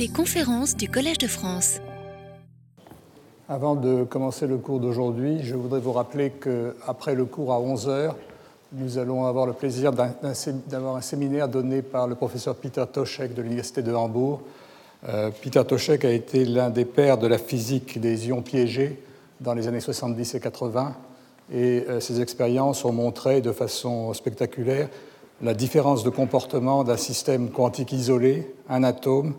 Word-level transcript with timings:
Les 0.00 0.08
conférences 0.08 0.78
du 0.78 0.88
Collège 0.88 1.18
de 1.18 1.26
France. 1.26 1.78
Avant 3.50 3.74
de 3.74 4.04
commencer 4.04 4.46
le 4.46 4.56
cours 4.56 4.80
d'aujourd'hui, 4.80 5.40
je 5.42 5.54
voudrais 5.54 5.80
vous 5.80 5.92
rappeler 5.92 6.30
qu'après 6.30 7.14
le 7.14 7.26
cours 7.26 7.52
à 7.52 7.60
11h, 7.60 8.14
nous 8.72 8.96
allons 8.96 9.26
avoir 9.26 9.44
le 9.44 9.52
plaisir 9.52 9.92
d'avoir 9.92 10.96
un 10.96 11.02
séminaire 11.02 11.50
donné 11.50 11.82
par 11.82 12.08
le 12.08 12.14
professeur 12.14 12.54
Peter 12.54 12.82
Toshek 12.90 13.34
de 13.34 13.42
l'Université 13.42 13.82
de 13.82 13.92
Hambourg. 13.92 14.40
Euh, 15.06 15.30
Peter 15.42 15.62
Toshek 15.68 16.06
a 16.06 16.12
été 16.12 16.46
l'un 16.46 16.70
des 16.70 16.86
pères 16.86 17.18
de 17.18 17.26
la 17.26 17.36
physique 17.36 18.00
des 18.00 18.28
ions 18.28 18.40
piégés 18.40 19.02
dans 19.42 19.52
les 19.52 19.68
années 19.68 19.80
70 19.80 20.34
et 20.34 20.40
80, 20.40 20.96
et 21.52 21.84
euh, 21.90 22.00
ses 22.00 22.22
expériences 22.22 22.86
ont 22.86 22.92
montré 22.92 23.42
de 23.42 23.52
façon 23.52 24.14
spectaculaire 24.14 24.88
la 25.42 25.52
différence 25.52 26.04
de 26.04 26.10
comportement 26.10 26.84
d'un 26.84 26.96
système 26.96 27.50
quantique 27.50 27.92
isolé, 27.92 28.54
un 28.70 28.82
atome, 28.82 29.34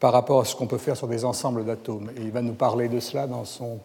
par 0.00 0.12
rapport 0.12 0.40
à 0.40 0.44
ce 0.44 0.54
qu'on 0.54 0.66
peut 0.66 0.78
faire 0.78 0.96
sur 0.96 1.08
des 1.08 1.24
ensembles 1.24 1.64
d'atomes. 1.64 2.10
Et 2.16 2.22
il 2.22 2.30
va 2.30 2.42
nous 2.42 2.52
parler 2.52 2.88
de 2.88 3.00
cela 3.00 3.26
dans 3.26 3.44
son 3.44 3.78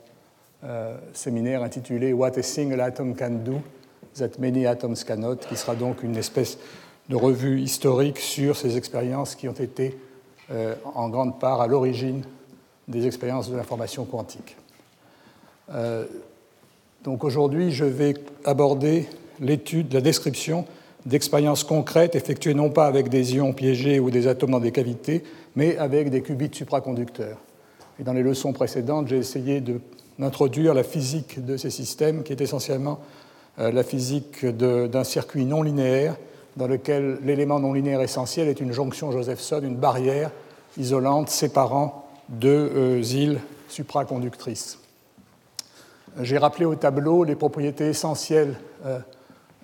euh, 0.63 0.95
séminaire 1.13 1.63
intitulé 1.63 2.13
What 2.13 2.37
a 2.37 2.43
Single 2.43 2.81
Atom 2.81 3.15
Can 3.15 3.39
Do 3.43 3.61
That 4.15 4.39
Many 4.39 4.67
Atoms 4.67 5.03
Cannot, 5.05 5.37
qui 5.37 5.55
sera 5.55 5.75
donc 5.75 6.03
une 6.03 6.17
espèce 6.17 6.57
de 7.09 7.15
revue 7.15 7.61
historique 7.61 8.19
sur 8.19 8.55
ces 8.55 8.77
expériences 8.77 9.35
qui 9.35 9.47
ont 9.47 9.53
été 9.53 9.97
euh, 10.51 10.75
en 10.95 11.09
grande 11.09 11.39
part 11.39 11.61
à 11.61 11.67
l'origine 11.67 12.23
des 12.87 13.07
expériences 13.07 13.49
de 13.49 13.55
l'information 13.55 14.05
quantique. 14.05 14.57
Euh, 15.73 16.05
donc 17.03 17.23
aujourd'hui, 17.23 17.71
je 17.71 17.85
vais 17.85 18.13
aborder 18.43 19.07
l'étude, 19.39 19.93
la 19.93 20.01
description 20.01 20.65
d'expériences 21.05 21.63
concrètes 21.63 22.15
effectuées 22.15 22.53
non 22.53 22.69
pas 22.69 22.85
avec 22.85 23.09
des 23.09 23.35
ions 23.35 23.53
piégés 23.53 23.99
ou 23.99 24.11
des 24.11 24.27
atomes 24.27 24.51
dans 24.51 24.59
des 24.59 24.71
cavités, 24.71 25.23
mais 25.55 25.77
avec 25.77 26.09
des 26.09 26.21
qubits 26.21 26.49
supraconducteurs. 26.53 27.37
Et 27.99 28.03
dans 28.03 28.13
les 28.13 28.23
leçons 28.23 28.53
précédentes, 28.53 29.07
j'ai 29.07 29.17
essayé 29.17 29.63
d'introduire 30.17 30.73
la 30.73 30.83
physique 30.83 31.43
de 31.43 31.57
ces 31.57 31.69
systèmes, 31.69 32.23
qui 32.23 32.33
est 32.33 32.41
essentiellement 32.41 32.99
euh, 33.59 33.71
la 33.71 33.83
physique 33.83 34.45
d'un 34.45 35.03
circuit 35.03 35.45
non 35.45 35.61
linéaire, 35.61 36.15
dans 36.57 36.67
lequel 36.67 37.19
l'élément 37.23 37.59
non 37.59 37.73
linéaire 37.73 38.01
essentiel 38.01 38.47
est 38.47 38.59
une 38.59 38.71
jonction 38.71 39.11
Josephson, 39.11 39.61
une 39.63 39.75
barrière 39.75 40.31
isolante 40.77 41.29
séparant 41.29 42.07
deux 42.29 42.71
euh, 42.75 43.01
îles 43.01 43.39
supraconductrices. 43.67 44.79
J'ai 46.21 46.37
rappelé 46.37 46.65
au 46.65 46.75
tableau 46.75 47.23
les 47.23 47.35
propriétés 47.35 47.89
essentielles 47.89 48.55
euh, 48.85 48.99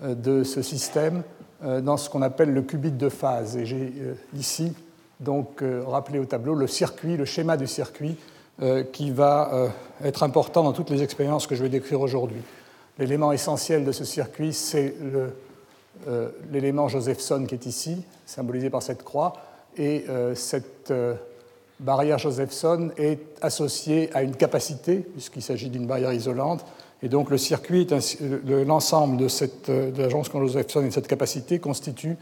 de 0.02 0.44
ce 0.44 0.62
système 0.62 1.24
dans 1.60 1.98
ce 1.98 2.08
qu'on 2.08 2.22
appelle 2.22 2.54
le 2.54 2.62
qubit 2.62 2.92
de 2.92 3.10
phase. 3.10 3.58
Et 3.58 3.66
j'ai 3.66 3.92
ici 4.36 4.74
donc 5.20 5.62
euh, 5.62 5.84
rappelé 5.86 6.20
au 6.20 6.26
tableau 6.26 6.54
le 6.54 6.68
circuit, 6.68 7.18
le 7.18 7.26
schéma 7.26 7.58
du 7.58 7.68
circuit 7.68 8.16
euh, 8.62 8.84
qui 8.84 9.12
va 9.12 9.54
euh, 9.54 9.68
être 10.04 10.24
important 10.24 10.64
dans 10.64 10.74
toutes 10.74 10.90
les 10.90 11.04
expériences 11.04 11.48
que 11.48 11.56
je 11.56 11.64
vais 11.64 11.70
décrire 11.70 12.02
aujourd'hui. 12.02 12.42
L'élément 13.00 13.32
essentiel 13.32 13.86
de 13.86 13.92
ce 13.92 14.04
circuit, 14.04 14.54
c'est 14.54 14.96
l'élément 16.52 16.88
Josephson 16.88 17.46
qui 17.48 17.54
est 17.54 17.68
ici, 17.68 18.04
symbolisé 18.26 18.72
par 18.72 18.82
cette 18.82 19.04
croix, 19.04 19.34
et 19.78 20.08
cette 20.34 20.92
barrière 21.80 22.18
Josephson 22.18 22.90
est 22.98 23.20
associée 23.44 24.10
à 24.16 24.24
une 24.24 24.36
capacité, 24.36 24.96
puisqu'il 25.14 25.44
s'agit 25.44 25.70
d'une 25.70 25.86
barrière 25.86 26.12
isolante, 26.12 26.66
et 27.04 27.08
donc 27.08 27.30
le 27.30 27.38
circuit, 27.38 27.88
l'ensemble 28.66 29.18
de, 29.18 29.92
de 29.92 30.02
la 30.02 30.10
Josephson 30.10 30.82
et 30.82 30.88
de 30.88 30.94
cette 30.94 31.08
capacité 31.08 31.60
constitue 31.60 32.18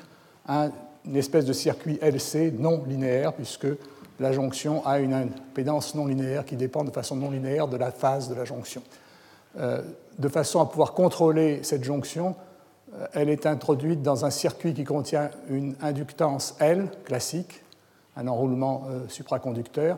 un 0.49 0.71
une 1.07 1.15
espèce 1.15 1.45
de 1.45 1.53
circuit 1.53 1.99
LC 2.01 2.53
non 2.57 2.83
linéaire, 2.87 3.33
puisque 3.33 3.67
la 4.19 4.31
jonction 4.31 4.85
a 4.85 4.99
une 4.99 5.13
impédance 5.13 5.95
non 5.95 6.05
linéaire 6.05 6.45
qui 6.45 6.55
dépend 6.55 6.83
de 6.83 6.91
façon 6.91 7.15
non 7.15 7.31
linéaire 7.31 7.67
de 7.67 7.77
la 7.77 7.91
phase 7.91 8.29
de 8.29 8.35
la 8.35 8.45
jonction. 8.45 8.81
Euh, 9.59 9.81
de 10.19 10.27
façon 10.29 10.61
à 10.61 10.65
pouvoir 10.65 10.93
contrôler 10.93 11.61
cette 11.63 11.83
jonction, 11.83 12.35
euh, 12.93 13.07
elle 13.13 13.29
est 13.29 13.45
introduite 13.45 14.01
dans 14.01 14.25
un 14.25 14.29
circuit 14.29 14.73
qui 14.73 14.83
contient 14.83 15.29
une 15.49 15.75
inductance 15.81 16.55
L 16.59 16.89
classique, 17.03 17.61
un 18.15 18.27
enroulement 18.27 18.83
euh, 18.89 19.07
supraconducteur, 19.09 19.97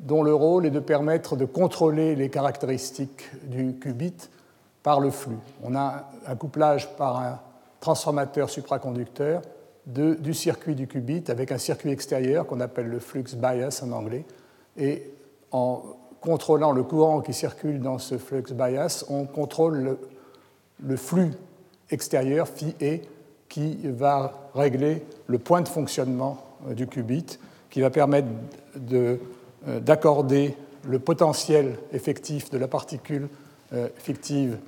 dont 0.00 0.22
le 0.22 0.34
rôle 0.34 0.64
est 0.64 0.70
de 0.70 0.80
permettre 0.80 1.36
de 1.36 1.44
contrôler 1.44 2.14
les 2.14 2.30
caractéristiques 2.30 3.28
du 3.44 3.74
qubit 3.74 4.30
par 4.82 5.00
le 5.00 5.10
flux. 5.10 5.38
On 5.62 5.74
a 5.74 6.08
un 6.26 6.36
couplage 6.36 6.88
par 6.96 7.18
un 7.18 7.40
transformateur 7.80 8.48
supraconducteur 8.48 9.42
du 9.88 10.34
circuit 10.34 10.74
du 10.74 10.86
qubit 10.86 11.24
avec 11.28 11.50
un 11.50 11.58
circuit 11.58 11.90
extérieur 11.90 12.46
qu'on 12.46 12.60
appelle 12.60 12.88
le 12.88 12.98
flux 12.98 13.24
bias 13.36 13.82
en 13.82 13.92
anglais. 13.92 14.24
Et 14.76 15.02
en 15.50 15.82
contrôlant 16.20 16.72
le 16.72 16.82
courant 16.82 17.20
qui 17.20 17.32
circule 17.32 17.80
dans 17.80 17.98
ce 17.98 18.18
flux 18.18 18.42
bias, 18.52 19.06
on 19.08 19.24
contrôle 19.24 19.96
le, 20.84 20.96
flux 20.96 21.32
extérieur, 21.90 22.48
phi 22.48 22.74
e, 22.82 22.98
qui 23.48 23.78
va 23.84 24.50
régler 24.54 25.02
le 25.26 25.38
point 25.38 25.62
de 25.62 25.68
fonctionnement 25.68 26.44
euh, 26.68 26.74
du 26.74 26.86
qubit, 26.86 27.38
qui 27.70 27.80
va 27.80 27.88
permettre 27.88 28.28
euh, 28.92 29.16
d'accorder 29.80 30.54
le 30.86 30.98
potentiel 30.98 31.78
effectif 31.92 32.50
de 32.50 32.58
la 32.58 32.68
particule 32.68 33.28
euh, 33.72 33.88
fictive 33.96 34.58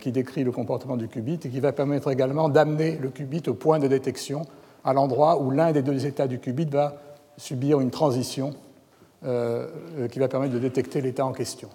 qui 0.00 0.10
décrit 0.10 0.42
le 0.42 0.52
comportement 0.52 0.96
du 0.96 1.06
qubit 1.06 1.34
et 1.44 1.50
qui 1.50 1.60
va 1.60 1.72
permettre 1.72 2.10
également 2.10 2.48
d'amener 2.48 2.96
le 2.96 3.10
qubit 3.10 3.42
au 3.46 3.54
point 3.54 3.78
de 3.78 3.86
détection 3.86 4.46
à 4.84 4.94
l'endroit 4.94 5.42
où 5.42 5.50
l'un 5.50 5.72
des 5.72 5.82
deux 5.82 6.06
états 6.06 6.26
du 6.26 6.38
qubit 6.38 6.64
va 6.64 6.96
subir 7.36 7.80
une 7.80 7.90
transition 7.90 8.54
euh, 9.24 9.66
euh, 9.98 10.08
qui 10.08 10.18
va 10.18 10.28
permettre 10.28 10.54
de 10.54 10.58
détecter 10.58 11.00
l'état 11.00 11.26
en 11.26 11.32
question. 11.32 11.68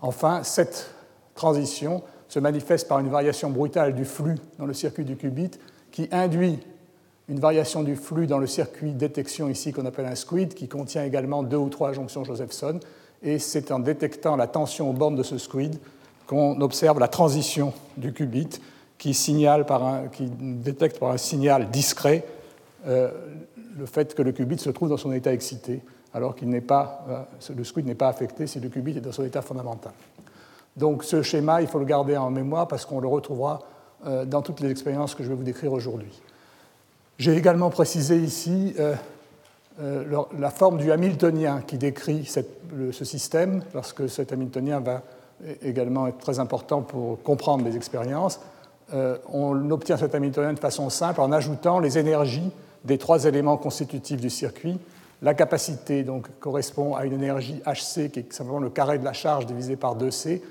Enfin, 0.00 0.42
cette 0.42 0.90
transition 1.34 2.02
se 2.28 2.38
manifeste 2.38 2.88
par 2.88 2.98
une 2.98 3.08
variation 3.08 3.48
brutale 3.48 3.94
du 3.94 4.04
flux 4.04 4.36
dans 4.58 4.66
le 4.66 4.74
circuit 4.74 5.04
du 5.04 5.16
qubit 5.16 5.52
qui 5.90 6.08
induit 6.12 6.58
une 7.28 7.40
variation 7.40 7.82
du 7.82 7.96
flux 7.96 8.26
dans 8.26 8.38
le 8.38 8.46
circuit 8.46 8.92
détection 8.92 9.48
ici 9.48 9.72
qu'on 9.72 9.86
appelle 9.86 10.06
un 10.06 10.14
squid 10.14 10.52
qui 10.52 10.68
contient 10.68 11.04
également 11.04 11.42
deux 11.42 11.56
ou 11.56 11.70
trois 11.70 11.92
jonctions 11.92 12.24
Josephson 12.24 12.80
et 13.22 13.38
c'est 13.38 13.70
en 13.70 13.78
détectant 13.78 14.36
la 14.36 14.46
tension 14.46 14.90
aux 14.90 14.92
bornes 14.92 15.16
de 15.16 15.22
ce 15.22 15.38
squid 15.38 15.78
qu'on 16.26 16.60
observe 16.60 16.98
la 16.98 17.08
transition 17.08 17.72
du 17.96 18.12
qubit 18.12 18.60
qui, 18.98 19.14
signale 19.14 19.66
par 19.66 19.84
un, 19.84 20.08
qui 20.08 20.30
détecte 20.30 20.98
par 20.98 21.10
un 21.10 21.16
signal 21.16 21.70
discret 21.70 22.24
euh, 22.86 23.10
le 23.76 23.86
fait 23.86 24.14
que 24.14 24.22
le 24.22 24.32
qubit 24.32 24.58
se 24.58 24.70
trouve 24.70 24.88
dans 24.88 24.96
son 24.96 25.12
état 25.12 25.32
excité, 25.32 25.82
alors 26.12 26.34
qu'il 26.36 26.48
n'est 26.48 26.60
pas, 26.60 27.04
euh, 27.08 27.52
le 27.54 27.64
squid 27.64 27.86
n'est 27.86 27.94
pas 27.94 28.08
affecté 28.08 28.46
si 28.46 28.60
le 28.60 28.68
qubit 28.68 28.96
est 28.96 29.00
dans 29.00 29.12
son 29.12 29.24
état 29.24 29.42
fondamental. 29.42 29.92
Donc 30.76 31.04
ce 31.04 31.22
schéma, 31.22 31.60
il 31.60 31.66
faut 31.66 31.78
le 31.78 31.84
garder 31.84 32.16
en 32.16 32.30
mémoire 32.30 32.68
parce 32.68 32.84
qu'on 32.84 33.00
le 33.00 33.08
retrouvera 33.08 33.60
euh, 34.06 34.24
dans 34.24 34.42
toutes 34.42 34.60
les 34.60 34.70
expériences 34.70 35.14
que 35.14 35.22
je 35.22 35.28
vais 35.28 35.34
vous 35.34 35.44
décrire 35.44 35.72
aujourd'hui. 35.72 36.20
J'ai 37.18 37.36
également 37.36 37.70
précisé 37.70 38.16
ici 38.16 38.74
la 39.78 40.50
forme 40.50 40.78
du 40.78 40.90
Hamiltonien 40.90 41.62
qui 41.64 41.78
décrit 41.78 42.24
ce 42.26 43.04
système, 43.04 43.62
parce 43.72 43.92
que 43.92 44.08
cet 44.08 44.32
Hamiltonien 44.32 44.80
va 44.80 45.02
également 45.62 46.10
très 46.12 46.38
important 46.38 46.82
pour 46.82 47.22
comprendre 47.22 47.64
les 47.64 47.76
expériences. 47.76 48.40
Euh, 48.92 49.16
on 49.32 49.70
obtient 49.70 49.96
cet 49.96 50.14
Hamiltonien 50.14 50.52
de 50.52 50.58
façon 50.58 50.90
simple 50.90 51.20
en 51.20 51.32
ajoutant 51.32 51.78
les 51.78 51.98
énergies 51.98 52.50
des 52.84 52.98
trois 52.98 53.24
éléments 53.24 53.56
constitutifs 53.56 54.20
du 54.20 54.30
circuit. 54.30 54.78
La 55.22 55.32
capacité 55.32 56.02
donc, 56.02 56.28
correspond 56.38 56.94
à 56.94 57.06
une 57.06 57.14
énergie 57.14 57.62
Hc 57.66 58.10
qui 58.10 58.20
est 58.20 58.32
simplement 58.32 58.58
le 58.58 58.68
carré 58.68 58.98
de 58.98 59.04
la 59.04 59.14
charge 59.14 59.46
divisé 59.46 59.76
par 59.76 59.96
2c. 59.96 60.42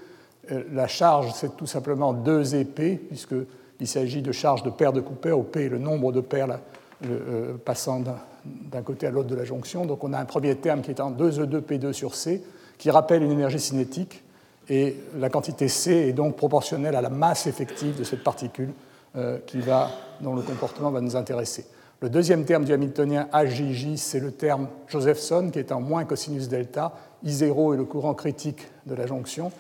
Euh, 0.52 0.64
la 0.74 0.88
charge, 0.88 1.32
c'est 1.36 1.56
tout 1.56 1.68
simplement 1.68 2.14
2ep, 2.14 2.98
puisqu'il 2.98 3.88
s'agit 3.88 4.24
de 4.24 4.32
charge 4.32 4.64
de 4.64 4.72
paire 4.72 4.94
de 4.94 5.02
Cooper, 5.02 5.34
où 5.34 5.44
P 5.44 5.66
est 5.66 5.70
le 5.70 5.78
nombre 5.78 6.12
de 6.12 6.22
paires 6.22 6.60
euh, 7.06 7.54
passant 7.64 8.02
d'un 8.46 8.82
côté 8.82 9.06
à 9.06 9.12
l'autre 9.12 9.30
de 9.30 9.36
la 9.36 9.46
jonction. 9.46 9.86
Donc 9.86 10.04
on 10.04 10.12
a 10.12 10.20
un 10.20 10.26
premier 10.26 10.56
terme 10.56 10.82
qui 10.82 10.90
est 10.90 11.02
en 11.02 11.12
2e2p2 11.12 11.94
sur 11.94 12.16
c, 12.16 12.41
qui 12.79 12.90
rappelle 12.90 13.22
une 13.22 13.32
énergie 13.32 13.59
cinétique 13.59 14.22
et 14.70 14.96
la 15.18 15.30
quantité 15.30 15.68
C 15.68 15.92
est 15.92 16.14
donc 16.14 16.36
proportionnelle 16.36 16.96
à 16.96 17.02
la 17.02 17.10
masse 17.10 17.48
effective 17.48 17.98
de 17.98 18.04
cette 18.04 18.24
particule 18.24 18.70
euh, 19.16 19.40
qui 19.46 19.60
va, 19.60 19.92
dont 20.22 20.36
le 20.36 20.42
comportement 20.42 20.92
va 20.92 21.02
nous 21.02 21.16
intéresser. 21.16 21.66
Le 22.02 22.10
deuxième 22.10 22.46
terme 22.46 22.66
du 22.66 22.74
Hamiltonien 22.74 23.28
HJJ, 23.34 23.96
c'est 23.96 24.20
le 24.20 24.32
terme 24.32 24.68
Josephson, 24.88 25.50
qui 25.52 25.60
est 25.60 25.72
en 25.72 25.80
moins 25.80 26.04
cosinus 26.04 26.50
delta. 26.50 26.94
I0 27.26 27.74
est 27.74 27.78
le 27.78 27.86
courant 27.86 28.14
critique 28.14 28.68
de 28.86 28.96
la 28.96 29.06
jonction. 29.06 29.52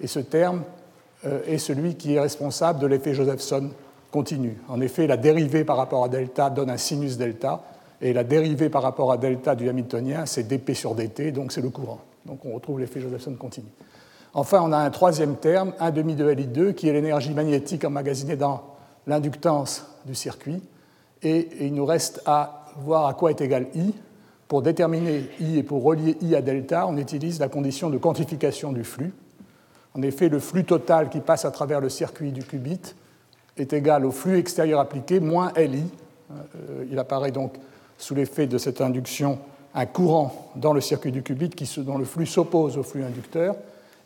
Et 0.00 0.06
ce 0.06 0.18
terme 0.18 0.62
euh, 1.26 1.40
est 1.46 1.58
celui 1.58 1.94
qui 1.94 2.14
est 2.14 2.20
responsable 2.20 2.80
de 2.80 2.86
l'effet 2.86 3.14
Josephson 3.14 3.70
continu. 4.10 4.58
En 4.68 4.80
effet, 4.80 5.06
la 5.06 5.16
dérivée 5.16 5.64
par 5.64 5.76
rapport 5.76 6.04
à 6.04 6.08
delta 6.08 6.50
donne 6.50 6.70
un 6.70 6.76
sinus 6.76 7.16
delta, 7.16 7.62
et 8.00 8.12
la 8.12 8.24
dérivée 8.24 8.68
par 8.68 8.82
rapport 8.82 9.12
à 9.12 9.16
delta 9.16 9.54
du 9.54 9.68
Hamiltonien, 9.68 10.26
c'est 10.26 10.42
dp 10.42 10.74
sur 10.74 10.94
dt, 10.94 11.30
donc 11.30 11.52
c'est 11.52 11.60
le 11.60 11.70
courant. 11.70 12.00
Donc 12.26 12.44
on 12.44 12.52
retrouve 12.52 12.80
l'effet 12.80 13.00
Josephson 13.00 13.34
continu. 13.34 13.68
Enfin, 14.34 14.60
on 14.62 14.72
a 14.72 14.78
un 14.78 14.90
troisième 14.90 15.36
terme, 15.36 15.74
1 15.78 15.90
demi 15.90 16.14
de 16.14 16.26
Li2, 16.26 16.72
qui 16.72 16.88
est 16.88 16.92
l'énergie 16.92 17.34
magnétique 17.34 17.84
emmagasinée 17.84 18.36
dans 18.36 18.62
l'inductance 19.06 19.86
du 20.06 20.14
circuit. 20.14 20.62
Et 21.22 21.48
il 21.60 21.74
nous 21.74 21.84
reste 21.84 22.22
à 22.24 22.66
voir 22.78 23.06
à 23.06 23.14
quoi 23.14 23.30
est 23.30 23.40
égal 23.42 23.66
I 23.74 23.94
pour 24.48 24.62
déterminer 24.62 25.28
I 25.40 25.58
et 25.58 25.62
pour 25.62 25.82
relier 25.82 26.16
I 26.22 26.34
à 26.34 26.42
delta, 26.42 26.86
on 26.86 26.96
utilise 26.96 27.40
la 27.40 27.48
condition 27.48 27.90
de 27.90 27.98
quantification 27.98 28.72
du 28.72 28.84
flux. 28.84 29.12
En 29.94 30.02
effet, 30.02 30.28
le 30.30 30.38
flux 30.38 30.64
total 30.64 31.10
qui 31.10 31.20
passe 31.20 31.44
à 31.44 31.50
travers 31.50 31.80
le 31.80 31.90
circuit 31.90 32.32
du 32.32 32.42
qubit 32.42 32.94
est 33.58 33.72
égal 33.74 34.06
au 34.06 34.10
flux 34.10 34.38
extérieur 34.38 34.80
appliqué 34.80 35.20
moins 35.20 35.52
Li. 35.56 35.84
Euh, 36.30 36.84
il 36.90 36.98
apparaît 36.98 37.30
donc 37.30 37.54
sous 37.98 38.14
l'effet 38.14 38.46
de 38.46 38.56
cette 38.56 38.80
induction 38.80 39.38
un 39.74 39.86
courant 39.86 40.50
dans 40.56 40.72
le 40.72 40.80
circuit 40.80 41.12
du 41.12 41.22
qubit 41.22 41.50
dont 41.78 41.98
le 41.98 42.04
flux 42.04 42.26
s'oppose 42.26 42.78
au 42.78 42.82
flux 42.82 43.04
inducteur. 43.04 43.56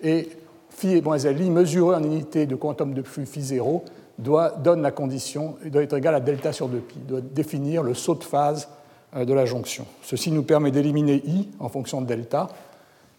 Et 0.03 0.29
phi 0.71 0.97
et 0.97 1.03
moins 1.03 1.17
Li 1.17 1.51
mesuré 1.51 1.97
en 1.97 2.03
unité 2.03 2.47
de 2.47 2.55
quantum 2.55 2.95
de 2.95 3.03
flux 3.03 3.27
phi 3.27 3.43
0 3.43 3.85
doit, 4.19 4.51
donne 4.51 4.83
la 4.83 4.91
condition, 4.91 5.57
doit 5.67 5.83
être 5.83 5.97
égal 5.97 6.15
à 6.15 6.21
delta 6.21 6.53
sur 6.53 6.69
2pi, 6.69 7.07
doit 7.07 7.21
définir 7.21 7.83
le 7.83 7.95
saut 7.95 8.15
de 8.15 8.25
phase 8.25 8.69
euh, 9.15 9.25
de 9.25 9.33
la 9.33 9.47
jonction. 9.47 9.87
Ceci 10.03 10.31
nous 10.31 10.43
permet 10.43 10.71
d'éliminer 10.71 11.23
I 11.27 11.49
en 11.61 11.69
fonction 11.69 12.01
de 12.01 12.07
delta, 12.07 12.49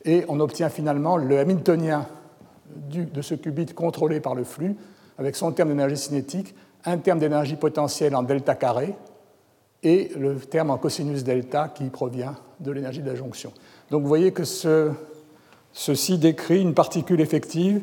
et 0.05 0.23
on 0.27 0.39
obtient 0.39 0.69
finalement 0.69 1.17
le 1.17 1.39
Hamiltonien 1.39 2.07
de 2.89 3.21
ce 3.21 3.33
qubit 3.35 3.67
contrôlé 3.67 4.19
par 4.19 4.35
le 4.35 4.43
flux, 4.43 4.75
avec 5.17 5.35
son 5.35 5.51
terme 5.51 5.69
d'énergie 5.69 5.97
cinétique, 5.97 6.53
un 6.85 6.97
terme 6.97 7.19
d'énergie 7.19 7.55
potentielle 7.55 8.15
en 8.15 8.23
delta 8.23 8.55
carré, 8.55 8.93
et 9.83 10.11
le 10.17 10.35
terme 10.35 10.71
en 10.71 10.77
cosinus 10.77 11.23
delta 11.23 11.69
qui 11.69 11.85
provient 11.85 12.35
de 12.59 12.71
l'énergie 12.71 13.01
de 13.01 13.09
la 13.09 13.15
jonction. 13.15 13.53
Donc 13.91 14.01
vous 14.01 14.07
voyez 14.07 14.31
que 14.31 14.43
ceci 15.73 16.17
décrit 16.17 16.61
une 16.61 16.73
particule 16.73 17.21
effective 17.21 17.81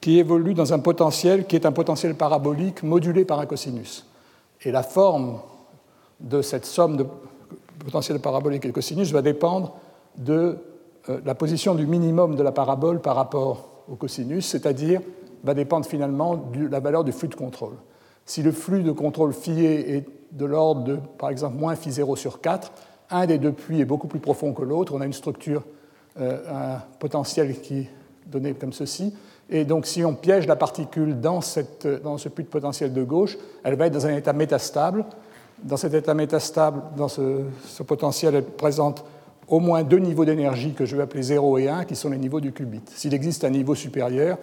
qui 0.00 0.18
évolue 0.18 0.54
dans 0.54 0.72
un 0.72 0.78
potentiel 0.78 1.46
qui 1.46 1.56
est 1.56 1.66
un 1.66 1.72
potentiel 1.72 2.14
parabolique 2.14 2.82
modulé 2.82 3.24
par 3.24 3.40
un 3.40 3.46
cosinus. 3.46 4.06
Et 4.62 4.70
la 4.70 4.82
forme 4.82 5.40
de 6.20 6.42
cette 6.42 6.64
somme 6.64 6.96
de 6.96 7.06
potentiel 7.84 8.18
parabolique 8.20 8.64
et 8.64 8.68
de 8.68 8.72
cosinus 8.72 9.12
va 9.12 9.22
dépendre 9.22 9.74
de 10.16 10.58
euh, 11.08 11.20
la 11.24 11.34
position 11.34 11.74
du 11.74 11.86
minimum 11.86 12.36
de 12.36 12.42
la 12.42 12.52
parabole 12.52 13.00
par 13.00 13.16
rapport 13.16 13.68
au 13.88 13.96
cosinus, 13.96 14.46
c'est-à-dire 14.46 15.00
va 15.44 15.54
dépendre 15.54 15.86
finalement 15.86 16.36
de 16.36 16.66
la 16.66 16.80
valeur 16.80 17.04
du 17.04 17.12
flux 17.12 17.28
de 17.28 17.34
contrôle. 17.34 17.74
Si 18.24 18.42
le 18.42 18.50
flux 18.50 18.82
de 18.82 18.90
contrôle 18.90 19.32
phi 19.32 19.64
est 19.64 20.04
de 20.32 20.44
l'ordre 20.44 20.82
de, 20.82 20.98
par 21.18 21.30
exemple, 21.30 21.56
moins 21.56 21.76
phi 21.76 21.92
0 21.92 22.16
sur 22.16 22.40
4, 22.40 22.72
un 23.10 23.26
des 23.26 23.38
deux 23.38 23.52
puits 23.52 23.80
est 23.80 23.84
beaucoup 23.84 24.08
plus 24.08 24.18
profond 24.18 24.52
que 24.52 24.62
l'autre. 24.62 24.92
On 24.94 25.00
a 25.00 25.06
une 25.06 25.12
structure, 25.12 25.62
un 26.18 26.78
potentiel 26.98 27.60
qui 27.60 27.80
est 27.80 27.90
donné 28.26 28.54
comme 28.54 28.72
ceci. 28.72 29.14
Et 29.48 29.64
donc, 29.64 29.86
si 29.86 30.04
on 30.04 30.14
piège 30.14 30.46
la 30.46 30.56
particule 30.56 31.20
dans, 31.20 31.40
cette, 31.40 31.86
dans 32.02 32.18
ce 32.18 32.28
puits 32.28 32.44
de 32.44 32.48
potentiel 32.48 32.92
de 32.92 33.02
gauche, 33.02 33.38
elle 33.62 33.76
va 33.76 33.86
être 33.86 33.92
dans 33.92 34.06
un 34.06 34.16
état 34.16 34.32
métastable. 34.32 35.04
Dans 35.62 35.76
cet 35.76 35.94
état 35.94 36.14
métastable, 36.14 36.82
dans 36.96 37.08
ce, 37.08 37.42
ce 37.64 37.82
potentiel, 37.82 38.34
elle 38.34 38.44
présente 38.44 39.04
au 39.48 39.60
moins 39.60 39.84
deux 39.84 39.98
niveaux 39.98 40.24
d'énergie 40.24 40.72
que 40.72 40.84
je 40.84 40.96
vais 40.96 41.02
appeler 41.02 41.22
0 41.22 41.58
et 41.58 41.68
1, 41.68 41.84
qui 41.84 41.94
sont 41.94 42.10
les 42.10 42.18
niveaux 42.18 42.40
du 42.40 42.52
qubit. 42.52 42.82
S'il 42.94 43.14
existe 43.14 43.44
un 43.44 43.50
niveau 43.50 43.74
supérieur, 43.74 44.38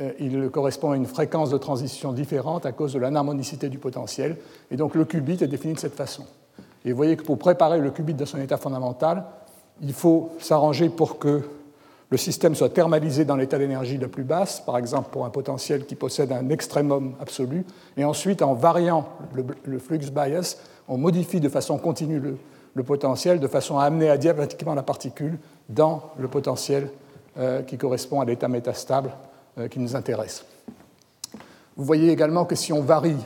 euh, 0.00 0.12
il 0.20 0.48
correspond 0.50 0.92
à 0.92 0.96
une 0.96 1.06
fréquence 1.06 1.50
de 1.50 1.58
transition 1.58 2.12
différente 2.12 2.64
à 2.64 2.72
cause 2.72 2.92
de 2.92 2.98
l'anharmonicité 2.98 3.68
du 3.68 3.78
potentiel. 3.78 4.36
Et 4.70 4.76
donc 4.76 4.94
le 4.94 5.04
qubit 5.04 5.42
est 5.42 5.48
défini 5.48 5.74
de 5.74 5.78
cette 5.78 5.94
façon. 5.94 6.24
Et 6.84 6.92
vous 6.92 6.96
voyez 6.96 7.16
que 7.16 7.24
pour 7.24 7.38
préparer 7.38 7.78
le 7.78 7.90
qubit 7.90 8.14
dans 8.14 8.26
son 8.26 8.38
état 8.38 8.56
fondamental, 8.56 9.24
il 9.82 9.92
faut 9.92 10.30
s'arranger 10.40 10.88
pour 10.88 11.18
que 11.18 11.42
le 12.10 12.16
système 12.16 12.54
soit 12.54 12.68
thermalisé 12.68 13.24
dans 13.24 13.36
l'état 13.36 13.58
d'énergie 13.58 13.98
la 13.98 14.08
plus 14.08 14.22
basse, 14.22 14.60
par 14.60 14.78
exemple 14.78 15.10
pour 15.10 15.24
un 15.24 15.30
potentiel 15.30 15.84
qui 15.84 15.94
possède 15.94 16.30
un 16.32 16.48
extrémum 16.48 17.14
absolu, 17.20 17.64
et 17.96 18.04
ensuite 18.04 18.42
en 18.42 18.54
variant 18.54 19.08
le, 19.64 19.78
flux 19.78 19.98
bias, 19.98 20.58
on 20.86 20.96
modifie 20.96 21.40
de 21.40 21.48
façon 21.48 21.78
continue 21.78 22.20
le, 22.74 22.82
potentiel 22.84 23.40
de 23.40 23.48
façon 23.48 23.78
à 23.78 23.84
amener 23.84 24.10
adiabatiquement 24.10 24.74
la 24.74 24.82
particule 24.82 25.38
dans 25.68 26.10
le 26.18 26.28
potentiel 26.28 26.88
euh, 27.38 27.62
qui 27.62 27.78
correspond 27.78 28.20
à 28.20 28.24
l'état 28.24 28.48
métastable 28.48 29.10
euh, 29.58 29.68
qui 29.68 29.80
nous 29.80 29.96
intéresse. 29.96 30.44
Vous 31.76 31.84
voyez 31.84 32.10
également 32.10 32.44
que 32.44 32.54
si 32.54 32.72
on 32.72 32.80
varie 32.80 33.16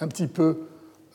un 0.00 0.08
petit 0.08 0.26
peu 0.26 0.58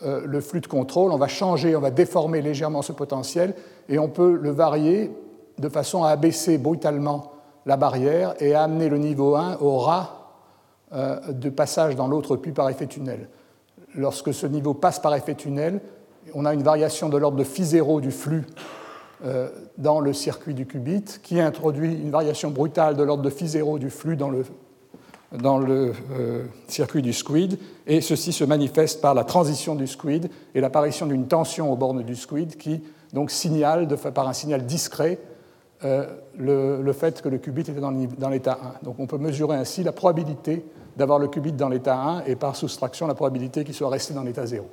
euh, 0.03 0.21
le 0.25 0.39
flux 0.39 0.61
de 0.61 0.67
contrôle, 0.67 1.11
on 1.11 1.17
va 1.17 1.27
changer, 1.27 1.75
on 1.75 1.81
va 1.81 1.91
déformer 1.91 2.41
légèrement 2.41 2.81
ce 2.81 2.93
potentiel 2.93 3.53
et 3.89 3.99
on 3.99 4.07
peut 4.07 4.37
le 4.41 4.49
varier 4.51 5.11
de 5.57 5.69
façon 5.69 6.03
à 6.03 6.09
abaisser 6.09 6.57
brutalement 6.57 7.33
la 7.65 7.75
barrière 7.75 8.33
et 8.39 8.53
à 8.53 8.63
amener 8.63 8.87
le 8.87 8.97
niveau 8.97 9.35
1 9.35 9.57
au 9.59 9.77
ras 9.77 10.19
euh, 10.93 11.19
de 11.31 11.49
passage 11.49 11.95
dans 11.95 12.07
l'autre 12.07 12.37
puits 12.37 12.53
par 12.53 12.69
effet 12.69 12.87
tunnel. 12.87 13.27
Lorsque 13.93 14.33
ce 14.33 14.47
niveau 14.47 14.73
passe 14.73 14.99
par 14.99 15.13
effet 15.15 15.35
tunnel, 15.35 15.81
on 16.33 16.45
a 16.45 16.53
une 16.53 16.63
variation 16.63 17.09
de 17.09 17.17
l'ordre 17.17 17.37
de 17.37 17.43
phi 17.43 17.65
0 17.65 17.99
du 17.99 18.11
flux 18.11 18.45
euh, 19.25 19.49
dans 19.77 19.99
le 19.99 20.13
circuit 20.13 20.53
du 20.53 20.65
qubit, 20.65 21.03
qui 21.21 21.41
introduit 21.41 21.93
une 21.93 22.11
variation 22.11 22.51
brutale 22.51 22.95
de 22.95 23.03
l'ordre 23.03 23.23
de 23.23 23.29
phi 23.29 23.47
0 23.47 23.79
du 23.79 23.89
flux 23.89 24.15
dans 24.15 24.29
le, 24.29 24.45
dans 25.31 25.59
le 25.59 25.93
euh, 26.11 26.45
circuit 26.67 27.01
du 27.01 27.13
squid, 27.13 27.59
et 27.85 28.01
ceci 28.01 28.31
se 28.31 28.43
manifeste 28.43 29.01
par 29.01 29.13
la 29.13 29.23
transition 29.23 29.75
du 29.75 29.87
squid 29.87 30.29
et 30.55 30.61
l'apparition 30.61 31.05
d'une 31.05 31.27
tension 31.27 31.71
aux 31.71 31.75
bornes 31.75 32.03
du 32.03 32.15
squid 32.15 32.57
qui 32.57 32.81
donc 33.13 33.31
signale 33.31 33.87
par 34.13 34.27
un 34.27 34.33
signal 34.33 34.65
discret 34.65 35.19
euh, 35.83 36.05
le, 36.37 36.93
fait 36.93 37.21
que 37.21 37.29
le 37.29 37.37
qubit 37.37 37.61
était 37.61 37.73
dans, 37.73 37.91
dans 37.91 38.29
l'état 38.29 38.59
1. 38.81 38.85
Donc 38.85 38.95
on 38.99 39.07
peut 39.07 39.17
mesurer 39.17 39.55
ainsi 39.55 39.83
la 39.83 39.91
probabilité 39.91 40.65
d'avoir 40.97 41.19
le 41.19 41.27
qubit 41.27 41.53
dans 41.53 41.69
l'état 41.69 41.95
1 41.95 42.25
et 42.25 42.35
par 42.35 42.55
soustraction 42.55 43.07
la 43.07 43.13
probabilité 43.13 43.63
qu'il 43.63 43.73
soit 43.73 43.89
resté 43.89 44.13
dans 44.13 44.23
l'état 44.23 44.45
0. 44.45 44.65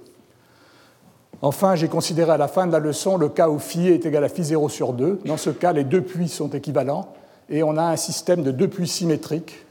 Enfin, 1.43 1.75
j'ai 1.75 1.89
considéré 1.89 2.33
à 2.33 2.37
la 2.39 2.49
fin 2.49 2.67
de 2.67 2.73
la 2.73 2.79
leçon 2.79 3.19
le 3.19 3.29
cas 3.29 3.49
où 3.49 3.59
phi 3.59 3.89
est 3.89 4.07
égal 4.07 4.25
à 4.25 4.29
phi 4.29 4.43
0 4.43 4.69
sur 4.69 4.95
2. 4.95 5.21
Dans 5.27 5.37
ce 5.37 5.51
cas, 5.51 5.73
les 5.73 5.85
deux 5.85 6.01
puits 6.01 6.29
sont 6.29 6.49
équivalents 6.49 7.13
et 7.49 7.63
on 7.63 7.77
a 7.77 7.85
un 7.85 7.97
système 7.97 8.43
de 8.43 8.51
deux 8.51 8.69
puits 8.69 8.89
symétriques. 8.89 9.66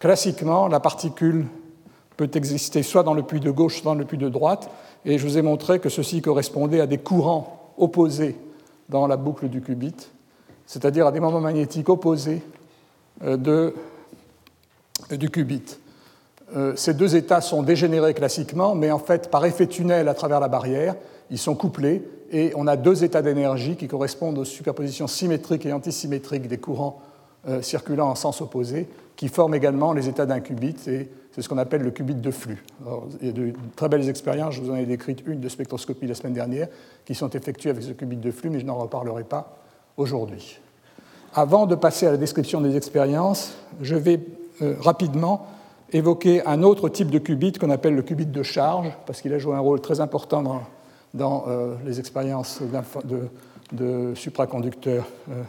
Classiquement, 0.00 0.68
la 0.68 0.80
particule 0.80 1.46
peut 2.16 2.30
exister 2.34 2.82
soit 2.82 3.02
dans 3.02 3.14
le 3.14 3.22
puits 3.22 3.40
de 3.40 3.50
gauche, 3.50 3.80
soit 3.80 3.92
dans 3.92 3.98
le 3.98 4.04
puits 4.04 4.18
de 4.18 4.28
droite, 4.28 4.70
et 5.04 5.18
je 5.18 5.26
vous 5.26 5.38
ai 5.38 5.42
montré 5.42 5.78
que 5.80 5.88
ceci 5.88 6.20
correspondait 6.20 6.80
à 6.80 6.86
des 6.86 6.98
courants 6.98 7.72
opposés 7.78 8.36
dans 8.88 9.06
la 9.06 9.16
boucle 9.16 9.48
du 9.48 9.60
qubit, 9.60 9.94
c'est-à-dire 10.66 11.06
à 11.06 11.12
des 11.12 11.20
moments 11.20 11.40
magnétiques 11.40 11.88
opposés 11.88 12.42
euh, 13.24 13.36
de, 13.36 13.74
du 15.10 15.30
qubit. 15.30 15.78
Euh, 16.56 16.74
ces 16.76 16.94
deux 16.94 17.16
états 17.16 17.40
sont 17.40 17.62
dégénérés 17.62 18.14
classiquement, 18.14 18.74
mais 18.74 18.90
en 18.90 18.98
fait, 18.98 19.30
par 19.30 19.44
effet 19.44 19.66
tunnel 19.66 20.08
à 20.08 20.14
travers 20.14 20.40
la 20.40 20.48
barrière, 20.48 20.94
ils 21.30 21.38
sont 21.38 21.54
couplés 21.54 22.02
et 22.30 22.52
on 22.56 22.66
a 22.66 22.76
deux 22.76 23.04
états 23.04 23.22
d'énergie 23.22 23.76
qui 23.76 23.86
correspondent 23.86 24.38
aux 24.38 24.44
superpositions 24.44 25.06
symétriques 25.06 25.66
et 25.66 25.72
antisymétriques 25.72 26.48
des 26.48 26.58
courants 26.58 27.00
euh, 27.48 27.62
circulant 27.62 28.08
en 28.08 28.14
sens 28.14 28.40
opposé, 28.40 28.88
qui 29.18 29.26
forment 29.26 29.56
également 29.56 29.92
les 29.92 30.08
états 30.08 30.26
d'un 30.26 30.38
qubit, 30.38 30.76
et 30.86 31.08
c'est 31.32 31.42
ce 31.42 31.48
qu'on 31.48 31.58
appelle 31.58 31.82
le 31.82 31.90
qubit 31.90 32.14
de 32.14 32.30
flux. 32.30 32.64
il 33.20 33.26
y 33.26 33.30
a 33.30 33.32
de 33.32 33.52
très 33.74 33.88
belles 33.88 34.08
expériences, 34.08 34.54
je 34.54 34.62
vous 34.62 34.70
en 34.70 34.76
ai 34.76 34.86
décrite 34.86 35.24
une 35.26 35.40
de 35.40 35.48
spectroscopie 35.48 36.06
la 36.06 36.14
semaine 36.14 36.34
dernière, 36.34 36.68
qui 37.04 37.16
sont 37.16 37.28
effectuées 37.30 37.70
avec 37.70 37.82
ce 37.82 37.90
qubit 37.90 38.16
de 38.16 38.30
flux, 38.30 38.48
mais 38.48 38.60
je 38.60 38.64
n'en 38.64 38.76
reparlerai 38.76 39.24
pas 39.24 39.58
aujourd'hui. 39.96 40.60
Avant 41.34 41.66
de 41.66 41.74
passer 41.74 42.06
à 42.06 42.12
la 42.12 42.16
description 42.16 42.60
des 42.60 42.76
expériences, 42.76 43.56
je 43.82 43.96
vais 43.96 44.20
euh, 44.62 44.76
rapidement 44.78 45.46
évoquer 45.92 46.46
un 46.46 46.62
autre 46.62 46.88
type 46.88 47.10
de 47.10 47.18
qubit 47.18 47.52
qu'on 47.52 47.70
appelle 47.70 47.96
le 47.96 48.02
qubit 48.02 48.26
de 48.26 48.42
charge, 48.44 48.92
parce 49.04 49.20
qu'il 49.20 49.34
a 49.34 49.38
joué 49.40 49.56
un 49.56 49.60
rôle 49.60 49.80
très 49.80 50.00
important 50.00 50.62
dans, 51.12 51.44
euh, 51.48 51.74
les 51.84 51.98
expériences 51.98 52.62
de, 53.72 54.14
supraconducteurs, 54.14 55.08
euh, 55.28 55.42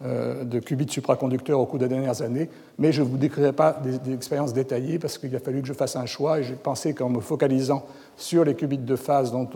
de 0.00 0.60
qubits 0.60 0.88
supraconducteurs 0.88 1.58
au 1.58 1.66
cours 1.66 1.80
des 1.80 1.88
dernières 1.88 2.22
années. 2.22 2.48
Mais 2.78 2.92
je 2.92 3.02
ne 3.02 3.08
vous 3.08 3.16
décrirai 3.16 3.52
pas 3.52 3.72
des, 3.82 4.14
expériences 4.14 4.52
détaillées, 4.52 4.98
parce 5.00 5.18
qu'il 5.18 5.34
a 5.34 5.40
fallu 5.40 5.60
que 5.60 5.66
je 5.66 5.72
fasse 5.72 5.96
un 5.96 6.06
choix, 6.06 6.38
et 6.38 6.44
j'ai 6.44 6.54
pensé 6.54 6.94
qu'en 6.94 7.08
me 7.08 7.20
focalisant 7.20 7.84
sur 8.16 8.44
les 8.44 8.54
qubits 8.54 8.78
de 8.78 8.96
phase 8.96 9.32
dont 9.32 9.48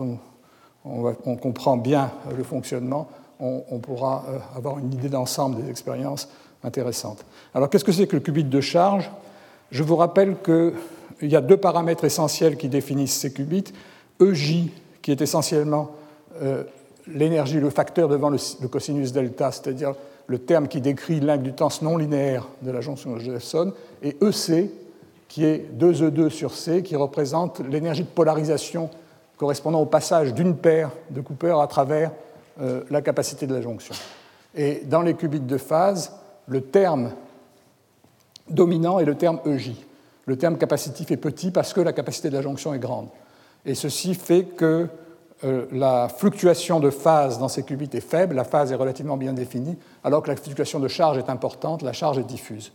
on, 0.83 1.35
comprend 1.37 1.77
bien 1.77 2.11
le 2.37 2.43
fonctionnement, 2.43 3.07
on, 3.39 3.79
pourra 3.79 4.25
avoir 4.55 4.79
une 4.79 4.93
idée 4.93 5.09
d'ensemble 5.09 5.63
des 5.63 5.69
expériences 5.69 6.27
intéressantes. 6.63 7.25
Alors 7.53 7.69
qu'est-ce 7.69 7.83
que 7.83 7.91
c'est 7.91 8.07
que 8.07 8.15
le 8.15 8.21
qubit 8.21 8.43
de 8.43 8.61
charge? 8.61 9.11
Je 9.71 9.83
vous 9.83 9.95
rappelle 9.95 10.35
qu'il 10.43 11.29
y 11.29 11.35
a 11.35 11.41
deux 11.41 11.57
paramètres 11.57 12.03
essentiels 12.03 12.57
qui 12.57 12.69
définissent 12.69 13.17
ces 13.17 13.33
qubits. 13.33 13.73
EJ, 14.19 14.69
qui 15.01 15.11
est 15.11 15.21
essentiellement 15.21 15.91
euh, 16.41 16.63
l'énergie, 17.07 17.59
le 17.59 17.69
facteur 17.69 18.07
devant 18.07 18.29
le, 18.29 18.67
cosinus 18.67 19.11
delta, 19.11 19.51
c'est-à-dire 19.51 19.93
le 20.27 20.39
terme 20.39 20.67
qui 20.67 20.81
décrit 20.81 21.19
l'inductance 21.19 21.81
non 21.81 21.97
linéaire 21.97 22.47
de 22.61 22.71
la 22.71 22.81
jonction 22.81 23.13
de 23.13 23.19
Josephson, 23.19 23.73
et 24.01 24.15
EC, 24.21 24.71
qui 25.27 25.45
est 25.45 25.65
2E2 25.77 26.29
sur 26.29 26.53
C, 26.53 26.83
qui 26.83 26.95
représente 26.95 27.59
l'énergie 27.59 28.03
de 28.03 28.07
polarisation 28.07 28.89
correspondant 29.37 29.81
au 29.81 29.85
passage 29.85 30.33
d'une 30.33 30.55
paire 30.55 30.91
de 31.09 31.21
Cooper 31.21 31.55
à 31.61 31.67
travers 31.67 32.11
euh, 32.61 32.83
la 32.89 33.01
capacité 33.01 33.47
de 33.47 33.53
la 33.53 33.61
jonction. 33.61 33.95
Et 34.55 34.81
dans 34.85 35.01
les 35.01 35.15
qubits 35.15 35.39
de 35.39 35.57
phase, 35.57 36.13
le 36.47 36.61
terme 36.61 37.11
dominant 38.49 38.99
est 38.99 39.05
le 39.05 39.15
terme 39.15 39.39
EJ. 39.45 39.73
Le 40.25 40.37
terme 40.37 40.57
capacitif 40.57 41.11
est 41.11 41.17
petit 41.17 41.51
parce 41.51 41.73
que 41.73 41.81
la 41.81 41.93
capacité 41.93 42.29
de 42.29 42.35
la 42.35 42.41
jonction 42.41 42.73
est 42.73 42.79
grande. 42.79 43.07
Et 43.65 43.75
ceci 43.75 44.13
fait 44.13 44.43
que 44.43 44.87
euh, 45.43 45.65
la 45.71 46.09
fluctuation 46.09 46.79
de 46.79 46.89
phase 46.89 47.39
dans 47.39 47.47
ces 47.47 47.63
qubits 47.63 47.89
est 47.93 48.01
faible, 48.01 48.35
la 48.35 48.43
phase 48.43 48.71
est 48.71 48.75
relativement 48.75 49.17
bien 49.17 49.33
définie, 49.33 49.77
alors 50.03 50.23
que 50.23 50.29
la 50.29 50.35
fluctuation 50.35 50.79
de 50.79 50.87
charge 50.87 51.17
est 51.17 51.29
importante, 51.29 51.81
la 51.81 51.93
charge 51.93 52.17
est 52.17 52.23
diffuse. 52.23 52.71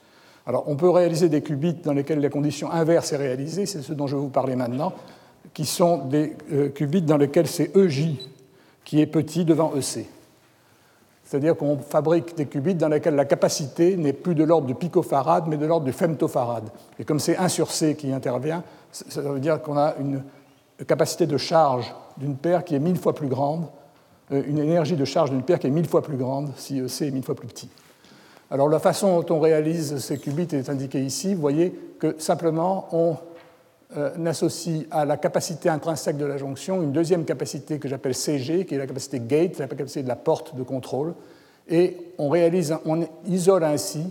Alors 0.47 0.65
on 0.67 0.77
peut 0.77 0.91
réaliser 0.91 1.29
des 1.29 1.43
qubits 1.43 1.75
dans 1.85 1.93
lesquels 1.93 2.21
la 2.21 2.29
condition 2.29 2.71
inverse 2.71 3.13
est 3.13 3.17
réalisée, 3.17 3.67
c'est 3.67 3.83
ce 3.83 3.93
dont 3.93 4.07
je 4.07 4.17
vais 4.17 4.23
vous 4.23 4.29
parler 4.29 4.57
maintenant, 4.57 4.93
qui 5.55 5.67
sont 5.67 5.99
des 6.07 6.37
euh, 6.53 6.69
qubits 6.69 7.03
dans 7.03 7.17
lesquels 7.17 7.49
c'est 7.49 7.77
EJ 7.77 8.17
qui 8.85 9.01
est 9.01 9.07
petit 9.07 9.45
devant 9.45 9.75
EC. 9.75 10.07
C'est-à-dire 11.25 11.57
qu'on 11.59 11.77
fabrique 11.77 12.35
des 12.37 12.47
qubits 12.47 12.75
dans 12.75 12.89
lesquels 12.89 13.15
la 13.15 13.27
capacité 13.27 13.97
n'est 13.99 14.15
plus 14.15 14.35
de 14.35 14.45
l'ordre 14.45 14.67
du 14.67 14.75
picofarad, 14.75 15.45
mais 15.47 15.59
de 15.59 15.67
l'ordre 15.67 15.85
du 15.85 15.93
femtofarad. 15.93 16.65
Et 16.99 17.05
comme 17.05 17.19
c'est 17.19 17.37
1 17.37 17.49
sur 17.49 17.71
C 17.71 17.97
qui 17.97 18.11
intervient, 18.13 18.65
ça 18.91 19.21
veut 19.21 19.39
dire 19.39 19.61
qu'on 19.61 19.77
a 19.77 19.95
une 20.01 20.23
capacité 20.87 21.27
de 21.27 21.37
charge 21.37 21.95
d'une 22.17 22.37
paire 22.37 22.65
qui 22.65 22.75
est 22.75 22.79
mille 22.79 22.99
fois 22.99 23.15
plus 23.15 23.29
grande, 23.29 23.67
euh, 24.33 24.43
une 24.47 24.59
énergie 24.59 24.97
de 24.97 25.05
charge 25.05 25.31
d'une 25.31 25.43
paire 25.43 25.59
qui 25.59 25.67
est 25.67 25.71
mille 25.71 25.89
fois 25.89 26.03
plus 26.03 26.17
grande 26.17 26.51
si 26.57 26.79
EC 26.79 27.03
est 27.03 27.11
mille 27.11 27.25
fois 27.25 27.35
plus 27.35 27.49
petit. 27.49 27.69
Alors 28.51 28.69
la 28.69 28.79
façon 28.79 29.21
dont 29.21 29.37
on 29.37 29.41
réalise 29.41 29.99
ces 29.99 30.19
qubits 30.19 30.49
est 30.53 30.71
indiquée 30.71 31.03
ici. 31.03 31.35
Vous 31.35 31.41
voyez 31.41 31.73
que 31.99 32.17
simplement 32.19 32.89
on 32.93 33.17
euh, 33.97 34.27
associe 34.27 34.87
à 34.91 35.05
la 35.05 35.17
capacité 35.17 35.69
intrinsèque 35.69 36.17
de 36.17 36.27
la 36.27 36.37
jonction 36.37 36.83
une 36.83 36.93
deuxième 36.93 37.25
capacité 37.25 37.79
que 37.79 37.89
j'appelle 37.89 38.15
CG, 38.15 38.67
qui 38.67 38.75
est 38.75 38.79
la 38.79 38.87
capacité 38.87 39.21
gate, 39.21 39.59
la 39.59 39.67
capacité 39.67 40.03
de 40.03 40.09
la 40.09 40.17
porte 40.17 40.55
de 40.55 40.63
contrôle, 40.63 41.15
et 41.69 41.97
on, 42.19 42.29
réalise, 42.29 42.75
on 42.85 43.07
isole 43.27 43.65
ainsi 43.65 44.05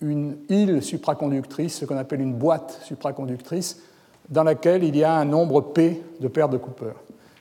une 0.00 0.36
île 0.48 0.82
supraconductrice, 0.82 1.78
ce 1.78 1.84
qu'on 1.84 1.98
appelle 1.98 2.20
une 2.20 2.34
boîte 2.34 2.80
supraconductrice, 2.84 3.78
dans 4.30 4.44
laquelle 4.44 4.84
il 4.84 4.96
y 4.96 5.04
a 5.04 5.12
un 5.14 5.24
nombre 5.24 5.60
P 5.60 6.02
de 6.20 6.28
paires 6.28 6.48
de 6.48 6.56
Cooper. 6.56 6.92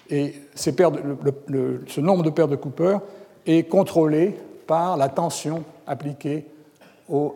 Et 0.10 0.34
ce 0.56 2.02
nombre 2.02 2.24
de 2.24 2.30
paires 2.32 2.48
de 2.48 2.56
Cooper 2.56 2.98
est 3.46 3.64
contrôlé 3.70 4.36
par 4.66 4.98
la 4.98 5.08
tension 5.08 5.64
appliquée 5.86 6.46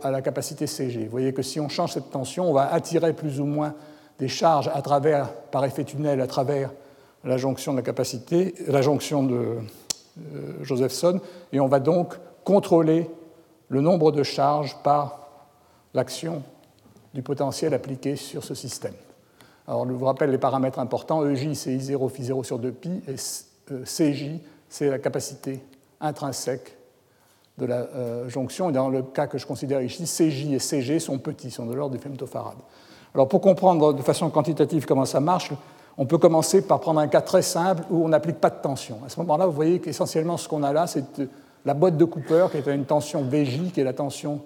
à 0.01 0.11
la 0.11 0.21
capacité 0.21 0.67
CG. 0.67 1.05
Vous 1.05 1.11
voyez 1.11 1.33
que 1.33 1.41
si 1.41 1.59
on 1.59 1.69
change 1.69 1.93
cette 1.93 2.11
tension, 2.11 2.49
on 2.49 2.53
va 2.53 2.71
attirer 2.73 3.13
plus 3.13 3.39
ou 3.39 3.45
moins 3.45 3.73
des 4.19 4.27
charges 4.27 4.69
à 4.73 4.81
travers, 4.81 5.31
par 5.51 5.65
effet 5.65 5.83
tunnel 5.83 6.21
à 6.21 6.27
travers 6.27 6.71
la 7.23 7.37
jonction 7.37 7.71
de 7.71 7.77
la 7.77 7.83
capacité, 7.83 8.53
la 8.67 8.81
jonction 8.81 9.23
de 9.23 9.35
euh, 9.35 9.59
Josephson, 10.61 11.19
et 11.51 11.59
on 11.59 11.67
va 11.67 11.79
donc 11.79 12.15
contrôler 12.43 13.09
le 13.69 13.81
nombre 13.81 14.11
de 14.11 14.23
charges 14.23 14.77
par 14.83 15.27
l'action 15.93 16.43
du 17.13 17.21
potentiel 17.23 17.73
appliqué 17.73 18.15
sur 18.15 18.43
ce 18.43 18.53
système. 18.53 18.93
Alors, 19.67 19.87
je 19.87 19.93
vous 19.93 20.05
rappelle 20.05 20.31
les 20.31 20.37
paramètres 20.37 20.79
importants. 20.79 21.25
EJ, 21.25 21.53
c'est 21.53 21.75
I0 21.75 22.09
phi 22.09 22.23
0 22.23 22.43
sur 22.43 22.59
2pi, 22.59 23.01
et 23.07 23.15
euh, 23.71 23.83
CJ, 23.85 24.39
c'est 24.67 24.89
la 24.89 24.99
capacité 24.99 25.63
intrinsèque 26.01 26.77
de 27.57 27.65
la 27.65 27.87
euh, 27.95 28.27
jonction. 28.29 28.69
Et 28.69 28.73
dans 28.73 28.89
le 28.89 29.01
cas 29.03 29.27
que 29.27 29.37
je 29.37 29.45
considère 29.45 29.81
ici, 29.81 30.03
CJ 30.03 30.53
et 30.53 30.59
CG 30.59 30.99
sont 30.99 31.17
petits, 31.17 31.51
sont 31.51 31.65
de 31.65 31.73
l'ordre 31.73 31.95
du 31.95 32.01
femtofarad. 32.01 32.57
Alors, 33.13 33.27
pour 33.27 33.41
comprendre 33.41 33.93
de 33.93 34.01
façon 34.01 34.29
quantitative 34.29 34.85
comment 34.85 35.05
ça 35.05 35.19
marche, 35.19 35.51
on 35.97 36.05
peut 36.05 36.17
commencer 36.17 36.65
par 36.65 36.79
prendre 36.79 36.99
un 36.99 37.07
cas 37.07 37.21
très 37.21 37.43
simple 37.43 37.83
où 37.89 38.03
on 38.03 38.09
n'applique 38.09 38.37
pas 38.37 38.49
de 38.49 38.59
tension. 38.61 38.99
À 39.05 39.09
ce 39.09 39.19
moment-là, 39.19 39.45
vous 39.45 39.51
voyez 39.53 39.79
qu'essentiellement 39.79 40.37
ce 40.37 40.49
qu'on 40.49 40.63
a 40.63 40.73
là, 40.73 40.87
c'est 40.87 41.05
la 41.65 41.73
boîte 41.73 41.97
de 41.97 42.05
Cooper 42.05 42.47
qui 42.51 42.57
est 42.57 42.67
à 42.67 42.73
une 42.73 42.85
tension 42.85 43.21
VJ, 43.21 43.71
qui 43.71 43.79
est 43.79 43.83
la 43.83 43.93
tension 43.93 44.41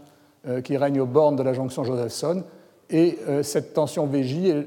euh, 0.48 0.62
qui 0.62 0.76
règne 0.78 1.00
aux 1.00 1.06
bornes 1.06 1.36
de 1.36 1.44
la 1.44 1.54
jonction 1.54 1.84
Josephson. 1.84 2.44
Et 2.90 3.18
euh, 3.28 3.44
cette 3.44 3.74
tension 3.74 4.06
VJ, 4.06 4.66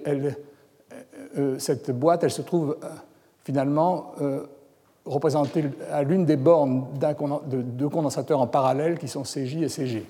euh, 1.37 1.59
cette 1.59 1.91
boîte, 1.91 2.25
elle 2.25 2.31
se 2.31 2.43
trouve 2.43 2.77
finalement 3.45 4.15
représentée 5.07 5.65
à 5.91 6.03
l'une 6.03 6.25
des 6.25 6.37
bornes 6.37 6.87
de 6.99 7.63
deux 7.63 7.89
condensateurs 7.89 8.41
en 8.41 8.47
parallèle 8.47 8.99
qui 8.99 9.09
sont 9.09 9.23
CJ 9.23 9.57
et 9.63 9.69
CG, 9.69 10.05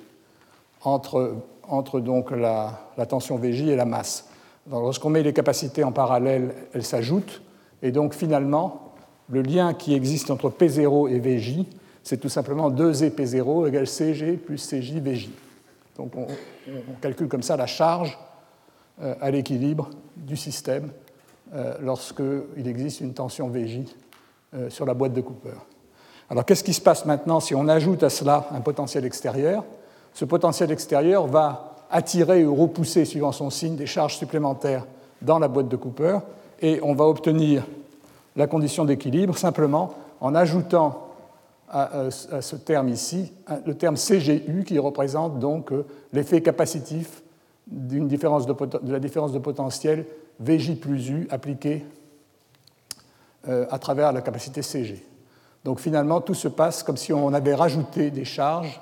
entre, 0.83 2.01
donc 2.01 2.31
la, 2.31 2.73
tension 3.09 3.37
VJ 3.37 3.69
et 3.69 3.77
la 3.77 3.85
masse. 3.85 4.27
Lorsqu'on 4.71 5.11
met 5.11 5.23
les 5.23 5.33
capacités 5.33 5.85
en 5.85 5.93
parallèle, 5.93 6.55
elles 6.75 6.85
s'ajoutent, 6.85 7.41
et 7.83 7.93
donc 7.93 8.15
finalement, 8.15 8.93
le 9.31 9.43
lien 9.43 9.75
qui 9.75 9.95
existe 9.95 10.31
entre 10.31 10.51
P0 10.51 11.11
et 11.11 11.19
VJ, 11.19 11.65
c'est 12.03 12.19
tout 12.19 12.29
simplement 12.29 12.71
2EP0 12.71 13.69
égale 13.69 13.87
CG 13.87 14.33
plus 14.33 14.57
CJ 14.57 14.95
VJ. 14.95 15.31
Donc 16.01 16.13
on, 16.17 16.27
calcule 17.03 17.29
comme 17.29 17.43
ça 17.43 17.59
la 17.59 17.67
charge 17.67 18.19
euh, 19.03 19.15
à 19.21 19.31
l'équilibre 19.31 19.91
du 20.17 20.35
système 20.35 20.93
euh, 21.53 21.75
lorsqu'il 21.83 22.67
existe 22.67 23.03
une 23.03 23.13
tension 23.13 23.49
VJ 23.49 23.81
euh, 24.55 24.71
sur 24.71 24.87
la 24.87 24.95
boîte 24.95 25.13
de 25.13 25.21
Cooper. 25.21 25.59
Alors 26.31 26.47
qu'est-ce 26.47 26.65
qui 26.65 26.73
se 26.73 26.81
passe 26.81 27.05
maintenant 27.05 27.39
si 27.39 27.55
on 27.55 27.69
ajoute 27.69 28.03
à 28.03 28.09
cela 28.09 28.49
un 28.53 28.63
potentiel 28.63 29.05
extérieur? 29.05 29.63
Ce 30.15 30.25
potentiel 30.25 30.71
extérieur 30.71 31.27
va 31.27 31.77
attirer 31.91 32.47
ou 32.47 32.55
repousser, 32.55 33.05
suivant 33.05 33.33
son 33.33 33.51
signe, 33.51 33.77
des 33.77 33.85
charges 33.85 34.17
supplémentaires 34.17 34.87
dans 35.21 35.39
la 35.39 35.49
boîte 35.49 35.69
de 35.69 35.77
Cooper, 35.77 36.21
et 36.63 36.81
on 36.83 36.95
va 36.95 37.05
obtenir 37.05 37.67
la 38.37 38.47
condition 38.47 38.87
d'équilibre 38.87 39.37
simplement 39.37 39.91
en 40.23 40.35
ajoutant 40.35 41.10
à, 41.71 42.11
ce 42.11 42.57
terme 42.57 42.89
ici 42.89 43.33
le 43.65 43.75
terme 43.75 43.97
CGU 43.97 44.65
qui 44.67 44.79
représente 44.79 45.39
donc 45.39 45.73
euh, 45.73 45.87
l'effet 46.13 46.41
capacitif 46.41 47.23
différence 47.71 48.47
de, 48.47 48.55
la 48.91 48.99
différence 48.99 49.33
de 49.33 49.39
potentiel 49.39 50.05
VJ 50.41 50.77
plus 50.81 51.11
U 51.11 51.29
appliquée 51.31 51.85
euh, 53.49 53.67
à 53.71 53.79
travers 53.79 54.13
la 54.13 54.21
capacité 54.21 54.63
CG. 54.63 55.05
Donc 55.65 55.81
finalement, 55.81 56.21
tout 56.21 56.35
se 56.35 56.49
passe 56.49 56.83
comme 56.83 56.97
si 56.97 57.13
on 57.13 57.33
avait 57.33 57.55
rajouté 57.55 58.11
des 58.11 58.25
charges 58.25 58.81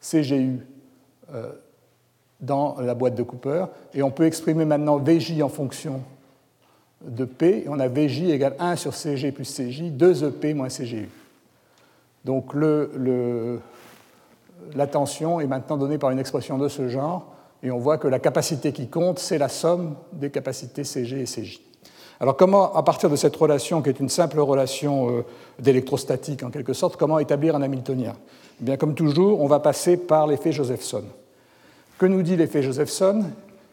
CGU 0.00 0.66
euh, 1.34 1.52
dans 2.40 2.80
la 2.80 2.94
boîte 2.94 3.14
de 3.14 3.22
Cooper. 3.22 3.66
Et 3.94 4.02
on 4.02 4.10
peut 4.10 4.26
exprimer 4.26 4.64
maintenant 4.64 4.98
VJ 4.98 5.42
en 5.42 5.48
fonction 5.48 6.02
de 7.04 7.24
P. 7.24 7.64
Et 7.64 7.68
on 7.68 7.78
a 7.78 7.88
VJ 7.88 8.24
égale 8.30 8.54
1 8.58 8.76
sur 8.76 8.94
CG 8.94 9.32
plus 9.32 9.44
CJ, 9.44 9.82
2EP 9.92 10.54
moins 10.54 10.68
CGU. 10.68 11.08
Donc 12.24 12.54
le, 12.54 13.60
la 14.74 14.86
tension 14.86 15.40
est 15.40 15.46
maintenant 15.46 15.76
donnée 15.76 15.98
par 15.98 16.10
une 16.10 16.18
expression 16.18 16.58
de 16.58 16.68
ce 16.68 16.88
genre. 16.88 17.26
Et 17.62 17.70
on 17.70 17.78
voit 17.78 17.98
que 17.98 18.08
la 18.08 18.18
capacité 18.18 18.72
qui 18.72 18.88
compte, 18.88 19.18
c'est 19.18 19.38
la 19.38 19.48
somme 19.48 19.94
des 20.12 20.30
capacités 20.30 20.84
CG 20.84 21.20
et 21.20 21.24
CJ. 21.24 21.60
Alors 22.20 22.36
comment, 22.36 22.74
à 22.74 22.82
partir 22.82 23.08
de 23.08 23.16
cette 23.16 23.34
relation, 23.36 23.80
qui 23.80 23.88
est 23.88 24.00
une 24.00 24.10
simple 24.10 24.40
relation 24.40 25.10
euh, 25.10 25.24
d'électrostatique 25.58 26.42
en 26.42 26.50
quelque 26.50 26.74
sorte, 26.74 26.96
comment 26.96 27.18
établir 27.18 27.56
un 27.56 27.62
Hamiltonien? 27.62 28.14
Eh 28.60 28.64
bien, 28.64 28.76
Comme 28.76 28.94
toujours, 28.94 29.40
on 29.40 29.46
va 29.46 29.60
passer 29.60 29.96
par 29.96 30.26
l'effet 30.26 30.52
Josephson. 30.52 31.04
Que 31.98 32.06
nous 32.06 32.22
dit 32.22 32.36
l'effet 32.36 32.62
Josephson? 32.62 33.24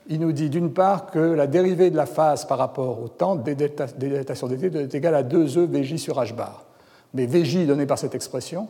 Il 0.10 0.22
nous 0.22 0.32
dit 0.32 0.50
d'une 0.50 0.72
part 0.72 1.08
que 1.08 1.20
la 1.20 1.48
dérivée 1.48 1.90
de 1.90 1.98
la 1.98 2.06
phase 2.06 2.46
par 2.46 2.58
rapport 2.58 3.02
au 3.02 3.10
temps, 3.10 3.36
d 3.36 3.56
delta, 3.56 4.36
sur 4.36 4.48
dt, 4.48 4.74
est 4.78 4.96
égale 4.96 5.16
à 5.16 5.24
2e 5.24 5.66
Vj 5.66 5.98
sur 5.98 6.16
h 6.16 6.34
bar. 6.34 6.67
Mais 7.18 7.26
Vj 7.26 7.66
donné 7.66 7.88
par 7.88 7.98
cette 7.98 8.14
expression, 8.14 8.68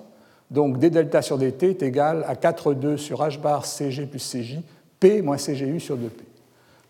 donc 0.50 0.80
d 0.80 0.90
delta 0.90 1.22
sur 1.22 1.38
dt 1.38 1.64
est 1.64 1.84
égal 1.84 2.24
à 2.26 2.34
4,2 2.34 2.96
sur 2.96 3.20
h 3.20 3.42
bar 3.42 3.66
Cg 3.66 4.06
plus 4.06 4.20
Cj, 4.20 4.62
P 5.02 5.22
moins 5.22 5.36
Cgu 5.36 5.82
sur 5.82 5.98
2P. 5.98 6.22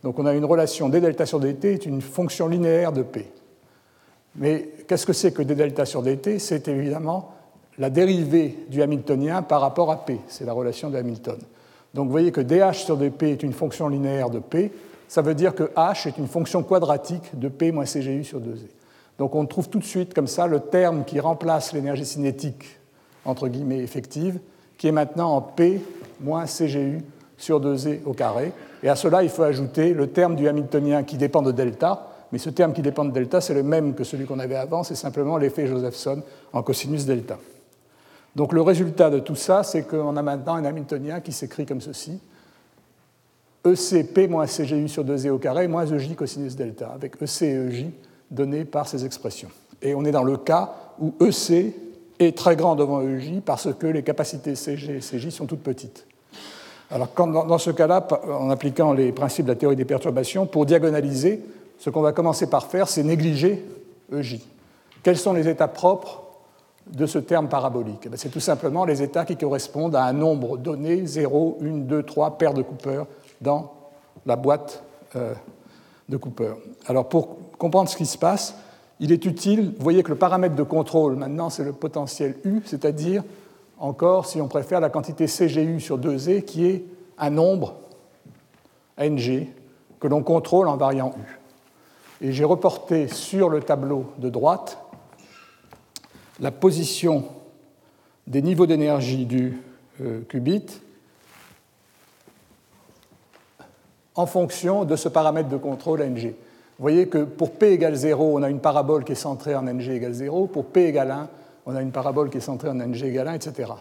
Donc 0.04 0.20
on 0.20 0.28
a 0.28 0.36
une 0.36 0.46
relation 0.46 0.88
d 0.88 1.02
delta 1.02 1.26
sur 1.26 1.40
dt 1.40 1.66
est 1.66 1.86
une 1.88 2.02
fonction 2.02 2.48
linéaire 2.48 2.92
de 2.92 3.02
P. 3.02 3.28
Mais 4.36 4.70
qu'est-ce 4.88 5.08
que 5.08 5.14
c'est 5.14 5.32
que 5.32 5.42
d 5.42 5.56
delta 5.56 5.88
sur 5.88 6.04
dt 6.04 6.38
C'est 6.38 6.68
évidemment 6.68 7.34
la 7.80 7.90
dérivée 7.90 8.56
du 8.70 8.84
Hamiltonien 8.84 9.42
par 9.42 9.62
rapport 9.62 9.90
à 9.90 10.06
P. 10.06 10.20
C'est 10.28 10.46
la 10.46 10.54
relation 10.54 10.92
de 10.92 10.98
Hamilton. 10.98 11.40
Donc 11.96 12.06
vous 12.06 12.12
voyez 12.12 12.32
que 12.32 12.42
dH 12.42 12.86
sur 12.86 12.98
dP 12.98 13.24
est 13.24 13.42
une 13.42 13.54
fonction 13.54 13.88
linéaire 13.88 14.30
de 14.30 14.38
P. 14.38 14.72
Ça 15.08 15.24
veut 15.24 15.34
dire 15.34 15.56
que 15.56 15.64
H 15.76 16.08
est 16.08 16.20
une 16.20 16.28
fonction 16.28 16.62
quadratique 16.62 17.32
de 17.34 17.48
P 17.48 17.72
moins 17.72 17.86
CGU 17.86 18.24
sur 18.24 18.40
2E. 18.40 18.77
Donc 19.18 19.36
on 19.36 19.46
trouve 19.46 19.70
tout 19.70 19.80
de 19.80 19.84
suite 19.84 20.14
comme 20.14 20.28
ça 20.28 20.48
le 20.48 20.60
terme 20.60 21.04
qui 21.04 21.20
remplace 21.20 21.74
l'énergie 21.74 22.06
cinétique, 22.06 22.80
entre 23.26 23.48
guillemets, 23.48 23.80
effective, 23.80 24.40
qui 24.78 24.88
est 24.88 24.92
maintenant 24.92 25.36
en 25.36 25.42
P 25.42 25.82
moins 26.22 26.46
CGU 26.46 27.02
sur 27.38 27.60
2E 27.60 28.04
au 28.06 28.14
carré. 28.14 28.52
Et 28.84 28.90
à 28.90 28.96
cela, 28.96 29.24
il 29.24 29.30
faut 29.30 29.44
ajouter 29.44 29.94
le 29.94 30.08
terme 30.08 30.36
du 30.36 30.48
Hamiltonien 30.48 31.04
qui 31.04 31.18
dépend 31.18 31.42
de 31.42 31.52
delta. 31.52 32.08
Mais 32.32 32.38
ce 32.38 32.50
terme 32.50 32.74
qui 32.74 32.82
dépend 32.82 33.06
de 33.06 33.12
delta, 33.12 33.42
c'est 33.42 33.54
le 33.54 33.64
même 33.64 33.96
que 33.96 34.04
celui 34.04 34.26
qu'on 34.26 34.40
avait 34.40 34.56
avant, 34.56 34.84
c'est 34.84 34.96
simplement 34.96 35.38
l'effet 35.38 35.66
Josephson 35.66 36.22
en 36.52 36.62
cosinus 36.62 37.06
delta. 37.06 37.38
Donc 38.36 38.54
le 38.54 38.62
résultat 38.62 39.10
de 39.10 39.20
tout 39.20 39.36
ça, 39.36 39.64
c'est 39.64 39.84
qu'on 39.84 40.16
a 40.16 40.22
maintenant 40.22 40.56
un 40.56 40.66
Hamiltonien 40.66 41.22
qui 41.22 41.32
s'écrit 41.32 41.66
comme 41.66 41.82
ceci. 41.82 42.20
ECP 43.66 44.30
moins 44.30 44.46
CGU 44.46 44.88
sur 44.88 45.04
2E 45.04 45.30
au 45.30 45.40
carré 45.40 45.68
moins 45.68 45.86
EJ 45.86 46.16
cosinus 46.16 46.56
delta, 46.56 46.90
avec 46.90 47.16
EC 47.22 47.42
et 47.42 47.54
EJ 47.54 47.86
donnés 48.32 48.66
par 48.66 48.88
ces 48.88 49.06
expressions. 49.06 49.50
Et 49.82 49.96
on 49.96 50.06
est 50.06 50.12
dans 50.12 50.24
le 50.24 50.38
cas 50.38 50.74
où 51.00 51.14
EC 51.22 51.76
est 52.20 52.38
très 52.38 52.56
grand 52.56 52.76
devant 52.76 53.02
EJ 53.02 53.42
parce 53.46 53.74
que 53.74 53.88
les 53.88 54.04
capacités 54.04 54.56
CG 54.56 54.98
et 54.98 55.00
CJ 55.00 55.30
sont 55.30 55.46
toutes 55.46 55.64
petites. 55.64 56.06
Alors 56.90 57.10
dans 57.16 57.58
ce 57.58 57.72
cas-là, 57.72 58.08
en 58.32 58.50
appliquant 58.50 58.94
les 58.94 59.12
principes 59.12 59.46
de 59.46 59.52
la 59.52 59.58
théorie 59.58 59.76
des 59.76 59.86
perturbations, 59.86 60.46
pour 60.46 60.66
diagonaliser, 60.66 61.44
ce 61.80 61.90
qu'on 61.90 62.02
va 62.02 62.14
commencer 62.14 62.50
par 62.50 62.68
faire, 62.68 62.88
c'est 62.88 63.04
négliger 63.04 63.64
EJ. 64.14 64.40
quels 65.04 65.18
sont 65.18 65.34
les 65.34 65.48
états 65.48 65.68
propres 65.68 66.24
de 66.88 67.06
ce 67.06 67.20
terme 67.20 67.50
parabolique? 67.50 68.08
Eh 68.12 68.18
C'est 68.18 68.30
tout 68.30 68.40
simplement 68.40 68.86
les 68.86 69.04
états 69.04 69.26
qui 69.26 69.36
correspondent 69.36 69.96
à 69.96 70.06
un 70.06 70.14
nombre 70.14 70.58
donné, 70.58 71.06
0, 71.06 71.60
1, 71.62 71.66
2, 71.66 72.04
3 72.04 72.38
paires 72.38 72.54
de 72.54 72.62
Cooper 72.62 73.04
dans 73.42 73.74
la 74.26 74.38
boîte 74.38 74.82
euh, 75.16 75.34
de 76.10 76.18
Cooper. 76.18 76.54
Alors 76.86 77.10
pour 77.10 77.38
comprendre 77.58 77.90
ce 77.90 77.98
qui 77.98 78.06
se 78.06 78.18
passe, 78.18 78.56
il 79.00 79.12
est 79.12 79.26
utile, 79.26 79.74
vous 79.78 79.84
voyez 79.84 80.04
que 80.04 80.10
le 80.10 80.18
paramètre 80.18 80.56
de 80.56 80.64
contrôle 80.64 81.16
maintenant 81.16 81.50
c'est 81.50 81.64
le 81.64 81.74
potentiel 81.74 82.36
U, 82.46 82.62
c'est-à-dire 82.66 83.24
encore, 83.80 84.26
si 84.26 84.42
on 84.42 84.48
préfère, 84.48 84.80
la 84.80 84.90
quantité 84.90 85.28
CGU 85.28 85.80
sur 85.80 86.00
2E 86.00 86.44
qui 86.44 86.66
est 86.66 86.84
un 87.20 87.30
nombre 87.30 87.76
NG 89.00 89.48
que 90.00 90.08
l'on 90.08 90.24
contrôle 90.24 90.68
en 90.68 90.78
variant 90.78 91.14
U. 91.18 92.26
Et 92.26 92.32
j'ai 92.32 92.44
reporté 92.44 93.08
sur 93.08 93.50
le 93.50 93.62
tableau 93.62 94.06
de 94.18 94.30
droite 94.30 94.80
la 96.40 96.52
position 96.52 97.26
des 98.26 98.42
niveaux 98.42 98.66
d'énergie 98.66 99.26
du 99.26 99.62
euh, 100.02 100.22
qubit 100.28 100.66
en 104.18 104.26
fonction 104.26 104.84
de 104.84 104.96
ce 104.96 105.08
paramètre 105.08 105.48
de 105.48 105.58
contrôle 105.58 106.02
NG. 106.02 106.34
Vous 106.78 106.84
voyez 106.84 107.08
que 107.08 107.20
pour 107.20 107.52
P 107.52 107.72
égale 107.72 107.96
0, 107.96 108.38
on 108.38 108.44
a 108.44 108.50
une 108.50 108.60
parabole 108.60 109.04
qui 109.04 109.14
est 109.14 109.16
centrée 109.16 109.56
en 109.56 109.64
NG 109.64 109.90
égale 109.92 110.14
0. 110.14 110.48
Pour 110.48 110.66
P 110.66 110.88
égale 110.88 111.12
1, 111.12 111.28
on 111.68 111.76
a 111.76 111.82
une 111.82 111.92
parabole 111.92 112.30
qui 112.30 112.38
est 112.38 112.42
centrée 112.42 112.70
en 112.70 112.76
NG 112.76 113.04
égale 113.04 113.30
1, 113.30 113.34
etc. 113.34 113.72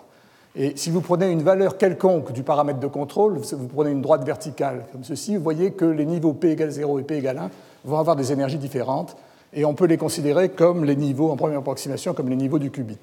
Et 0.55 0.75
si 0.77 0.91
vous 0.91 1.01
prenez 1.01 1.31
une 1.31 1.43
valeur 1.43 1.77
quelconque 1.77 2.33
du 2.33 2.43
paramètre 2.43 2.81
de 2.81 2.87
contrôle, 2.87 3.39
vous 3.39 3.69
prenez 3.69 3.91
une 3.91 4.01
droite 4.01 4.25
verticale 4.25 4.85
comme 4.93 5.05
ceci, 5.05 5.37
vous 5.37 5.43
voyez 5.43 5.73
que 5.73 5.85
les 5.85 6.07
niveaux 6.07 6.33
P 6.33 6.53
égale 6.53 6.71
0 6.71 6.99
et 7.01 7.03
P 7.03 7.17
égale 7.17 7.39
1 7.39 7.51
vont 7.85 7.99
avoir 7.99 8.17
des 8.17 8.33
énergies 8.33 8.59
différentes, 8.59 9.17
et 9.53 9.65
on 9.65 9.75
peut 9.75 9.85
les 9.85 9.99
considérer 9.99 10.49
comme 10.49 10.85
les 10.85 10.97
niveaux, 10.97 11.31
en 11.31 11.37
première 11.37 11.59
approximation, 11.59 12.15
comme 12.15 12.29
les 12.29 12.37
niveaux 12.37 12.59
du 12.59 12.71
qubit. 12.71 12.99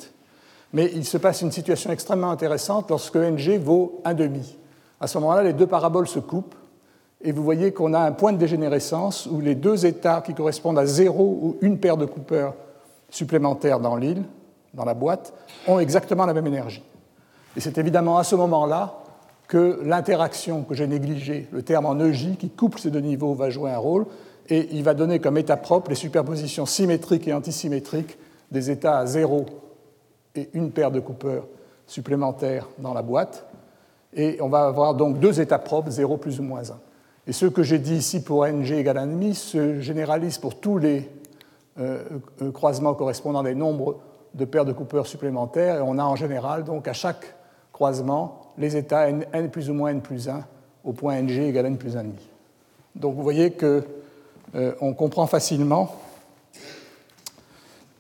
Mais 0.74 0.92
il 0.94 1.06
se 1.06 1.18
passe 1.18 1.42
une 1.42 1.52
situation 1.52 1.92
extrêmement 1.92 2.32
intéressante 2.32 2.90
lorsque 2.90 3.16
NG 3.16 3.60
vaut 3.60 4.02
1,5. 4.06 4.56
À 5.00 5.08
ce 5.08 5.18
moment-là, 5.20 5.44
les 5.44 5.54
deux 5.54 5.68
paraboles 5.68 6.08
se 6.08 6.20
coupent, 6.20 6.56
et 7.24 7.32
vous 7.32 7.44
voyez 7.44 7.72
qu'on 7.72 7.94
a 7.94 8.00
un 8.00 8.12
point 8.12 8.34
de 8.34 8.38
dégénérescence 8.38 9.28
où 9.28 9.40
les 9.40 9.56
deux 9.56 9.86
états 9.86 10.22
qui 10.22 10.34
correspondent 10.34 10.80
à 10.80 10.86
0 10.86 11.24
ou 11.24 11.58
une 11.62 11.80
paire 11.80 11.98
de 11.98 12.06
Cooper 12.06 12.50
supplémentaires 13.10 13.80
dans 13.80 13.96
l'île, 13.96 14.24
dans 14.74 14.86
la 14.86 14.94
boîte, 14.94 15.34
ont 15.68 15.80
exactement 15.80 16.26
la 16.26 16.34
même 16.34 16.48
énergie. 16.48 16.84
Et 17.56 17.62
c'est 17.62 17.78
évidemment 17.78 18.18
à 18.18 18.24
ce 18.24 18.36
moment-là 18.36 19.00
que 19.48 19.80
l'interaction 19.84 20.64
que 20.64 20.74
j'ai 20.74 20.88
négligée, 20.88 21.48
le 21.52 21.62
terme 21.62 21.86
en 21.86 22.00
EJ 22.00 22.38
qui 22.38 22.50
couple 22.50 22.80
ces 22.80 22.92
deux 22.92 23.00
niveaux, 23.00 23.36
va 23.36 23.50
jouer 23.50 23.72
un 23.72 23.78
rôle, 23.78 24.06
et 24.50 24.70
il 24.74 24.84
va 24.84 24.94
donner 24.94 25.20
comme 25.20 25.38
état 25.38 25.58
propre 25.58 25.90
les 25.90 25.96
superpositions 25.96 26.66
symétriques 26.66 27.28
et 27.28 27.34
antisymétriques 27.34 28.18
des 28.52 28.70
états 28.70 28.98
à 28.98 29.06
0 29.06 29.46
et 30.36 30.50
une 30.54 30.72
paire 30.72 30.92
de 30.92 31.00
Cooper 31.00 31.42
supplémentaires 31.88 32.68
dans 32.80 32.94
la 32.94 33.02
boîte. 33.02 33.46
Et 34.14 34.38
on 34.42 34.50
va 34.50 34.66
avoir 34.66 34.96
donc 34.96 35.20
deux 35.20 35.40
états 35.40 35.60
propres, 35.60 35.90
0 35.90 36.18
plus 36.18 36.40
ou 36.40 36.44
moins 36.44 36.70
1. 36.70 36.74
Et 37.26 37.32
ce 37.32 37.46
que 37.46 37.64
j'ai 37.64 37.80
dit 37.80 37.96
ici 37.96 38.22
pour 38.22 38.46
ng 38.46 38.66
égale 38.66 38.98
1,5 38.98 39.34
se 39.34 39.80
généralise 39.80 40.38
pour 40.38 40.60
tous 40.60 40.78
les 40.78 41.10
euh, 41.80 42.04
euh, 42.42 42.52
croisements 42.52 42.94
correspondant 42.94 43.44
des 43.44 43.56
nombres 43.56 44.02
de 44.34 44.44
paires 44.44 44.66
de 44.66 44.74
Cooper 44.74 45.04
supplémentaires. 45.06 45.78
Et 45.78 45.82
on 45.82 45.98
a 46.00 46.04
en 46.04 46.18
général 46.18 46.66
donc 46.66 46.88
à 46.88 46.94
chaque 46.94 47.36
croisement 47.72 48.54
les 48.58 48.76
états 48.76 49.10
n, 49.10 49.50
plus 49.50 49.70
ou 49.70 49.74
moins 49.74 49.92
n 49.92 50.02
plus 50.02 50.28
1 50.28 50.44
au 50.84 50.92
point 50.92 51.22
ng 51.22 51.30
égale 51.30 51.68
n 51.68 51.78
plus 51.78 51.96
1,5. 51.96 52.08
Donc 52.96 53.16
vous 53.16 53.24
voyez 53.24 53.52
qu'on 53.52 53.84
euh, 54.56 54.94
comprend 54.98 55.26
facilement 55.26 55.96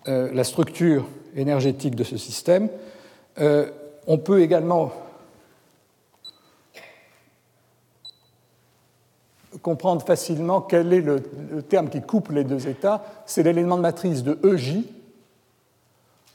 euh, 0.09 0.33
la 0.33 0.43
structure 0.43 1.05
énergétique 1.33 1.95
de 1.95 2.03
ce 2.03 2.17
système. 2.17 2.67
On 4.05 4.17
peut 4.17 4.41
également 4.41 4.91
comprendre 9.61 10.05
facilement 10.05 10.61
quel 10.61 10.91
est 10.93 11.01
le, 11.01 11.21
terme 11.67 11.89
qui 11.89 12.01
couple 12.01 12.33
les 12.33 12.43
deux 12.43 12.67
états. 12.67 13.03
C'est 13.25 13.43
l'élément 13.43 13.77
de 13.77 13.81
matrice 13.81 14.23
de 14.23 14.37
EJ 14.43 14.79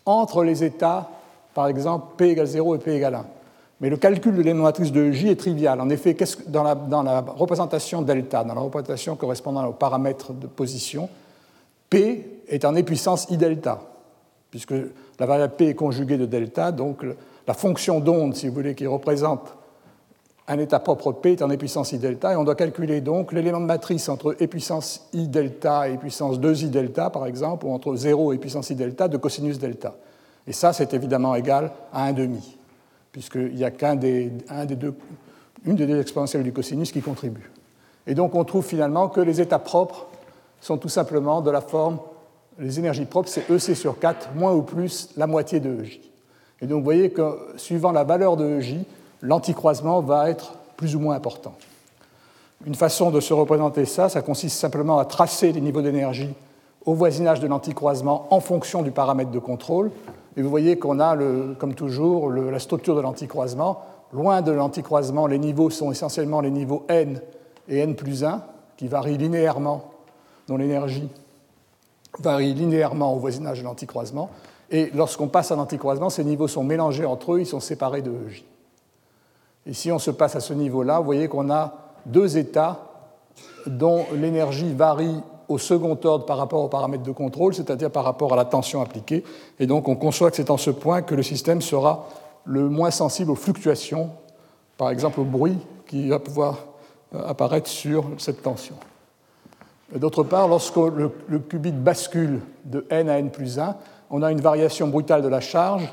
entre 0.07 0.45
les 0.45 0.65
états 0.65 1.11
par 1.55 1.69
exemple 1.69 2.15
P 2.17 2.31
égale 2.31 2.47
0 2.47 2.77
et 2.77 2.79
P 2.79 2.95
égale 2.95 3.17
1. 3.17 3.27
Mais 3.81 3.91
le 3.91 3.97
calcul 3.97 4.33
de 4.33 4.39
l'élément 4.39 4.65
matrice 4.65 4.93
de 4.93 5.11
J 5.13 5.29
est 5.29 5.37
trivial. 5.37 5.81
En 5.81 5.89
effet, 5.89 6.17
dans 6.49 6.63
la, 6.63 6.75
dans 6.75 7.03
la, 7.03 7.21
représentation 7.21 8.03
delta, 8.03 8.43
dans 8.43 8.55
la 8.55 8.61
représentation 8.61 9.15
correspondant 9.17 9.65
au 9.67 9.73
paramètre 9.73 10.33
de 10.33 10.47
position, 10.47 11.09
P 11.91 12.43
est 12.49 12.65
en 12.65 12.75
épuissance 12.75 13.27
I 13.31 13.37
delta, 13.37 13.81
puisque 14.51 14.75
la 15.19 15.27
variable 15.27 15.55
P 15.57 15.69
est 15.69 15.75
conjuguée 15.75 16.17
de 16.17 16.27
delta, 16.27 16.73
donc 16.73 17.05
la 17.47 17.55
fonction 17.55 18.01
d'onde, 18.01 18.35
si 18.35 18.49
vous 18.49 18.55
voulez, 18.55 18.75
qui 18.75 18.87
représente 18.87 19.55
un 20.49 20.59
état 20.59 20.81
propre 20.81 21.13
P 21.13 21.33
est 21.33 21.43
en 21.43 21.51
épuissance 21.51 21.93
I 21.93 21.99
delta, 21.99 22.33
et 22.33 22.37
on 22.37 22.45
doit 22.45 22.55
calculer 22.55 23.03
donc 23.03 23.33
l'élément 23.33 23.61
de 23.61 23.67
matrice 23.67 24.09
entre 24.09 24.35
E 24.41 24.47
puissance 24.47 25.07
I 25.13 25.29
delta 25.29 25.89
et 25.89 25.99
puissance 25.99 26.41
2I 26.41 26.71
delta, 26.71 27.11
par 27.11 27.27
exemple, 27.27 27.67
ou 27.67 27.71
entre 27.71 27.95
0 27.95 28.33
et 28.33 28.39
puissance 28.39 28.71
I 28.71 28.75
delta 28.75 29.09
de 29.09 29.19
cosinus 29.19 29.59
delta. 29.59 29.95
Et 30.47 30.53
ça, 30.53 30.73
c'est 30.73 30.95
évidemment 30.95 31.35
égal 31.35 31.71
à 31.93 32.05
un 32.05 32.15
demi, 32.15 32.57
puisqu'il 33.13 33.55
n'y 33.55 33.65
a 33.65 33.71
qu'un 33.71 33.95
des, 33.95 34.31
deux, 34.71 34.95
une 35.67 35.77
des 35.77 35.87
deux 35.87 36.01
exponentielles 36.01 36.43
du 36.43 36.53
cosinus 36.53 36.93
qui 36.93 37.03
contribue. 37.03 37.51
Et 38.07 38.15
donc 38.15 38.35
on 38.35 38.45
trouve 38.45 38.65
finalement 38.65 39.09
que 39.09 39.21
les 39.21 39.43
états 39.43 39.59
propres 39.59 40.07
sont 40.63 40.79
tout 40.79 40.89
simplement 40.89 41.43
de 41.43 41.51
la 41.51 41.61
forme, 41.61 41.99
les 42.59 42.79
énergies 42.79 43.05
propres, 43.05 43.29
c'est 43.29 43.49
EC 43.51 43.77
sur 43.77 43.99
4, 43.99 44.31
moins 44.35 44.55
ou 44.55 44.63
plus 44.63 45.11
la 45.19 45.27
moitié 45.27 45.61
de 45.61 45.83
EJ. 45.83 46.01
Et 46.63 46.67
donc 46.67 46.79
vous 46.79 46.85
voyez 46.85 47.11
que 47.11 47.37
suivant 47.57 47.93
la 47.93 48.03
valeur 48.03 48.39
de 48.39 48.59
EJ, 48.59 48.79
l'anticroisement 49.23 50.01
va 50.01 50.31
être 50.31 50.55
plus 50.77 50.97
ou 50.97 51.01
moins 51.01 51.17
important. 51.17 51.55
Une 52.67 52.75
façon 52.75 53.11
de 53.11 53.21
se 53.21 53.33
représenter 53.33 53.85
ça, 53.85 54.09
ça 54.09 54.23
consiste 54.23 54.59
simplement 54.59 54.99
à 54.99 55.05
tracer 55.05 55.53
les 55.53 55.61
niveaux 55.61 55.83
d'énergie 55.83 56.35
au 56.85 56.95
voisinage 56.95 57.41
de 57.41 57.47
l'anticroisement 57.47 58.27
en 58.31 58.41
fonction 58.41 58.83
du 58.83 58.91
paramètre 58.91 59.31
de 59.31 59.39
contrôle. 59.39 59.91
Et 60.37 60.43
vous 60.43 60.51
voyez 60.51 60.79
qu'on 60.79 61.01
a, 61.01 61.17
comme 61.59 61.75
toujours, 61.75 62.31
la 62.31 62.59
structure 62.59 62.97
de 62.97 63.01
l'anticroisement. 63.01 63.83
Loin 64.13 64.41
de 64.41 64.53
l'anticroisement, 64.53 65.27
les 65.27 65.39
niveaux 65.39 65.71
sont 65.71 65.93
essentiellement 65.93 66.41
les 66.41 66.51
niveaux 66.51 66.85
n 66.89 67.21
et 67.69 67.79
n 67.79 67.95
plus 67.95 68.25
1, 68.25 68.43
qui 68.77 68.89
varient 68.89 69.19
linéairement, 69.19 69.85
dont 70.47 70.57
l'énergie 70.57 71.09
varie 72.21 72.55
linéairement 72.55 73.15
au 73.15 73.19
voisinage 73.19 73.61
de 73.61 73.65
l'anticroisement. 73.65 74.31
Et 74.71 74.91
lorsqu'on 74.95 75.29
passe 75.29 75.53
à 75.53 75.57
l'anticroisement, 75.57 76.11
ces 76.11 76.25
niveaux 76.25 76.49
sont 76.49 76.65
mélangés 76.65 77.05
entre 77.05 77.35
eux, 77.35 77.41
ils 77.41 77.47
sont 77.47 77.61
séparés 77.61 78.03
de 78.03 78.11
EJ. 78.11 78.45
Et 79.69 79.75
si 79.75 79.93
on 79.93 79.99
se 79.99 80.11
passe 80.11 80.35
à 80.35 80.41
ce 80.41 80.55
niveau-là, 80.55 80.99
vous 80.99 81.05
voyez 81.05 81.29
qu'on 81.29 81.51
a 81.51 81.75
deux 82.07 82.39
états 82.39 82.79
dont 83.67 84.07
l'énergie 84.15 84.73
varie 84.73 85.21
au 85.47 85.59
second 85.59 85.99
ordre 86.05 86.25
par 86.25 86.39
rapport 86.39 86.65
aux 86.65 86.69
paramètres 86.69 87.03
de 87.03 87.13
contrôle, 87.13 87.55
c'est-à-dire 87.55 87.91
par 87.91 88.05
rapport 88.05 88.33
à 88.33 88.37
la 88.37 88.47
tension 88.47 88.81
appliquée. 88.81 89.25
Et 89.61 89.67
donc 89.67 89.87
on 89.87 89.95
conçoit 89.95 90.31
que 90.31 90.37
c'est 90.37 90.51
en 90.51 90.57
ce 90.57 90.71
point 90.71 91.03
que 91.03 91.15
le 91.15 91.23
système 91.23 91.61
sera 91.61 92.09
le 92.47 92.69
moins 92.71 92.91
sensible 92.91 93.31
aux 93.31 93.37
fluctuations, 93.37 94.11
par 94.79 94.91
exemple 94.91 95.21
au 95.21 95.25
bruit 95.25 95.59
qui 95.87 96.09
va 96.09 96.19
pouvoir 96.19 96.67
euh, 97.15 97.29
apparaître 97.29 97.69
sur 97.69 98.05
cette 98.17 98.43
tension. 98.43 98.75
D'autre 99.95 100.23
part, 100.23 100.49
lorsque 100.49 100.77
le, 100.77 101.11
qubit 101.39 101.73
bascule 101.73 102.41
de 102.65 102.87
n 102.91 103.09
à 103.09 103.19
n 103.19 103.31
plus 103.31 103.59
1, 103.59 103.75
on 104.11 104.23
a 104.23 104.31
une 104.31 104.41
variation 104.41 104.89
brutale 104.89 105.23
de 105.23 105.29
la 105.29 105.41
charge 105.41 105.89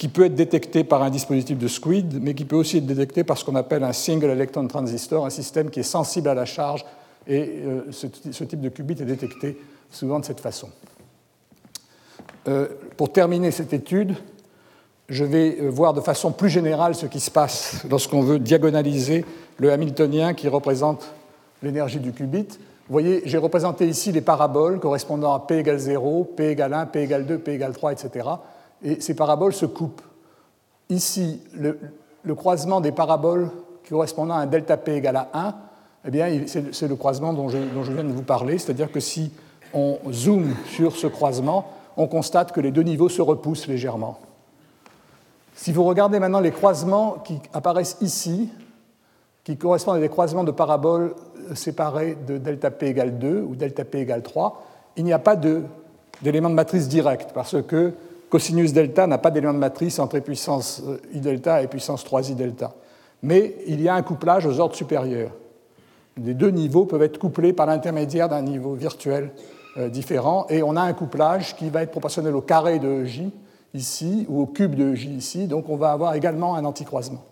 qui 0.00 0.08
peut 0.08 0.24
être 0.24 0.34
détectée 0.34 0.82
par 0.82 1.02
un 1.02 1.10
dispositif 1.10 1.58
de 1.58 1.68
Squid, 1.68 2.20
mais 2.22 2.32
qui 2.32 2.46
peut 2.46 2.56
aussi 2.56 2.78
être 2.78 2.86
détectée 2.86 3.22
par 3.22 3.36
ce 3.36 3.44
qu'on 3.44 3.54
appelle 3.54 3.84
un 3.84 3.92
single 3.92 4.30
electron 4.30 4.66
transistor, 4.66 5.26
un 5.26 5.30
système 5.30 5.68
qui 5.68 5.80
est 5.80 5.82
sensible 5.82 6.30
à 6.30 6.32
la 6.32 6.46
charge 6.46 6.86
et 7.26 7.60
euh, 7.66 7.82
ce, 7.90 8.06
type 8.06 8.62
de 8.62 8.70
qubit 8.70 8.94
est 8.94 9.04
détecté 9.04 9.58
souvent 9.90 10.18
de 10.18 10.24
cette 10.24 10.40
façon. 10.40 10.70
Euh, 12.48 12.68
pour 12.96 13.12
terminer 13.12 13.50
cette 13.50 13.74
étude, 13.74 14.14
je 15.10 15.22
vais 15.22 15.58
euh, 15.60 15.68
voir 15.68 15.92
de 15.92 16.00
façon 16.00 16.32
plus 16.32 16.48
générale 16.48 16.94
ce 16.94 17.04
qui 17.04 17.20
se 17.20 17.30
passe 17.30 17.84
lorsqu'on 17.90 18.22
veut 18.22 18.38
diagonaliser 18.38 19.26
le 19.58 19.70
hamiltonien 19.70 20.32
qui 20.32 20.48
représente 20.48 21.12
l'énergie 21.62 22.00
du 22.00 22.12
qubit. 22.12 22.48
Vous 22.48 22.92
voyez, 22.92 23.20
j'ai 23.26 23.36
représenté 23.36 23.86
ici 23.86 24.12
les 24.12 24.22
paraboles 24.22 24.80
correspondant 24.80 25.34
à 25.34 25.40
P 25.40 25.58
égale 25.58 25.76
0, 25.76 26.24
P 26.24 26.52
égale 26.52 26.72
1, 26.72 26.86
P 26.86 27.02
égale 27.02 27.26
2, 27.26 27.38
P 27.38 27.52
égale 27.52 27.74
3, 27.74 27.92
etc. 27.92 28.26
Et 28.82 29.00
ces 29.00 29.14
paraboles 29.14 29.52
se 29.52 29.66
coupent. 29.66 30.02
Ici, 30.88 31.40
le, 31.54 32.34
croisement 32.34 32.80
des 32.80 32.92
paraboles 32.92 33.50
correspondant 33.88 34.34
à 34.34 34.38
un 34.38 34.46
delta 34.46 34.76
P 34.76 34.94
égale 34.94 35.16
à 35.16 35.28
1 35.34 35.54
eh 36.06 36.10
bien, 36.10 36.44
c'est 36.46 36.88
le 36.88 36.96
croisement 36.96 37.34
dont 37.34 37.50
je, 37.50 37.58
viens 37.58 38.04
de 38.04 38.12
vous 38.12 38.22
parler, 38.22 38.56
c'est-à-dire 38.56 38.90
que 38.90 39.00
si 39.00 39.32
on 39.74 39.98
zoome 40.10 40.54
sur 40.66 40.96
ce 40.96 41.06
croisement, 41.06 41.66
on 41.96 42.06
constate 42.06 42.52
que 42.52 42.60
les 42.60 42.70
deux 42.70 42.82
niveaux 42.82 43.10
se 43.10 43.20
repoussent 43.20 43.66
légèrement. 43.66 44.18
Si 45.54 45.72
vous 45.72 45.84
regardez 45.84 46.18
maintenant 46.18 46.40
les 46.40 46.52
croisements 46.52 47.18
qui 47.22 47.38
apparaissent 47.52 47.98
ici, 48.00 48.48
qui 49.44 49.58
correspondent 49.58 49.96
à 49.96 50.00
des 50.00 50.08
croisements 50.08 50.44
de 50.44 50.52
paraboles 50.52 51.14
séparés 51.54 52.16
de 52.26 52.38
delta 52.38 52.70
p 52.70 52.86
égale 52.86 53.18
2 53.18 53.42
ou 53.42 53.54
delta 53.54 53.84
p 53.84 53.98
égale 53.98 54.22
3, 54.22 54.64
il 54.96 55.04
n'y 55.04 55.12
a 55.12 55.18
pas 55.18 55.36
de 55.36 55.64
d'éléments 56.22 56.50
de 56.50 56.54
matrice 56.54 56.88
direct, 56.88 57.30
parce 57.34 57.62
que 57.62 57.94
cosinus 58.30 58.72
delta 58.72 59.06
n'a 59.06 59.18
pas 59.18 59.30
d'élément 59.30 59.52
de 59.52 59.58
matrice 59.58 59.98
entre 59.98 60.18
puissance 60.20 60.82
i 61.12 61.20
delta 61.20 61.62
et 61.62 61.66
puissance 61.66 62.04
3i 62.06 62.34
delta. 62.34 62.72
Mais 63.22 63.56
il 63.66 63.82
y 63.82 63.88
a 63.88 63.94
un 63.94 64.02
couplage 64.02 64.46
aux 64.46 64.60
ordres 64.60 64.74
supérieurs. 64.74 65.32
Les 66.16 66.34
deux 66.34 66.50
niveaux 66.50 66.86
peuvent 66.86 67.02
être 67.02 67.18
couplés 67.18 67.52
par 67.52 67.66
l'intermédiaire 67.66 68.28
d'un 68.28 68.42
niveau 68.42 68.74
virtuel 68.74 69.30
euh, 69.76 69.88
différent, 69.88 70.46
et 70.48 70.62
on 70.62 70.76
a 70.76 70.82
un 70.82 70.92
couplage 70.92 71.56
qui 71.56 71.68
va 71.70 71.82
être 71.82 71.90
proportionnel 71.90 72.34
au 72.34 72.40
carré 72.40 72.78
de 72.78 73.04
J 73.04 73.30
ici, 73.74 74.26
ou 74.28 74.40
au 74.42 74.46
cube 74.46 74.74
de 74.74 74.94
J 74.94 75.10
ici, 75.10 75.46
donc 75.46 75.68
on 75.68 75.76
va 75.76 75.92
avoir 75.92 76.14
également 76.14 76.56
un 76.56 76.64
anticroisement. 76.64 77.24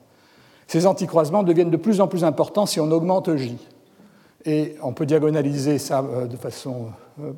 Ces 0.66 0.86
anticroisements 0.86 1.42
deviennent 1.42 1.70
de 1.70 1.76
plus 1.76 2.00
en 2.00 2.08
plus 2.08 2.24
importants 2.24 2.66
si 2.66 2.78
on 2.78 2.90
augmente 2.90 3.34
J. 3.36 3.56
Et 4.44 4.76
on 4.82 4.92
peut 4.92 5.06
diagonaliser 5.06 5.78
ça 5.78 6.04
euh, 6.04 6.26
de 6.26 6.36
façon 6.36 6.86
euh, 7.20 7.32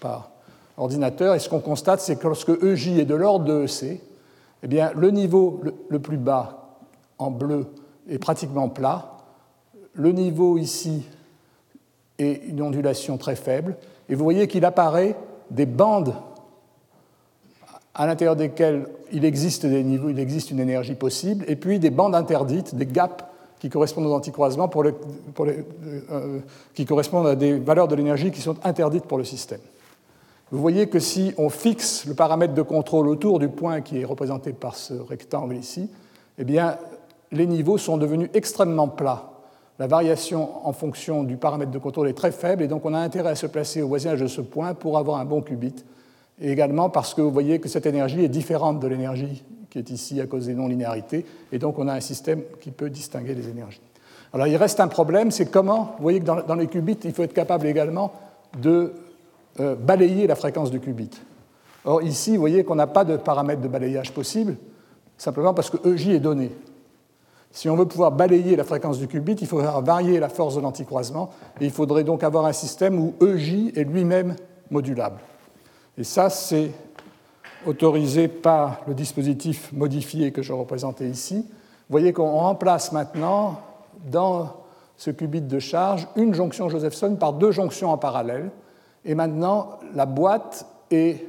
par 0.00 0.30
ordinateur, 0.76 1.34
et 1.34 1.38
ce 1.38 1.48
qu'on 1.48 1.60
constate, 1.60 2.00
c'est 2.00 2.16
que 2.16 2.26
lorsque 2.26 2.50
EJ 2.62 2.98
est 2.98 3.04
de 3.04 3.14
l'ordre 3.14 3.44
de 3.44 3.64
EC, 3.64 4.00
eh 4.62 4.66
bien, 4.66 4.92
le 4.96 5.10
niveau 5.10 5.60
le 5.88 5.98
plus 5.98 6.16
bas, 6.16 6.78
en 7.18 7.30
bleu, 7.30 7.66
est 8.08 8.18
pratiquement 8.18 8.68
plat. 8.68 9.18
Le 9.94 10.12
niveau 10.12 10.58
ici 10.58 11.04
est 12.18 12.44
une 12.46 12.62
ondulation 12.62 13.16
très 13.18 13.36
faible, 13.36 13.76
et 14.08 14.14
vous 14.14 14.24
voyez 14.24 14.48
qu'il 14.48 14.64
apparaît 14.64 15.16
des 15.50 15.66
bandes 15.66 16.14
à 17.94 18.06
l'intérieur 18.06 18.34
desquelles 18.34 18.88
il 19.12 19.24
existe 19.24 19.66
des 19.66 19.84
niveaux, 19.84 20.08
il 20.08 20.18
existe 20.18 20.50
une 20.50 20.60
énergie 20.60 20.94
possible, 20.94 21.44
et 21.48 21.56
puis 21.56 21.78
des 21.78 21.90
bandes 21.90 22.14
interdites, 22.14 22.74
des 22.74 22.86
gaps 22.86 23.24
qui 23.60 23.70
correspondent 23.70 24.06
aux 24.06 24.14
anticroisements, 24.14 24.70
euh, 25.40 26.40
qui 26.74 26.84
correspondent 26.84 27.28
à 27.28 27.36
des 27.36 27.58
valeurs 27.58 27.88
de 27.88 27.94
l'énergie 27.94 28.30
qui 28.30 28.40
sont 28.40 28.56
interdites 28.64 29.04
pour 29.04 29.18
le 29.18 29.24
système. 29.24 29.60
Vous 30.54 30.60
voyez 30.60 30.86
que 30.86 31.00
si 31.00 31.34
on 31.36 31.48
fixe 31.48 32.06
le 32.06 32.14
paramètre 32.14 32.54
de 32.54 32.62
contrôle 32.62 33.08
autour 33.08 33.40
du 33.40 33.48
point 33.48 33.80
qui 33.80 34.00
est 34.00 34.04
représenté 34.04 34.52
par 34.52 34.76
ce 34.76 34.94
rectangle 34.94 35.56
ici, 35.56 35.90
eh 36.38 36.44
bien, 36.44 36.76
les 37.32 37.48
niveaux 37.48 37.76
sont 37.76 37.96
devenus 37.96 38.30
extrêmement 38.34 38.86
plats. 38.86 39.32
La 39.80 39.88
variation 39.88 40.64
en 40.64 40.72
fonction 40.72 41.24
du 41.24 41.36
paramètre 41.36 41.72
de 41.72 41.78
contrôle 41.80 42.08
est 42.08 42.14
très 42.14 42.30
faible 42.30 42.62
et 42.62 42.68
donc 42.68 42.84
on 42.84 42.94
a 42.94 43.00
intérêt 43.00 43.30
à 43.30 43.34
se 43.34 43.48
placer 43.48 43.82
au 43.82 43.88
voisinage 43.88 44.20
de 44.20 44.28
ce 44.28 44.40
point 44.42 44.74
pour 44.74 44.96
avoir 44.96 45.18
un 45.18 45.24
bon 45.24 45.42
qubit 45.42 45.74
et 46.40 46.52
également 46.52 46.88
parce 46.88 47.14
que 47.14 47.20
vous 47.20 47.32
voyez 47.32 47.58
que 47.58 47.68
cette 47.68 47.86
énergie 47.86 48.22
est 48.22 48.28
différente 48.28 48.78
de 48.78 48.86
l'énergie 48.86 49.42
qui 49.70 49.80
est 49.80 49.90
ici 49.90 50.20
à 50.20 50.26
cause 50.26 50.46
des 50.46 50.54
non-linéarités, 50.54 51.26
et 51.50 51.58
donc 51.58 51.80
on 51.80 51.88
a 51.88 51.94
un 51.94 52.00
système 52.00 52.42
qui 52.60 52.70
peut 52.70 52.90
distinguer 52.90 53.34
les 53.34 53.48
énergies. 53.48 53.80
Alors 54.32 54.46
il 54.46 54.56
reste 54.56 54.78
un 54.78 54.86
problème, 54.86 55.32
c'est 55.32 55.46
comment, 55.46 55.96
vous 55.96 56.02
voyez 56.02 56.20
que 56.20 56.26
dans, 56.26 56.54
les 56.54 56.68
qubits, 56.68 56.98
il 57.02 57.12
faut 57.12 57.24
être 57.24 57.34
capable 57.34 57.66
également 57.66 58.12
de 58.62 58.92
euh, 59.60 59.74
balayer 59.74 60.26
la 60.26 60.34
fréquence 60.34 60.70
du 60.70 60.80
qubit. 60.80 61.10
Or 61.84 62.02
ici, 62.02 62.32
vous 62.32 62.40
voyez 62.40 62.64
qu'on 62.64 62.74
n'a 62.74 62.86
pas 62.86 63.04
de 63.04 63.16
paramètre 63.16 63.60
de 63.60 63.68
balayage 63.68 64.12
possible, 64.12 64.56
simplement 65.18 65.54
parce 65.54 65.70
que 65.70 65.88
EJ 65.88 66.08
est 66.08 66.20
donné. 66.20 66.50
Si 67.50 67.68
on 67.68 67.76
veut 67.76 67.86
pouvoir 67.86 68.10
balayer 68.10 68.56
la 68.56 68.64
fréquence 68.64 68.98
du 68.98 69.06
qubit, 69.06 69.34
il 69.34 69.46
faudra 69.46 69.80
varier 69.80 70.18
la 70.18 70.28
force 70.28 70.56
de 70.56 70.60
l'anticroisement, 70.60 71.30
et 71.60 71.66
il 71.66 71.70
faudrait 71.70 72.02
donc 72.02 72.24
avoir 72.24 72.46
un 72.46 72.52
système 72.52 72.98
où 72.98 73.14
EJ 73.24 73.76
est 73.76 73.84
lui-même 73.84 74.34
modulable. 74.70 75.20
Et 75.96 76.04
ça, 76.04 76.30
c'est 76.30 76.72
autorisé 77.66 78.28
par 78.28 78.80
le 78.88 78.94
dispositif 78.94 79.72
modifié 79.72 80.32
que 80.32 80.42
je 80.42 80.52
représentais 80.52 81.08
ici. 81.08 81.36
Vous 81.36 81.92
voyez 81.98 82.12
qu'on 82.12 82.38
remplace 82.38 82.92
maintenant 82.92 83.60
dans 84.10 84.48
ce 84.96 85.10
qubit 85.10 85.40
de 85.40 85.58
charge 85.58 86.08
une 86.16 86.34
jonction 86.34 86.68
Josephson 86.68 87.16
par 87.16 87.34
deux 87.34 87.52
jonctions 87.52 87.90
en 87.90 87.98
parallèle. 87.98 88.50
Et 89.04 89.14
maintenant, 89.14 89.78
la 89.94 90.06
boîte 90.06 90.66
est 90.90 91.24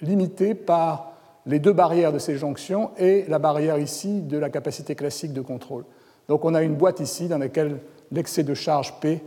limitée 0.00 0.54
par 0.54 1.12
les 1.46 1.58
deux 1.58 1.72
barrières 1.72 2.12
de 2.12 2.18
ces 2.18 2.36
jonctions 2.36 2.90
et 2.98 3.24
la 3.28 3.38
barrière 3.38 3.78
ici 3.78 4.20
de 4.20 4.38
la 4.38 4.50
capacité 4.50 4.94
classique 4.94 5.32
de 5.32 5.40
contrôle. 5.40 5.84
Donc 6.28 6.44
on 6.44 6.54
a 6.54 6.62
une 6.62 6.74
boîte 6.74 7.00
ici 7.00 7.26
dans 7.26 7.38
laquelle 7.38 7.78
l'excès 8.12 8.42
de 8.42 8.54
charge 8.54 8.94
P 9.00 9.20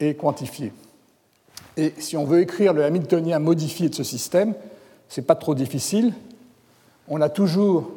est 0.00 0.14
quantifié. 0.14 0.72
Et 1.76 1.92
si 1.98 2.16
on 2.16 2.24
veut 2.24 2.40
écrire 2.40 2.72
le 2.72 2.84
Hamiltonien 2.84 3.38
modifié 3.38 3.88
de 3.88 3.94
ce 3.94 4.02
système, 4.02 4.54
ce 5.08 5.20
n'est 5.20 5.26
pas 5.26 5.34
trop 5.34 5.54
difficile. 5.54 6.12
On 7.06 7.20
a 7.20 7.28
toujours 7.28 7.90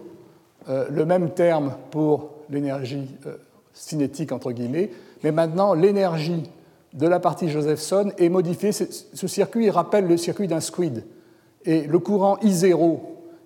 euh, 0.69 0.87
le 0.89 1.05
même 1.05 1.31
terme 1.31 1.73
pour 1.89 2.29
l'énergie 2.49 3.07
euh, 3.25 3.37
cinétique, 3.73 4.31
entre 4.31 4.51
guillemets, 4.51 4.91
mais 5.23 5.31
maintenant 5.31 5.73
l'énergie 5.73 6.43
de 6.93 7.07
la 7.07 7.19
partie 7.19 7.49
Josephson 7.49 8.11
est 8.17 8.29
modifiée. 8.29 8.71
Ce 8.71 9.27
circuit 9.27 9.69
rappelle 9.69 10.07
le 10.07 10.17
circuit 10.17 10.47
d'un 10.47 10.59
squid. 10.59 11.05
Et 11.65 11.83
le 11.83 11.99
courant 11.99 12.37
I0 12.37 12.99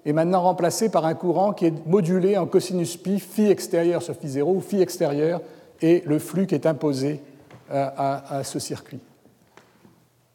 est 0.06 0.14
maintenant 0.14 0.42
remplacé 0.42 0.90
par 0.90 1.06
un 1.06 1.14
courant 1.14 1.54
qui 1.54 1.66
est 1.66 1.88
modulé 1.88 2.38
en 2.38 2.46
cosinus 2.46 2.98
pi, 2.98 3.20
phi 3.20 3.50
extérieur 3.50 4.02
sur 4.02 4.16
phi 4.16 4.30
0, 4.30 4.56
où 4.56 4.62
phi 4.62 4.82
extérieur 4.82 5.42
est 5.82 6.06
le 6.06 6.20
flux 6.20 6.48
qui 6.48 6.56
est 6.56 6.66
imposé 6.66 7.20
euh, 7.72 7.88
à 7.98 8.44
ce 8.44 8.60
circuit. 8.60 9.00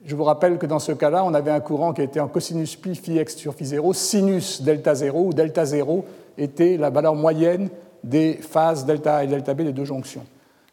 Je 0.04 0.16
vous 0.16 0.24
rappelle 0.24 0.56
que 0.56 0.64
dans 0.64 0.78
ce 0.78 0.92
cas-là, 0.92 1.24
on 1.24 1.34
avait 1.34 1.50
un 1.50 1.60
courant 1.60 1.92
qui 1.92 2.00
était 2.00 2.20
en 2.20 2.28
cosinus 2.28 2.74
pi 2.76 2.94
phi 2.94 3.18
x 3.18 3.36
sur 3.36 3.54
phi 3.54 3.66
0, 3.66 3.92
sinus 3.92 4.62
delta 4.62 4.94
0, 4.94 5.26
où 5.26 5.32
delta 5.34 5.66
0 5.66 6.06
était 6.38 6.78
la 6.78 6.88
valeur 6.88 7.14
moyenne 7.14 7.68
des 8.02 8.34
phases 8.34 8.86
delta 8.86 9.16
A 9.16 9.24
et 9.24 9.26
delta 9.26 9.52
B 9.52 9.62
des 9.62 9.72
deux 9.72 9.84
jonctions. 9.84 10.24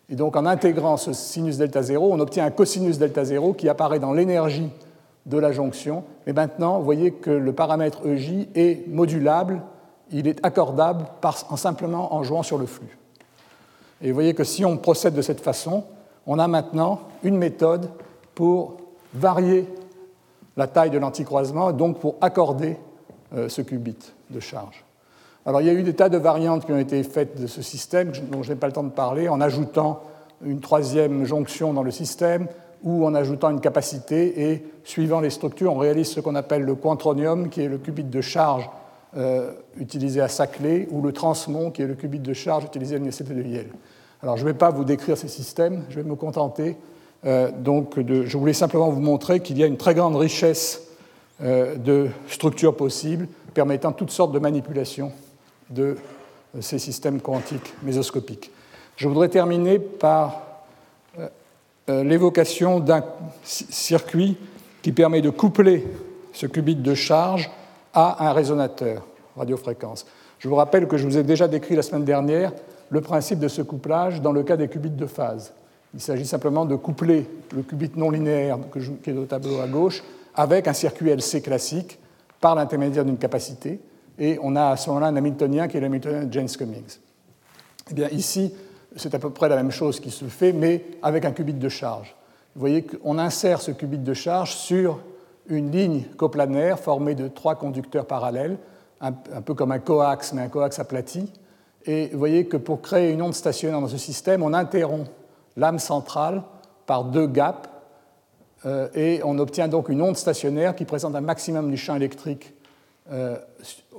Et 0.10 0.16
donc 0.16 0.36
en 0.36 0.46
intégrant 0.46 0.98
ce 0.98 1.14
sinus 1.14 1.58
delta 1.58 1.82
0, 1.82 2.12
on 2.12 2.20
obtient 2.20 2.46
un 2.46 2.52
cosinus 2.52 2.98
delta 2.98 3.26
0 3.26 3.54
qui 3.54 3.68
apparaît 3.68 4.00
dans 4.00 4.14
l'énergie 4.14 4.70
de 5.26 5.38
la 5.38 5.52
jonction. 5.52 6.04
Mais 6.26 6.34
maintenant, 6.34 6.80
vous 6.80 6.86
voyez 6.86 7.12
que 7.12 7.30
le 7.30 7.54
paramètre 7.54 8.08
EJ 8.08 8.48
est 8.56 8.88
modulable, 8.88 9.62
il 10.12 10.28
est 10.28 10.44
accordable 10.46 11.06
en 11.50 11.58
simplement 11.58 12.16
en 12.16 12.24
jouant 12.24 12.44
sur 12.44 12.58
le 12.58 12.66
flux. 12.66 12.98
Et 14.02 14.10
vous 14.10 14.14
voyez 14.14 14.34
que 14.34 14.44
si 14.44 14.64
on 14.64 14.78
procède 14.78 15.14
de 15.14 15.22
cette 15.22 15.42
façon, 15.42 15.84
on 16.26 16.40
a 16.40 16.48
maintenant 16.48 17.02
une 17.24 17.38
méthode 17.38 17.90
pour 18.36 18.78
varier 19.14 19.68
la 20.56 20.68
taille 20.68 20.90
de 20.90 20.98
l'anticroisement, 20.98 21.72
donc 21.72 22.00
pour 22.00 22.16
accorder 22.22 22.78
euh, 23.36 23.50
ce 23.50 23.62
qubit 23.62 23.98
de 24.30 24.40
charge. 24.40 24.87
Alors 25.48 25.62
il 25.62 25.68
y 25.68 25.70
a 25.70 25.74
eu 25.74 25.82
des 25.82 25.94
tas 25.94 26.10
de 26.10 26.18
variantes 26.18 26.66
qui 26.66 26.74
ont 26.74 26.78
été 26.78 27.02
faites 27.04 27.40
de 27.40 27.48
ce 27.48 27.62
système, 27.62 28.12
dont 28.30 28.44
je 28.44 28.52
n'ai 28.52 28.58
pas 28.58 28.68
le 28.68 28.74
temps 28.74 28.84
de 28.84 28.90
parler, 28.90 29.30
en 29.30 29.40
ajoutant 29.40 30.02
une 30.46 30.60
troisième 30.60 31.24
jonction 31.24 31.74
dans 31.74 31.84
le 31.84 31.92
système 31.92 32.48
ou 32.84 33.06
en 33.06 33.16
ajoutant 33.16 33.50
une 33.50 33.62
capacité, 33.62 34.52
et 34.52 34.64
suivant 34.84 35.22
les 35.22 35.30
structures, 35.30 35.74
on 35.74 35.78
réalise 35.78 36.10
ce 36.10 36.20
qu'on 36.20 36.36
appelle 36.36 36.64
le 36.64 36.76
quantronium, 36.76 37.50
qui 37.50 37.62
est 37.62 37.70
le 37.70 37.78
qubit 37.78 38.04
de 38.04 38.22
charge 38.22 38.70
euh, 39.16 39.54
utilisé 39.80 40.20
à 40.20 40.28
Saclay, 40.28 40.88
ou 40.92 41.02
le 41.02 41.14
transmon, 41.14 41.72
qui 41.72 41.82
est 41.82 41.88
le 41.88 41.96
qubit 41.96 42.20
de 42.20 42.34
charge 42.34 42.66
utilisé 42.66 42.96
à 42.96 42.98
l'université 42.98 43.34
de 43.34 43.42
Yale. 43.42 43.72
Alors 44.22 44.36
je 44.36 44.44
ne 44.44 44.50
vais 44.50 44.54
pas 44.54 44.70
vous 44.70 44.84
décrire 44.84 45.18
ces 45.18 45.30
systèmes, 45.30 45.86
je 45.90 45.96
vais 45.96 46.08
me 46.08 46.16
contenter 46.16 46.76
euh, 47.26 47.50
donc, 47.52 47.96
je 47.98 48.38
voulais 48.38 48.54
simplement 48.54 48.90
vous 48.90 49.02
montrer 49.02 49.40
qu'il 49.40 49.58
y 49.58 49.64
a 49.64 49.66
une 49.66 49.78
très 49.78 49.96
grande 49.96 50.16
richesse 50.16 50.90
euh, 51.42 51.76
de 51.76 52.10
structures 52.28 52.76
possibles 52.76 53.28
permettant 53.54 53.92
toutes 53.92 54.12
sortes 54.12 54.32
de 54.32 54.40
manipulations 54.40 55.12
de 55.70 55.98
euh, 56.56 56.62
ces 56.62 56.80
systèmes 56.80 57.22
quantiques 57.22 57.74
mésoscopiques. 57.84 58.52
Je 58.96 59.08
voudrais 59.08 59.30
terminer 59.30 59.80
par 59.80 60.44
l'évocation 61.88 62.82
d'un 62.82 63.02
circuit 63.44 64.38
qui 64.82 64.92
permet 64.92 65.22
de 65.22 65.30
coupler 65.30 65.86
ce 66.34 66.46
qubit 66.48 66.76
de 66.76 66.94
charge 66.94 67.50
à 67.94 68.28
un 68.28 68.34
résonateur 68.34 69.06
radiofréquence. 69.38 70.06
Je 70.40 70.48
vous 70.48 70.56
rappelle 70.56 70.88
que 70.88 70.98
je 70.98 71.06
vous 71.06 71.18
ai 71.18 71.24
déjà 71.24 71.48
décrit 71.48 71.76
la 71.76 71.82
semaine 71.82 72.06
dernière 72.06 72.52
le 72.90 73.02
principe 73.02 73.40
de 73.40 73.48
ce 73.48 73.62
couplage 73.62 74.22
dans 74.22 74.32
le 74.32 74.44
cas 74.44 74.56
des 74.56 74.68
qubits 74.68 74.90
de 74.90 75.06
phase. 75.06 75.54
Il 75.94 76.02
s'agit 76.02 76.26
simplement 76.26 76.66
de 76.66 76.76
coupler 76.76 77.28
le 77.56 77.64
qubit 77.64 77.92
non 77.96 78.12
linéaire 78.12 78.60
qui 79.04 79.10
est 79.10 79.18
au 79.18 79.26
tableau 79.26 79.60
à 79.62 79.68
gauche 79.68 80.04
avec 80.36 80.68
un 80.68 80.74
circuit 80.74 81.10
LC 81.10 81.42
classique 81.42 81.98
par 82.40 82.56
l'intermédiaire 82.56 83.04
d'une 83.04 83.18
capacité. 83.18 83.80
Et 84.20 84.40
on 84.42 84.56
a 84.56 84.70
à 84.70 84.78
ce 84.78 84.90
moment-là 84.90 85.08
un 85.08 85.16
Hamiltonien 85.16 85.68
qui 85.68 85.78
est 85.78 85.80
l'Hamiltonien 85.80 86.24
de 86.24 86.34
James 86.34 86.50
Cummings. 86.50 86.98
Eh 87.90 87.94
bien, 87.94 88.10
ici, 88.10 88.54
c'est 88.96 89.14
à 89.14 89.20
peu 89.20 89.30
près 89.30 89.50
la 89.50 89.56
même 89.56 89.72
chose 89.72 90.00
qui 90.00 90.12
se 90.12 90.26
fait, 90.26 90.54
mais 90.54 90.86
avec 91.02 91.26
un 91.26 91.32
qubit 91.32 91.54
de 91.54 91.70
charge. 91.70 92.16
Vous 92.56 92.60
voyez 92.60 92.84
qu'on 92.84 93.20
insère 93.20 93.62
ce 93.62 93.72
qubit 93.72 94.00
de 94.00 94.14
charge 94.14 94.56
sur 94.56 95.00
une 95.48 95.72
ligne 95.72 96.04
coplanaire 96.18 96.80
formée 96.80 97.16
de 97.16 97.28
trois 97.28 97.56
conducteurs 97.56 98.06
parallèles, 98.06 98.58
un, 99.00 99.12
peu 99.12 99.54
comme 99.54 99.72
un 99.72 99.80
coax, 99.80 100.34
mais 100.34 100.42
un 100.42 100.48
coax 100.48 100.80
aplati. 100.80 101.32
Et 101.86 102.08
vous 102.08 102.18
voyez 102.18 102.48
que 102.48 102.58
pour 102.58 102.82
créer 102.82 103.12
une 103.12 103.22
onde 103.22 103.36
stationnaire 103.36 103.80
dans 103.80 103.88
ce 103.88 103.98
système, 103.98 104.42
on 104.42 104.54
interrompt 104.54 105.10
lame 105.56 105.80
centrale 105.80 106.42
par 106.86 107.06
deux 107.06 107.28
gaps, 107.28 107.70
euh, 108.66 108.88
et 108.96 109.22
on 109.24 109.38
obtient 109.38 109.68
donc 109.68 109.90
une 109.90 110.02
onde 110.02 110.18
stationnaire 110.18 110.76
qui 110.76 110.86
présente 110.86 111.16
un 111.16 111.22
maximum 111.22 111.70
du 111.70 111.78
champ 111.78 111.96
électrique 111.96 112.54
euh, 113.12 113.38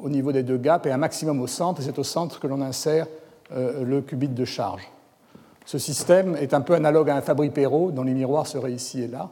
au 0.03 0.09
niveau 0.09 0.33
des 0.33 0.43
deux 0.43 0.57
gaps 0.57 0.87
et 0.87 0.91
un 0.91 0.97
maximum 0.97 1.41
au 1.41 1.47
centre, 1.47 1.81
et 1.81 1.85
c'est 1.85 1.99
au 1.99 2.05
centre 2.05 2.41
que 2.41 2.47
l'on 2.47 2.61
insère 2.61 3.07
euh, 3.53 3.85
le 3.85 4.01
qubit 4.01 4.29
de 4.29 4.45
charge. 4.45 4.89
Ce 5.65 5.79
système 5.79 6.37
est 6.37 6.55
un 6.55 6.61
peu 6.61 6.75
analogue 6.75 7.11
à 7.11 7.17
un 7.17 7.21
Fabry-Pérot, 7.21 7.91
dont 7.91 8.03
les 8.03 8.15
miroirs 8.15 8.47
seraient 8.47 8.73
ici 8.73 9.03
et 9.03 9.09
là. 9.09 9.31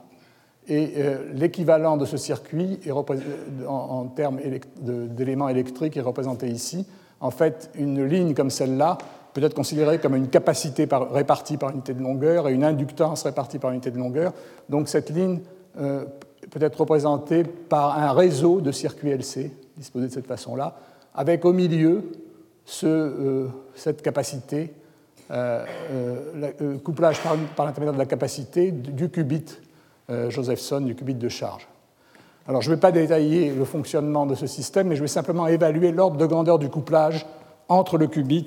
Et 0.68 0.94
l'équivalent 1.32 1.96
de 1.96 2.04
ce 2.04 2.16
circuit 2.16 2.80
en, 3.68 4.06
termes 4.06 4.40
d'éléments 4.80 5.48
électriques 5.48 5.96
est 5.96 6.00
représenté 6.00 6.48
ici. 6.48 6.84
En 7.20 7.30
fait, 7.30 7.70
une 7.76 8.04
ligne 8.04 8.34
comme 8.34 8.50
celle-là 8.50 8.98
peut 9.32 9.44
être 9.44 9.54
considérée 9.54 10.00
comme 10.00 10.16
une 10.16 10.26
capacité 10.26 10.88
répartie 11.12 11.56
par 11.56 11.70
unité 11.70 11.94
de 11.94 12.02
longueur 12.02 12.48
et 12.48 12.52
une 12.52 12.64
inductance 12.64 13.22
répartie 13.22 13.60
par 13.60 13.70
unité 13.70 13.92
de 13.92 13.98
longueur. 13.98 14.32
Donc 14.68 14.88
cette 14.88 15.10
ligne 15.10 15.38
peut 15.76 16.60
être 16.60 16.80
représentée 16.80 17.44
par 17.44 17.96
un 17.96 18.12
réseau 18.12 18.60
de 18.60 18.72
circuits 18.72 19.10
LC 19.10 19.52
disposé 19.76 20.08
de 20.08 20.12
cette 20.12 20.26
façon-là, 20.26 20.76
avec 21.14 21.44
au 21.44 21.52
milieu 21.52 22.04
ce, 22.64 23.48
cette 23.74 24.02
capacité 24.02 24.72
euh, 25.30 25.64
euh, 25.90 26.52
euh, 26.60 26.78
couplage 26.78 27.18
par 27.20 27.66
l'intermédiaire 27.66 27.94
de 27.94 27.98
la 27.98 28.06
capacité 28.06 28.70
du 28.70 29.08
qubit 29.08 29.58
Josephson, 30.28 30.82
du 30.82 30.94
qubit 30.94 31.14
de 31.14 31.28
charge. 31.28 31.66
Alors 32.46 32.62
je 32.62 32.70
ne 32.70 32.76
vais 32.76 32.80
pas 32.80 32.92
détailler 32.92 33.50
le 33.50 33.64
fonctionnement 33.64 34.24
de 34.24 34.36
ce 34.36 34.46
système, 34.46 34.86
mais 34.86 34.94
je 34.94 35.00
vais 35.00 35.08
simplement 35.08 35.48
évaluer 35.48 35.90
l'ordre 35.90 36.16
de 36.16 36.26
grandeur 36.26 36.60
du 36.60 36.68
couplage 36.68 37.26
entre 37.68 37.98
le 37.98 38.06
qubit 38.06 38.46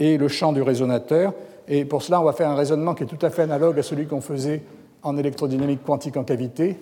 et 0.00 0.16
le 0.16 0.28
champ 0.28 0.54
du 0.54 0.62
résonateur. 0.62 1.34
Et 1.68 1.84
pour 1.84 2.02
cela, 2.02 2.22
on 2.22 2.24
va 2.24 2.32
faire 2.32 2.48
un 2.48 2.54
raisonnement 2.54 2.94
qui 2.94 3.02
est 3.02 3.06
tout 3.06 3.18
à 3.20 3.28
fait 3.28 3.42
analogue 3.42 3.78
à 3.78 3.82
celui 3.82 4.06
qu'on 4.06 4.22
faisait 4.22 4.62
en 5.02 5.18
électrodynamique 5.18 5.84
quantique 5.84 6.16
en 6.16 6.24
cavité. 6.24 6.78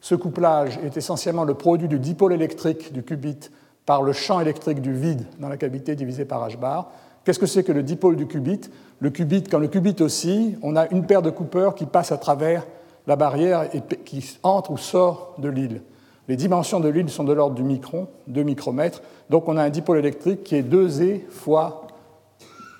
Ce 0.00 0.14
couplage 0.14 0.78
est 0.84 0.96
essentiellement 0.96 1.44
le 1.44 1.54
produit 1.54 1.88
du 1.88 1.98
dipôle 1.98 2.32
électrique 2.32 2.92
du 2.92 3.02
qubit 3.02 3.50
par 3.84 4.02
le 4.02 4.12
champ 4.12 4.40
électrique 4.40 4.80
du 4.80 4.92
vide 4.92 5.24
dans 5.38 5.48
la 5.48 5.56
cavité 5.56 5.96
divisé 5.96 6.24
par 6.24 6.46
h 6.48 6.58
bar. 6.58 6.90
Qu'est-ce 7.24 7.38
que 7.38 7.46
c'est 7.46 7.64
que 7.64 7.72
le 7.72 7.82
dipôle 7.82 8.16
du 8.16 8.26
qubit? 8.26 8.60
Le 9.00 9.10
qubit, 9.10 9.42
quand 9.44 9.58
le 9.58 9.68
qubit 9.68 9.96
oscille, 10.00 10.58
on 10.62 10.76
a 10.76 10.88
une 10.90 11.06
paire 11.06 11.22
de 11.22 11.30
Cooper 11.30 11.70
qui 11.76 11.86
passe 11.86 12.12
à 12.12 12.18
travers 12.18 12.66
la 13.06 13.16
barrière 13.16 13.74
et 13.74 13.82
qui 14.04 14.38
entre 14.42 14.70
ou 14.70 14.76
sort 14.76 15.34
de 15.38 15.48
l'île. 15.48 15.82
Les 16.28 16.36
dimensions 16.36 16.78
de 16.78 16.88
l'île 16.88 17.08
sont 17.08 17.24
de 17.24 17.32
l'ordre 17.32 17.54
du 17.54 17.62
micron, 17.62 18.08
2 18.26 18.42
micromètres. 18.42 19.02
Donc 19.30 19.48
on 19.48 19.56
a 19.56 19.62
un 19.62 19.70
dipôle 19.70 19.98
électrique 19.98 20.44
qui 20.44 20.56
est 20.56 20.62
2e 20.62 21.26
fois 21.30 21.86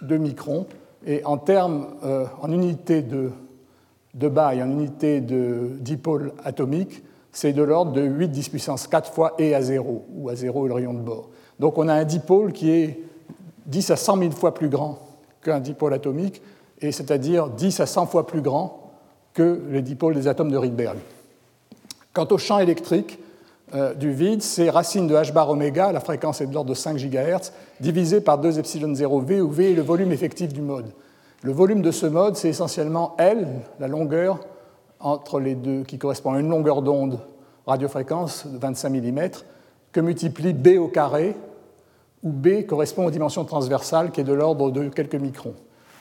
2 0.02 0.18
microns. 0.18 0.66
Et 1.06 1.24
en 1.24 1.38
termes, 1.38 1.86
euh, 2.04 2.26
en 2.42 2.52
unité 2.52 3.00
de, 3.00 3.30
de 4.14 4.26
et 4.26 4.62
en 4.62 4.70
unité 4.70 5.22
de 5.22 5.70
dipôle 5.80 6.32
atomique, 6.44 7.02
c'est 7.38 7.52
de 7.52 7.62
l'ordre 7.62 7.92
de 7.92 8.02
8 8.02 8.30
10 8.30 8.48
puissance 8.48 8.88
4 8.88 9.12
fois 9.12 9.36
E 9.40 9.54
à 9.54 9.62
0, 9.62 10.06
où 10.12 10.28
à 10.28 10.34
0 10.34 10.64
est 10.64 10.68
le 10.68 10.74
rayon 10.74 10.92
de 10.92 10.98
bord. 10.98 11.28
Donc 11.60 11.78
on 11.78 11.86
a 11.86 11.94
un 11.94 12.02
dipôle 12.02 12.52
qui 12.52 12.72
est 12.72 12.98
10 13.66 13.92
à 13.92 13.96
100 13.96 14.18
000 14.18 14.30
fois 14.32 14.54
plus 14.54 14.68
grand 14.68 14.98
qu'un 15.40 15.60
dipôle 15.60 15.94
atomique, 15.94 16.42
et 16.80 16.90
c'est-à-dire 16.90 17.48
10 17.48 17.78
à 17.78 17.86
100 17.86 18.06
fois 18.06 18.26
plus 18.26 18.40
grand 18.40 18.90
que 19.34 19.62
les 19.70 19.82
dipôles 19.82 20.14
des 20.14 20.26
atomes 20.26 20.50
de 20.50 20.56
Rydberg. 20.56 20.98
Quant 22.12 22.26
au 22.28 22.38
champ 22.38 22.58
électrique 22.58 23.20
euh, 23.72 23.94
du 23.94 24.10
vide, 24.10 24.42
c'est 24.42 24.68
racine 24.68 25.06
de 25.06 25.14
h 25.14 25.32
bar 25.32 25.48
oméga, 25.48 25.92
la 25.92 26.00
fréquence 26.00 26.40
est 26.40 26.46
de 26.46 26.54
l'ordre 26.54 26.70
de 26.70 26.74
5 26.74 26.96
GHz, 26.96 27.52
divisé 27.78 28.20
par 28.20 28.38
2 28.38 28.58
epsilon 28.58 28.92
0 28.92 29.20
v, 29.20 29.40
où 29.42 29.48
v 29.48 29.70
est 29.70 29.74
le 29.76 29.82
volume 29.82 30.10
effectif 30.10 30.52
du 30.52 30.60
mode. 30.60 30.90
Le 31.44 31.52
volume 31.52 31.82
de 31.82 31.92
ce 31.92 32.06
mode, 32.06 32.34
c'est 32.34 32.48
essentiellement 32.48 33.14
L, 33.16 33.46
la 33.78 33.86
longueur 33.86 34.40
entre 35.00 35.40
les 35.40 35.54
deux, 35.54 35.82
qui 35.82 35.98
correspond 35.98 36.32
à 36.32 36.40
une 36.40 36.48
longueur 36.48 36.82
d'onde 36.82 37.20
radiofréquence 37.66 38.46
de 38.46 38.58
25 38.58 38.90
mm, 38.90 39.20
que 39.92 40.00
multiplie 40.00 40.52
B 40.52 40.78
au 40.78 40.88
carré, 40.88 41.36
où 42.22 42.30
B 42.30 42.66
correspond 42.66 43.06
aux 43.06 43.10
dimensions 43.10 43.44
transversales 43.44 44.10
qui 44.10 44.20
est 44.20 44.24
de 44.24 44.32
l'ordre 44.32 44.70
de 44.70 44.88
quelques 44.88 45.14
microns. 45.14 45.54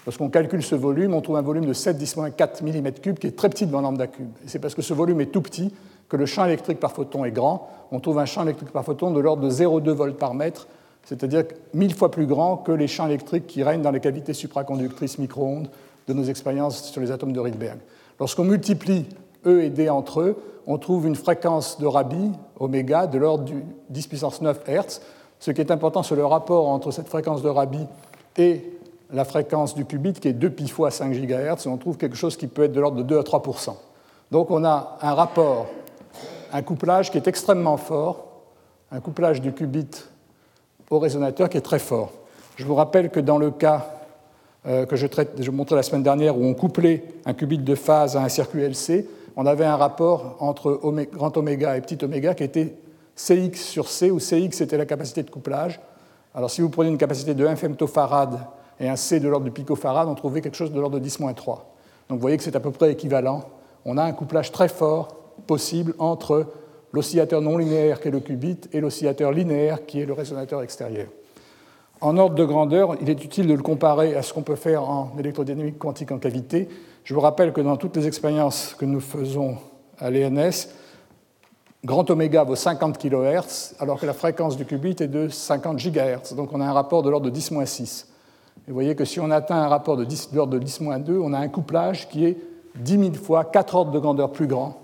Lorsqu'on 0.05 0.29
calcule 0.29 0.63
ce 0.63 0.75
volume, 0.75 1.13
on 1.13 1.21
trouve 1.21 1.35
un 1.35 1.41
volume 1.41 1.65
de 1.65 1.73
7 1.73 1.97
10 1.97 2.15
4 2.35 2.63
mm3 2.63 3.15
qui 3.15 3.27
est 3.27 3.35
très 3.35 3.49
petit 3.49 3.65
devant 3.65 3.81
lambda 3.81 4.07
cube. 4.07 4.29
C'est 4.45 4.59
parce 4.59 4.73
que 4.73 4.81
ce 4.81 4.93
volume 4.93 5.19
est 5.19 5.27
tout 5.27 5.41
petit 5.41 5.73
que 6.07 6.15
le 6.15 6.25
champ 6.25 6.45
électrique 6.45 6.79
par 6.79 6.93
photon 6.93 7.25
est 7.25 7.31
grand. 7.31 7.69
On 7.91 7.99
trouve 7.99 8.17
un 8.19 8.25
champ 8.25 8.43
électrique 8.43 8.71
par 8.71 8.85
photon 8.85 9.11
de 9.11 9.19
l'ordre 9.19 9.43
de 9.43 9.51
0,2 9.51 9.89
volts 9.91 10.17
par 10.17 10.33
mètre, 10.33 10.67
c'est-à-dire 11.03 11.43
mille 11.73 11.93
fois 11.93 12.09
plus 12.09 12.25
grand 12.25 12.55
que 12.55 12.71
les 12.71 12.87
champs 12.87 13.07
électriques 13.07 13.47
qui 13.47 13.63
règnent 13.63 13.81
dans 13.81 13.91
les 13.91 13.99
cavités 13.99 14.33
supraconductrices 14.33 15.17
micro-ondes 15.17 15.69
de 16.07 16.13
nos 16.13 16.23
expériences 16.23 16.89
sur 16.89 17.01
les 17.01 17.11
atomes 17.11 17.33
de 17.33 17.39
Rydberg. 17.41 17.79
Lorsqu'on 18.19 18.45
multiplie 18.45 19.05
E 19.45 19.63
et 19.63 19.69
D 19.69 19.89
entre 19.89 20.21
eux, 20.21 20.35
on 20.65 20.77
trouve 20.77 21.07
une 21.07 21.15
fréquence 21.15 21.79
de 21.79 21.85
Rabi, 21.85 22.31
oméga, 22.59 23.07
de 23.07 23.17
l'ordre 23.17 23.45
du 23.45 23.63
10 23.89 24.07
puissance 24.07 24.41
9 24.41 24.63
Hz, 24.67 25.01
ce 25.39 25.51
qui 25.51 25.61
est 25.61 25.71
important, 25.71 26.03
c'est 26.03 26.15
le 26.15 26.25
rapport 26.25 26.67
entre 26.67 26.91
cette 26.91 27.07
fréquence 27.07 27.41
de 27.41 27.49
Rabi 27.49 27.85
et 28.37 28.73
la 29.11 29.23
fréquence 29.23 29.75
du 29.75 29.85
qubit, 29.85 30.13
qui 30.13 30.27
est 30.27 30.33
2 30.33 30.49
pi 30.49 30.67
fois 30.67 30.91
5 30.91 31.13
GHz, 31.13 31.67
on 31.67 31.77
trouve 31.77 31.97
quelque 31.97 32.17
chose 32.17 32.35
qui 32.35 32.47
peut 32.47 32.63
être 32.63 32.73
de 32.73 32.81
l'ordre 32.81 32.97
de 32.97 33.03
2 33.03 33.19
à 33.19 33.21
3% 33.21 33.75
Donc 34.31 34.51
on 34.51 34.65
a 34.65 34.97
un 35.01 35.13
rapport, 35.13 35.67
un 36.51 36.61
couplage 36.61 37.11
qui 37.11 37.17
est 37.17 37.27
extrêmement 37.27 37.77
fort, 37.77 38.25
un 38.91 38.99
couplage 38.99 39.41
du 39.41 39.53
qubit 39.53 39.87
au 40.89 40.99
résonateur 40.99 41.49
qui 41.49 41.57
est 41.57 41.61
très 41.61 41.79
fort. 41.79 42.11
Je 42.55 42.65
vous 42.65 42.75
rappelle 42.75 43.09
que 43.09 43.19
dans 43.19 43.37
le 43.37 43.51
cas 43.51 43.96
que 44.67 44.95
je, 44.95 45.07
traite, 45.07 45.41
je 45.41 45.49
montrais 45.49 45.77
la 45.77 45.83
semaine 45.83 46.03
dernière, 46.03 46.37
où 46.37 46.43
on 46.43 46.53
couplait 46.53 47.03
un 47.25 47.33
qubit 47.33 47.57
de 47.57 47.75
phase 47.75 48.17
à 48.17 48.23
un 48.23 48.29
circuit 48.29 48.63
LC, 48.63 49.05
on 49.37 49.45
avait 49.45 49.65
un 49.65 49.77
rapport 49.77 50.35
entre 50.39 50.79
grand 51.13 51.37
oméga 51.37 51.77
et 51.77 51.81
petit 51.81 52.03
oméga 52.03 52.33
qui 52.33 52.43
était 52.43 52.73
Cx 53.15 53.55
sur 53.55 53.87
C, 53.87 54.11
où 54.11 54.19
Cx 54.19 54.61
était 54.61 54.77
la 54.77 54.85
capacité 54.85 55.23
de 55.23 55.29
couplage. 55.29 55.79
Alors 56.33 56.51
si 56.51 56.61
vous 56.61 56.69
prenez 56.69 56.89
une 56.89 56.97
capacité 56.97 57.33
de 57.33 57.45
1 57.45 57.55
femtofarad 57.55 58.39
et 58.79 58.89
un 58.89 58.95
C 58.95 59.19
de 59.19 59.27
l'ordre 59.27 59.45
du 59.45 59.51
picofarad, 59.51 60.07
on 60.07 60.15
trouvait 60.15 60.41
quelque 60.41 60.57
chose 60.57 60.71
de 60.71 60.79
l'ordre 60.79 60.99
de 60.99 61.07
10-3. 61.07 61.23
Donc 61.25 61.35
vous 62.09 62.19
voyez 62.19 62.37
que 62.37 62.43
c'est 62.43 62.55
à 62.55 62.59
peu 62.59 62.71
près 62.71 62.91
équivalent. 62.91 63.43
On 63.85 63.97
a 63.97 64.03
un 64.03 64.11
couplage 64.11 64.51
très 64.51 64.67
fort 64.67 65.07
possible 65.47 65.93
entre 65.97 66.47
l'oscillateur 66.93 67.41
non 67.41 67.57
linéaire 67.57 67.99
qui 67.99 68.07
est 68.07 68.11
le 68.11 68.19
qubit 68.19 68.59
et 68.71 68.81
l'oscillateur 68.81 69.31
linéaire 69.31 69.85
qui 69.85 70.01
est 70.01 70.05
le 70.05 70.13
résonateur 70.13 70.61
extérieur. 70.61 71.07
En 71.99 72.17
ordre 72.17 72.35
de 72.35 72.45
grandeur, 72.45 72.95
il 73.01 73.09
est 73.09 73.23
utile 73.23 73.47
de 73.47 73.53
le 73.53 73.63
comparer 73.63 74.15
à 74.15 74.21
ce 74.21 74.31
qu'on 74.31 74.43
peut 74.43 74.55
faire 74.55 74.87
en 74.87 75.13
électrodynamique 75.17 75.79
quantique 75.79 76.11
en 76.11 76.19
cavité. 76.19 76.69
Je 77.03 77.13
vous 77.13 77.21
rappelle 77.21 77.53
que 77.53 77.61
dans 77.61 77.75
toutes 77.75 77.95
les 77.97 78.05
expériences 78.05 78.75
que 78.77 78.85
nous 78.85 78.99
faisons 78.99 79.57
à 79.97 80.11
l'ENS, 80.11 80.67
grand 81.83 82.07
oméga 82.11 82.43
vaut 82.43 82.55
50 82.55 82.99
kHz, 82.99 83.75
alors 83.79 83.99
que 83.99 84.05
la 84.05 84.13
fréquence 84.13 84.57
du 84.57 84.65
qubit 84.65 84.95
est 84.99 85.07
de 85.07 85.27
50 85.27 85.77
GHz. 85.77 86.35
Donc 86.35 86.53
on 86.53 86.61
a 86.61 86.65
un 86.65 86.73
rapport 86.73 87.01
de 87.01 87.09
l'ordre 87.09 87.31
de 87.31 87.35
10-6. 87.35 88.05
Et 88.67 88.69
vous 88.69 88.73
voyez 88.75 88.95
que 88.95 89.05
si 89.05 89.19
on 89.19 89.31
atteint 89.31 89.57
un 89.57 89.67
rapport 89.67 89.97
de, 89.97 90.05
l'ordre 90.33 90.59
de 90.59 90.63
10-2, 90.63 91.19
on 91.19 91.33
a 91.33 91.39
un 91.39 91.47
couplage 91.47 92.09
qui 92.09 92.25
est 92.25 92.37
10 92.75 92.99
000 92.99 93.13
fois 93.15 93.45
4 93.45 93.75
ordres 93.75 93.91
de 93.91 93.99
grandeur 93.99 94.31
plus 94.31 94.45
grand 94.45 94.81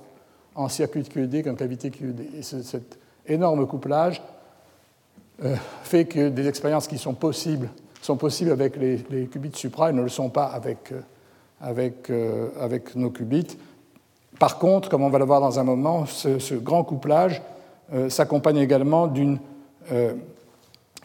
en 0.55 0.67
circuit 0.67 1.03
QED 1.03 1.43
qu'en 1.43 1.55
cavité 1.55 1.91
QED. 1.91 2.27
Et 2.39 2.41
cet 2.41 2.97
énorme 3.27 3.67
couplage 3.67 4.21
fait 5.83 6.05
que 6.05 6.29
des 6.29 6.47
expériences 6.47 6.87
qui 6.87 6.97
sont 6.97 7.13
possibles 7.13 7.69
sont 8.01 8.17
possibles 8.17 8.51
avec 8.51 8.75
les, 8.75 9.27
qubits 9.27 9.51
supra 9.55 9.89
et 9.89 9.93
ne 9.93 10.01
le 10.01 10.09
sont 10.09 10.29
pas 10.29 10.45
avec, 10.45 10.91
euh, 10.91 11.91
euh, 12.09 12.49
avec 12.59 12.95
nos 12.95 13.09
qubits. 13.09 13.57
Par 14.39 14.57
contre, 14.57 14.89
comme 14.89 15.03
on 15.03 15.09
va 15.09 15.19
le 15.19 15.25
voir 15.25 15.41
dans 15.41 15.59
un 15.59 15.63
moment, 15.63 16.05
ce, 16.05 16.55
grand 16.55 16.83
couplage 16.83 17.41
euh, 17.93 18.09
s'accompagne 18.09 18.57
également 18.57 19.11
euh, 19.91 20.13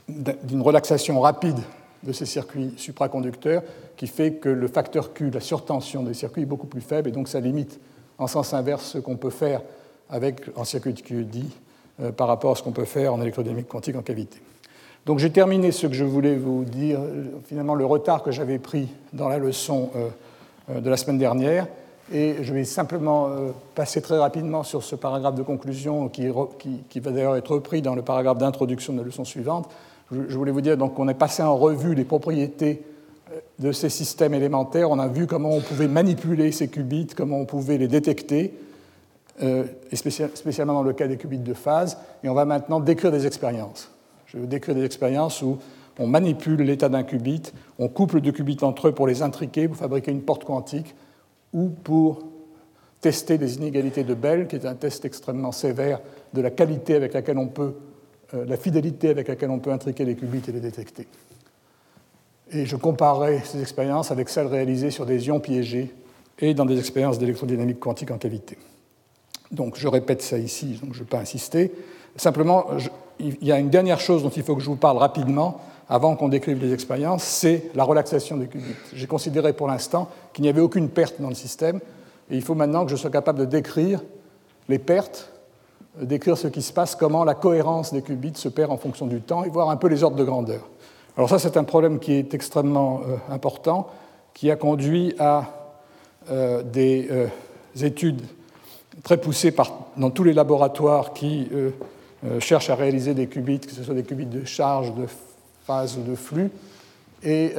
d'une 0.09 0.63
relaxation 0.63 1.21
rapide 1.21 1.59
de 2.03 2.13
ces 2.13 2.27
circuits 2.27 2.75
supraconducteurs 2.77 3.63
qui 3.97 4.07
fait 4.07 4.35
que 4.35 4.49
le 4.49 4.69
facteur 4.69 5.13
Q, 5.13 5.31
la 5.31 5.41
surtension 5.41 6.03
des 6.03 6.15
circuits, 6.15 6.43
est 6.43 6.47
beaucoup 6.47 6.67
plus 6.67 6.81
faible 6.81 7.09
et 7.09 7.13
donc 7.13 7.29
ça 7.29 7.41
limite 7.41 7.81
en 8.19 8.27
sens 8.27 8.55
inverse 8.55 8.85
ce 8.85 8.99
qu'on 8.99 9.17
peut 9.17 9.31
faire 9.31 9.61
avec, 10.09 10.43
en 10.57 10.65
circuit 10.65 10.95
QED 10.95 11.37
euh, 11.37 11.43
par 12.17 12.29
rapport 12.29 12.53
à 12.53 12.55
ce 12.55 12.63
qu'on 12.63 12.73
peut 12.73 12.85
faire 12.85 13.13
en 13.13 13.21
électrodynamique 13.21 13.69
quantique 13.69 13.97
en 13.97 14.03
cavité. 14.03 14.39
Donc 15.07 15.19
j'ai 15.19 15.31
terminé 15.31 15.73
ce 15.73 15.87
que 15.87 15.95
je 15.95 16.05
voulais 16.05 16.37
vous 16.37 16.65
dire, 16.65 17.01
finalement 17.47 17.75
le 17.75 17.85
retard 17.85 18.23
que 18.23 18.31
j'avais 18.31 18.59
pris 18.59 18.89
dans 19.13 19.29
la 19.29 19.39
leçon 19.39 19.91
de 20.69 20.91
la 20.91 20.97
semaine 20.97 21.19
dernière. 21.19 21.67
Et 22.13 22.37
je 22.41 22.55
vais 22.55 22.65
simplement 22.65 23.29
euh, 23.29 23.51
passer 23.75 24.01
très 24.01 24.19
rapidement 24.19 24.63
sur 24.63 24.83
ce 24.83 24.97
paragraphe 24.97 25.35
de 25.35 25.43
conclusion 25.43 26.09
qui, 26.09 26.27
va 26.27 27.11
d'ailleurs 27.11 27.37
être 27.37 27.53
repris 27.53 27.83
dans 27.83 27.95
le 27.95 28.03
paragraphe 28.03 28.39
d'introduction 28.39 28.95
de 28.95 29.01
la 29.01 29.05
leçon 29.05 29.27
suivante. 29.27 29.69
Je, 30.11 30.37
voulais 30.37 30.53
vous 30.53 30.63
dire 30.63 30.79
qu'on 30.79 31.09
est 31.09 31.15
passé 31.15 31.43
en 31.43 31.55
revue 31.55 31.95
les 31.95 32.05
propriétés 32.05 32.83
euh, 33.31 33.39
de 33.59 33.73
ces 33.73 33.91
systèmes 33.91 34.33
élémentaires. 34.33 34.91
On 34.91 34.99
a 34.99 35.09
vu 35.09 35.27
comment 35.27 35.51
on 35.51 35.61
pouvait 35.61 35.89
manipuler 35.89 36.51
ces 36.51 36.69
qubits, 36.69 37.09
comment 37.15 37.41
on 37.41 37.45
pouvait 37.45 37.77
les 37.77 37.89
détecter, 37.89 38.55
euh, 38.55 38.68
et 39.41 39.97
spécialement 39.97 40.75
dans 40.75 40.83
le 40.83 40.93
cas 40.93 41.07
des 41.07 41.17
qubits 41.17 41.39
de 41.39 41.55
phase. 41.55 41.99
Et 42.25 42.29
on 42.29 42.35
va 42.35 42.45
maintenant 42.45 42.81
décrire 42.81 43.13
des 43.13 43.27
expériences. 43.27 43.91
Je 44.27 44.39
vais 44.39 44.47
décrire 44.47 44.75
des 44.75 44.85
expériences 44.85 45.43
où 45.43 45.59
on 45.99 46.07
manipule 46.07 46.63
l'état 46.63 46.89
d'un 46.89 47.03
qubit, 47.03 47.43
on 47.79 47.89
couple 47.89 48.21
deux 48.21 48.33
qubits 48.33 48.59
entre 48.63 48.89
eux 48.89 48.93
pour 48.93 49.07
les 49.07 49.23
intriquer, 49.23 49.69
pour 49.69 49.77
fabriquer 49.77 50.13
une 50.13 50.23
porte 50.23 50.45
quantique 50.45 50.95
ou 51.53 51.69
pour 51.69 52.23
tester 53.01 53.39
des 53.39 53.57
inégalités 53.57 54.05
de 54.05 54.15
Bell, 54.15 54.47
qui 54.47 54.57
est 54.57 54.67
un 54.67 54.75
test 54.75 55.05
extrêmement 55.05 55.53
sévère 55.53 56.01
de 56.33 56.41
la 56.41 56.51
qualité 56.51 56.95
avec 56.95 57.15
laquelle 57.15 57.39
on 57.39 57.49
peut, 57.49 57.75
euh, 58.35 58.45
la 58.45 58.57
fidélité 58.57 59.09
avec 59.09 59.29
laquelle 59.29 59.51
on 59.51 59.59
peut 59.59 59.73
intriquer 59.73 60.05
les 60.05 60.15
qubits 60.15 60.43
et 60.49 60.53
les 60.53 60.61
détecter. 60.61 61.07
Et 62.51 62.65
je 62.65 62.77
comparerai 62.77 63.41
ces 63.45 63.61
expériences 63.61 64.11
avec 64.11 64.29
celles 64.29 64.47
réalisées 64.47 64.91
sur 64.91 65.05
des 65.05 65.27
ions 65.27 65.41
piégés 65.41 65.95
et 66.39 66.55
dans 66.55 66.65
des 66.65 66.79
expériences 66.79 67.19
d'électrodynamique 67.19 67.81
quantique 67.81 68.11
en 68.11 68.19
cavité. 68.19 68.57
Donc 69.51 69.77
je 69.77 69.89
répète 69.89 70.23
ça 70.23 70.39
ici, 70.39 70.79
donc 70.83 70.93
je 70.93 70.99
ne 70.99 71.05
vais 71.05 71.11
pas 71.11 71.19
insister. 71.19 71.73
Simplement, 72.17 72.67
il 73.19 73.37
y 73.43 73.53
a 73.53 73.59
une 73.59 73.71
dernière 73.71 74.01
chose 74.01 74.23
dont 74.23 74.31
il 74.31 74.43
faut 74.43 74.57
que 74.57 74.63
je 74.63 74.67
vous 74.67 74.77
parle 74.77 74.99
rapidement 74.99 75.61
avant 75.89 76.17
qu'on 76.17 76.29
décrive 76.29 76.63
les 76.63 76.75
expériences, 76.75 77.25
c'est 77.25 77.71
la 77.75 77.85
relaxation 77.85 78.37
des 78.37 78.47
qubits. 78.47 78.75
J'ai 78.93 79.07
considéré 79.07 79.55
pour 79.55 79.69
l'instant 79.69 80.09
qu'il 80.33 80.43
n'y 80.43 80.51
avait 80.51 80.61
aucune 80.61 80.91
perte 80.91 81.21
dans 81.21 81.31
le 81.31 81.35
système, 81.35 81.81
et 82.31 82.37
il 82.37 82.43
faut 82.43 82.55
maintenant 82.55 82.85
que 82.85 82.91
je 82.91 82.97
sois 82.97 83.11
capable 83.11 83.39
de 83.39 83.45
décrire 83.47 84.03
les 84.69 84.79
pertes, 84.79 85.33
décrire 85.99 86.37
ce 86.37 86.49
qui 86.49 86.61
se 86.61 86.75
passe, 86.75 86.95
comment 86.95 87.25
la 87.25 87.35
cohérence 87.35 87.93
des 87.93 88.03
qubits 88.03 88.35
se 88.35 88.51
perd 88.51 88.71
en 88.71 88.77
fonction 88.77 89.07
du 89.07 89.23
temps, 89.23 89.45
et 89.45 89.49
voir 89.49 89.71
un 89.71 89.77
peu 89.77 89.89
les 89.89 90.03
ordres 90.05 90.19
de 90.19 90.25
grandeur. 90.25 90.69
Alors 91.17 91.31
ça, 91.31 91.39
c'est 91.39 91.57
un 91.57 91.65
problème 91.65 91.99
qui 91.99 92.13
est 92.13 92.35
extrêmement 92.35 93.01
euh, 93.01 93.17
important, 93.33 93.89
qui 94.35 94.51
a 94.51 94.57
conduit 94.57 95.15
à 95.19 95.47
euh, 96.31 96.63
des 96.63 97.09
euh, 97.11 97.29
études 97.81 98.23
très 99.03 99.17
poussées 99.17 99.55
dans 99.97 100.11
tous 100.11 100.25
les 100.25 100.33
laboratoires 100.33 101.13
qui 101.13 101.49
cherchent 102.41 102.71
à 102.71 102.75
réaliser 102.75 103.15
des 103.15 103.27
qubits, 103.27 103.61
que 103.61 103.73
ce 103.73 103.83
soit 103.83 103.95
des 103.95 104.03
qubits 104.03 104.27
de 104.27 104.45
charge, 104.45 104.95
de 104.95 105.07
phase 105.65 105.97
ou 105.99 106.03
de 106.03 106.15
flux, 106.15 106.51
et 107.23 107.55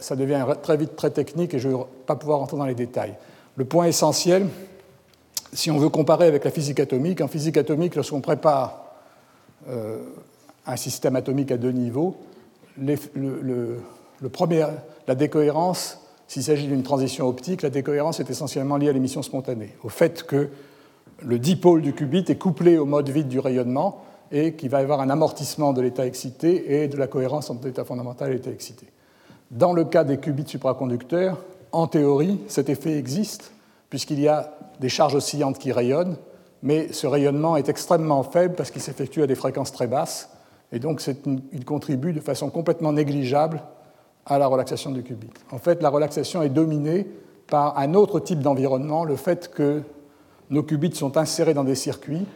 ça 0.00 0.16
devient 0.16 0.44
très 0.62 0.76
vite 0.76 0.96
très 0.96 1.10
technique 1.10 1.54
et 1.54 1.58
je 1.58 1.68
ne 1.68 1.74
vais 1.74 1.82
pas 2.06 2.16
pouvoir 2.16 2.38
rentrer 2.40 2.56
dans 2.56 2.66
les 2.66 2.74
détails. 2.74 3.14
Le 3.56 3.64
point 3.64 3.86
essentiel, 3.86 4.46
si 5.52 5.70
on 5.70 5.78
veut 5.78 5.88
comparer 5.88 6.26
avec 6.26 6.44
la 6.44 6.50
physique 6.50 6.80
atomique, 6.80 7.20
en 7.20 7.28
physique 7.28 7.56
atomique, 7.56 7.94
lorsqu'on 7.96 8.20
prépare 8.20 8.84
un 10.66 10.76
système 10.76 11.16
atomique 11.16 11.50
à 11.50 11.56
deux 11.56 11.72
niveaux, 11.72 12.16
le, 12.78 14.28
premier, 14.32 14.66
la 15.06 15.14
décohérence, 15.14 15.98
s'il 16.28 16.42
s'agit 16.42 16.66
d'une 16.66 16.82
transition 16.82 17.28
optique, 17.28 17.62
la 17.62 17.70
décohérence 17.70 18.20
est 18.20 18.30
essentiellement 18.30 18.76
liée 18.76 18.88
à 18.88 18.92
l'émission 18.92 19.22
spontanée, 19.22 19.74
au 19.82 19.88
fait 19.88 20.24
que 20.24 20.48
le 21.22 21.38
dipôle 21.38 21.82
du 21.82 21.92
qubit 21.92 22.24
est 22.28 22.38
couplé 22.38 22.78
au 22.78 22.84
mode 22.84 23.08
vide 23.08 23.28
du 23.28 23.38
rayonnement 23.38 24.02
et 24.32 24.54
qu'il 24.54 24.70
va 24.70 24.80
y 24.80 24.82
avoir 24.82 25.00
un 25.00 25.10
amortissement 25.10 25.72
de 25.72 25.80
l'état 25.80 26.06
excité 26.06 26.82
et 26.82 26.88
de 26.88 26.96
la 26.96 27.06
cohérence 27.06 27.50
entre 27.50 27.66
l'état 27.66 27.84
fondamental 27.84 28.30
et 28.30 28.34
l'état 28.34 28.50
excité. 28.50 28.86
Dans 29.50 29.72
le 29.72 29.84
cas 29.84 30.04
des 30.04 30.18
qubits 30.18 30.48
supraconducteurs, 30.48 31.38
en 31.72 31.86
théorie, 31.86 32.40
cet 32.48 32.68
effet 32.68 32.98
existe 32.98 33.52
puisqu'il 33.88 34.20
y 34.20 34.28
a 34.28 34.56
des 34.80 34.88
charges 34.88 35.14
oscillantes 35.14 35.58
qui 35.58 35.72
rayonnent, 35.72 36.16
mais 36.62 36.92
ce 36.92 37.06
rayonnement 37.06 37.56
est 37.56 37.68
extrêmement 37.68 38.22
faible 38.22 38.54
parce 38.54 38.70
qu'il 38.70 38.82
s'effectue 38.82 39.22
à 39.22 39.26
des 39.26 39.36
fréquences 39.36 39.72
très 39.72 39.86
basses 39.86 40.30
et 40.72 40.78
donc, 40.78 41.02
il 41.52 41.64
contribue 41.64 42.12
de 42.12 42.20
façon 42.20 42.50
complètement 42.50 42.92
négligeable 42.92 43.62
à 44.24 44.38
la 44.38 44.46
relaxation 44.46 44.90
du 44.90 45.02
qubit. 45.02 45.30
En 45.52 45.58
fait, 45.58 45.80
la 45.82 45.88
relaxation 45.88 46.42
est 46.42 46.48
dominée 46.48 47.06
par 47.46 47.78
un 47.78 47.94
autre 47.94 48.18
type 48.18 48.40
d'environnement, 48.40 49.04
le 49.04 49.14
fait 49.14 49.48
que 49.48 49.82
nos 50.50 50.62
qubits 50.62 50.94
sont 50.94 51.16
insérés 51.16 51.54
dans 51.54 51.64
des 51.64 51.74
circuits, 51.74 52.26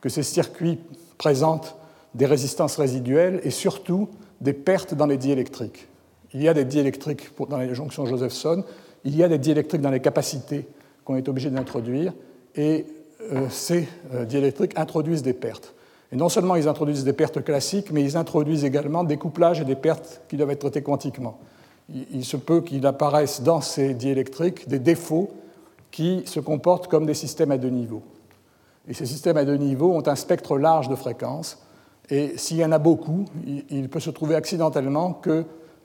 que 0.00 0.08
ces 0.08 0.22
circuits 0.22 0.78
présentent 1.16 1.76
des 2.14 2.26
résistances 2.26 2.76
résiduelles 2.76 3.40
et 3.44 3.50
surtout 3.50 4.08
des 4.40 4.52
pertes 4.52 4.94
dans 4.94 5.06
les 5.06 5.16
diélectriques. 5.16 5.88
Il 6.32 6.42
y 6.42 6.48
a 6.48 6.54
des 6.54 6.64
diélectriques 6.64 7.30
dans 7.48 7.58
les 7.58 7.74
jonctions 7.74 8.06
Josephson, 8.06 8.64
il 9.04 9.16
y 9.16 9.22
a 9.22 9.28
des 9.28 9.38
diélectriques 9.38 9.80
dans 9.80 9.90
les 9.90 10.00
capacités 10.00 10.66
qu'on 11.04 11.16
est 11.16 11.28
obligé 11.28 11.50
d'introduire, 11.50 12.12
et 12.54 12.86
euh, 13.32 13.48
ces 13.50 13.88
euh, 14.12 14.24
diélectriques 14.24 14.78
introduisent 14.78 15.22
des 15.22 15.32
pertes. 15.32 15.74
Et 16.12 16.16
non 16.16 16.28
seulement 16.28 16.56
ils 16.56 16.68
introduisent 16.68 17.04
des 17.04 17.12
pertes 17.12 17.42
classiques, 17.42 17.90
mais 17.92 18.02
ils 18.02 18.16
introduisent 18.16 18.64
également 18.64 19.04
des 19.04 19.16
couplages 19.16 19.60
et 19.60 19.64
des 19.64 19.74
pertes 19.74 20.22
qui 20.28 20.36
doivent 20.36 20.50
être 20.50 20.60
traitées 20.60 20.82
quantiquement. 20.82 21.38
Il 22.12 22.24
se 22.24 22.36
peut 22.36 22.60
qu'il 22.60 22.86
apparaisse 22.86 23.42
dans 23.42 23.60
ces 23.60 23.94
diélectriques 23.94 24.68
des 24.68 24.78
défauts 24.78 25.30
qui 25.90 26.22
se 26.26 26.40
comportent 26.40 26.88
comme 26.88 27.06
des 27.06 27.14
systèmes 27.14 27.50
à 27.50 27.58
deux 27.58 27.70
niveaux. 27.70 28.02
Et 28.86 28.94
ces 28.94 29.06
systèmes 29.06 29.36
à 29.36 29.44
deux 29.44 29.56
niveaux 29.56 29.92
ont 29.92 30.06
un 30.06 30.14
spectre 30.14 30.58
large 30.58 30.88
de 30.88 30.94
fréquences. 30.94 31.62
Et 32.10 32.38
s'il 32.38 32.56
y 32.56 32.64
en 32.64 32.72
a 32.72 32.78
beaucoup, 32.78 33.26
il 33.70 33.88
peut 33.88 34.00
se 34.00 34.10
trouver 34.10 34.34
accidentellement 34.34 35.12
que 35.12 35.44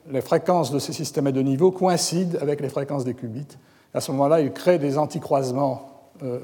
les 0.09 0.21
fréquences 0.21 0.71
de 0.71 0.79
ces 0.79 0.93
systèmes 0.93 1.27
à 1.27 1.31
deux 1.31 1.41
niveaux 1.41 1.71
coïncident 1.71 2.37
avec 2.41 2.61
les 2.61 2.69
fréquences 2.69 3.03
des 3.03 3.13
qubits. 3.13 3.57
À 3.93 4.01
ce 4.01 4.11
moment-là, 4.11 4.41
il 4.41 4.51
crée 4.51 4.79
des 4.79 4.97
anticroisements 4.97 6.09
euh, 6.23 6.39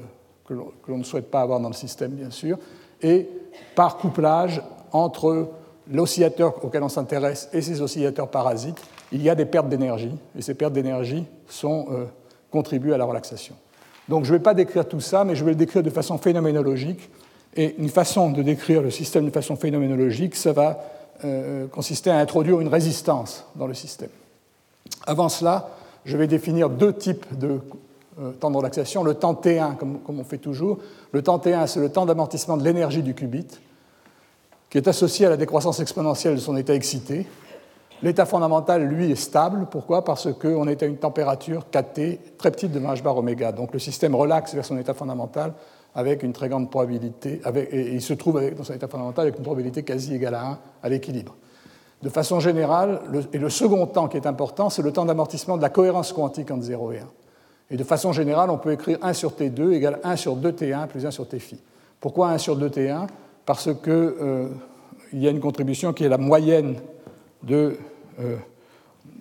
que 0.46 0.54
l'on 0.88 0.98
ne 0.98 1.04
souhaite 1.04 1.30
pas 1.30 1.42
avoir 1.42 1.60
dans 1.60 1.68
le 1.68 1.74
système, 1.74 2.12
bien 2.12 2.30
sûr, 2.30 2.58
et 3.02 3.28
par 3.74 3.96
couplage 3.96 4.62
entre 4.92 5.48
l'oscillateur 5.90 6.64
auquel 6.64 6.82
on 6.82 6.88
s'intéresse 6.88 7.48
et 7.52 7.62
ses 7.62 7.80
oscillateurs 7.80 8.28
parasites, 8.28 8.80
il 9.12 9.22
y 9.22 9.30
a 9.30 9.34
des 9.34 9.46
pertes 9.46 9.68
d'énergie, 9.68 10.14
et 10.36 10.42
ces 10.42 10.54
pertes 10.54 10.72
d'énergie 10.72 11.24
euh, 11.64 12.06
contribuent 12.50 12.92
à 12.92 12.98
la 12.98 13.04
relaxation. 13.04 13.54
Donc 14.08 14.24
je 14.24 14.32
ne 14.32 14.38
vais 14.38 14.42
pas 14.42 14.54
décrire 14.54 14.86
tout 14.86 15.00
ça, 15.00 15.24
mais 15.24 15.36
je 15.36 15.44
vais 15.44 15.52
le 15.52 15.56
décrire 15.56 15.82
de 15.82 15.90
façon 15.90 16.18
phénoménologique. 16.18 17.10
Et 17.56 17.74
une 17.78 17.88
façon 17.88 18.30
de 18.30 18.42
décrire 18.42 18.82
le 18.82 18.90
système 18.90 19.24
de 19.24 19.30
façon 19.30 19.56
phénoménologique, 19.56 20.36
ça 20.36 20.52
va 20.52 20.84
euh, 21.24 21.66
consister 21.66 22.10
à 22.10 22.18
introduire 22.18 22.60
une 22.60 22.68
résistance 22.68 23.44
dans 23.56 23.66
le 23.66 23.74
système. 23.74 24.10
Avant 25.06 25.28
cela, 25.28 25.70
je 26.04 26.16
vais 26.16 26.26
définir 26.26 26.70
deux 26.70 26.92
types 26.92 27.26
de 27.36 27.60
euh, 28.20 28.32
temps 28.32 28.50
de 28.50 28.56
relaxation, 28.56 29.02
le 29.02 29.14
temps 29.14 29.34
T1, 29.34 29.76
comme, 29.76 30.00
on 30.08 30.24
fait 30.24 30.38
toujours. 30.38 30.78
Le 31.12 31.22
temps 31.22 31.38
T1, 31.38 31.66
c'est 31.66 31.80
le 31.80 31.90
temps 31.90 32.06
d'amortissement 32.06 32.56
de 32.56 32.64
l'énergie 32.64 33.02
du 33.02 33.14
qubit, 33.14 33.46
qui 34.68 34.78
est 34.78 34.88
associé 34.88 35.26
à 35.26 35.30
la 35.30 35.36
décroissance 35.36 35.80
exponentielle 35.80 36.34
de 36.36 36.40
son 36.40 36.56
état 36.56 36.74
excité. 36.74 37.26
L'état 38.02 38.24
fondamental, 38.24 38.82
lui, 38.82 39.10
est 39.10 39.16
stable. 39.16 39.66
Pourquoi? 39.70 40.04
Parce 40.04 40.32
qu'on 40.32 40.66
est 40.68 40.82
à 40.82 40.86
une 40.86 40.96
température 40.96 41.66
kT 41.70 42.36
très 42.38 42.50
petite 42.50 42.72
de 42.72 42.80
h 42.80 43.02
bar 43.02 43.16
oméga. 43.16 43.52
Donc 43.52 43.72
le 43.72 43.78
système 43.78 44.14
relaxe 44.14 44.54
vers 44.54 44.64
son 44.64 44.78
état 44.78 44.94
fondamental 44.94 45.52
avec 45.94 46.22
une 46.22 46.32
très 46.32 46.48
grande 46.48 46.70
probabilité, 46.70 47.40
et 47.72 47.94
il 47.94 48.00
se 48.00 48.14
trouve 48.14 48.40
dans 48.56 48.64
son 48.64 48.74
état 48.74 48.86
fondamental 48.86 49.26
avec 49.26 49.38
une 49.38 49.42
probabilité 49.42 49.82
quasi 49.82 50.14
égale 50.14 50.36
à 50.36 50.46
1 50.46 50.58
à 50.84 50.88
l'équilibre. 50.88 51.34
De 52.02 52.08
façon 52.08 52.40
générale, 52.40 53.00
et 53.32 53.38
le 53.38 53.50
second 53.50 53.86
temps 53.86 54.08
qui 54.08 54.16
est 54.16 54.26
important, 54.26 54.70
c'est 54.70 54.82
le 54.82 54.92
temps 54.92 55.04
d'amortissement 55.04 55.56
de 55.56 55.62
la 55.62 55.68
cohérence 55.68 56.12
quantique 56.12 56.50
entre 56.50 56.62
0 56.62 56.92
et 56.92 56.98
1. 57.00 57.06
Et 57.72 57.76
de 57.76 57.84
façon 57.84 58.12
générale, 58.12 58.50
on 58.50 58.58
peut 58.58 58.72
écrire 58.72 58.98
1 59.02 59.12
sur 59.12 59.32
T2 59.32 59.72
égale 59.72 59.98
1 60.02 60.16
sur 60.16 60.36
2T1 60.36 60.86
plus 60.86 61.06
1 61.06 61.10
sur 61.10 61.28
T 61.28 61.38
phi. 61.38 61.60
Pourquoi 62.00 62.30
1 62.30 62.38
sur 62.38 62.58
2T1 62.58 63.06
Parce 63.44 63.64
qu'il 63.64 63.92
euh, 63.92 64.48
y 65.12 65.26
a 65.26 65.30
une 65.30 65.40
contribution 65.40 65.92
qui 65.92 66.04
est 66.04 66.08
la 66.08 66.18
moyenne 66.18 66.76
de, 67.42 67.76
euh, 68.20 68.36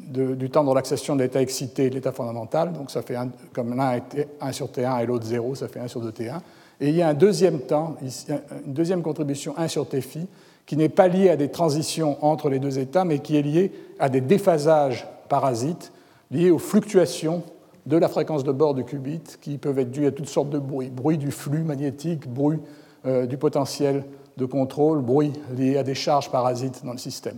du 0.09 0.49
temps 0.49 0.63
de 0.63 0.69
relaxation 0.69 1.15
de 1.15 1.21
l'état 1.21 1.41
excité 1.41 1.85
et 1.85 1.89
de 1.89 1.95
l'état 1.95 2.11
fondamental. 2.11 2.73
Donc 2.73 2.91
ça 2.91 3.01
fait 3.01 3.15
comme 3.53 3.75
l'un 3.75 3.93
est 3.93 4.27
1 4.41 4.51
sur 4.51 4.67
T1 4.67 5.03
et 5.03 5.05
l'autre 5.05 5.25
0, 5.25 5.55
ça 5.55 5.67
fait 5.67 5.79
1 5.79 5.87
sur 5.87 6.03
2T1. 6.03 6.39
Et 6.81 6.89
il 6.89 6.95
y 6.95 7.01
a 7.01 7.09
un 7.09 7.13
deuxième 7.13 7.59
temps, 7.59 7.95
une 8.01 8.73
deuxième 8.73 9.01
contribution 9.01 9.53
1 9.57 9.67
sur 9.67 9.87
T 9.87 10.01
phi, 10.01 10.27
qui 10.65 10.77
n'est 10.77 10.89
pas 10.89 11.07
liée 11.07 11.29
à 11.29 11.35
des 11.35 11.49
transitions 11.49 12.23
entre 12.23 12.49
les 12.49 12.59
deux 12.59 12.79
états, 12.79 13.05
mais 13.05 13.19
qui 13.19 13.35
est 13.35 13.41
liée 13.41 13.71
à 13.99 14.09
des 14.09 14.21
déphasages 14.21 15.07
parasites 15.27 15.91
liés 16.31 16.51
aux 16.51 16.59
fluctuations 16.59 17.43
de 17.85 17.97
la 17.97 18.07
fréquence 18.07 18.43
de 18.43 18.51
bord 18.51 18.75
du 18.75 18.83
qubit, 18.83 19.21
qui 19.41 19.57
peuvent 19.57 19.79
être 19.79 19.91
dus 19.91 20.05
à 20.05 20.11
toutes 20.11 20.27
sortes 20.27 20.49
de 20.49 20.59
bruits. 20.59 20.89
Bruit 20.89 21.17
du 21.17 21.31
flux 21.31 21.63
magnétique, 21.63 22.27
bruit 22.27 22.59
euh, 23.05 23.25
du 23.25 23.37
potentiel 23.37 24.03
de 24.37 24.45
contrôle, 24.45 25.01
bruit 25.01 25.33
lié 25.57 25.77
à 25.77 25.83
des 25.83 25.95
charges 25.95 26.31
parasites 26.31 26.85
dans 26.85 26.91
le 26.91 26.97
système. 26.97 27.37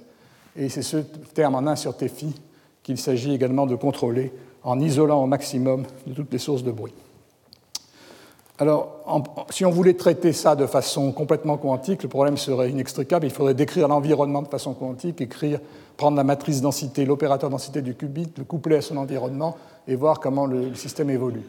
Et 0.55 0.69
c'est 0.69 0.81
ce 0.81 0.97
terme 0.97 1.55
en 1.55 1.65
1 1.67 1.75
sur 1.75 1.95
TFI 1.95 2.33
qu'il 2.83 2.97
s'agit 2.97 3.33
également 3.33 3.65
de 3.65 3.75
contrôler 3.75 4.31
en 4.63 4.79
isolant 4.79 5.23
au 5.23 5.27
maximum 5.27 5.85
de 6.07 6.13
toutes 6.13 6.31
les 6.31 6.39
sources 6.39 6.63
de 6.63 6.71
bruit. 6.71 6.93
Alors, 8.61 8.99
si 9.49 9.65
on 9.65 9.71
voulait 9.71 9.95
traiter 9.95 10.33
ça 10.33 10.55
de 10.55 10.67
façon 10.67 11.11
complètement 11.13 11.57
quantique, 11.57 12.03
le 12.03 12.09
problème 12.09 12.37
serait 12.37 12.69
inextricable. 12.69 13.25
Il 13.25 13.31
faudrait 13.31 13.55
décrire 13.55 13.87
l'environnement 13.87 14.43
de 14.43 14.47
façon 14.47 14.75
quantique, 14.75 15.19
écrire, 15.19 15.59
prendre 15.97 16.15
la 16.15 16.23
matrice 16.23 16.61
densité, 16.61 17.03
l'opérateur 17.05 17.49
densité 17.49 17.81
du 17.81 17.95
qubit, 17.95 18.31
le 18.37 18.43
coupler 18.43 18.75
à 18.75 18.81
son 18.81 18.97
environnement 18.97 19.57
et 19.87 19.95
voir 19.95 20.19
comment 20.19 20.45
le, 20.45 20.75
système 20.75 21.09
évolue. 21.09 21.41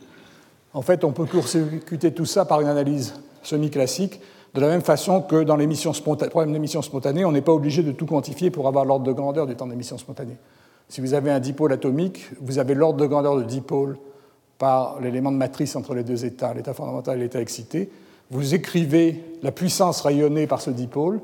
En 0.72 0.80
fait, 0.80 1.04
on 1.04 1.12
peut 1.12 1.26
court-circuiter 1.26 2.14
tout 2.14 2.24
ça 2.24 2.46
par 2.46 2.62
une 2.62 2.68
analyse 2.68 3.12
semi-classique, 3.42 4.18
de 4.54 4.60
la 4.60 4.68
même 4.68 4.82
façon 4.82 5.22
que 5.22 5.44
dans 5.44 5.56
l'émission 5.56 5.92
spontanée, 5.92 6.30
problème 6.30 6.52
d'émission 6.52 6.82
spontanée, 6.82 7.24
on 7.24 7.32
n'est 7.32 7.42
pas 7.42 7.52
obligé 7.52 7.82
de 7.82 7.92
tout 7.92 8.06
quantifier 8.06 8.50
pour 8.50 8.68
avoir 8.68 8.84
l'ordre 8.84 9.06
de 9.06 9.12
grandeur 9.12 9.46
du 9.46 9.56
temps 9.56 9.66
d'émission 9.66 9.96
spontanée. 9.96 10.36
Si 10.88 11.00
vous 11.00 11.14
avez 11.14 11.30
un 11.30 11.40
dipôle 11.40 11.72
atomique, 11.72 12.30
vous 12.40 12.58
avez 12.58 12.74
l'ordre 12.74 12.98
de 12.98 13.06
grandeur 13.06 13.36
de 13.36 13.44
dipôle 13.44 13.96
par 14.58 15.00
l'élément 15.00 15.32
de 15.32 15.38
matrice 15.38 15.74
entre 15.74 15.94
les 15.94 16.04
deux 16.04 16.24
états, 16.24 16.52
l'état 16.52 16.74
fondamental 16.74 17.18
et 17.18 17.22
l'état 17.22 17.40
excité. 17.40 17.90
Vous 18.30 18.54
écrivez 18.54 19.24
la 19.42 19.52
puissance 19.52 20.02
rayonnée 20.02 20.46
par 20.46 20.60
ce 20.60 20.70
dipôle 20.70 21.20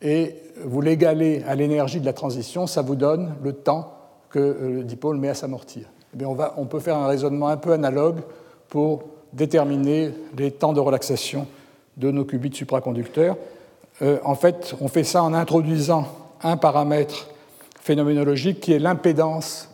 et 0.00 0.36
vous 0.64 0.80
l'égalez 0.80 1.42
à 1.48 1.56
l'énergie 1.56 2.00
de 2.00 2.06
la 2.06 2.12
transition, 2.12 2.66
ça 2.66 2.82
vous 2.82 2.94
donne 2.94 3.34
le 3.42 3.52
temps 3.52 3.92
que 4.30 4.38
le 4.38 4.84
dipôle 4.84 5.16
met 5.16 5.28
à 5.28 5.34
s'amortir. 5.34 5.88
Eh 6.18 6.24
on 6.24 6.66
peut 6.66 6.80
faire 6.80 6.96
un 6.96 7.06
raisonnement 7.06 7.48
un 7.48 7.56
peu 7.56 7.72
analogue 7.72 8.20
pour 8.68 9.04
déterminer 9.32 10.10
les 10.38 10.52
temps 10.52 10.72
de 10.72 10.80
relaxation 10.80 11.46
de 11.96 12.10
nos 12.10 12.24
qubits 12.24 12.54
supraconducteurs. 12.54 13.36
Euh, 14.02 14.18
en 14.24 14.34
fait, 14.34 14.74
on 14.80 14.88
fait 14.88 15.04
ça 15.04 15.22
en 15.22 15.34
introduisant 15.34 16.06
un 16.42 16.56
paramètre 16.56 17.28
phénoménologique 17.80 18.60
qui 18.60 18.72
est 18.72 18.78
l'impédance, 18.78 19.70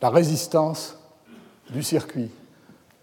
la 0.00 0.10
résistance 0.10 0.98
du 1.70 1.82
circuit. 1.82 2.30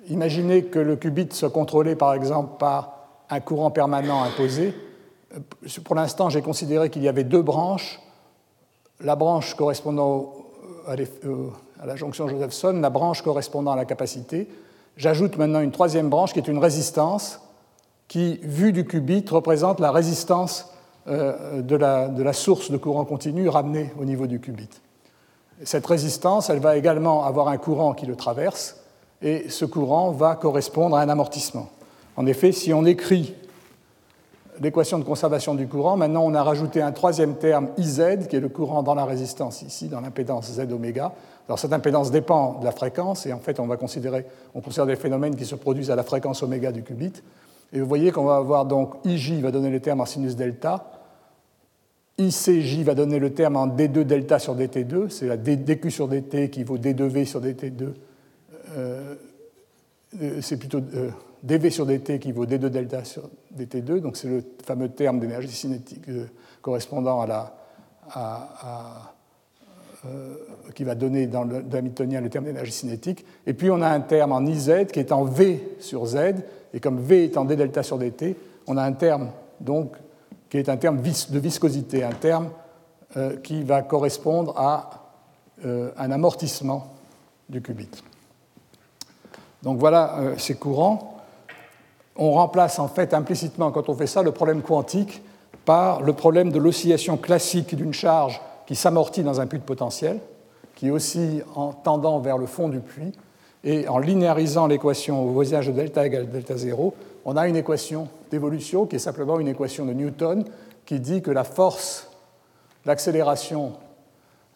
Imaginez 0.09 0.65
que 0.65 0.79
le 0.79 0.95
qubit 0.95 1.27
soit 1.31 1.49
contrôlé 1.49 1.95
par 1.95 2.13
exemple 2.13 2.57
par 2.59 2.95
un 3.29 3.39
courant 3.39 3.71
permanent 3.71 4.23
imposé. 4.23 4.73
Pour 5.83 5.95
l'instant, 5.95 6.29
j'ai 6.29 6.41
considéré 6.41 6.89
qu'il 6.89 7.03
y 7.03 7.07
avait 7.07 7.23
deux 7.23 7.41
branches. 7.41 7.99
La 9.01 9.15
branche 9.15 9.55
correspondant 9.55 10.33
à, 10.87 10.95
la 11.85 11.95
jonction 11.95 12.27
Josephson, 12.27 12.79
la 12.81 12.89
branche 12.89 13.21
correspondant 13.21 13.71
à 13.71 13.75
la 13.75 13.85
capacité. 13.85 14.47
J'ajoute 14.95 15.37
maintenant 15.37 15.59
une 15.59 15.71
troisième 15.71 16.09
branche 16.09 16.31
qui 16.31 16.39
est 16.39 16.47
une 16.47 16.59
résistance 16.59 17.41
qui, 18.07 18.39
vue 18.43 18.71
du 18.71 18.85
qubit, 18.85 19.25
représente 19.29 19.79
la 19.79 19.91
résistance 19.91 20.71
euh, 21.07 21.61
de 21.61 21.75
la, 21.75 22.07
de 22.07 22.23
la 22.23 22.33
source 22.33 22.71
de 22.71 22.77
courant 22.77 23.05
continu 23.05 23.47
ramenée 23.49 23.91
au 23.99 24.05
niveau 24.05 24.27
du 24.27 24.39
qubit. 24.39 24.69
Cette 25.63 25.85
résistance, 25.85 26.49
elle 26.49 26.59
va 26.59 26.77
également 26.77 27.23
avoir 27.23 27.47
un 27.47 27.57
courant 27.57 27.93
qui 27.93 28.05
le 28.05 28.15
traverse, 28.15 28.77
et 29.21 29.49
ce 29.49 29.65
courant 29.65 30.11
va 30.11 30.35
correspondre 30.35 30.97
à 30.97 31.01
un 31.01 31.09
amortissement. 31.09 31.69
En 32.17 32.25
effet, 32.25 32.51
si 32.51 32.73
on 32.73 32.85
écrit 32.85 33.35
l'équation 34.61 34.99
de 34.99 35.03
conservation 35.03 35.55
du 35.55 35.67
courant, 35.67 35.97
maintenant 35.97 36.23
on 36.25 36.33
a 36.33 36.43
rajouté 36.43 36.81
un 36.81 36.91
troisième 36.91 37.35
terme 37.35 37.69
IZ, 37.77 38.27
qui 38.29 38.35
est 38.35 38.41
le 38.41 38.49
courant 38.49 38.83
dans 38.83 38.95
la 38.95 39.05
résistance 39.05 39.61
ici, 39.61 39.87
dans 39.87 40.01
l'impédance 40.01 40.51
Z 40.51 40.71
oméga. 40.71 41.13
Alors 41.47 41.59
cette 41.59 41.73
impédance 41.73 42.11
dépend 42.11 42.59
de 42.59 42.65
la 42.65 42.71
fréquence, 42.71 43.25
et 43.25 43.33
en 43.33 43.39
fait 43.39 43.59
on 43.59 43.67
va 43.67 43.77
considérer, 43.77 44.25
on 44.53 44.61
considère 44.61 44.85
des 44.85 44.95
phénomènes 44.95 45.35
qui 45.35 45.45
se 45.45 45.55
produisent 45.55 45.91
à 45.91 45.95
la 45.95 46.03
fréquence 46.03 46.41
oméga 46.43 46.71
du 46.71 46.83
qubit. 46.83 47.13
Et 47.73 47.79
vous 47.79 47.87
voyez 47.87 48.11
qu'on 48.11 48.25
va 48.25 48.37
avoir 48.37 48.65
donc 48.65 48.95
IJ 49.05 49.41
va 49.41 49.51
donner 49.51 49.69
le 49.69 49.79
terme 49.79 50.01
en 50.01 50.05
sinus 50.05 50.35
delta, 50.35 50.91
ICJ 52.17 52.83
va 52.83 52.95
donner 52.95 53.19
le 53.19 53.33
terme 53.33 53.57
en 53.57 53.67
D2 53.67 54.03
delta 54.03 54.39
sur 54.39 54.55
DT2, 54.55 55.09
c'est 55.09 55.27
la 55.27 55.35
DQ 55.37 55.91
sur 55.91 56.07
DT 56.07 56.49
qui 56.49 56.63
vaut 56.63 56.77
D2V 56.77 57.25
sur 57.25 57.41
DT2. 57.41 57.93
Euh, 58.77 59.15
euh, 60.21 60.41
c'est 60.41 60.57
plutôt 60.57 60.79
euh, 60.79 61.09
dV 61.43 61.69
sur 61.69 61.85
dt 61.85 62.19
qui 62.19 62.31
vaut 62.31 62.45
d2 62.45 62.69
delta 62.69 63.03
sur 63.03 63.29
dt2, 63.55 63.99
donc 63.99 64.17
c'est 64.17 64.29
le 64.29 64.43
fameux 64.63 64.89
terme 64.89 65.19
d'énergie 65.19 65.51
cinétique 65.51 66.05
correspondant 66.61 67.21
à 67.21 67.27
la, 67.27 67.53
qui 70.73 70.83
va 70.83 70.95
donner 70.95 71.27
dans 71.27 71.43
le 71.43 71.63
Hamiltonien 71.73 72.21
le 72.21 72.29
terme 72.29 72.45
d'énergie 72.45 72.71
cinétique. 72.71 73.25
Et 73.45 73.53
puis 73.53 73.69
on 73.69 73.81
a 73.81 73.89
un 73.89 73.99
terme 73.99 74.31
en 74.31 74.45
IZ 74.45 74.87
qui 74.91 74.99
est 74.99 75.11
en 75.11 75.25
V 75.25 75.75
sur 75.79 76.05
Z, 76.05 76.17
et 76.75 76.81
comme 76.81 76.99
V 76.99 77.31
en 77.37 77.45
d 77.45 77.55
delta 77.55 77.81
sur 77.81 77.97
dt, 77.97 78.35
on 78.67 78.75
a 78.75 78.83
un 78.83 78.91
terme 78.91 79.29
donc 79.61 79.93
qui 80.49 80.57
est 80.57 80.67
un 80.67 80.75
terme 80.75 80.97
de 80.97 81.39
viscosité, 81.39 82.03
un 82.03 82.11
terme 82.11 82.49
euh, 83.15 83.37
qui 83.37 83.63
va 83.63 83.81
correspondre 83.81 84.53
à 84.57 84.89
euh, 85.65 85.91
un 85.97 86.11
amortissement 86.11 86.93
du 87.47 87.61
qubit. 87.61 87.89
Donc 89.63 89.79
voilà 89.79 90.17
euh, 90.19 90.37
ces 90.37 90.55
courants. 90.55 91.23
On 92.17 92.33
remplace 92.33 92.77
en 92.77 92.89
fait 92.89 93.13
implicitement, 93.13 93.71
quand 93.71 93.87
on 93.87 93.95
fait 93.95 94.05
ça, 94.05 94.21
le 94.21 94.31
problème 94.31 94.61
quantique 94.61 95.23
par 95.63 96.01
le 96.01 96.11
problème 96.11 96.51
de 96.51 96.59
l'oscillation 96.59 97.15
classique 97.15 97.73
d'une 97.73 97.93
charge 97.93 98.41
qui 98.67 98.75
s'amortit 98.75 99.23
dans 99.23 99.39
un 99.39 99.47
puits 99.47 99.59
de 99.59 99.63
potentiel, 99.63 100.19
qui 100.75 100.91
oscille 100.91 101.45
en 101.55 101.71
tendant 101.71 102.19
vers 102.19 102.37
le 102.37 102.47
fond 102.47 102.67
du 102.67 102.81
puits, 102.81 103.13
et 103.65 103.87
en 103.87 103.97
linéarisant 103.97 104.67
l'équation 104.67 105.23
au 105.23 105.31
voisinage 105.31 105.67
de 105.67 105.71
delta 105.73 106.05
égale 106.05 106.29
delta 106.29 106.55
0, 106.55 106.93
on 107.25 107.35
a 107.35 107.47
une 107.47 107.55
équation 107.55 108.07
d'évolution 108.29 108.85
qui 108.85 108.97
est 108.97 108.99
simplement 108.99 109.39
une 109.39 109.47
équation 109.47 109.85
de 109.85 109.93
Newton 109.93 110.45
qui 110.85 110.99
dit 110.99 111.23
que 111.23 111.31
la 111.31 111.43
force, 111.43 112.11
l'accélération 112.85 113.73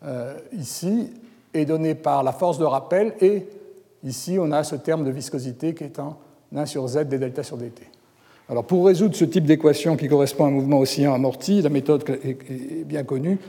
euh, 0.05 0.35
ici, 0.53 1.11
est 1.55 1.65
donnée 1.65 1.95
par 1.95 2.21
la 2.21 2.31
force 2.31 2.59
de 2.59 2.65
rappel 2.65 3.15
et 3.19 3.47
ici 4.03 4.37
on 4.39 4.51
a 4.51 4.63
ce 4.63 4.75
terme 4.75 5.03
de 5.03 5.09
viscosité 5.09 5.73
qui 5.73 5.83
est 5.83 5.97
en 5.97 6.17
1 6.55 6.67
sur 6.67 6.87
z 6.87 6.99
des 7.05 7.17
delta 7.17 7.41
sur 7.41 7.57
dt. 7.57 7.81
Alors 8.47 8.63
pour 8.63 8.85
résoudre 8.85 9.15
ce 9.15 9.25
type 9.25 9.45
d'équation 9.45 9.97
qui 9.97 10.07
correspond 10.07 10.45
à 10.45 10.47
un 10.49 10.51
mouvement 10.51 10.79
oscillant 10.79 11.15
amorti, 11.15 11.63
la 11.63 11.69
méthode 11.69 12.07
est 12.23 12.85
bien 12.85 13.03
connue, 13.03 13.39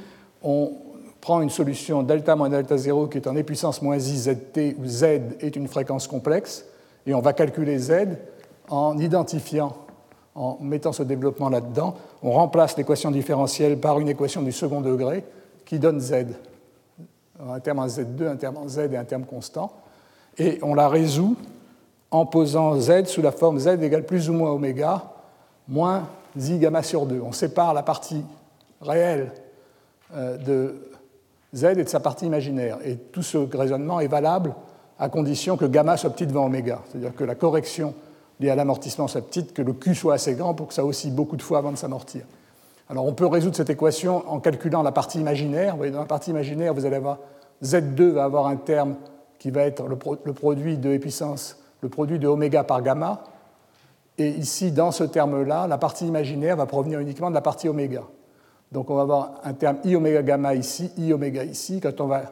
on 0.43 0.73
prend 1.21 1.41
une 1.41 1.51
solution 1.51 2.03
delta 2.03 2.37
moins 2.37 2.49
delta 2.49 2.77
0 2.77 3.09
qui 3.09 3.19
est 3.19 3.27
en 3.27 3.37
e 3.37 3.43
puissance 3.43 3.83
moins 3.83 3.99
i 3.99 4.17
zt 4.17 4.77
où 4.79 4.87
z 4.87 5.05
est 5.41 5.57
une 5.57 5.69
fréquence 5.69 6.07
complexe 6.07 6.65
et 7.07 7.15
on 7.15 7.21
va 7.21 7.33
calculer 7.33 7.79
z 7.79 7.93
en 8.71 8.99
identifiant, 8.99 9.77
en 10.35 10.57
mettant 10.61 10.93
ce 10.93 11.03
développement 11.03 11.49
là-dedans, 11.49 11.97
on 12.23 12.31
remplace 12.31 12.77
l'équation 12.77 13.11
différentielle 13.11 13.79
par 13.79 13.99
une 14.01 14.09
équation 14.09 14.43
du 14.43 14.53
second 14.53 14.81
degré 14.81 15.25
qui 15.67 15.79
donne 15.79 16.01
Z. 16.01 16.27
Un 17.41 17.61
terme 17.61 17.81
en 17.81 17.87
Z2, 17.87 18.29
un 18.29 18.37
terme 18.37 18.57
en 18.59 18.69
Z 18.69 18.79
et 18.93 18.97
un 18.97 19.05
terme 19.05 19.25
constant. 19.25 19.73
Et 20.39 20.59
on 20.63 20.75
la 20.75 20.89
résout 20.89 21.37
en 22.11 22.27
posant 22.27 22.79
Z 22.79 23.07
sous 23.07 23.23
la 23.23 23.33
forme 23.33 23.59
Z 23.59 23.83
égale 23.83 24.07
plus 24.07 24.31
ou 24.31 24.35
moins 24.35 24.51
oméga 24.51 25.05
moins 25.67 26.09
I 26.37 26.59
gamma 26.59 26.83
sur 26.83 27.07
2. 27.07 27.21
On 27.21 27.33
sépare 27.33 27.75
la 27.75 27.83
partie 27.83 28.25
réelle 28.81 29.33
euh, 30.15 30.37
de 30.37 30.90
Z 31.55 31.65
et 31.65 31.85
de 31.85 31.89
sa 31.89 32.01
partie 32.01 32.27
imaginaire. 32.27 32.79
Et 32.85 32.97
tout 32.97 33.23
ce 33.23 33.39
raisonnement 33.39 34.01
est 34.01 34.09
valable 34.09 34.55
à 34.99 35.09
condition 35.09 35.57
que 35.57 35.65
gamma 35.65 35.97
soit 35.97 36.11
petit 36.11 36.27
devant 36.27 36.47
oméga. 36.47 36.81
C'est-à-dire 36.89 37.15
que 37.15 37.25
la 37.25 37.35
correction 37.35 37.95
lié 38.39 38.51
à 38.51 38.55
l'amortissement 38.55 39.09
soit 39.09 39.23
petite, 39.23 39.53
que 39.53 39.63
le 39.63 39.73
Q 39.73 39.95
soit 39.95 40.15
assez 40.15 40.35
grand 40.35 40.55
pour 40.55 40.69
que 40.69 40.75
ça 40.75 40.85
oscille 40.85 41.13
beaucoup 41.13 41.37
de 41.37 41.43
fois 41.43 41.59
avant 41.59 41.73
de 41.73 41.77
s'amortir. 41.77 42.23
Alors 42.89 43.07
on 43.07 43.13
peut 43.13 43.27
résoudre 43.27 43.57
cette 43.57 43.71
équation 43.71 44.25
en 44.29 44.41
calculant 44.41 44.83
la 44.83 44.93
partie 44.93 45.21
imaginaire. 45.21 45.73
Vous 45.73 45.79
voyez, 45.79 45.93
dans 45.93 46.01
la 46.01 46.07
partie 46.07 46.31
imaginaire, 46.31 46.75
vous 46.75 46.87
allez 46.87 46.97
avoir 46.97 47.19
Z2 47.63 48.11
va 48.11 48.25
avoir 48.25 48.47
un 48.47 48.57
terme 48.57 48.97
qui 49.39 49.51
va 49.51 49.63
être 49.63 49.87
le, 49.87 49.97
produit 49.97 50.77
de 50.77 50.97
puissance, 50.99 51.59
le 51.81 51.89
produit 51.89 52.19
de 52.19 52.27
oméga 52.27 52.65
par 52.65 52.83
gamma. 52.83 53.25
Et 54.19 54.29
ici, 54.29 54.71
dans 54.71 54.91
ce 54.91 55.05
terme-là, 55.05 55.67
la 55.67 55.79
partie 55.79 56.07
imaginaire 56.07 56.57
va 56.57 56.67
provenir 56.67 57.01
uniquement 57.01 57.31
de 57.31 57.35
la 57.35 57.41
partie 57.41 57.69
oméga. 57.69 58.03
Donc 58.73 58.91
on 58.91 58.95
va 58.95 59.03
avoir 59.03 59.41
un 59.45 59.53
terme 59.53 59.79
I 59.85 59.97
oméga 59.97 60.23
gamma 60.23 60.55
ici, 60.55 60.91
I 60.97 61.13
oméga 61.13 61.45
ici. 61.45 61.81
Quand 61.81 62.01
on 62.01 62.07
va 62.07 62.23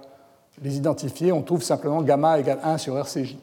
les 0.62 0.76
identifier, 0.76 1.32
on 1.32 1.42
trouve 1.42 1.62
simplement 1.62 2.02
gamma 2.02 2.38
égale 2.38 2.60
1 2.62 2.78
sur 2.78 2.96
RCJ. 2.96 3.36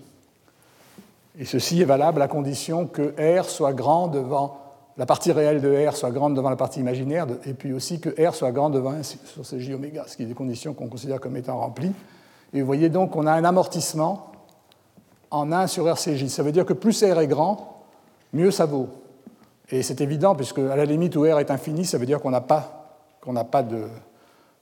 Et 1.37 1.45
ceci 1.45 1.81
est 1.81 1.85
valable 1.85 2.21
à 2.21 2.27
condition 2.27 2.87
que 2.87 3.13
R 3.39 3.45
soit 3.45 3.73
grand 3.73 4.07
devant 4.07 4.57
la 4.97 5.05
partie 5.05 5.31
réelle 5.33 5.61
de 5.61 5.87
R 5.87 5.95
soit 5.95 6.11
grande 6.11 6.35
devant 6.35 6.49
la 6.49 6.55
partie 6.55 6.79
imaginaire, 6.79 7.27
et 7.45 7.53
puis 7.53 7.73
aussi 7.73 7.99
que 7.99 8.09
R 8.25 8.33
soit 8.33 8.51
grand 8.51 8.69
devant 8.69 8.91
1 8.91 9.03
sur 9.03 9.43
CJ 9.43 9.71
oméga, 9.71 10.05
ce 10.07 10.15
qui 10.15 10.23
est 10.23 10.27
des 10.27 10.33
conditions 10.33 10.73
qu'on 10.73 10.87
considère 10.87 11.19
comme 11.19 11.35
étant 11.35 11.57
remplies. 11.57 11.91
Et 12.53 12.61
vous 12.61 12.65
voyez 12.65 12.87
donc 12.87 13.11
qu'on 13.11 13.27
a 13.27 13.33
un 13.33 13.43
amortissement 13.43 14.31
en 15.31 15.51
1 15.51 15.67
sur 15.67 15.87
RCJ. 15.89 16.27
Ça 16.27 16.43
veut 16.43 16.53
dire 16.53 16.65
que 16.65 16.71
plus 16.71 17.03
R 17.03 17.19
est 17.19 17.27
grand, 17.27 17.83
mieux 18.31 18.51
ça 18.51 18.65
vaut. 18.65 18.87
Et 19.69 19.83
c'est 19.83 19.99
évident, 19.99 20.35
puisque 20.35 20.59
à 20.59 20.75
la 20.75 20.85
limite 20.85 21.15
où 21.17 21.23
R 21.23 21.39
est 21.39 21.51
infini, 21.51 21.83
ça 21.83 21.97
veut 21.97 22.05
dire 22.05 22.21
qu'on 22.21 22.31
n'a 22.31 22.41
pas, 22.41 22.84
qu'on 23.26 23.36
pas 23.43 23.63
de, 23.63 23.88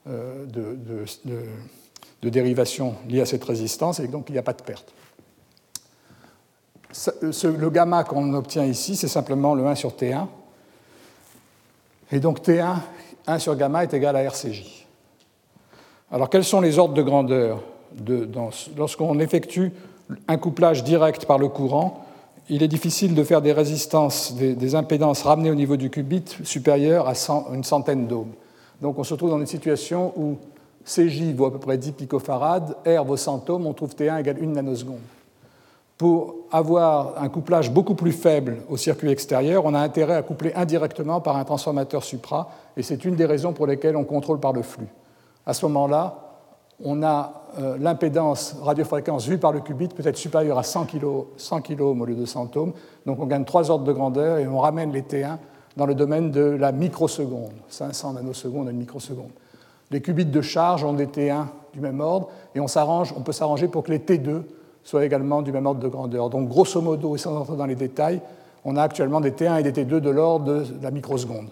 euh, 0.08 0.46
de 0.46 2.28
dérivation 2.28 2.96
liée 3.08 3.20
à 3.20 3.26
cette 3.26 3.44
résistance, 3.44 4.00
et 4.00 4.08
donc 4.08 4.26
il 4.28 4.32
n'y 4.32 4.38
a 4.38 4.42
pas 4.42 4.54
de 4.54 4.62
perte 4.62 4.94
le 7.44 7.70
gamma 7.70 8.04
qu'on 8.04 8.34
obtient 8.34 8.64
ici, 8.64 8.96
c'est 8.96 9.08
simplement 9.08 9.54
le 9.54 9.66
1 9.66 9.74
sur 9.74 9.90
T1. 9.90 10.26
Et 12.12 12.20
donc 12.20 12.40
T1, 12.40 12.76
1 13.26 13.38
sur 13.38 13.56
gamma 13.56 13.82
est 13.82 13.94
égal 13.94 14.16
à 14.16 14.22
RCJ. 14.22 14.86
Alors 16.10 16.30
quels 16.30 16.44
sont 16.44 16.60
les 16.60 16.78
ordres 16.78 16.94
de 16.94 17.02
grandeur 17.02 17.62
Lorsqu'on 18.76 19.18
effectue 19.20 19.72
un 20.28 20.36
couplage 20.36 20.84
direct 20.84 21.26
par 21.26 21.38
le 21.38 21.48
courant, 21.48 22.04
il 22.48 22.62
est 22.62 22.68
difficile 22.68 23.14
de 23.14 23.24
faire 23.24 23.40
des 23.40 23.52
résistances, 23.52 24.34
des, 24.34 24.74
impédances 24.74 25.22
ramenées 25.22 25.50
au 25.50 25.54
niveau 25.54 25.76
du 25.76 25.90
qubit 25.90 26.24
supérieures 26.44 27.08
à 27.08 27.14
une 27.54 27.64
centaine 27.64 28.06
d'ohms. 28.06 28.32
Donc 28.84 28.98
on 28.98 29.02
se 29.02 29.14
trouve 29.14 29.30
dans 29.30 29.40
une 29.40 29.46
situation 29.46 30.12
où 30.14 30.36
CJ 30.84 31.32
vaut 31.34 31.46
à 31.46 31.50
peu 31.50 31.58
près 31.58 31.78
10 31.78 31.92
picofarads, 31.92 32.74
R 32.86 33.02
vaut 33.02 33.16
100 33.16 33.48
ohms, 33.48 33.66
on 33.66 33.72
trouve 33.72 33.94
T1 33.94 34.20
égale 34.20 34.36
1 34.42 34.46
nanoseconde. 34.48 35.00
Pour 35.96 36.34
avoir 36.52 37.14
un 37.16 37.30
couplage 37.30 37.70
beaucoup 37.70 37.94
plus 37.94 38.12
faible 38.12 38.58
au 38.68 38.76
circuit 38.76 39.08
extérieur, 39.08 39.64
on 39.64 39.72
a 39.72 39.78
intérêt 39.78 40.16
à 40.16 40.20
coupler 40.20 40.52
indirectement 40.54 41.22
par 41.22 41.38
un 41.38 41.44
transformateur 41.44 42.04
supra, 42.04 42.50
et 42.76 42.82
c'est 42.82 43.06
une 43.06 43.16
des 43.16 43.24
raisons 43.24 43.54
pour 43.54 43.66
lesquelles 43.66 43.96
on 43.96 44.04
contrôle 44.04 44.38
par 44.38 44.52
le 44.52 44.60
flux. 44.60 44.88
À 45.46 45.54
ce 45.54 45.64
moment-là, 45.64 46.18
on 46.84 47.02
a 47.02 47.46
euh, 47.58 47.78
l'impédance 47.80 48.54
radiofréquence 48.60 49.26
vue 49.26 49.38
par 49.38 49.52
le 49.52 49.60
qubit 49.60 49.88
peut 49.88 50.06
être 50.06 50.18
supérieure 50.18 50.58
à 50.58 50.62
100 50.62 50.84
kg, 50.84 51.06
100 51.38 51.62
au 51.80 52.04
lieu 52.04 52.16
de 52.16 52.26
100 52.26 52.54
ohms, 52.58 52.72
donc 53.06 53.18
on 53.18 53.24
gagne 53.24 53.46
trois 53.46 53.70
ordres 53.70 53.86
de 53.86 53.92
grandeur 53.94 54.36
et 54.36 54.46
on 54.46 54.58
ramène 54.58 54.92
les 54.92 55.00
T1 55.00 55.38
dans 55.76 55.86
le 55.86 55.94
domaine 55.94 56.30
de 56.30 56.42
la 56.42 56.72
microseconde, 56.72 57.52
500 57.68 58.14
nanosecondes 58.14 58.68
à 58.68 58.70
une 58.70 58.78
microseconde. 58.78 59.30
Les 59.90 60.00
qubits 60.00 60.24
de 60.24 60.40
charge 60.40 60.84
ont 60.84 60.92
des 60.92 61.06
T1 61.06 61.46
du 61.72 61.80
même 61.80 62.00
ordre, 62.00 62.28
et 62.54 62.60
on, 62.60 62.66
on 62.66 63.20
peut 63.22 63.32
s'arranger 63.32 63.68
pour 63.68 63.82
que 63.82 63.90
les 63.90 63.98
T2 63.98 64.42
soit 64.82 65.04
également 65.04 65.42
du 65.42 65.50
même 65.50 65.66
ordre 65.66 65.80
de 65.80 65.88
grandeur. 65.88 66.30
Donc 66.30 66.48
grosso 66.48 66.80
modo, 66.80 67.16
et 67.16 67.18
sans 67.18 67.36
entrer 67.36 67.56
dans 67.56 67.66
les 67.66 67.74
détails, 67.74 68.20
on 68.64 68.76
a 68.76 68.82
actuellement 68.82 69.20
des 69.20 69.32
T1 69.32 69.60
et 69.60 69.62
des 69.62 69.72
T2 69.72 70.00
de 70.00 70.10
l'ordre 70.10 70.44
de 70.44 70.82
la 70.82 70.90
microseconde. 70.90 71.48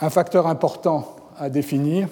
Un 0.00 0.10
facteur 0.10 0.46
important 0.46 1.16
à 1.38 1.48
définir, 1.48 2.08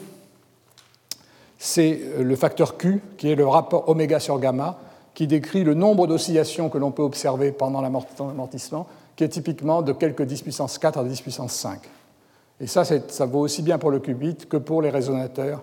c'est 1.58 2.00
le 2.18 2.36
facteur 2.36 2.76
Q, 2.76 3.02
qui 3.18 3.30
est 3.30 3.36
le 3.36 3.46
rapport 3.46 3.88
oméga 3.88 4.18
sur 4.18 4.38
gamma. 4.38 4.78
qui 5.14 5.26
décrit 5.26 5.62
le 5.62 5.74
nombre 5.74 6.06
d'oscillations 6.06 6.70
que 6.70 6.78
l'on 6.78 6.90
peut 6.90 7.02
observer 7.02 7.52
pendant 7.52 7.82
l'amortissement, 7.82 8.86
qui 9.22 9.26
est 9.26 9.28
typiquement 9.28 9.82
de 9.82 9.92
quelques 9.92 10.22
10 10.22 10.42
puissance 10.42 10.78
4 10.78 10.98
à 10.98 11.04
10 11.04 11.20
puissance 11.20 11.52
5. 11.52 11.78
Et 12.58 12.66
ça, 12.66 12.82
ça 12.84 13.24
vaut 13.24 13.38
aussi 13.38 13.62
bien 13.62 13.78
pour 13.78 13.92
le 13.92 14.00
qubit 14.00 14.34
que 14.34 14.56
pour 14.56 14.82
les 14.82 14.90
résonateurs 14.90 15.62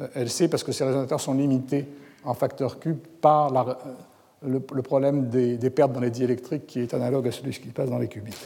euh, 0.00 0.06
LC, 0.14 0.50
parce 0.50 0.62
que 0.62 0.72
ces 0.72 0.84
résonateurs 0.84 1.18
sont 1.18 1.32
limités 1.32 1.88
en 2.24 2.34
facteur 2.34 2.78
cube 2.78 2.98
par 3.22 3.50
la, 3.50 3.78
le, 4.46 4.60
problème 4.82 5.30
des, 5.30 5.70
pertes 5.70 5.92
dans 5.92 6.00
les 6.00 6.10
diélectriques 6.10 6.66
qui 6.66 6.80
est 6.80 6.92
analogue 6.92 7.26
à 7.26 7.32
celui 7.32 7.52
qui 7.52 7.68
passe 7.68 7.88
dans 7.88 7.98
les 7.98 8.08
qubits. 8.08 8.36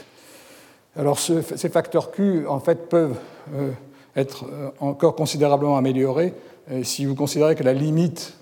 Alors 0.95 1.19
ces 1.19 1.69
facteurs 1.69 2.11
Q, 2.11 2.47
en 2.47 2.61
fait, 2.61 2.87
peuvent 2.87 3.17
euh, 3.53 3.71
être 4.15 4.45
euh, 4.45 4.69
encore 4.79 5.15
considérablement 5.15 5.75
améliorés 5.75 6.33
si 6.83 7.05
vous 7.05 7.13
considérez 7.13 7.55
que 7.55 7.63
la 7.63 7.73
limite 7.73 8.33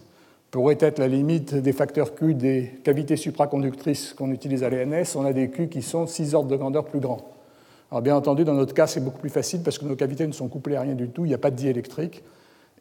pourrait 0.53 0.77
être 0.79 0.99
la 0.99 1.09
limite 1.09 1.55
des 1.55 1.73
facteurs 1.73 2.15
Q 2.15 2.35
des 2.35 2.79
cavités 2.83 3.17
supraconductrices 3.17 4.13
qu'on 4.13 4.31
utilise 4.31 4.63
à 4.63 4.69
l'ENS. 4.69 5.15
On 5.15 5.25
a 5.25 5.33
des 5.33 5.49
Q 5.49 5.67
qui 5.67 5.81
sont 5.81 6.07
6 6.07 6.35
ordres 6.35 6.49
de 6.49 6.55
grandeur 6.55 6.85
plus 6.85 6.99
grands. 6.99 7.21
Alors 7.91 8.01
bien 8.01 8.15
entendu, 8.15 8.45
dans 8.45 8.53
notre 8.53 8.73
cas, 8.73 8.87
c'est 8.87 9.01
beaucoup 9.01 9.19
plus 9.19 9.29
facile 9.29 9.63
parce 9.63 9.77
que 9.77 9.85
nos 9.85 9.95
cavités 9.95 10.25
ne 10.25 10.31
sont 10.31 10.47
couplées 10.47 10.75
à 10.75 10.81
rien 10.81 10.93
du 10.93 11.09
tout, 11.09 11.25
il 11.25 11.29
n'y 11.29 11.33
a 11.33 11.39
pas 11.39 11.51
de 11.51 11.55
diélectrique. 11.55 12.23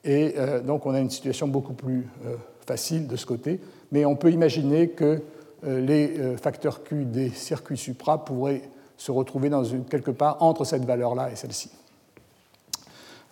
Et 0.05 0.35
euh, 0.39 0.61
donc 0.61 0.87
on 0.87 0.95
a 0.95 1.01
une 1.01 1.11
situation 1.11 1.49
beaucoup 1.49 1.73
plus 1.73 2.07
facile 2.66 3.09
de 3.09 3.16
ce 3.16 3.27
côté 3.27 3.61
mais 3.93 4.05
on 4.07 4.16
peut 4.16 4.33
imaginer 4.33 4.89
que 4.89 5.23
euh, 5.64 5.81
les 5.81 6.18
euh, 6.18 6.37
facteurs 6.37 6.83
Q 6.83 7.05
des 7.05 7.29
circuits 7.29 7.77
supra 7.77 8.25
pourraient 8.25 8.62
se 8.97 9.12
retrouver 9.12 9.51
dans 9.51 9.62
quelque 9.89 10.11
part 10.11 10.43
entre 10.43 10.64
cette 10.64 10.85
valeur-là 10.85 11.31
et 11.31 11.37
celle-ci. 11.37 11.70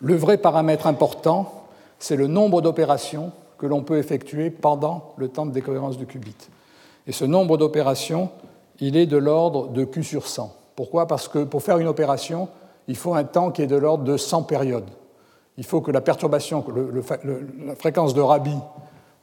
Le 0.01 0.15
vrai 0.15 0.39
paramètre 0.39 0.87
important, 0.87 1.67
c'est 1.99 2.17
le 2.17 2.27
nombre 2.27 2.63
d'opérations 2.63 3.33
que 3.61 3.67
l'on 3.67 3.83
peut 3.83 3.99
effectuer 3.99 4.49
pendant 4.49 5.13
le 5.19 5.29
temps 5.29 5.45
de 5.45 5.53
décohérence 5.53 5.99
du 5.99 6.07
qubit. 6.07 6.35
Et 7.07 7.13
ce 7.13 7.27
nombre 7.27 7.59
d'opérations, 7.59 8.31
il 8.81 8.97
est 8.97 9.05
de 9.05 9.19
l'ordre 9.19 9.69
de 9.69 9.85
Q 9.85 10.03
sur 10.03 10.27
100. 10.27 10.57
Pourquoi? 10.77 11.07
Parce 11.07 11.29
que 11.29 11.45
pour 11.45 11.63
faire 11.63 11.77
une 11.77 11.87
opération, 11.87 12.49
il 12.89 12.97
faut 12.97 13.15
un 13.15 13.25
temps 13.25 13.51
qui 13.51 13.61
est 13.61 13.67
de 13.67 13.77
l'ordre 13.77 14.05
de 14.05 14.17
100 14.17 14.45
périodes. 14.45 14.89
Il 15.59 15.65
faut 15.65 15.83
que 15.83 15.91
la 15.91 16.01
perturbation, 16.01 16.65
la 17.67 17.75
fréquence 17.75 18.15
de 18.15 18.23
Rabi 18.23 18.57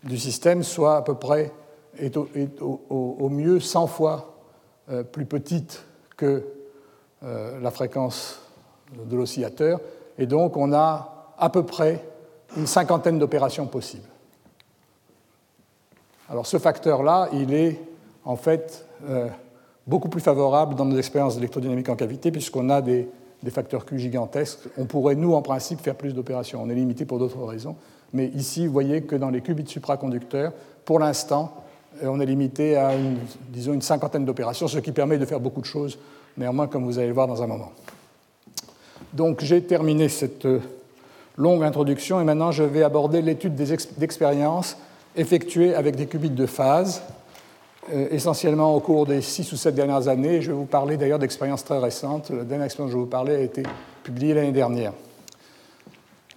du 0.04 0.20
système 0.20 0.62
soit 0.62 0.98
à 0.98 1.02
peu 1.02 1.16
près, 1.16 1.52
est 1.98 2.16
au, 2.16 3.30
mieux 3.30 3.60
100 3.60 3.88
fois 3.88 4.36
euh, 4.92 5.02
plus 5.02 5.26
petite 5.26 5.84
que 6.16 6.44
euh, 7.24 7.60
la 7.60 7.72
fréquence 7.72 8.40
de 9.04 9.18
l'oscillateur, 9.18 9.80
et 10.20 10.28
donc 10.28 10.58
on 10.58 10.74
a 10.74 11.34
à 11.40 11.50
peu 11.50 11.64
près 11.64 12.08
une 12.56 12.68
cinquantaine 12.68 13.18
d'opérations 13.18 13.66
possibles. 13.66 14.08
Alors 16.30 16.46
ce 16.46 16.58
facteur-là, 16.58 17.30
il 17.34 17.54
est 17.54 17.80
en 18.26 18.36
fait 18.36 18.86
euh, 19.10 19.28
beaucoup 19.86 20.10
plus 20.10 20.22
favorable 20.22 20.76
dans 20.76 20.86
nos 20.86 20.98
expériences 20.98 21.36
d'électrodynamique 21.36 21.90
en 21.90 21.96
cavité, 21.96 22.32
puisqu'on 22.32 22.70
a 22.70 22.82
des, 22.82 23.08
des, 23.44 23.52
facteurs 23.52 23.86
Q 23.86 24.00
gigantesques. 24.00 24.68
On 24.78 24.86
pourrait, 24.86 25.16
nous, 25.16 25.34
en 25.34 25.42
principe, 25.42 25.80
faire 25.80 25.96
plus 25.96 26.14
d'opérations. 26.14 26.62
On 26.62 26.70
est 26.70 26.76
limité 26.76 27.06
pour 27.06 27.20
d'autres 27.20 27.44
raisons. 27.44 27.76
Mais 28.14 28.28
ici, 28.28 28.68
vous 28.68 28.74
voyez 28.74 29.04
que 29.04 29.16
dans 29.16 29.30
les 29.30 29.42
qubits 29.42 29.68
supraconducteurs, 29.68 30.52
pour 30.86 31.00
l'instant, 31.00 31.54
euh, 32.04 32.08
on 32.08 32.20
est 32.20 32.26
limité 32.26 32.76
à 32.76 32.96
une, 32.96 33.18
disons, 33.50 33.74
une 33.74 33.82
cinquantaine 33.82 34.26
d'opérations, 34.26 34.68
ce 34.68 34.80
qui 34.80 34.92
permet 34.92 35.18
de 35.18 35.26
faire 35.26 35.40
beaucoup 35.40 35.62
de 35.62 35.66
choses, 35.66 35.98
néanmoins, 36.38 36.68
comme 36.68 36.84
vous 36.84 36.98
allez 36.98 37.08
le 37.08 37.14
voir 37.14 37.28
dans 37.28 37.42
un 37.42 37.48
moment. 37.48 37.72
Donc 39.14 39.44
j'ai 39.44 39.62
terminé 39.64 40.10
cette 40.10 40.46
euh, 40.46 40.60
longue 41.38 41.64
introduction 41.64 42.20
et 42.20 42.24
maintenant 42.24 42.52
je 42.52 42.64
vais 42.64 42.84
aborder 42.84 43.22
l'étude 43.22 43.56
d'expériences 43.56 44.78
effectuées 45.18 45.76
avec 45.76 45.96
des 45.96 46.06
qubits 46.06 46.30
de 46.30 46.46
phase, 46.46 47.02
euh, 47.92 48.08
essentiellement 48.12 48.76
au 48.76 48.80
cours 48.80 49.06
des 49.06 49.22
six 49.22 49.52
ou 49.52 49.58
sept 49.58 49.74
dernières 49.74 50.08
années. 50.08 50.42
Je 50.42 50.52
vais 50.52 50.58
vous 50.58 50.66
parler 50.66 50.96
d'ailleurs 50.96 51.20
d'expériences 51.20 51.64
très 51.64 51.80
récentes. 51.80 52.30
La 52.30 52.44
dernière 52.44 52.66
expérience 52.66 52.92
dont 52.92 52.98
je 52.98 52.98
vais 52.98 53.04
vous 53.04 53.10
parler 53.10 53.36
a 53.36 53.40
été 53.40 53.64
publiée 54.04 54.34
l'année 54.34 54.52
dernière. 54.52 54.94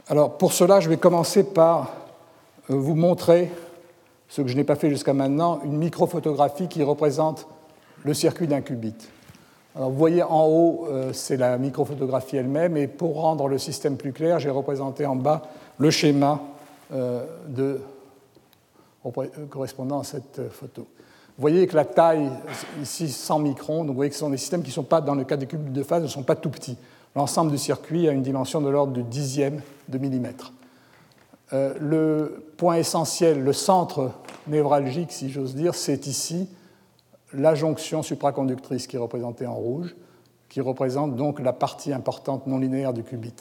Alors 0.09 0.39
pour 0.39 0.53
cela, 0.53 0.81
je 0.81 0.89
vais 0.89 0.97
commencer 0.97 1.45
par 1.45 1.93
euh, 2.70 2.74
vous 2.74 2.95
montrer, 2.95 3.51
ce 4.28 4.43
que 4.43 4.49
je 4.49 4.57
n'ai 4.57 4.64
pas 4.64 4.76
fait 4.76 4.91
jusqu'à 4.91 5.12
maintenant, 5.12 5.61
une 5.64 5.76
microphotographie 5.76 6.68
qui 6.68 6.83
représente 6.83 7.47
le 8.05 8.14
circuit 8.14 8.47
d'un 8.47 8.62
qubit. 8.62 8.95
Alors 9.76 9.91
vous 9.91 9.99
voyez 9.99 10.22
en 10.22 10.47
haut, 10.47 10.87
euh, 10.89 11.12
c'est 11.12 11.37
la 11.37 11.59
microphotographie 11.59 12.37
elle-même, 12.37 12.76
et 12.76 12.87
pour 12.87 13.20
rendre 13.20 13.47
le 13.47 13.59
système 13.59 13.97
plus 13.97 14.12
clair, 14.12 14.39
j'ai 14.39 14.51
représenté 14.51 15.05
en 15.05 15.16
bas 15.16 15.43
le 15.78 15.91
schéma 15.91 16.41
de, 16.93 17.81
correspondant 19.48 20.01
à 20.01 20.05
cette 20.05 20.48
photo. 20.51 20.82
Vous 20.82 21.42
voyez 21.42 21.66
que 21.66 21.76
la 21.76 21.84
taille, 21.84 22.30
ici 22.82 23.09
100 23.09 23.38
microns, 23.38 23.78
donc 23.78 23.88
vous 23.88 23.94
voyez 23.94 24.11
que 24.11 24.14
ce 24.14 24.20
sont 24.20 24.30
des 24.30 24.36
systèmes 24.36 24.62
qui 24.62 24.68
ne 24.68 24.74
sont 24.74 24.82
pas, 24.82 25.01
dans 25.01 25.14
le 25.14 25.24
cas 25.24 25.36
des 25.36 25.46
qubits 25.46 25.70
de 25.70 25.82
phase, 25.82 26.03
ne 26.03 26.09
sont 26.09 26.22
pas 26.22 26.36
tout 26.36 26.51
petits 26.51 26.76
l'ensemble 27.14 27.51
du 27.51 27.59
circuit 27.59 28.09
a 28.09 28.12
une 28.12 28.22
dimension 28.22 28.61
de 28.61 28.68
l'ordre 28.68 28.92
du 28.92 29.03
dixième 29.03 29.61
de 29.88 29.98
millimètre. 29.98 30.53
Euh, 31.53 31.74
le 31.80 32.44
point 32.57 32.76
essentiel, 32.76 33.42
le 33.42 33.53
centre 33.53 34.12
névralgique, 34.46 35.11
si 35.11 35.30
j'ose 35.30 35.55
dire, 35.55 35.74
c'est 35.74 36.07
ici 36.07 36.48
la 37.32 37.55
jonction 37.55 38.03
supraconductrice 38.03 38.86
qui 38.86 38.96
est 38.96 39.01
représentée 39.01 39.46
en 39.46 39.55
rouge, 39.55 39.94
qui 40.48 40.61
représente 40.61 41.16
donc 41.16 41.40
la 41.40 41.53
partie 41.53 41.92
importante 41.92 42.46
non 42.46 42.59
linéaire 42.59 42.92
du 42.92 43.03
qubit. 43.03 43.34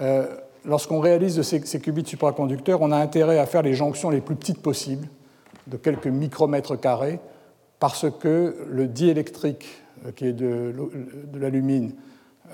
Euh, 0.00 0.26
lorsqu'on 0.64 1.00
réalise 1.00 1.40
ces, 1.42 1.80
qubits 1.80 2.06
supraconducteurs, 2.06 2.82
on 2.82 2.92
a 2.92 2.96
intérêt 2.96 3.38
à 3.38 3.46
faire 3.46 3.62
les 3.62 3.74
jonctions 3.74 4.10
les 4.10 4.20
plus 4.20 4.36
petites 4.36 4.62
possibles, 4.62 5.08
de 5.66 5.76
quelques 5.76 6.08
micromètres 6.08 6.76
carrés, 6.76 7.20
parce 7.78 8.06
que 8.10 8.56
le 8.68 8.86
diélectrique, 8.86 9.66
euh, 10.06 10.12
qui 10.12 10.26
est 10.26 10.32
de, 10.32 10.74
de 11.32 11.38
l'alumine, 11.38 11.92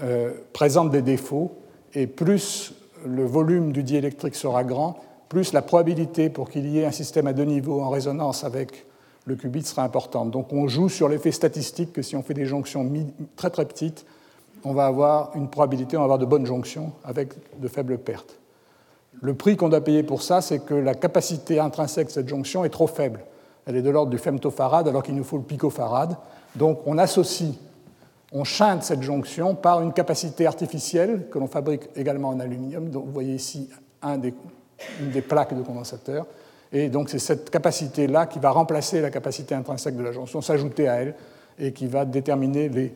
euh, 0.02 0.32
présente 0.52 0.90
des 0.90 1.02
défauts, 1.02 1.58
et 1.94 2.06
plus 2.06 2.74
le 3.04 3.24
volume 3.24 3.72
du 3.72 3.82
diélectrique 3.82 4.34
sera 4.34 4.64
grand, 4.64 4.98
plus 5.28 5.52
la 5.52 5.62
probabilité 5.62 6.30
pour 6.30 6.50
qu'il 6.50 6.66
y 6.66 6.78
ait 6.78 6.86
un 6.86 6.92
système 6.92 7.26
à 7.26 7.32
deux 7.32 7.44
niveaux 7.44 7.80
en 7.80 7.90
résonance 7.90 8.44
avec 8.44 8.86
le 9.26 9.36
qubit 9.36 9.62
sera 9.62 9.84
importante. 9.84 10.30
Donc 10.30 10.52
on 10.52 10.68
joue 10.68 10.88
sur 10.88 11.08
l'effet 11.08 11.32
statistique 11.32 11.92
que 11.92 12.02
si 12.02 12.16
on 12.16 12.22
fait 12.22 12.34
des 12.34 12.46
jonctions 12.46 12.90
très 13.36 13.50
très 13.50 13.66
petites, 13.66 14.06
on 14.64 14.72
va 14.72 14.86
avoir 14.86 15.30
une 15.34 15.48
probabilité, 15.48 15.96
on 15.96 16.00
va 16.00 16.04
avoir 16.04 16.18
de 16.18 16.26
bonnes 16.26 16.46
jonctions 16.46 16.92
avec 17.04 17.32
de 17.60 17.68
faibles 17.68 17.98
pertes. 17.98 18.38
Le 19.20 19.34
prix 19.34 19.56
qu'on 19.56 19.68
doit 19.68 19.80
payer 19.80 20.02
pour 20.02 20.22
ça, 20.22 20.40
c'est 20.40 20.60
que 20.60 20.74
la 20.74 20.94
capacité 20.94 21.58
intrinsèque 21.58 22.08
de 22.08 22.12
cette 22.12 22.28
jonction 22.28 22.64
est 22.64 22.70
trop 22.70 22.86
faible. 22.86 23.20
Elle 23.66 23.76
est 23.76 23.82
de 23.82 23.90
l'ordre 23.90 24.10
du 24.10 24.18
femtofarad 24.18 24.86
alors 24.88 25.02
qu'il 25.02 25.14
nous 25.14 25.24
faut 25.24 25.36
le 25.36 25.42
picofarad. 25.42 26.16
Donc 26.56 26.80
on 26.86 26.98
associe 26.98 27.54
on 28.32 28.44
chante 28.44 28.82
cette 28.82 29.02
jonction 29.02 29.54
par 29.54 29.80
une 29.80 29.92
capacité 29.92 30.46
artificielle 30.46 31.28
que 31.30 31.38
l'on 31.38 31.46
fabrique 31.46 31.88
également 31.96 32.28
en 32.28 32.40
aluminium. 32.40 32.90
Donc, 32.90 33.06
vous 33.06 33.12
voyez 33.12 33.34
ici 33.34 33.68
une 34.04 35.10
des 35.10 35.22
plaques 35.22 35.56
de 35.56 35.62
condensateur. 35.62 36.26
Et 36.70 36.90
donc 36.90 37.08
c'est 37.08 37.18
cette 37.18 37.48
capacité-là 37.48 38.26
qui 38.26 38.38
va 38.38 38.50
remplacer 38.50 39.00
la 39.00 39.10
capacité 39.10 39.54
intrinsèque 39.54 39.96
de 39.96 40.02
la 40.02 40.12
jonction, 40.12 40.42
s'ajouter 40.42 40.88
à 40.88 40.96
elle, 40.96 41.14
et 41.58 41.72
qui 41.72 41.86
va 41.86 42.04
déterminer 42.04 42.68
les, 42.68 42.94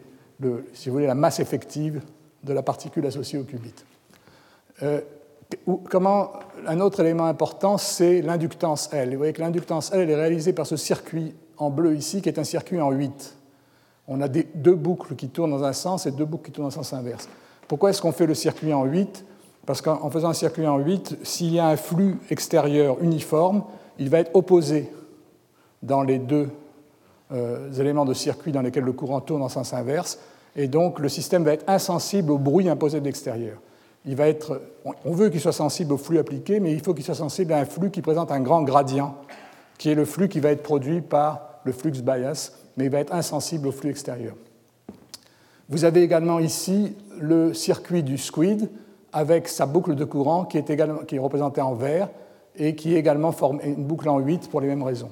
si 0.73 0.89
vous 0.89 0.95
voulez, 0.95 1.07
la 1.07 1.15
masse 1.15 1.41
effective 1.41 2.01
de 2.43 2.53
la 2.53 2.63
particule 2.63 3.07
associée 3.07 3.39
au 3.39 3.45
qubit. 3.45 3.75
Euh, 4.83 5.01
comment, 5.89 6.33
un 6.67 6.81
autre 6.81 7.01
élément 7.01 7.27
important, 7.27 7.79
c'est 7.79 8.23
l'inductance 8.23 8.93
L. 8.93 9.11
Vous 9.11 9.19
voyez 9.19 9.33
que 9.33 9.41
l'inductance 9.41 9.93
L 9.93 10.11
est 10.11 10.15
réalisée 10.15 10.53
par 10.53 10.67
ce 10.67 10.77
circuit 10.77 11.35
en 11.57 11.71
bleu 11.71 11.95
ici, 11.95 12.23
qui 12.23 12.29
est 12.29 12.39
un 12.39 12.45
circuit 12.45 12.81
en 12.81 12.91
8 12.91 13.37
on 14.09 14.21
a 14.21 14.29
deux 14.29 14.75
boucles 14.75 15.15
qui 15.15 15.29
tournent 15.29 15.51
dans 15.51 15.65
un 15.65 15.73
sens 15.73 16.07
et 16.07 16.11
deux 16.11 16.25
boucles 16.25 16.47
qui 16.47 16.53
tournent 16.53 16.69
dans 16.69 16.79
un 16.81 16.83
sens 16.83 16.93
inverse. 16.93 17.29
Pourquoi 17.69 17.91
est-ce 17.91 18.03
qu'on 18.03 18.13
fait 18.13 18.27
le 18.27 18.35
circuit 18.35 18.73
en 18.73 18.85
8 18.85 19.25
Parce 19.65 19.81
qu'en 19.81 20.11
faisant 20.11 20.29
un 20.29 20.35
circuit 20.35 20.67
en 20.67 20.79
8, 20.79 21.19
s'il 21.23 21.55
y 21.55 21.59
a 21.59 21.69
un 21.69 21.77
flux 21.77 22.19
extérieur 22.31 23.01
uniforme, 23.01 23.65
il 23.99 24.11
va 24.11 24.19
être 24.19 24.35
opposé 24.35 24.93
dans 25.83 26.03
les 26.03 26.19
deux 26.19 26.51
euh, 27.33 27.73
éléments 27.73 28.05
de 28.05 28.15
circuit 28.15 28.53
dans 28.53 28.63
lesquels 28.63 28.85
le 28.85 28.93
courant 28.93 29.21
tourne 29.21 29.43
en 29.43 29.49
sens 29.49 29.73
inverse, 29.73 30.19
et 30.57 30.69
donc 30.69 30.99
le 30.99 31.09
système 31.09 31.45
va 31.45 31.53
être 31.53 31.69
insensible 31.69 32.31
au 32.31 32.39
bruit 32.39 32.69
imposé 32.69 33.01
de 33.01 33.05
l'extérieur. 33.05 33.59
Il 34.05 34.17
va 34.17 34.29
être, 34.29 34.61
on 35.05 35.13
veut 35.13 35.29
qu'il 35.29 35.41
soit 35.41 35.53
sensible 35.53 35.93
au 35.93 35.97
flux 35.97 36.19
appliqué, 36.19 36.61
mais 36.61 36.73
il 36.73 36.81
faut 36.81 36.93
qu'il 36.93 37.05
soit 37.05 37.15
sensible 37.15 37.53
à 37.53 37.59
un 37.59 37.65
flux 37.65 37.91
qui 37.91 38.03
présente 38.03 38.33
un 38.33 38.41
grand 38.41 38.63
gradient, 38.63 39.17
qui 39.79 39.91
est 39.91 39.95
le 39.95 40.05
flux 40.05 40.29
qui 40.29 40.41
va 40.41 40.51
être 40.51 40.63
produit 40.63 41.01
par 41.01 41.61
le 41.65 41.73
flux 41.73 41.93
bias, 41.93 42.53
mais 42.77 42.87
il 42.87 42.91
va 42.91 42.99
être 42.99 43.15
insensible 43.15 43.69
au 43.69 43.73
flux 43.73 43.91
extérieur. 43.91 44.35
Vous 45.69 45.85
avez 45.85 46.03
également 46.03 46.39
ici 46.39 46.97
le 47.19 47.55
circuit 47.55 48.03
du 48.03 48.19
squid 48.19 48.69
avec 49.13 49.49
sa 49.49 49.67
boucle 49.67 49.95
de 49.95 50.05
courant 50.05 50.45
qui 50.45 50.59
est, 50.59 51.19
représentée 51.19 51.61
en 51.61 51.75
vert 51.75 52.09
et 52.57 52.75
qui 52.75 52.95
est 52.95 52.99
également 52.99 53.35
une 53.63 53.85
boucle 53.85 54.09
en 54.09 54.19
8 54.19 54.51
pour 54.51 54.61
les 54.61 54.67
mêmes 54.67 54.83
raisons. 54.83 55.11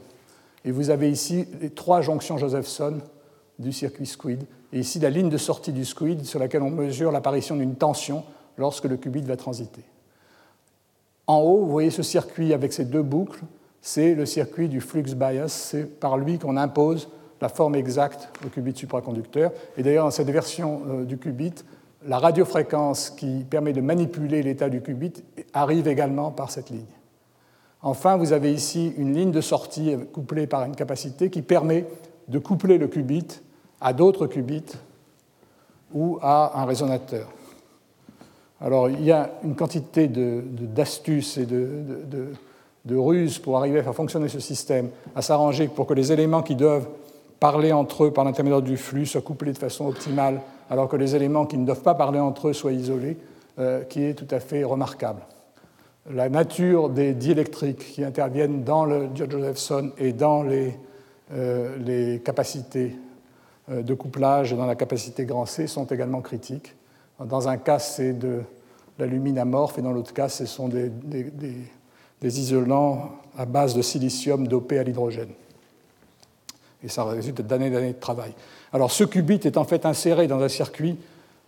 Et 0.64 0.72
vous 0.72 0.91
avez 0.91 1.11
ici 1.11 1.47
les 1.61 1.70
trois 1.70 2.01
jonctions 2.01 2.36
Josephson 2.36 2.99
du 3.59 3.72
circuit 3.72 4.07
squid. 4.07 4.45
Et 4.73 4.81
ici 4.81 4.99
la 4.99 5.11
ligne 5.11 5.29
de 5.29 5.39
sortie 5.39 5.73
du 5.73 5.85
squid 5.85 6.25
sur 6.25 6.39
laquelle 6.39 6.62
on 6.62 6.71
mesure 6.71 7.12
l'apparition 7.12 7.57
d'une 7.57 7.75
tension 7.75 8.25
lorsque 8.57 8.85
le 8.85 8.97
qubit 8.97 9.23
va 9.23 9.37
transiter. 9.37 9.83
En 11.27 11.39
haut, 11.39 11.59
vous 11.59 11.71
voyez 11.71 11.91
ce 11.91 12.03
circuit 12.03 12.53
avec 12.53 12.73
ces 12.73 12.85
deux 12.85 13.03
boucles 13.03 13.45
c'est 13.81 14.14
le 14.14 14.27
circuit 14.27 14.68
du 14.68 14.81
flux 14.81 15.03
bias. 15.03 15.49
C'est 15.49 15.85
par 15.85 16.18
lui 16.18 16.39
qu'on 16.39 16.57
impose 16.57 17.09
la 17.41 17.49
forme 17.49 17.75
exacte 17.75 18.29
au 18.45 18.49
qubit 18.49 18.77
supraconducteur. 18.77 19.53
Et 19.77 19.83
d'ailleurs, 19.83 20.05
dans 20.05 20.11
cette 20.11 20.31
version 20.31 20.83
euh, 20.89 21.05
du 21.05 21.16
qubit, 21.16 21.55
la 22.07 22.18
radiofréquence 22.18 23.11
qui 23.11 23.45
permet 23.49 23.73
de 23.73 23.81
manipuler 23.81 24.43
l'état 24.43 24.68
du 24.68 24.83
qubit 24.83 25.12
arrive 25.53 25.89
également 25.89 26.31
par 26.31 26.51
cette 26.51 26.71
ligne. 26.71 26.85
Enfin, 27.83 28.16
vous 28.16 28.33
avez 28.33 28.53
ici 28.53 28.93
une 28.99 29.14
ligne 29.14 29.31
de 29.31 29.41
sortie 29.41 29.97
couplée 30.12 30.47
par 30.47 30.64
une 30.64 30.77
capacité 30.77 31.31
qui 31.31 31.41
permet 31.41 31.87
de 32.29 32.39
coupler 32.39 32.77
le 32.77 32.89
qubit 32.89 33.27
à 33.81 33.93
d'autres 33.93 34.26
qubits 34.26 34.72
ou 35.93 36.18
à 36.22 36.61
un 36.61 36.64
résonateur. 36.64 37.28
Alors, 38.61 38.91
il 38.91 39.03
y 39.03 39.11
a 39.11 39.31
une 39.43 39.57
quantité 39.57 40.07
d'astuces 40.07 41.39
et 41.39 41.47
de, 41.47 41.68
de, 42.85 42.97
ruses 42.97 43.39
pour 43.39 43.57
arriver 43.57 43.78
à 43.78 43.83
faire 43.83 43.95
fonctionner 43.95 44.28
ce 44.28 44.41
système, 44.41 44.91
à 45.14 45.22
s'arranger 45.22 45.68
pour 45.68 45.87
que 45.87 45.95
les 45.95 46.12
éléments 46.12 46.43
qui 46.43 46.57
doivent 46.57 46.89
parler 47.39 47.72
entre 47.72 48.05
eux 48.05 48.11
par 48.11 48.24
l'intermédiaire 48.24 48.61
du 48.61 48.76
flux 48.76 49.07
soient 49.07 49.22
couplés 49.22 49.53
de 49.53 49.59
façon 49.59 49.87
optimale, 49.87 50.43
alors 50.68 50.89
que 50.89 50.97
les 50.97 51.16
éléments 51.16 51.47
qui 51.47 51.57
ne 51.57 51.64
doivent 51.64 51.83
pas 51.83 51.95
parler 51.95 52.20
entre 52.20 52.49
eux 52.49 52.53
soient 52.53 52.72
isolés, 52.72 53.16
euh, 53.59 53.83
qui 53.85 54.05
est 54.05 54.14
tout 54.14 54.28
à 54.31 54.41
fait 54.41 54.62
remarquable. 54.62 55.22
La 56.11 56.28
nature 56.28 56.91
des 56.91 57.14
diélectriques 57.14 57.93
qui 57.95 58.05
interviennent 58.05 58.62
dans 58.62 58.85
le 58.85 59.09
Josephson 59.14 59.93
et 59.97 60.12
dans 60.12 60.43
les, 60.43 60.74
euh, 61.33 61.76
les 61.78 62.20
capacités 62.20 62.97
de 63.71 63.95
couplage 63.95 64.53
dans 64.53 64.66
la 64.66 64.75
capacité 64.75 65.25
grand 65.25 65.47
C 65.47 65.66
sont 65.66 65.85
également 65.87 66.21
critiques. 66.21 66.75
Dans 67.25 67.49
un 67.49 67.57
cas, 67.57 67.79
c'est 67.79 68.12
de 68.12 68.43
l'alumine 69.01 69.39
amorphe 69.39 69.79
et 69.79 69.83
dans 69.83 69.93
l'autre 69.93 70.12
cas, 70.12 70.29
ce 70.29 70.47
sont 70.47 70.68
des, 70.68 70.91
isolants 72.23 73.12
à 73.37 73.47
base 73.47 73.75
de 73.75 73.83
silicium 73.83 74.47
dopé 74.47 74.79
à 74.79 74.83
l'hydrogène. 74.83 75.31
Et 76.83 76.89
ça 76.89 77.05
résulte 77.05 77.43
d'années 77.43 77.66
et 77.66 77.71
d'années 77.71 77.93
de 77.93 78.01
travail. 78.01 78.33
Alors 78.73 78.91
ce 78.91 79.05
qubit 79.05 79.41
est 79.45 79.57
en 79.57 79.64
fait 79.64 79.85
inséré 79.85 80.27
dans 80.27 80.41
un 80.41 80.49
circuit 80.49 80.99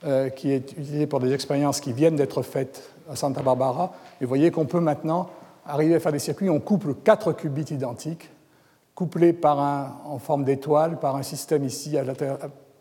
euh, 0.04 0.28
qui 0.28 0.50
est 0.50 0.72
utilisé 0.72 1.06
pour 1.06 1.20
des 1.20 1.32
expériences 1.32 1.80
qui 1.80 1.92
viennent 1.92 2.16
d'être 2.16 2.42
faites 2.42 2.90
à 3.10 3.16
Santa 3.16 3.40
Barbara. 3.40 3.94
Et 4.20 4.24
vous 4.24 4.28
voyez 4.28 4.50
qu'on 4.50 4.66
peut 4.66 4.80
maintenant 4.80 5.30
arriver 5.66 5.94
à 5.94 6.00
faire 6.00 6.12
des 6.12 6.18
circuits, 6.18 6.50
on 6.50 6.60
couple 6.60 6.94
quatre 6.94 7.32
qubits 7.32 7.72
identiques, 7.72 8.28
couplés 8.94 9.32
par 9.32 9.60
un, 9.60 10.00
en 10.04 10.18
forme 10.18 10.44
d'étoile 10.44 10.98
par 10.98 11.16
un 11.16 11.22
système 11.22 11.64
ici 11.64 11.96
à 11.96 12.04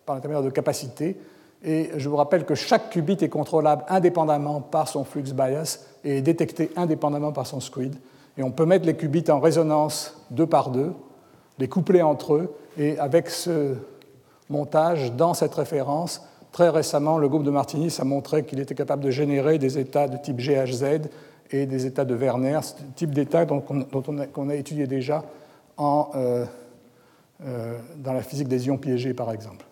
par 0.06 0.16
l'intermédiaire 0.16 0.44
de 0.44 0.50
capacités 0.50 1.18
et 1.64 1.92
je 1.96 2.10
vous 2.10 2.16
rappelle 2.16 2.46
que 2.46 2.56
chaque 2.56 2.90
qubit 2.90 3.18
est 3.22 3.30
contrôlable 3.30 3.84
indépendamment 3.88 4.62
par 4.62 4.88
son 4.88 5.04
flux 5.04 5.34
bias 5.34 5.86
et 6.04 6.18
est 6.18 6.22
détecté 6.22 6.72
indépendamment 6.76 7.32
par 7.32 7.46
son 7.46 7.60
squid. 7.60 7.96
Et 8.38 8.44
on 8.44 8.52
peut 8.52 8.66
mettre 8.66 8.86
les 8.86 8.96
qubits 8.96 9.30
en 9.30 9.40
résonance 9.40 10.26
deux 10.32 10.48
par 10.48 10.72
deux, 10.72 10.94
les 11.60 11.68
coupler 11.68 12.02
entre 12.02 12.34
eux, 12.34 12.56
et 12.78 12.98
avec 12.98 13.30
ce 13.30 13.76
montage, 14.50 15.14
dans 15.14 15.34
cette 15.34 15.54
référence, 15.54 16.26
très 16.52 16.70
récemment, 16.70 17.18
le 17.18 17.30
groupe 17.30 17.44
de 17.44 17.52
Martinis 17.52 17.96
a 18.00 18.04
montré 18.04 18.44
qu'il 18.44 18.60
était 18.60 18.76
capable 18.76 19.04
de 19.04 19.12
générer 19.12 19.60
des 19.60 19.78
états 19.78 20.08
de 20.08 20.18
type 20.18 20.38
GHZ 20.38 21.10
et 21.52 21.66
des 21.66 21.86
états 21.86 22.06
de 22.06 22.16
Werner, 22.16 22.60
ce 22.64 22.74
type 22.96 23.14
d'état 23.14 23.46
dont 23.46 23.64
on, 24.38 24.50
a, 24.50 24.56
étudié 24.56 24.88
déjà 24.88 25.24
euh, 26.16 26.46
euh, 27.44 27.80
dans 27.98 28.14
la 28.14 28.22
physique 28.22 28.48
des 28.48 28.68
ions 28.68 28.78
piégés, 28.78 29.16
par 29.16 29.32
exemple, 29.32 29.66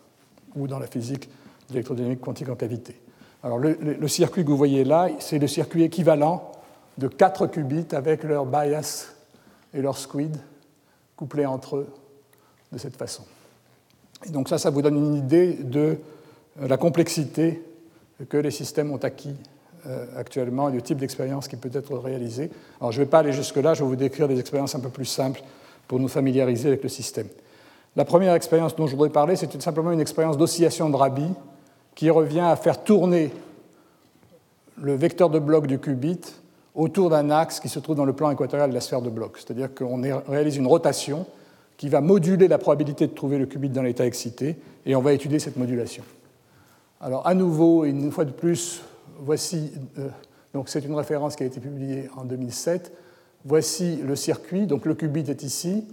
ou 0.56 0.68
dans 0.68 0.80
la 0.80 0.88
physique 0.88 1.30
d'électrodynamique 1.70 2.20
quantique 2.20 2.50
en 2.50 2.56
cavité. 2.56 3.00
Alors 3.44 3.60
le, 3.60 4.08
circuit 4.08 4.44
que 4.44 4.50
vous 4.50 4.58
voyez 4.58 4.84
là, 4.84 5.08
c'est 5.20 5.38
le 5.38 5.48
circuit 5.48 5.84
équivalent 5.84 6.52
de 6.98 7.08
quatre 7.08 7.46
qubits 7.46 7.86
avec 7.92 8.24
leur 8.24 8.48
bias 8.48 9.14
et 9.74 9.82
leur 9.84 9.98
squid 9.98 10.36
couplés 11.16 11.46
entre 11.46 11.78
eux 11.78 11.88
de 12.72 12.80
cette 12.80 12.98
façon. 12.98 13.24
Et 14.26 14.32
donc 14.32 14.50
ça, 14.50 14.58
ça 14.58 14.72
vous 14.72 14.82
donne 14.82 14.98
une 14.98 15.16
idée 15.16 15.54
de 15.54 16.00
euh, 16.60 16.68
la 16.68 16.78
complexité 16.78 17.64
que 18.30 18.38
les 18.38 18.52
systèmes 18.52 18.92
ont 18.92 18.98
acquis 18.98 19.36
actuellement 20.18 20.68
et 20.68 20.74
du 20.74 20.82
type 20.82 20.98
d'expérience 20.98 21.48
qui 21.48 21.56
peut 21.56 21.70
être 21.72 21.98
réalisé. 21.98 22.52
Alors 22.82 22.92
je 22.92 23.00
ne 23.00 23.06
vais 23.06 23.10
pas 23.10 23.20
aller 23.20 23.32
jusque-là, 23.32 23.76
je 23.76 23.82
vais 23.82 23.88
vous 23.88 23.96
décrire 23.96 24.28
des 24.28 24.38
expériences 24.38 24.76
un 24.76 24.82
peu 24.82 24.90
plus 24.90 25.06
simples 25.06 25.42
pour 25.90 26.00
nous 26.00 26.08
familiariser 26.08 26.68
avec 26.68 26.84
le 26.84 26.88
système. 26.88 27.28
La 27.96 28.06
première 28.06 28.36
expérience 28.36 28.76
dont 28.76 28.86
je 28.86 28.92
voudrais 28.92 29.10
parler, 29.10 29.36
c'est 29.36 29.60
simplement 29.60 29.92
une 29.92 30.00
expérience 30.00 30.38
d'oscillation 30.38 30.88
de 30.88 30.96
Rabi 30.96 31.28
qui 31.96 32.12
revient 32.12 32.40
à 32.42 32.56
faire 32.56 32.84
tourner 32.84 33.32
le 34.78 34.94
vecteur 34.94 35.32
de 35.32 35.40
bloc 35.40 35.66
du 35.66 35.80
qubit 35.80 36.22
autour 36.76 37.10
d'un 37.10 37.32
axe 37.32 37.60
qui 37.60 37.70
se 37.70 37.80
trouve 37.80 37.96
dans 37.96 38.06
le 38.06 38.14
plan 38.14 38.30
équatorial 38.30 38.70
de 38.70 38.76
la 38.76 38.82
sphère 38.82 39.02
de 39.02 39.10
bloc. 39.10 39.38
C'est-à-dire 39.38 39.74
qu'on 39.74 40.00
réalise 40.28 40.58
une 40.58 40.68
rotation 40.68 41.26
qui 41.76 41.90
va 41.90 42.02
moduler 42.02 42.48
la 42.48 42.60
probabilité 42.60 43.08
de 43.08 43.14
trouver 43.14 43.40
le 43.40 43.48
qubit 43.48 43.70
dans 43.70 43.82
l'état 43.82 44.06
excité, 44.06 44.58
et 44.86 44.96
on 44.96 45.02
va 45.02 45.14
étudier 45.14 45.40
cette 45.40 45.58
modulation. 45.58 46.04
Alors, 47.02 47.26
à 47.26 47.34
nouveau, 47.34 47.84
une 47.86 48.12
fois 48.12 48.26
de 48.26 48.32
plus, 48.32 48.82
voici, 49.18 49.72
euh, 49.98 50.10
donc 50.54 50.70
c'est 50.70 50.86
une 50.86 50.94
référence 50.94 51.36
qui 51.36 51.44
a 51.44 51.46
été 51.48 51.60
publiée 51.60 52.10
en 52.16 52.26
2007. 52.26 52.92
Voici 53.46 53.98
le 53.98 54.16
circuit, 54.16 54.68
donc 54.68 54.86
le 54.86 54.96
qubit 54.96 55.30
est 55.30 55.44
ici. 55.44 55.88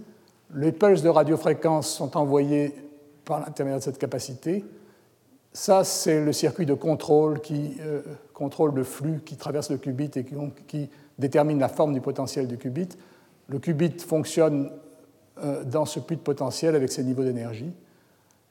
Les 0.53 0.71
pulses 0.71 1.01
de 1.01 1.09
radiofréquence 1.09 1.89
sont 1.89 2.17
envoyées 2.17 2.73
par 3.25 3.39
l'intermédiaire 3.39 3.79
de 3.79 3.83
cette 3.83 3.97
capacité. 3.97 4.65
Ça, 5.53 5.83
c'est 5.83 6.23
le 6.23 6.33
circuit 6.33 6.65
de 6.65 6.73
contrôle 6.73 7.41
qui 7.41 7.77
euh, 7.81 8.01
contrôle 8.33 8.75
le 8.75 8.83
flux 8.83 9.21
qui 9.25 9.37
traverse 9.37 9.71
le 9.71 9.77
qubit 9.77 10.11
et 10.15 10.25
qui, 10.67 10.89
détermine 11.17 11.57
la 11.57 11.67
forme 11.67 11.93
du 11.93 12.01
potentiel 12.01 12.47
du 12.47 12.57
qubit. 12.57 12.89
Le 13.47 13.57
qubit 13.57 13.97
fonctionne 13.97 14.69
euh, 15.43 15.63
dans 15.63 15.85
ce 15.85 15.99
puits 15.99 16.17
de 16.17 16.21
potentiel 16.21 16.75
avec 16.75 16.91
ses 16.91 17.03
niveaux 17.03 17.23
d'énergie. 17.23 17.73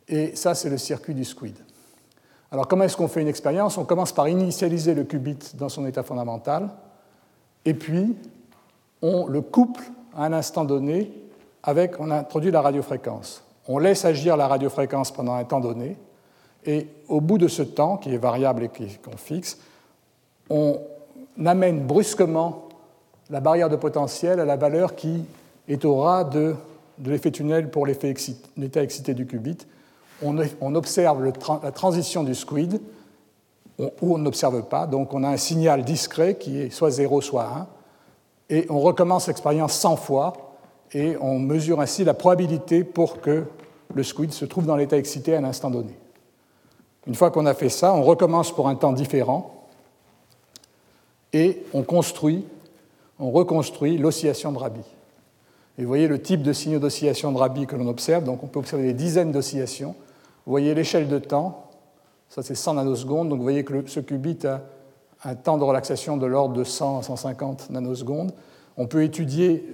Et 0.09 0.35
ça, 0.35 0.55
c'est 0.55 0.69
le 0.69 0.79
circuit 0.79 1.15
du 1.15 1.25
squid. 1.25 1.57
Alors, 2.51 2.67
comment 2.67 2.85
est-ce 2.85 2.97
qu'on 2.97 3.09
fait 3.09 3.23
une 3.23 3.29
expérience? 3.29 3.79
On 3.79 3.85
commence 3.85 4.13
par 4.13 4.29
initialiser 4.29 4.95
le 4.95 5.05
qubit 5.05 5.39
dans 5.55 5.69
son 5.69 5.87
état 5.87 6.03
fondamental, 6.03 6.71
et 7.65 7.75
puis 7.75 8.17
on 9.03 9.27
le 9.27 9.41
couple 9.41 9.83
à 10.15 10.25
un 10.25 10.33
instant 10.33 10.65
donné 10.65 11.13
avec, 11.63 11.99
on 11.99 12.11
introduit 12.11 12.51
la 12.51 12.61
radiofréquence. 12.61 13.43
On 13.69 13.79
laisse 13.79 14.05
agir 14.05 14.37
la 14.37 14.47
radiofréquence 14.47 15.11
pendant 15.11 15.35
un 15.35 15.45
temps 15.45 15.61
donné, 15.61 15.97
et 16.65 16.89
au 17.09 17.21
bout 17.21 17.39
de 17.39 17.49
ce 17.49 17.63
temps, 17.63 17.97
qui 17.97 18.13
est 18.13 18.19
variable 18.19 18.65
et 18.65 18.69
qu'on 18.69 19.17
fixe, 19.17 19.59
on 20.51 20.81
amène 21.45 21.81
brusquement 21.81 22.69
la 23.31 23.41
barrière 23.41 23.69
de 23.69 23.77
potentiel 23.77 24.41
à 24.41 24.45
la 24.45 24.57
valeur 24.57 24.95
qui 24.95 25.25
est 25.69 25.85
au 25.85 25.97
ras 25.97 26.25
de, 26.25 26.55
l'effet 27.05 27.31
tunnel 27.31 27.71
pour 27.71 27.87
l'état 27.87 28.09
excité 28.83 29.15
du 29.15 29.27
qubit. 29.27 29.59
On, 30.23 30.75
observe 30.75 31.33
la 31.63 31.73
transition 31.73 32.23
du 32.23 32.35
squid, 32.35 32.81
ou 33.79 34.15
on 34.15 34.19
n'observe 34.19 34.63
pas, 34.63 34.87
donc 34.87 35.13
on 35.13 35.23
a 35.23 35.29
un 35.29 35.37
signal 35.37 35.85
discret 35.85 36.37
qui 36.37 36.59
est 36.59 36.71
soit 36.71 36.91
0, 36.91 37.21
soit 37.21 37.45
1, 37.45 37.67
et 38.49 38.67
on 38.71 38.81
recommence 38.81 39.27
l'expérience 39.27 39.75
100 39.75 39.97
fois, 39.97 40.33
et 40.93 41.17
on 41.21 41.39
mesure 41.39 41.81
ainsi 41.81 42.05
la 42.05 42.15
probabilité 42.15 42.85
pour 42.85 43.21
que 43.21 43.45
le 43.95 44.03
squid 44.03 44.33
se 44.33 44.45
trouve 44.45 44.67
dans 44.67 44.77
l'état 44.77 44.97
excité 44.97 45.35
à 45.35 45.39
un 45.39 45.45
instant 45.45 45.71
donné. 45.71 45.99
Une 47.07 47.15
fois 47.15 47.31
qu'on 47.31 47.47
a 47.47 47.55
fait 47.55 47.69
ça, 47.69 47.95
on 47.95 48.03
recommence 48.03 48.53
pour 48.53 48.69
un 48.69 48.75
temps 48.75 48.93
différent 48.93 49.67
et 51.33 51.63
on 51.73 51.83
construit, 51.83 52.45
on 53.19 53.31
reconstruit 53.31 53.99
l'oscillation 53.99 54.53
de 54.53 54.59
Rabi. 54.59 54.83
Et 55.79 55.83
vous 55.83 55.89
voyez 55.89 56.09
le 56.09 56.21
type 56.21 56.43
de 56.43 56.53
signaux 56.53 56.79
d'oscillation 56.79 57.33
de 57.33 57.39
Rabi 57.39 57.67
que 57.67 57.77
l'on 57.77 57.89
observe. 57.89 58.25
Donc 58.25 58.43
on 58.43 58.47
peut 58.47 58.59
observer 58.59 58.85
des 58.85 58.95
dizaines 58.95 59.33
d'oscillations. 59.33 59.95
Vous 60.47 60.51
voyez 60.51 60.75
l'échelle 60.75 61.09
de 61.09 61.19
temps, 61.19 61.71
ça 62.29 62.43
c'est 62.43 62.55
100 62.55 62.75
nanosecondes. 62.75 63.29
Donc 63.29 63.39
vous 63.39 63.45
voyez 63.45 63.65
que 63.65 63.87
ce 63.87 64.01
qubit 64.01 64.39
a 64.47 64.63
un 65.27 65.35
temps 65.35 65.59
de 65.59 65.65
relaxation 65.65 66.17
de 66.17 66.27
l'ordre 66.27 66.55
de 66.55 66.65
100 66.65 67.01
à 67.01 67.03
150 67.03 67.71
nanosecondes. 67.71 68.33
On 68.77 68.87
peut 68.87 69.03
étudier 69.03 69.67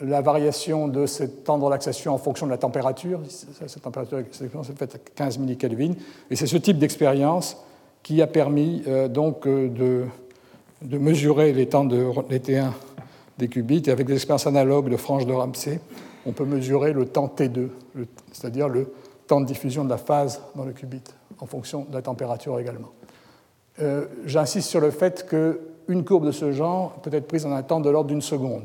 la 0.00 0.20
variation 0.22 0.88
de 0.88 1.06
ce 1.06 1.24
temps 1.24 1.58
de 1.58 1.64
relaxation 1.64 2.14
en 2.14 2.18
fonction 2.18 2.46
de 2.46 2.52
la 2.52 2.58
température. 2.58 3.20
Cette 3.28 3.82
température 3.82 4.18
est 4.18 4.78
faite 4.78 4.94
à 4.94 4.98
15 5.16 5.38
millikelvin. 5.38 5.92
Et 6.30 6.36
c'est 6.36 6.46
ce 6.46 6.56
type 6.56 6.78
d'expérience 6.78 7.56
qui 8.02 8.22
a 8.22 8.26
permis 8.26 8.82
euh, 8.86 9.08
donc 9.08 9.46
euh, 9.46 9.68
de, 9.68 10.98
mesurer 10.98 11.52
les 11.52 11.66
temps 11.66 11.84
de 11.84 12.10
T1 12.30 12.70
des 13.38 13.48
qubits. 13.48 13.82
Et 13.86 13.90
avec 13.90 14.06
des 14.06 14.14
expériences 14.14 14.46
analogues 14.46 14.88
de 14.88 14.96
franges 14.96 15.26
de 15.26 15.32
Ramsey, 15.32 15.80
on 16.24 16.32
peut 16.32 16.44
mesurer 16.44 16.92
le 16.92 17.06
temps 17.06 17.32
T2, 17.34 17.68
c'est-à-dire 18.32 18.68
le 18.68 18.92
temps 19.26 19.40
de 19.40 19.46
diffusion 19.46 19.84
de 19.84 19.90
la 19.90 19.98
phase 19.98 20.40
dans 20.54 20.64
le 20.64 20.72
qubit, 20.72 21.02
en 21.38 21.46
fonction 21.46 21.86
de 21.88 21.94
la 21.94 22.02
température 22.02 22.58
également. 22.58 22.90
Euh, 23.80 24.06
j'insiste 24.26 24.68
sur 24.68 24.80
le 24.80 24.90
fait 24.90 25.26
qu'une 25.26 26.04
courbe 26.04 26.26
de 26.26 26.32
ce 26.32 26.52
genre 26.52 26.92
peut 27.02 27.14
être 27.14 27.26
prise 27.26 27.46
en 27.46 27.52
un 27.52 27.62
temps 27.62 27.80
de 27.80 27.88
l'ordre 27.88 28.08
d'une 28.08 28.22
seconde. 28.22 28.64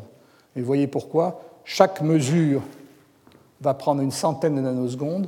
Et 0.55 0.59
vous 0.59 0.65
voyez 0.65 0.87
pourquoi 0.87 1.41
chaque 1.63 2.01
mesure 2.01 2.61
va 3.61 3.73
prendre 3.73 4.01
une 4.01 4.11
centaine 4.11 4.55
de 4.55 4.61
nanosecondes. 4.61 5.27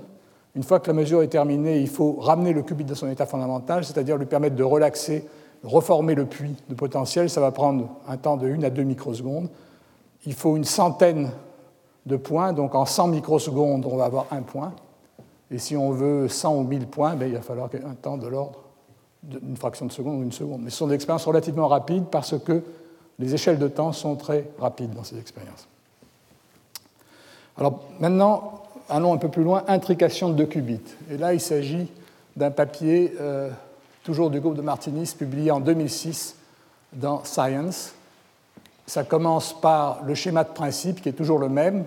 Une 0.55 0.63
fois 0.63 0.79
que 0.79 0.87
la 0.87 0.93
mesure 0.93 1.21
est 1.21 1.27
terminée, 1.27 1.79
il 1.79 1.87
faut 1.87 2.13
ramener 2.13 2.51
le 2.51 2.63
qubit 2.63 2.83
dans 2.83 2.95
son 2.95 3.09
état 3.09 3.25
fondamental, 3.25 3.85
c'est-à-dire 3.85 4.17
lui 4.17 4.25
permettre 4.25 4.55
de 4.55 4.63
relaxer, 4.63 5.25
reformer 5.63 6.15
le 6.15 6.25
puits 6.25 6.55
de 6.67 6.75
potentiel. 6.75 7.29
Ça 7.29 7.41
va 7.41 7.51
prendre 7.51 7.89
un 8.07 8.17
temps 8.17 8.37
de 8.37 8.47
1 8.47 8.63
à 8.63 8.69
2 8.69 8.83
microsecondes. 8.83 9.49
il 10.25 10.33
faut 10.33 10.57
une 10.57 10.65
centaine 10.65 11.29
de 12.05 12.17
points, 12.17 12.53
donc 12.53 12.75
en 12.75 12.85
100 12.85 13.07
microsecondes, 13.07 13.85
on 13.85 13.97
va 13.97 14.05
avoir 14.05 14.25
un 14.31 14.41
point. 14.41 14.73
Et 15.51 15.59
si 15.59 15.77
on 15.77 15.91
veut 15.91 16.27
100 16.27 16.55
ou 16.55 16.63
1000 16.63 16.87
points, 16.87 17.15
ben, 17.15 17.27
il 17.27 17.35
va 17.35 17.41
falloir 17.41 17.69
un 17.85 17.95
temps 17.95 18.17
de 18.17 18.27
l'ordre 18.27 18.66
d'une 19.23 19.57
fraction 19.57 19.85
de 19.85 19.91
seconde 19.91 20.19
ou 20.19 20.23
une 20.23 20.31
seconde. 20.31 20.61
Mais 20.61 20.69
ce 20.69 20.77
sont 20.77 20.87
des 20.87 20.95
expériences 20.95 21.25
relativement 21.25 21.67
rapides 21.67 22.05
parce 22.11 22.37
que 22.39 22.63
les 23.19 23.33
échelles 23.33 23.59
de 23.59 23.67
temps 23.67 23.91
sont 23.91 24.15
très 24.15 24.49
rapides 24.59 24.93
dans 24.93 25.03
ces 25.03 25.17
expériences. 25.17 25.67
Alors 27.57 27.81
maintenant, 27.99 28.63
allons 28.89 29.13
un 29.13 29.17
peu 29.17 29.29
plus 29.29 29.43
loin, 29.43 29.63
intrication 29.67 30.29
de 30.29 30.35
2 30.35 30.45
qubits. 30.45 30.81
Et 31.09 31.17
là, 31.17 31.33
il 31.33 31.41
s'agit 31.41 31.91
d'un 32.35 32.51
papier, 32.51 33.15
euh, 33.19 33.49
toujours 34.03 34.29
du 34.29 34.39
groupe 34.39 34.55
de 34.55 34.61
Martinis, 34.61 35.15
publié 35.17 35.51
en 35.51 35.59
2006 35.59 36.35
dans 36.93 37.23
Science. 37.23 37.93
Ça 38.85 39.03
commence 39.03 39.59
par 39.59 40.03
le 40.03 40.15
schéma 40.15 40.43
de 40.43 40.53
principe 40.53 41.01
qui 41.01 41.09
est 41.09 41.13
toujours 41.13 41.39
le 41.39 41.49
même. 41.49 41.85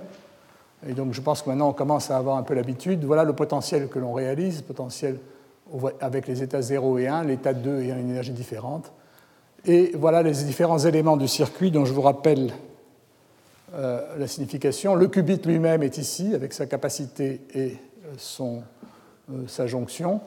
Et 0.87 0.93
donc 0.93 1.13
je 1.13 1.21
pense 1.21 1.43
que 1.43 1.49
maintenant 1.49 1.69
on 1.69 1.73
commence 1.73 2.11
à 2.11 2.17
avoir 2.17 2.37
un 2.37 2.43
peu 2.43 2.55
l'habitude. 2.55 3.05
Voilà 3.05 3.25
le 3.25 3.33
potentiel 3.33 3.89
que 3.89 3.99
l'on 3.99 4.13
réalise, 4.13 4.63
potentiel 4.63 5.19
avec 6.01 6.27
les 6.27 6.43
états 6.43 6.63
0 6.63 6.99
et 6.99 7.09
1, 7.09 7.25
l'état 7.25 7.53
2 7.53 7.83
ayant 7.83 7.97
une 7.97 8.11
énergie 8.11 8.33
différente. 8.33 8.93
Et 9.67 9.93
voilà 9.95 10.23
les 10.23 10.33
différents 10.33 10.79
éléments 10.79 11.17
du 11.17 11.29
circuit 11.29 11.71
dont 11.71 11.85
je 11.85 11.93
vous 11.93 12.01
rappelle 12.01 12.53
euh, 13.75 14.19
la 14.19 14.27
signification. 14.27 14.95
Le 14.95 15.07
qubit 15.07 15.41
lui-même 15.45 15.83
est 15.83 15.99
ici 15.99 16.35
avec 16.35 16.53
sa 16.53 16.67
capacité 16.67 17.41
et 17.55 17.67
euh, 17.67 18.15
son, 18.17 18.63
euh, 19.31 19.47
sa 19.47 19.67
jonction. 19.67 20.21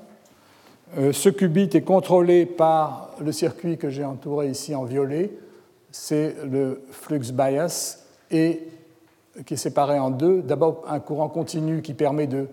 ce 0.95 1.29
qubit 1.29 1.69
est 1.73 1.81
contrôlé 1.81 2.45
par 2.45 3.11
le 3.19 3.31
circuit 3.31 3.77
que 3.77 3.89
j'ai 3.89 4.05
entouré 4.05 4.49
ici 4.49 4.75
en 4.75 4.83
violet. 4.83 5.31
C'est 5.91 6.35
le 6.49 6.83
flux 6.91 7.33
bias 7.33 8.05
et 8.31 8.61
qui 9.45 9.55
est 9.55 9.57
séparé 9.57 9.99
en 9.99 10.11
deux. 10.11 10.41
D'abord 10.41 10.85
un 10.87 10.99
courant 10.99 11.29
continu 11.29 11.81
qui 11.81 11.93
permet 11.93 12.27
de 12.27 12.47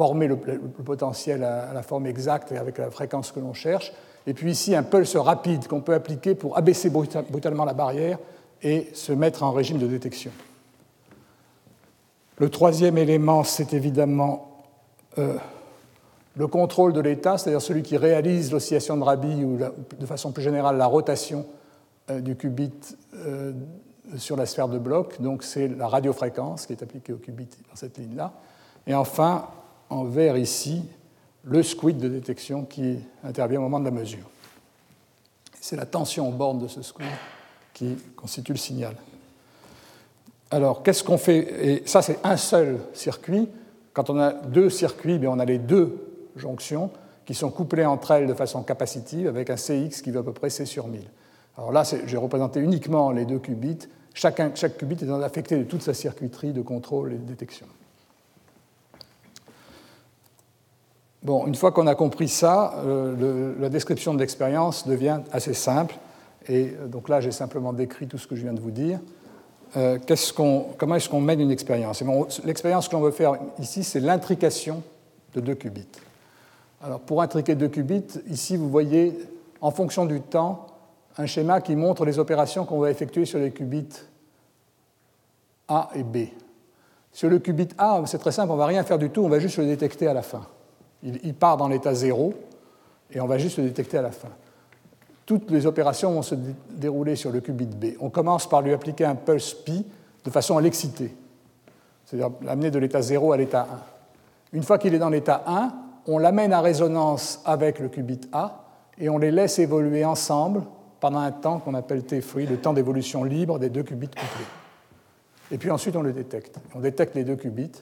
former 0.00 0.28
le, 0.28 0.36
potentiel 0.36 1.44
à, 1.44 1.74
la 1.74 1.82
forme 1.82 2.06
exacte 2.06 2.52
et 2.52 2.56
avec 2.56 2.78
la 2.78 2.90
fréquence 2.90 3.32
que 3.32 3.38
l'on 3.38 3.52
cherche. 3.52 3.92
Et 4.26 4.32
puis 4.32 4.50
ici, 4.50 4.74
un 4.74 4.82
pulse 4.82 5.14
rapide 5.14 5.66
qu'on 5.66 5.82
peut 5.82 5.92
appliquer 5.92 6.34
pour 6.34 6.56
abaisser 6.56 6.88
brutalement 6.88 7.66
la 7.66 7.74
barrière 7.74 8.18
et 8.62 8.88
se 8.94 9.12
mettre 9.12 9.42
en 9.42 9.52
régime 9.52 9.76
de 9.76 9.86
détection. 9.86 10.30
Le 12.38 12.48
troisième 12.48 12.96
élément, 12.96 13.44
c'est 13.44 13.74
évidemment 13.74 14.64
euh, 15.18 15.36
le 16.34 16.46
contrôle 16.46 16.94
de 16.94 17.00
l'état, 17.00 17.36
c'est-à-dire 17.36 17.60
celui 17.60 17.82
qui 17.82 17.98
réalise 17.98 18.52
l'oscillation 18.52 18.96
de 18.96 19.02
Rabi 19.02 19.44
ou 19.44 19.58
de 19.98 20.06
façon 20.06 20.32
plus 20.32 20.42
générale 20.42 20.78
la 20.78 20.86
rotation 20.86 21.44
euh, 22.10 22.20
du 22.20 22.36
qubit 22.36 22.72
euh, 23.16 23.52
sur 24.16 24.36
la 24.36 24.46
sphère 24.46 24.68
de 24.68 24.78
bloc. 24.78 25.20
Donc 25.20 25.42
c'est 25.42 25.68
la 25.68 25.88
radiofréquence 25.88 26.64
qui 26.64 26.72
est 26.72 26.82
appliquée 26.82 27.12
au 27.12 27.18
qubit 27.18 27.50
dans 27.68 27.76
cette 27.76 27.98
ligne-là. 27.98 28.32
Et 28.86 28.94
enfin, 28.94 29.44
en 29.90 30.04
vert 30.04 30.36
ici, 30.36 30.82
le 31.44 31.62
squid 31.62 31.98
de 31.98 32.08
détection 32.08 32.64
qui 32.64 32.98
intervient 33.22 33.58
au 33.58 33.62
moment 33.62 33.80
de 33.80 33.84
la 33.84 33.90
mesure. 33.90 34.30
C'est 35.60 35.76
la 35.76 35.86
tension 35.86 36.28
en 36.28 36.32
borne 36.32 36.58
de 36.58 36.68
ce 36.68 36.82
squid 36.82 37.08
qui 37.74 37.96
constitue 38.16 38.52
le 38.52 38.58
signal. 38.58 38.94
Alors, 40.50 40.82
qu'est-ce 40.82 41.04
qu'on 41.04 41.18
fait? 41.18 41.38
Et 41.66 41.82
ça, 41.86 42.02
c'est 42.02 42.18
un 42.24 42.36
seul 42.36 42.78
circuit. 42.92 43.48
Quand 43.92 44.10
on 44.10 44.18
a 44.18 44.32
deux 44.32 44.70
circuits, 44.70 45.18
bien, 45.18 45.30
on 45.30 45.38
a 45.38 45.44
les 45.44 45.58
deux 45.58 45.96
jonctions 46.36 46.90
qui 47.24 47.34
sont 47.34 47.50
couplées 47.50 47.84
entre 47.84 48.10
elles 48.10 48.26
de 48.26 48.34
façon 48.34 48.62
capacitive 48.62 49.28
avec 49.28 49.50
un 49.50 49.56
CX 49.56 50.02
qui 50.02 50.10
veut 50.10 50.20
à 50.20 50.22
peu 50.22 50.32
près 50.32 50.50
C 50.50 50.66
sur 50.66 50.88
1000. 50.88 51.02
Alors 51.56 51.72
là, 51.72 51.82
j'ai 52.06 52.16
représenté 52.16 52.60
uniquement 52.60 53.12
les 53.12 53.24
deux 53.24 53.38
qubits. 53.38 53.88
Chaque 54.14 54.76
qubit 54.78 54.96
est 55.04 55.10
affecté 55.10 55.56
de 55.56 55.64
toute 55.64 55.82
sa 55.82 55.94
circuiterie 55.94 56.52
de 56.52 56.62
contrôle 56.62 57.12
et 57.12 57.16
de 57.16 57.24
détection. 57.24 57.66
Bon, 61.22 61.46
une 61.46 61.54
fois 61.54 61.70
qu'on 61.70 61.86
a 61.86 61.94
compris 61.94 62.28
ça, 62.28 62.74
euh, 62.78 63.54
la 63.60 63.68
description 63.68 64.14
de 64.14 64.20
l'expérience 64.20 64.86
devient 64.86 65.20
assez 65.32 65.52
simple. 65.52 65.96
Et 66.48 66.70
euh, 66.70 66.86
donc 66.86 67.10
là, 67.10 67.20
j'ai 67.20 67.30
simplement 67.30 67.74
décrit 67.74 68.06
tout 68.06 68.16
ce 68.16 68.26
que 68.26 68.34
je 68.34 68.42
viens 68.42 68.54
de 68.54 68.60
vous 68.60 68.70
dire. 68.70 68.98
Euh, 69.76 69.98
comment 70.78 70.94
est-ce 70.94 71.08
qu'on 71.08 71.20
mène 71.20 71.40
une 71.40 71.50
expérience? 71.50 72.02
L'expérience 72.44 72.88
que 72.88 72.94
l'on 72.94 73.02
veut 73.02 73.10
faire 73.10 73.36
ici, 73.58 73.84
c'est 73.84 74.00
l'intrication 74.00 74.82
de 75.34 75.40
deux 75.40 75.54
qubits. 75.54 75.86
Alors, 76.82 77.00
pour 77.00 77.20
intriquer 77.20 77.54
deux 77.54 77.68
qubits, 77.68 78.18
ici, 78.30 78.56
vous 78.56 78.70
voyez, 78.70 79.16
en 79.60 79.70
fonction 79.70 80.06
du 80.06 80.22
temps, 80.22 80.66
un 81.18 81.26
schéma 81.26 81.60
qui 81.60 81.76
montre 81.76 82.06
les 82.06 82.18
opérations 82.18 82.64
qu'on 82.64 82.78
va 82.78 82.90
effectuer 82.90 83.26
sur 83.26 83.38
les 83.38 83.50
qubits 83.50 84.00
A 85.68 85.90
et 85.94 86.02
B. 86.02 86.28
Sur 87.12 87.28
le 87.28 87.38
qubit 87.38 87.68
A, 87.76 88.00
c'est 88.06 88.18
très 88.18 88.32
simple, 88.32 88.50
on 88.50 88.54
ne 88.54 88.60
va 88.60 88.66
rien 88.66 88.82
faire 88.84 88.98
du 88.98 89.10
tout, 89.10 89.22
on 89.22 89.28
va 89.28 89.38
juste 89.38 89.58
le 89.58 89.66
détecter 89.66 90.06
à 90.06 90.14
la 90.14 90.22
fin. 90.22 90.46
Il, 91.02 91.34
part 91.34 91.56
dans 91.56 91.68
l'état 91.68 91.94
0 91.94 92.34
et 93.12 93.20
on 93.20 93.26
va 93.26 93.38
juste 93.38 93.58
le 93.58 93.64
détecter 93.64 93.98
à 93.98 94.02
la 94.02 94.10
fin. 94.10 94.28
Toutes 95.24 95.50
les 95.50 95.66
opérations 95.66 96.12
vont 96.12 96.22
se 96.22 96.34
dérouler 96.70 97.16
sur 97.16 97.30
le 97.30 97.40
qubit 97.40 97.66
B. 97.66 97.96
On 98.00 98.10
commence 98.10 98.48
par 98.48 98.62
lui 98.62 98.72
appliquer 98.72 99.04
un 99.04 99.14
pulse 99.14 99.54
pi 99.54 99.86
de 100.24 100.30
façon 100.30 100.58
à 100.58 100.60
l'exciter, 100.60 101.14
c'est-à-dire 102.04 102.30
l'amener 102.42 102.70
de 102.70 102.78
l'état 102.78 103.00
0 103.00 103.32
à 103.32 103.36
l'état 103.36 103.66
1. 104.52 104.56
Une 104.58 104.62
fois 104.62 104.78
qu'il 104.78 104.94
est 104.94 104.98
dans 104.98 105.08
l'état 105.08 105.42
1, 105.46 105.72
on 106.06 106.18
l'amène 106.18 106.52
à 106.52 106.60
résonance 106.60 107.40
avec 107.44 107.78
le 107.78 107.88
qubit 107.88 108.20
A 108.32 108.64
et 108.98 109.08
on 109.08 109.18
les 109.18 109.30
laisse 109.30 109.58
évoluer 109.58 110.04
ensemble 110.04 110.62
pendant 110.98 111.20
un 111.20 111.32
temps 111.32 111.60
qu'on 111.60 111.74
appelle 111.74 112.04
T-free, 112.04 112.46
le 112.46 112.58
temps 112.58 112.74
d'évolution 112.74 113.24
libre 113.24 113.58
des 113.58 113.70
deux 113.70 113.82
qubits 113.82 114.08
couplés. 114.08 114.46
Et 115.50 115.58
puis 115.58 115.70
ensuite, 115.70 115.96
on 115.96 116.02
le 116.02 116.12
détecte. 116.12 116.58
On 116.74 116.80
détecte 116.80 117.14
les 117.14 117.24
deux 117.24 117.36
qubits 117.36 117.72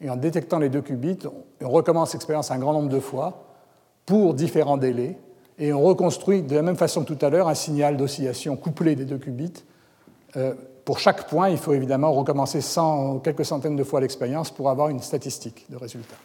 et 0.00 0.10
en 0.10 0.16
détectant 0.16 0.58
les 0.58 0.68
deux 0.68 0.82
qubits, 0.82 1.18
on 1.62 1.68
recommence 1.68 2.12
l'expérience 2.12 2.50
un 2.50 2.58
grand 2.58 2.74
nombre 2.74 2.88
de 2.88 3.00
fois 3.00 3.44
pour 4.04 4.34
différents 4.34 4.76
délais. 4.76 5.16
Et 5.58 5.72
on 5.72 5.80
reconstruit 5.80 6.42
de 6.42 6.54
la 6.54 6.62
même 6.62 6.76
façon 6.76 7.02
que 7.02 7.12
tout 7.12 7.24
à 7.24 7.30
l'heure 7.30 7.48
un 7.48 7.54
signal 7.54 7.96
d'oscillation 7.96 8.56
couplé 8.56 8.94
des 8.94 9.06
deux 9.06 9.16
qubits. 9.16 9.64
Euh, 10.36 10.54
pour 10.84 10.98
chaque 10.98 11.28
point, 11.28 11.48
il 11.48 11.56
faut 11.56 11.72
évidemment 11.72 12.12
recommencer 12.12 12.60
quelques 13.24 13.44
centaines 13.44 13.74
de 13.74 13.82
fois 13.82 14.00
l'expérience 14.00 14.50
pour 14.50 14.68
avoir 14.68 14.90
une 14.90 15.00
statistique 15.00 15.66
de 15.70 15.76
résultat. 15.76 16.16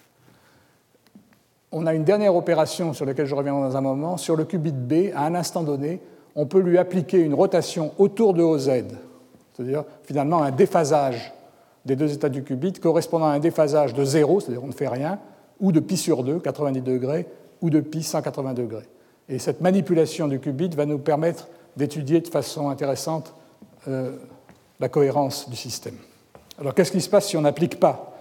On 1.71 1.87
a 1.87 1.93
une 1.93 2.03
dernière 2.03 2.35
opération 2.35 2.93
sur 2.93 3.05
laquelle 3.05 3.25
je 3.25 3.33
reviendrai 3.33 3.69
dans 3.69 3.77
un 3.77 3.81
moment. 3.81 4.17
Sur 4.17 4.35
le 4.35 4.43
qubit 4.43 4.73
B, 4.73 5.15
à 5.15 5.25
un 5.25 5.35
instant 5.35 5.63
donné, 5.63 6.01
on 6.35 6.45
peut 6.45 6.59
lui 6.59 6.77
appliquer 6.77 7.19
une 7.19 7.33
rotation 7.33 7.93
autour 7.97 8.33
de 8.33 8.43
OZ, 8.43 8.69
c'est-à-dire 9.53 9.85
finalement 10.03 10.43
un 10.43 10.51
déphasage 10.51 11.33
des 11.85 11.95
deux 11.95 12.13
états 12.13 12.29
du 12.29 12.43
qubit 12.43 12.73
correspondant 12.73 13.25
à 13.25 13.31
un 13.31 13.39
déphasage 13.39 13.93
de 13.93 14.03
0, 14.03 14.39
c'est-à-dire 14.39 14.63
on 14.63 14.67
ne 14.67 14.73
fait 14.73 14.87
rien, 14.87 15.19
ou 15.59 15.71
de 15.71 15.79
pi 15.79 15.97
sur 15.97 16.23
2, 16.23 16.39
90 16.39 16.81
degrés, 16.81 17.27
ou 17.61 17.69
de 17.69 17.79
pi 17.79 18.03
180 18.03 18.53
degrés. 18.53 18.87
Et 19.29 19.39
cette 19.39 19.61
manipulation 19.61 20.27
du 20.27 20.39
qubit 20.39 20.69
va 20.69 20.85
nous 20.85 20.99
permettre 20.99 21.47
d'étudier 21.77 22.19
de 22.19 22.27
façon 22.27 22.69
intéressante 22.69 23.33
euh, 23.87 24.17
la 24.79 24.89
cohérence 24.89 25.49
du 25.49 25.55
système. 25.55 25.95
Alors 26.59 26.73
qu'est-ce 26.73 26.91
qui 26.91 27.01
se 27.01 27.09
passe 27.09 27.27
si 27.27 27.37
on 27.37 27.41
n'applique 27.41 27.79
pas 27.79 28.13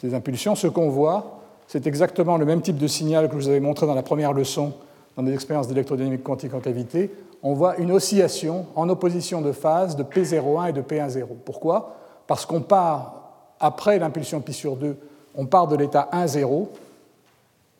ces 0.00 0.14
impulsions? 0.14 0.54
Ce 0.54 0.66
qu'on 0.66 0.88
voit, 0.88 1.40
c'est 1.66 1.86
exactement 1.86 2.36
le 2.36 2.44
même 2.44 2.62
type 2.62 2.78
de 2.78 2.86
signal 2.86 3.28
que 3.28 3.34
je 3.34 3.44
vous 3.44 3.48
avais 3.48 3.60
montré 3.60 3.86
dans 3.86 3.94
la 3.94 4.02
première 4.02 4.32
leçon 4.32 4.72
dans 5.16 5.22
des 5.22 5.32
expériences 5.32 5.68
d'électrodynamique 5.68 6.22
quantique 6.22 6.54
en 6.54 6.60
cavité. 6.60 7.12
On 7.42 7.54
voit 7.54 7.76
une 7.76 7.92
oscillation 7.92 8.66
en 8.74 8.88
opposition 8.88 9.40
de 9.42 9.52
phase 9.52 9.96
de 9.96 10.02
P01 10.02 10.70
et 10.70 10.72
de 10.72 10.82
P10. 10.82 11.24
Pourquoi? 11.44 11.96
Parce 12.26 12.46
qu'on 12.46 12.60
part, 12.60 13.22
après 13.60 13.98
l'impulsion 13.98 14.40
pi 14.40 14.52
sur 14.52 14.76
2, 14.76 14.96
on 15.34 15.46
part 15.46 15.68
de 15.68 15.76
l'état 15.76 16.08
1-0, 16.12 16.46
ou 16.46 16.68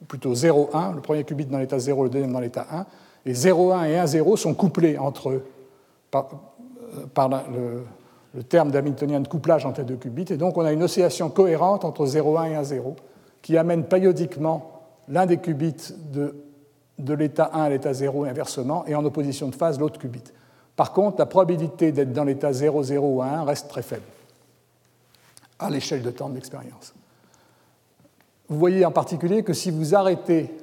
plutôt 0.07 0.35
0-1, 0.35 0.95
le 0.95 1.01
premier 1.01 1.25
qubit 1.25 1.47
dans 1.47 1.59
l'état 1.59 1.79
0, 1.79 2.05
le 2.05 2.11
deuxième 2.11 2.33
dans 2.33 2.41
l'état 2.41 2.67
1, 2.71 2.87
et 3.27 3.33
0-1 3.33 3.87
et 3.87 3.97
1-0 3.97 4.37
sont 4.37 4.55
couplés 4.55 4.99
entre 4.99 5.31
eux 5.31 5.47
par, 6.11 7.31
euh, 7.33 7.81
le, 8.35 8.43
terme 8.43 8.71
d'hamiltonien 8.71 9.21
de 9.21 9.29
couplage 9.29 9.65
entre 9.65 9.81
les 9.81 9.87
deux 9.87 9.97
qubits, 9.97 10.27
et 10.31 10.37
donc 10.37 10.57
on 10.59 10.65
a 10.65 10.73
une 10.73 10.83
oscillation 10.83 11.31
cohérente 11.31 11.85
entre 11.85 12.07
0,1 12.07 12.51
et 12.51 12.57
1,0 12.57 12.95
qui 13.43 13.57
amène 13.57 13.85
périodiquement 13.85 14.83
l'un 15.09 15.27
des 15.27 15.39
qubits 15.39 15.93
de, 16.13 16.35
de 16.99 17.15
l'état 17.15 17.51
1 17.53 17.63
à 17.63 17.69
l'état 17.71 17.93
0 17.93 18.27
et 18.27 18.31
inversement, 18.31 18.85
et 18.87 18.95
en 18.95 19.05
opposition 19.05 19.49
de 19.49 19.55
phase 19.55 19.79
l'autre 19.79 19.99
qubit. 19.99 20.23
Par 20.77 20.93
contre, 20.93 21.19
la 21.19 21.27
probabilité 21.27 21.93
d'être 21.93 22.13
dans 22.13 22.25
l'état 22.25 22.53
0, 22.53 22.83
0 22.83 23.17
ou 23.17 23.23
1 23.23 23.45
reste 23.45 23.69
très 23.69 23.83
faible 23.83 24.03
à 25.59 25.71
l'échelle 25.71 26.03
de 26.03 26.11
temps 26.11 26.29
de 26.29 26.35
l'expérience. 26.35 26.95
Vous 28.49 28.59
voyez 28.59 28.85
en 28.85 28.91
particulier 28.91 29.43
que 29.43 29.53
si 29.53 29.71
vous 29.71 29.95
arrêtez 29.95 30.55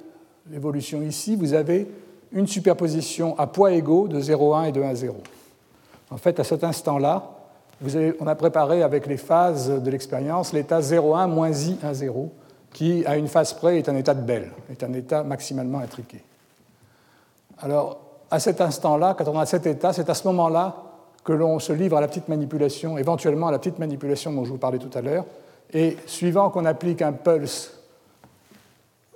l'évolution 0.49 1.01
ici, 1.01 1.35
vous 1.35 1.53
avez 1.53 1.89
une 2.31 2.47
superposition 2.47 3.37
à 3.37 3.47
poids 3.47 3.71
égaux 3.71 4.07
de 4.07 4.21
0,1 4.21 4.69
et 4.69 4.71
de 4.71 4.81
1,0. 4.81 5.13
En 6.11 6.17
fait, 6.17 6.39
à 6.39 6.43
cet 6.43 6.63
instant-là, 6.63 7.31
on 8.19 8.27
a 8.27 8.35
préparé 8.35 8.83
avec 8.83 9.07
les 9.07 9.17
phases 9.17 9.69
de 9.69 9.89
l'expérience 9.89 10.53
l'état 10.53 10.81
0,1 10.81 11.27
moins 11.27 11.51
i 11.51 11.77
1,0, 11.83 12.29
qui, 12.73 13.05
à 13.05 13.17
une 13.17 13.27
phase 13.27 13.53
près, 13.53 13.79
est 13.79 13.89
un 13.89 13.95
état 13.95 14.13
de 14.13 14.21
Bell, 14.21 14.51
est 14.69 14.83
un 14.83 14.93
état 14.93 15.23
maximalement 15.23 15.79
intriqué. 15.79 16.23
Alors, 17.59 17.99
à 18.29 18.39
cet 18.39 18.61
instant-là, 18.61 19.15
quand 19.17 19.27
on 19.27 19.39
a 19.39 19.45
cet 19.45 19.65
état, 19.65 19.91
c'est 19.93 20.09
à 20.09 20.13
ce 20.13 20.27
moment-là 20.27 20.75
que 21.23 21.33
l'on 21.33 21.59
se 21.59 21.73
livre 21.73 21.97
à 21.97 22.01
la 22.01 22.07
petite 22.07 22.27
manipulation, 22.27 22.97
éventuellement 22.97 23.47
à 23.47 23.51
la 23.51 23.59
petite 23.59 23.79
manipulation 23.79 24.31
dont 24.33 24.43
je 24.43 24.51
vous 24.51 24.57
parlais 24.57 24.79
tout 24.79 24.95
à 24.97 25.01
l'heure, 25.01 25.25
et 25.73 25.97
suivant 26.05 26.49
qu'on 26.49 26.65
applique 26.65 27.01
un 27.01 27.13
pulse 27.13 27.79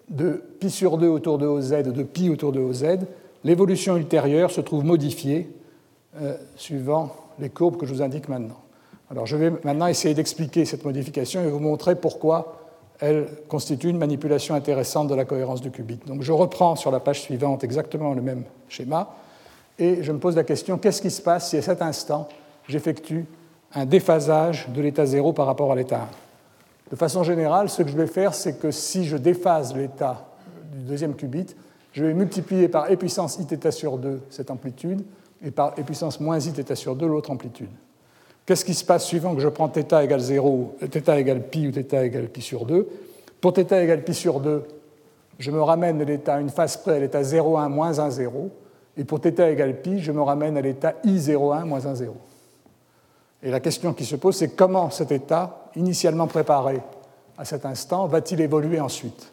de 0.10 0.44
pi 0.60 0.70
sur 0.70 0.98
2 0.98 1.08
autour 1.08 1.38
de 1.38 1.48
OZ, 1.48 1.72
de 1.72 2.04
pi 2.04 2.30
autour 2.30 2.52
de 2.52 2.60
OZ, 2.60 2.86
l'évolution 3.44 3.98
ultérieure 3.98 4.52
se 4.52 4.62
trouve 4.62 4.86
modifiée 4.86 5.50
euh, 6.22 6.38
suivant 6.56 7.16
les 7.40 7.50
courbes 7.50 7.78
que 7.78 7.86
je 7.86 7.94
vous 7.94 8.02
indique 8.02 8.30
maintenant. 8.30 8.60
Alors 9.12 9.26
je 9.26 9.36
vais 9.36 9.52
maintenant 9.64 9.88
essayer 9.88 10.14
d'expliquer 10.14 10.66
cette 10.66 10.86
modification 10.86 11.42
et 11.44 11.48
vous 11.48 11.60
montrer 11.60 11.96
pourquoi 11.96 12.62
elle 13.00 13.28
constitue 13.48 13.90
une 13.90 13.98
manipulation 13.98 14.56
intéressante 14.56 15.08
de 15.08 15.16
la 15.16 15.26
cohérence 15.26 15.62
du 15.62 15.72
qubit. 15.72 16.00
Donc 16.06 16.22
je 16.22 16.32
reprends 16.32 16.76
sur 16.76 16.92
la 16.92 17.00
page 17.00 17.22
suivante 17.22 17.64
exactement 17.64 18.14
le 18.14 18.22
même 18.22 18.44
schéma 18.70 19.16
et 19.79 20.03
je 20.03 20.13
me 20.13 20.19
pose 20.19 20.37
la 20.37 20.45
question 20.45 20.79
qu'est-ce 20.79 21.03
qui 21.03 21.11
se 21.11 21.23
passe 21.23 21.51
si 21.51 21.57
à 21.57 21.63
cet 21.63 21.83
instant 21.83 22.29
j'effectue 22.69 23.27
un 23.75 23.87
déphasage 23.87 24.69
de 24.69 24.81
l'état 24.81 25.07
0 25.07 25.33
par 25.33 25.47
rapport 25.47 25.73
à 25.73 25.75
l'état 25.75 26.03
1 26.03 26.09
De 26.91 26.97
façon 26.97 27.23
générale, 27.23 27.69
ce 27.69 27.83
que 27.83 27.89
je 27.89 27.97
vais 27.97 28.07
faire, 28.07 28.35
c'est 28.35 28.59
que 28.59 28.71
si 28.71 29.05
je 29.05 29.17
déphase 29.17 29.75
l'état 29.75 30.27
du 30.73 30.85
deuxième 30.85 31.15
qubit, 31.15 31.47
je 31.93 32.05
vais 32.05 32.15
multiplier 32.15 32.69
par 32.69 32.91
e 32.91 32.97
puissance 32.97 33.39
iθ 33.39 33.71
sur 33.71 33.99
2 33.99 34.21
cette 34.31 34.51
amplitude 34.51 35.03
et 35.43 35.51
par 35.51 35.75
e 35.79 35.83
puissance 35.83 36.21
moins 36.21 36.39
iθ 36.39 36.75
sur 36.75 36.97
2 36.97 37.07
l'autre 37.07 37.31
amplitude. 37.31 37.71
Qu'est-ce 38.47 38.65
qui 38.65 38.75
se 38.75 38.85
passe 38.85 39.05
suivant 39.05 39.35
que 39.35 39.41
je 39.41 39.49
prends 39.49 39.69
θ 39.69 39.79
égale 40.03 40.21
0, 40.21 40.77
θ 40.81 41.17
égale 41.17 41.43
pi 41.43 41.69
ou 41.69 41.73
θ 41.73 41.95
égale 42.03 42.29
pi 42.29 42.43
sur 42.43 42.65
2 42.65 42.89
Pour 43.41 43.53
θ 43.53 43.73
égale 43.73 44.03
pi 44.03 44.15
sur 44.15 44.41
2, 44.41 44.65
je 45.39 45.51
me 45.51 45.63
ramène 45.63 46.01
à 46.01 46.05
l'état 46.05 46.41
une 46.41 46.51
phase 46.51 46.77
près 46.77 46.97
à 46.97 46.99
l'état 46.99 47.23
0,1 47.23 47.69
moins 47.69 47.99
1, 47.99 48.11
0. 48.11 48.51
Et 48.98 49.04
pour 49.04 49.20
θ 49.20 49.40
égale 49.40 49.82
pi, 49.82 50.00
je 50.00 50.12
me 50.12 50.22
ramène 50.22 50.58
à 50.58 50.62
l'état 50.62 50.94
i01 51.04 51.66
moins 51.66 51.86
1, 51.86 51.96
0. 51.96 52.16
Et 53.44 53.52
la 53.52 53.60
question 53.60 53.94
qui 53.94 54.06
se 54.06 54.16
pose, 54.16 54.36
c'est 54.38 54.56
comment 54.56 54.90
cet 54.90 55.12
état, 55.12 55.70
initialement 55.76 56.28
préparé 56.28 56.82
à 57.38 57.46
cet 57.46 57.66
instant, 57.66 58.08
va-t-il 58.08 58.42
évoluer 58.42 58.80
ensuite? 58.80 59.32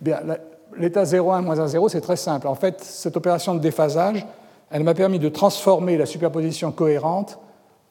Bien, 0.00 0.20
l'état 0.76 1.02
0,1 1.02 1.42
moins 1.42 1.58
1, 1.58 1.66
0, 1.66 1.88
c'est 1.88 2.00
très 2.00 2.16
simple. 2.16 2.46
En 2.46 2.54
fait, 2.54 2.80
cette 2.82 3.16
opération 3.16 3.54
de 3.54 3.60
déphasage, 3.60 4.24
elle 4.70 4.84
m'a 4.84 4.94
permis 4.94 5.18
de 5.18 5.28
transformer 5.28 5.96
la 5.96 6.06
superposition 6.06 6.72
cohérente 6.72 7.38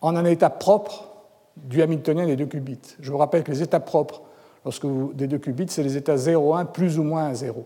en 0.01 0.15
un 0.15 0.25
état 0.25 0.49
propre 0.49 1.09
du 1.57 1.81
Hamiltonien 1.81 2.25
des 2.25 2.35
deux 2.35 2.45
qubits. 2.45 2.95
Je 2.99 3.11
vous 3.11 3.17
rappelle 3.17 3.43
que 3.43 3.51
les 3.51 3.63
états 3.63 3.79
propres 3.79 4.21
lorsque 4.63 4.85
des 5.13 5.27
deux 5.27 5.39
qubits, 5.39 5.67
c'est 5.69 5.83
les 5.83 5.97
états 5.97 6.15
0,1 6.15 6.65
plus 6.67 6.99
ou 6.99 7.03
moins 7.03 7.33
0. 7.33 7.65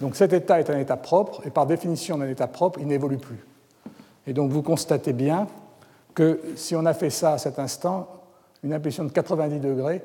Donc 0.00 0.16
cet 0.16 0.32
état 0.32 0.60
est 0.60 0.70
un 0.70 0.78
état 0.78 0.96
propre, 0.96 1.42
et 1.46 1.50
par 1.50 1.66
définition 1.66 2.18
d'un 2.18 2.28
état 2.28 2.46
propre, 2.46 2.78
il 2.80 2.86
n'évolue 2.86 3.18
plus. 3.18 3.44
Et 4.26 4.32
donc 4.32 4.50
vous 4.50 4.62
constatez 4.62 5.12
bien 5.12 5.46
que 6.14 6.40
si 6.56 6.76
on 6.76 6.84
a 6.86 6.94
fait 6.94 7.10
ça 7.10 7.32
à 7.32 7.38
cet 7.38 7.58
instant, 7.58 8.08
une 8.62 8.72
impulsion 8.72 9.04
de 9.04 9.10
90 9.10 9.60
degrés, 9.60 10.02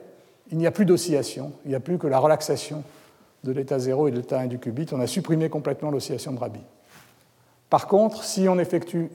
il 0.52 0.58
n'y 0.58 0.68
a 0.68 0.72
plus 0.72 0.86
d'oscillation, 0.86 1.52
il 1.66 1.70
n'y 1.70 1.76
a 1.76 1.80
plus 1.80 1.98
que 1.98 2.08
la 2.08 2.20
relaxation 2.20 2.84
de 3.44 3.52
l'état 3.52 3.80
0 3.80 4.08
et 4.08 4.12
de 4.12 4.18
l'état 4.18 4.40
1 4.40 4.48
du 4.48 4.60
qubit. 4.60 4.88
On 4.92 5.00
a 5.00 5.08
supprimé 5.08 5.50
complètement 5.50 5.92
l'oscillation 5.92 6.32
de 6.32 6.40
Rabi. 6.40 6.62
Par 7.70 7.88
contre, 7.88 8.24
si 8.24 8.48
on 8.48 8.60
effectue 8.60 9.10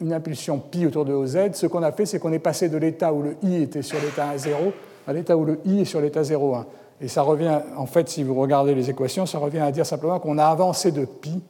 une 0.00 0.12
impulsion 0.12 0.58
pi 0.58 0.86
autour 0.86 1.04
de 1.04 1.12
OZ, 1.12 1.52
ce 1.52 1.66
qu'on 1.66 1.82
a 1.82 1.92
fait, 1.92 2.06
c'est 2.06 2.18
qu'on 2.18 2.32
est 2.32 2.38
passé 2.38 2.68
de 2.68 2.78
l'état 2.78 3.12
où 3.12 3.22
le 3.22 3.36
i 3.42 3.62
était 3.62 3.82
sur 3.82 4.00
l'état 4.00 4.34
1,0 4.34 4.72
à 5.06 5.12
l'état 5.12 5.36
où 5.36 5.44
le 5.44 5.60
i 5.64 5.80
est 5.80 5.84
sur 5.84 6.00
l'état 6.00 6.22
0,1. 6.22 6.64
Et 7.00 7.08
ça 7.08 7.22
revient, 7.22 7.60
en 7.76 7.86
fait, 7.86 8.08
si 8.08 8.22
vous 8.22 8.34
regardez 8.34 8.74
les 8.74 8.90
équations, 8.90 9.26
ça 9.26 9.38
revient 9.38 9.60
à 9.60 9.70
dire 9.70 9.86
simplement 9.86 10.18
qu'on 10.18 10.38
a 10.38 10.46
avancé 10.46 10.90
de 10.90 11.04
pi 11.04 11.40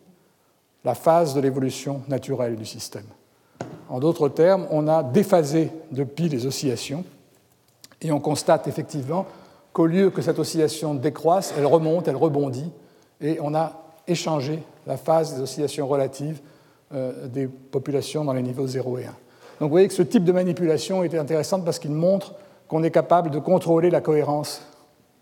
la 0.84 0.94
phase 0.94 1.34
de 1.34 1.40
l'évolution 1.40 2.03
naturelle 2.09 2.57
du 2.57 2.66
système. 2.66 3.07
En 3.88 4.01
d'autres 4.01 4.28
termes, 4.28 4.66
on 4.70 4.86
a 4.88 5.03
déphasé 5.03 5.70
de 5.90 6.05
pi 6.05 6.28
les 6.28 6.46
oscillations 6.46 7.05
et 8.03 8.12
on 8.12 8.20
constate 8.20 8.68
effectivement 8.68 9.26
qu'au 9.72 9.86
lieu 9.86 10.11
que 10.11 10.22
cette 10.22 10.38
oscillation 10.38 10.94
décroisse, 10.94 11.55
elle 11.57 11.66
remonte, 11.66 12.09
elle 12.09 12.16
rebondit 12.16 12.70
et 13.20 13.38
on 13.40 13.55
a 13.55 13.72
échangé 14.07 14.62
la 14.86 14.96
phase 14.96 15.34
des 15.34 15.40
oscillations 15.40 15.86
relatives 15.86 16.40
euh, 16.94 17.26
des 17.26 17.46
populations 17.46 18.24
dans 18.24 18.32
les 18.32 18.42
niveaux 18.42 18.66
0 18.66 18.99
et 18.99 19.05
1. 19.05 19.07
Donc 19.09 19.16
vous 19.61 19.68
voyez 19.68 19.88
que 19.88 19.94
ce 19.94 20.03
type 20.03 20.24
de 20.24 20.32
manipulation 20.32 21.03
est 21.03 21.14
intéressant 21.14 21.61
parce 21.61 21.78
qu'il 21.78 21.90
montre 21.90 22.34
qu'on 22.68 22.82
est 22.82 22.90
capable 22.90 23.30
de 23.30 23.38
contrôler 23.38 23.90
la 23.90 24.01
cohérence, 24.01 24.62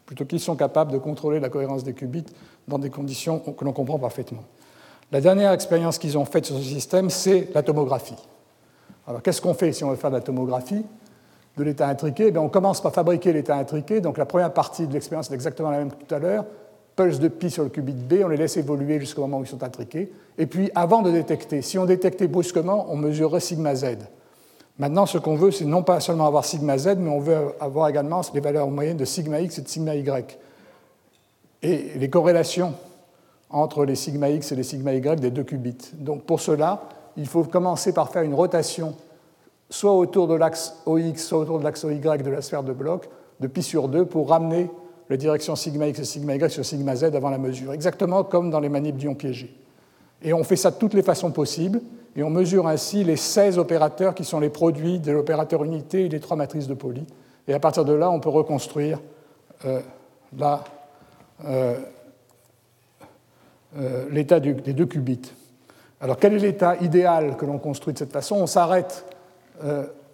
plutôt 0.06 0.24
qu'ils 0.24 0.40
sont 0.40 0.56
capables 0.56 0.92
de 0.92 0.98
contrôler 0.98 1.40
la 1.40 1.48
cohérence 1.48 1.84
des 1.84 1.92
qubits 1.92 2.24
dans 2.68 2.78
des 2.78 2.90
conditions 2.90 3.40
que 3.40 3.64
l'on 3.64 3.72
comprend 3.72 3.98
parfaitement. 3.98 4.44
La 5.12 5.20
dernière 5.20 5.52
expérience 5.52 5.98
qu'ils 5.98 6.16
ont 6.16 6.24
faite 6.24 6.46
sur 6.46 6.56
ce 6.56 6.62
système, 6.62 7.10
c'est 7.10 7.48
la 7.54 7.62
tomographie. 7.62 8.16
Alors 9.06 9.22
qu'est-ce 9.22 9.40
qu'on 9.40 9.54
fait 9.54 9.72
si 9.72 9.84
on 9.84 9.90
veut 9.90 9.96
faire 9.96 10.10
de 10.10 10.16
la 10.16 10.22
tomographie 10.22 10.84
de 11.56 11.62
l'état 11.62 11.88
intriqué? 11.88 12.32
Eh 12.34 12.38
On 12.38 12.48
commence 12.48 12.80
par 12.80 12.92
fabriquer 12.92 13.32
l'état 13.32 13.56
intriqué. 13.56 14.00
Donc 14.00 14.18
la 14.18 14.26
première 14.26 14.52
partie 14.52 14.86
de 14.86 14.92
l'expérience 14.92 15.30
est 15.30 15.34
exactement 15.34 15.70
la 15.70 15.78
même 15.78 15.90
que 15.90 16.04
tout 16.04 16.14
à 16.14 16.18
l'heure 16.18 16.44
pulse 16.96 17.20
de 17.20 17.28
pi 17.28 17.50
sur 17.50 17.62
le 17.62 17.68
qubit 17.68 17.92
B, 17.92 18.14
on 18.24 18.28
les 18.28 18.38
laisse 18.38 18.56
évoluer 18.56 18.98
jusqu'au 18.98 19.20
moment 19.20 19.38
où 19.38 19.42
ils 19.42 19.48
sont 19.48 19.62
intriqués. 19.62 20.10
Et 20.38 20.46
puis, 20.46 20.70
avant 20.74 21.02
de 21.02 21.10
détecter, 21.10 21.60
si 21.62 21.78
on 21.78 21.84
détectait 21.84 22.26
brusquement, 22.26 22.86
on 22.88 22.96
mesurerait 22.96 23.40
sigma 23.40 23.74
z. 23.74 23.98
Maintenant, 24.78 25.06
ce 25.06 25.16
qu'on 25.16 25.36
veut, 25.36 25.50
c'est 25.50 25.64
non 25.64 25.82
pas 25.82 26.00
seulement 26.00 26.26
avoir 26.26 26.44
sigma 26.44 26.76
z, 26.76 26.96
mais 26.98 27.08
on 27.08 27.20
veut 27.20 27.36
avoir 27.60 27.88
également 27.88 28.20
les 28.34 28.40
valeurs 28.40 28.68
moyennes 28.68 28.98
de 28.98 29.06
sigma 29.06 29.40
x 29.40 29.58
et 29.58 29.62
de 29.62 29.68
sigma 29.68 29.94
y. 29.94 30.38
Et 31.62 31.92
les 31.98 32.10
corrélations 32.10 32.74
entre 33.48 33.84
les 33.84 33.94
sigma 33.94 34.28
x 34.28 34.52
et 34.52 34.56
les 34.56 34.62
sigma 34.62 34.92
y 34.92 35.00
des 35.00 35.30
deux 35.30 35.44
qubits. 35.44 35.92
Donc, 35.94 36.24
pour 36.24 36.40
cela, 36.40 36.82
il 37.16 37.26
faut 37.26 37.44
commencer 37.44 37.94
par 37.94 38.10
faire 38.10 38.22
une 38.22 38.34
rotation 38.34 38.94
soit 39.70 39.94
autour 39.94 40.28
de 40.28 40.34
l'axe 40.34 40.76
OX, 40.84 41.16
soit 41.16 41.38
autour 41.38 41.58
de 41.58 41.64
l'axe 41.64 41.84
OY 41.84 41.98
de 41.98 42.30
la 42.30 42.42
sphère 42.42 42.62
de 42.62 42.72
bloc, 42.72 43.08
de 43.40 43.46
pi 43.46 43.62
sur 43.62 43.88
2, 43.88 44.04
pour 44.04 44.28
ramener 44.28 44.70
la 45.08 45.16
direction 45.16 45.56
sigma 45.56 45.88
x 45.88 46.00
et 46.00 46.04
sigma 46.04 46.36
y 46.36 46.50
sur 46.50 46.64
sigma 46.64 46.94
z 46.96 47.04
avant 47.04 47.30
la 47.30 47.38
mesure, 47.38 47.72
exactement 47.72 48.24
comme 48.24 48.50
dans 48.50 48.60
les 48.60 48.68
manips 48.68 48.96
d'ions 48.96 49.14
piégés. 49.14 49.54
Et 50.22 50.32
on 50.32 50.44
fait 50.44 50.56
ça 50.56 50.70
de 50.70 50.76
toutes 50.76 50.94
les 50.94 51.02
façons 51.02 51.30
possibles, 51.30 51.80
et 52.16 52.22
on 52.22 52.30
mesure 52.30 52.66
ainsi 52.66 53.04
les 53.04 53.16
16 53.16 53.58
opérateurs 53.58 54.14
qui 54.14 54.24
sont 54.24 54.40
les 54.40 54.48
produits 54.48 54.98
de 54.98 55.12
l'opérateur 55.12 55.62
unité 55.64 56.06
et 56.06 56.08
les 56.08 56.20
trois 56.20 56.36
matrices 56.36 56.66
de 56.66 56.74
Pauli. 56.74 57.06
Et 57.46 57.52
à 57.52 57.60
partir 57.60 57.84
de 57.84 57.92
là, 57.92 58.10
on 58.10 58.20
peut 58.20 58.30
reconstruire 58.30 59.00
euh, 59.66 59.80
euh, 61.44 61.74
euh, 63.76 64.06
l'état 64.10 64.40
des 64.40 64.54
deux 64.54 64.86
qubits. 64.86 65.32
Alors 66.00 66.16
quel 66.16 66.32
est 66.32 66.38
l'état 66.38 66.76
idéal 66.76 67.36
que 67.36 67.44
l'on 67.44 67.58
construit 67.58 67.92
de 67.92 67.98
cette 67.98 68.12
façon? 68.12 68.36
On 68.36 68.46
s'arrête 68.46 69.04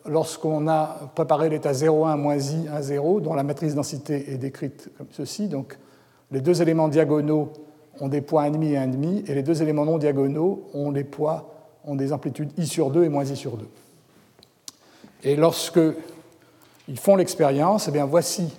lorsqu'on 0.05 0.69
a 0.69 1.11
préparé 1.15 1.49
l'état 1.49 1.73
0,1 1.73 2.17
moins 2.17 2.39
i 2.39 2.69
1, 2.69 2.83
0, 2.83 3.21
dont 3.21 3.35
la 3.35 3.43
matrice 3.43 3.75
densité 3.75 4.33
est 4.33 4.39
décrite 4.39 4.91
comme 4.99 5.09
ceci. 5.11 5.49
Donc, 5.49 5.79
les 6.31 6.41
deux 6.41 6.63
éléments 6.63 6.89
diagonaux 6.89 7.53
ont 8.01 8.09
des 8.09 8.21
poids 8.21 8.45
1,5 8.45 8.63
et 8.65 8.77
1,5, 8.77 9.31
et 9.31 9.35
les 9.35 9.43
deux 9.43 9.63
éléments 9.63 9.85
non 9.85 9.99
diagonaux 9.99 10.65
ont 10.75 10.93
des 10.93 11.05
poids, 11.05 11.52
ont 11.85 11.95
des 11.95 12.13
amplitudes 12.13 12.53
i 12.59 12.67
sur 12.67 12.91
2 12.91 13.05
et 13.05 13.09
moins 13.09 13.25
i 13.25 13.37
sur 13.37 13.57
2. 13.57 13.67
Et 15.25 15.37
lorsque 15.37 15.81
ils 16.89 16.99
font 16.99 17.17
l'expérience, 17.17 17.89
eh 17.89 17.91
bien 17.91 18.07
voici 18.07 18.53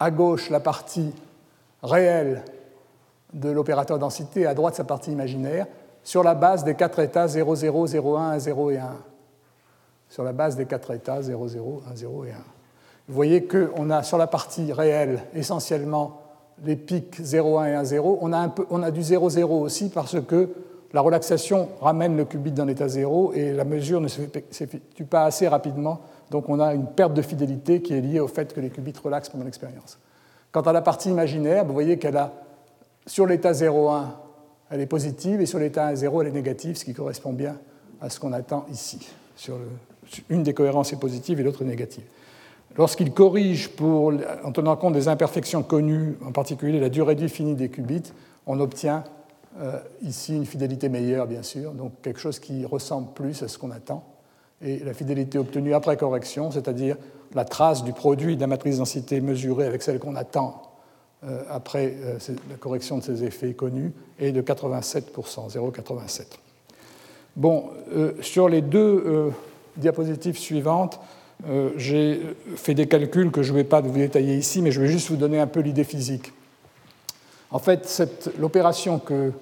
à 0.00 0.10
gauche 0.10 0.50
la 0.50 0.60
partie 0.60 1.12
réelle 1.82 2.44
de 3.32 3.50
l'opérateur 3.50 3.98
densité, 3.98 4.46
à 4.46 4.54
droite 4.54 4.76
sa 4.76 4.84
partie 4.84 5.10
imaginaire, 5.10 5.66
sur 6.04 6.22
la 6.22 6.34
base 6.34 6.64
des 6.64 6.74
quatre 6.74 7.00
états 7.00 7.26
0, 7.26 7.54
0, 7.56 7.86
0, 7.86 8.16
1, 8.16 8.38
0 8.38 8.70
et 8.70 8.78
1 8.78 8.96
sur 10.08 10.22
la 10.22 10.32
base 10.32 10.54
des 10.54 10.66
quatre 10.66 10.92
états 10.92 11.22
0, 11.22 11.48
0, 11.48 11.82
1, 11.90 11.96
0 11.96 12.24
et 12.24 12.30
1. 12.30 12.34
Vous 13.08 13.14
voyez 13.14 13.46
qu'on 13.46 13.90
a 13.90 14.02
sur 14.02 14.16
la 14.16 14.26
partie 14.26 14.72
réelle 14.72 15.24
essentiellement 15.34 16.20
les 16.62 16.76
pics 16.76 17.16
0, 17.20 17.58
1 17.58 17.66
et 17.66 17.74
1, 17.74 17.84
0. 17.84 18.18
On 18.20 18.32
a, 18.32 18.54
on 18.70 18.82
a 18.82 18.90
du 18.90 19.02
0, 19.02 19.28
0 19.30 19.60
aussi 19.60 19.88
parce 19.88 20.20
que 20.20 20.50
la 20.94 21.00
relaxation 21.00 21.70
ramène 21.80 22.16
le 22.16 22.24
qubit 22.24 22.52
dans 22.52 22.64
l'état 22.64 22.86
0 22.86 23.32
et 23.34 23.52
la 23.52 23.64
mesure 23.64 24.00
ne 24.00 24.06
s'effectue 24.06 25.04
pas 25.04 25.24
assez 25.24 25.48
rapidement. 25.48 26.00
Donc 26.30 26.48
on 26.48 26.60
a 26.60 26.72
une 26.72 26.86
perte 26.86 27.12
de 27.14 27.20
fidélité 27.20 27.82
qui 27.82 27.94
est 27.94 28.00
liée 28.00 28.20
au 28.20 28.28
fait 28.28 28.54
que 28.54 28.60
les 28.60 28.70
qubits 28.70 28.94
relaxent 29.02 29.28
pendant 29.28 29.44
l'expérience. 29.44 29.98
Quant 30.52 30.60
à 30.60 30.72
la 30.72 30.82
partie 30.82 31.10
imaginaire, 31.10 31.64
vous 31.64 31.72
voyez 31.72 31.98
qu'elle 31.98 32.16
a, 32.16 32.32
sur 33.06 33.26
l'état 33.26 33.50
0,1, 33.50 34.04
elle 34.70 34.80
est 34.80 34.86
positive 34.86 35.40
et 35.40 35.46
sur 35.46 35.58
l'état 35.58 35.92
1,0, 35.92 36.20
elle 36.20 36.28
est 36.28 36.30
négative, 36.30 36.76
ce 36.76 36.84
qui 36.84 36.94
correspond 36.94 37.32
bien 37.32 37.56
à 38.00 38.08
ce 38.08 38.20
qu'on 38.20 38.32
attend 38.32 38.64
ici, 38.70 39.10
sur 39.34 39.56
une 40.28 40.44
des 40.44 40.54
cohérences 40.54 40.92
est 40.92 41.00
positive 41.00 41.40
et 41.40 41.42
l'autre 41.42 41.62
est 41.62 41.66
négative. 41.66 42.04
Lorsqu'il 42.76 43.12
corrige 43.12 43.68
pour, 43.70 44.12
en 44.44 44.52
tenant 44.52 44.76
compte 44.76 44.94
des 44.94 45.08
imperfections 45.08 45.64
connues, 45.64 46.16
en 46.24 46.30
particulier 46.30 46.78
la 46.78 46.88
durée 46.88 47.16
de 47.16 47.22
vie 47.22 47.28
finie 47.28 47.56
des 47.56 47.68
qubits, 47.68 48.12
on 48.46 48.60
obtient 48.60 49.02
euh, 49.60 49.78
ici 50.02 50.34
une 50.34 50.46
fidélité 50.46 50.88
meilleure, 50.88 51.28
bien 51.28 51.44
sûr, 51.44 51.72
donc 51.72 51.92
quelque 52.02 52.18
chose 52.18 52.40
qui 52.40 52.64
ressemble 52.64 53.12
plus 53.14 53.40
à 53.44 53.48
ce 53.48 53.56
qu'on 53.56 53.70
attend. 53.70 54.04
Et 54.60 54.80
la 54.80 54.94
fidélité 54.94 55.38
obtenue 55.38 55.74
après 55.74 55.96
correction, 55.96 56.50
c'est-à-dire 56.50 56.96
la 57.34 57.44
trace 57.44 57.84
du 57.84 57.92
produit 57.92 58.34
de 58.34 58.40
la 58.40 58.48
matrice 58.48 58.78
densité 58.78 59.20
mesurée 59.20 59.66
avec 59.66 59.82
celle 59.82 60.00
qu'on 60.00 60.16
attend 60.16 60.62
euh, 61.24 61.42
après 61.48 61.94
euh, 62.02 62.18
la 62.50 62.56
correction 62.56 62.98
de 62.98 63.04
ces 63.04 63.22
effets 63.22 63.54
connus, 63.54 63.92
est 64.18 64.32
de 64.32 64.42
87%, 64.42 65.04
0,87. 65.52 66.24
Bon, 67.36 67.70
sur 68.20 68.48
les 68.48 68.62
deux 68.62 69.32
diapositives 69.76 70.38
suivantes, 70.38 71.00
j'ai 71.74 72.20
fait 72.54 72.74
des 72.74 72.86
calculs 72.86 73.32
que 73.32 73.42
je 73.42 73.50
ne 73.50 73.56
vais 73.56 73.64
pas 73.64 73.80
vous 73.80 73.90
détailler 73.90 74.36
ici, 74.36 74.62
mais 74.62 74.70
je 74.70 74.80
vais 74.80 74.86
juste 74.86 75.08
vous 75.08 75.16
donner 75.16 75.40
un 75.40 75.48
peu 75.48 75.58
l'idée 75.58 75.82
physique. 75.82 76.32
En 77.50 77.58
fait, 77.58 78.04
l'opération 78.38 79.00
que 79.00 79.32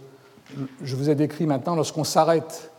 je 0.82 0.96
vous 0.96 1.10
ai 1.10 1.14
décrite 1.14 1.46
maintenant, 1.46 1.74
lorsqu'on 1.74 2.04
s'arrête 2.04 2.70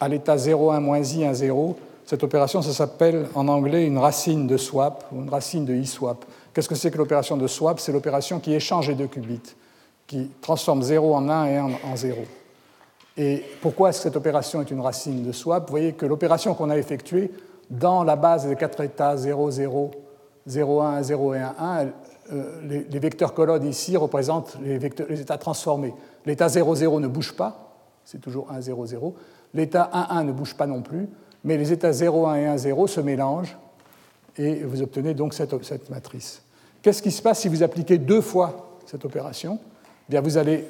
à 0.00 0.08
l'état 0.08 0.36
0,1 0.36 0.80
moins 0.80 1.02
i 1.02 1.24
1, 1.24 1.34
0, 1.34 1.76
cette 2.04 2.24
opération, 2.24 2.60
ça 2.62 2.72
s'appelle 2.72 3.28
en 3.34 3.46
anglais 3.48 3.86
une 3.86 3.98
racine 3.98 4.46
de 4.46 4.56
swap 4.56 5.04
ou 5.12 5.22
une 5.22 5.30
racine 5.30 5.64
de 5.64 5.74
i-swap. 5.74 6.24
Qu'est-ce 6.52 6.68
que 6.68 6.74
c'est 6.74 6.90
que 6.90 6.98
l'opération 6.98 7.36
de 7.36 7.46
swap? 7.46 7.80
C'est 7.80 7.92
l'opération 7.92 8.40
qui 8.40 8.52
échange 8.52 8.88
les 8.88 8.94
deux 8.94 9.06
qubits, 9.06 9.54
qui 10.06 10.30
transforme 10.40 10.82
0 10.82 11.14
en 11.14 11.28
1 11.28 11.46
et 11.46 11.56
1 11.56 11.70
en 11.84 11.96
0. 11.96 12.18
Et 13.16 13.44
pourquoi 13.60 13.90
est-ce 13.90 13.98
que 13.98 14.02
cette 14.04 14.16
opération 14.16 14.60
est 14.60 14.70
une 14.70 14.80
racine 14.80 15.22
de 15.22 15.32
swap? 15.32 15.66
Vous 15.66 15.70
voyez 15.70 15.92
que 15.92 16.06
l'opération 16.06 16.54
qu'on 16.54 16.70
a 16.70 16.76
effectuée 16.76 17.30
dans 17.70 18.04
la 18.04 18.16
base 18.16 18.46
des 18.46 18.56
quatre 18.56 18.80
états 18.80 19.16
0, 19.16 19.50
0, 19.50 19.90
0, 20.46 20.80
1, 20.80 21.02
0 21.02 21.34
et 21.34 21.38
1, 21.38 21.54
1, 21.58 21.86
les, 22.62 22.98
vecteurs 22.98 23.34
colonnes 23.34 23.66
ici 23.66 23.96
représentent 23.96 24.56
les, 24.62 25.20
états 25.20 25.38
transformés. 25.38 25.94
L'état 26.26 26.48
0, 26.48 26.74
0 26.74 27.00
ne 27.00 27.08
bouge 27.08 27.32
pas, 27.32 27.76
c'est 28.04 28.20
toujours 28.20 28.50
1, 28.50 28.60
0, 28.60 28.86
0. 28.86 29.14
L'état 29.54 29.90
1, 29.92 30.18
1 30.18 30.24
ne 30.24 30.32
bouge 30.32 30.54
pas 30.54 30.66
non 30.66 30.82
plus, 30.82 31.08
mais 31.44 31.56
les 31.56 31.72
états 31.72 31.92
0, 31.92 32.26
1 32.26 32.36
et 32.36 32.46
1, 32.46 32.56
0 32.56 32.86
se 32.86 33.00
mélangent 33.00 33.56
et 34.38 34.62
vous 34.62 34.82
obtenez 34.82 35.14
donc 35.14 35.34
cette, 35.34 35.90
matrice. 35.90 36.42
Qu'est-ce 36.80 37.02
qui 37.02 37.10
se 37.10 37.22
passe 37.22 37.40
si 37.40 37.48
vous 37.48 37.62
appliquez 37.62 37.98
deux 37.98 38.20
fois 38.20 38.78
cette 38.86 39.04
opération? 39.04 39.58
Eh 40.08 40.12
bien, 40.12 40.20
Vous 40.20 40.38
allez 40.38 40.64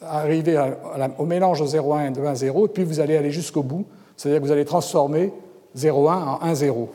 arriver 0.00 0.72
au 1.18 1.26
mélange 1.26 1.60
au 1.60 1.66
0,1 1.66 2.12
de 2.12 2.20
1, 2.20 2.34
0, 2.34 2.66
et 2.66 2.68
puis 2.68 2.84
vous 2.84 3.00
allez 3.00 3.16
aller 3.16 3.30
jusqu'au 3.30 3.62
bout, 3.62 3.84
c'est-à-dire 4.16 4.40
que 4.40 4.46
vous 4.46 4.52
allez 4.52 4.64
transformer 4.64 5.32
0,1 5.76 6.08
en 6.08 6.42
1, 6.42 6.54
0. 6.54 6.90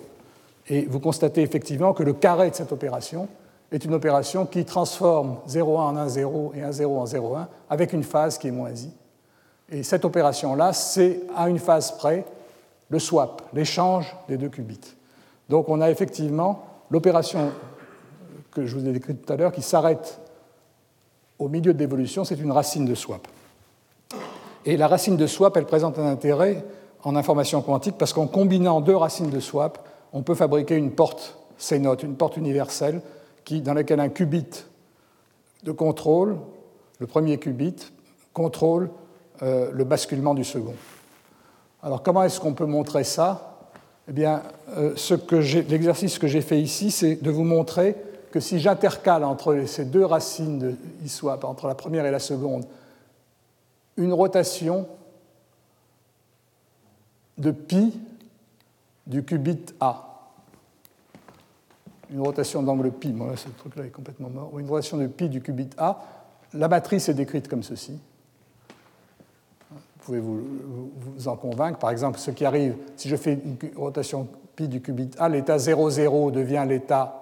Et 0.70 0.86
vous 0.86 1.00
constatez 1.00 1.42
effectivement 1.42 1.94
que 1.94 2.04
le 2.04 2.14
carré 2.14 2.52
de 2.52 2.56
cette 2.56 2.72
opération 2.72 3.28
est 3.72 3.84
une 3.86 3.94
opération 3.94 4.46
qui 4.46 4.66
transforme 4.66 5.38
0,1 5.48 5.64
en 5.64 5.98
1, 5.98 6.08
0 6.10 6.54
et 6.56 6.64
1, 6.64 6.72
0 6.72 7.00
en 7.00 7.06
0,1 7.06 7.48
avec 7.70 7.94
une 7.94 8.04
phase 8.04 8.38
qui 8.38 8.48
est 8.48 8.52
moins 8.52 8.72
i. 8.72 8.92
Et 9.72 9.84
cette 9.84 10.06
opération-là, 10.06 10.74
c'est 10.74 11.22
à 11.36 11.50
une 11.50 11.60
phase 11.60 11.96
près 11.98 12.26
le 12.90 13.00
swap, 13.00 13.44
l'échange 13.54 14.16
des 14.28 14.38
deux 14.38 14.50
qubits. 14.50 14.96
Donc 15.48 15.70
on 15.70 15.82
a 15.82 15.90
effectivement 15.90 16.64
l'opération 16.90 17.52
que 18.52 18.66
je 18.66 18.76
vous 18.76 18.88
ai 18.88 18.92
décrite 18.92 19.26
tout 19.26 19.34
à 19.34 19.36
l'heure 19.36 19.52
qui 19.52 19.62
s'arrête 19.62 20.20
au 21.38 21.48
milieu 21.48 21.74
de 21.74 21.80
l'évolution, 21.80 22.26
c'est 22.26 22.40
une 22.40 22.52
racine 22.52 22.86
de 22.86 22.96
swap. 22.96 23.28
Et 24.66 24.76
la 24.76 24.88
racine 24.88 25.16
de 25.16 25.26
swap, 25.26 25.56
elle 25.56 25.66
présente 25.66 25.98
un 25.98 26.06
intérêt 26.06 26.66
en 27.04 27.16
information 27.16 27.62
quantique 27.62 27.98
parce 27.98 28.12
qu'en 28.12 28.28
combinant 28.28 28.82
deux 28.82 28.96
racines 28.96 29.30
de 29.30 29.40
swap, 29.40 29.80
on 30.14 30.22
peut 30.22 30.36
fabriquer 30.36 30.76
une 30.76 30.92
porte 30.92 31.38
C-note, 31.58 32.04
une 32.04 32.16
porte 32.16 32.38
universelle, 32.38 33.02
dans 33.52 33.74
laquelle 33.74 34.00
un 34.00 34.10
qubit 34.10 34.66
de 35.64 35.72
contrôle, 35.72 36.38
le 37.00 37.08
premier 37.08 37.38
qubit, 37.40 37.76
contrôle 38.34 38.90
euh, 39.42 39.72
le 39.74 39.84
basculement 39.84 40.34
du 40.34 40.44
second. 40.44 40.76
Alors 41.82 42.04
comment 42.04 42.24
est-ce 42.24 42.40
qu'on 42.40 42.54
peut 42.54 42.66
montrer 42.66 43.04
ça? 43.04 43.58
Eh 44.08 44.12
bien, 44.12 44.44
euh, 44.78 44.96
l'exercice 45.70 46.20
que 46.20 46.28
j'ai 46.28 46.42
fait 46.42 46.62
ici, 46.62 46.92
c'est 46.92 47.16
de 47.16 47.32
vous 47.32 47.44
montrer 47.44 47.96
que 48.32 48.40
si 48.40 48.60
j'intercale 48.60 49.24
entre 49.24 49.64
ces 49.66 49.86
deux 49.86 50.06
racines 50.06 50.60
de 50.60 50.76
I-swap, 51.04 51.44
entre 51.44 51.68
la 51.68 51.76
première 51.76 52.06
et 52.06 52.12
la 52.12 52.20
seconde, 52.20 52.66
une 53.98 54.14
rotation 54.14 54.88
de 57.38 57.52
pi 57.52 58.00
du 59.10 59.24
qubit 59.24 59.66
A. 59.82 60.06
Une 62.12 62.22
rotation 62.22 62.64
d'angle 62.64 62.92
pi, 62.92 63.12
bon 63.12 63.28
là 63.28 63.36
ce 63.36 63.50
truc-là 63.50 63.86
est 63.86 63.90
complètement 63.90 64.30
mort, 64.30 64.58
une 64.58 64.70
rotation 64.70 64.98
de 64.98 65.08
pi 65.08 65.28
du 65.28 65.42
qubit 65.42 65.70
A, 65.78 66.00
la 66.54 66.68
matrice 66.68 67.10
est 67.10 67.14
décrite 67.14 67.48
comme 67.48 67.64
ceci. 67.64 68.00
Vous 69.72 69.78
pouvez 70.06 70.20
vous, 70.20 71.28
en 71.28 71.36
convaincre? 71.36 71.78
Par 71.78 71.92
exemple, 71.92 72.18
ce 72.18 72.32
qui 72.32 72.46
arrive, 72.46 72.76
si 72.96 73.10
je 73.10 73.16
fais 73.16 73.34
une 73.34 73.58
rotation 73.76 74.28
pi 74.56 74.68
du 74.68 74.82
qubit 74.82 75.12
A, 75.20 75.30
l'état 75.30 75.58
0,0 75.58 76.32
devient 76.32 76.66
l'état 76.68 77.22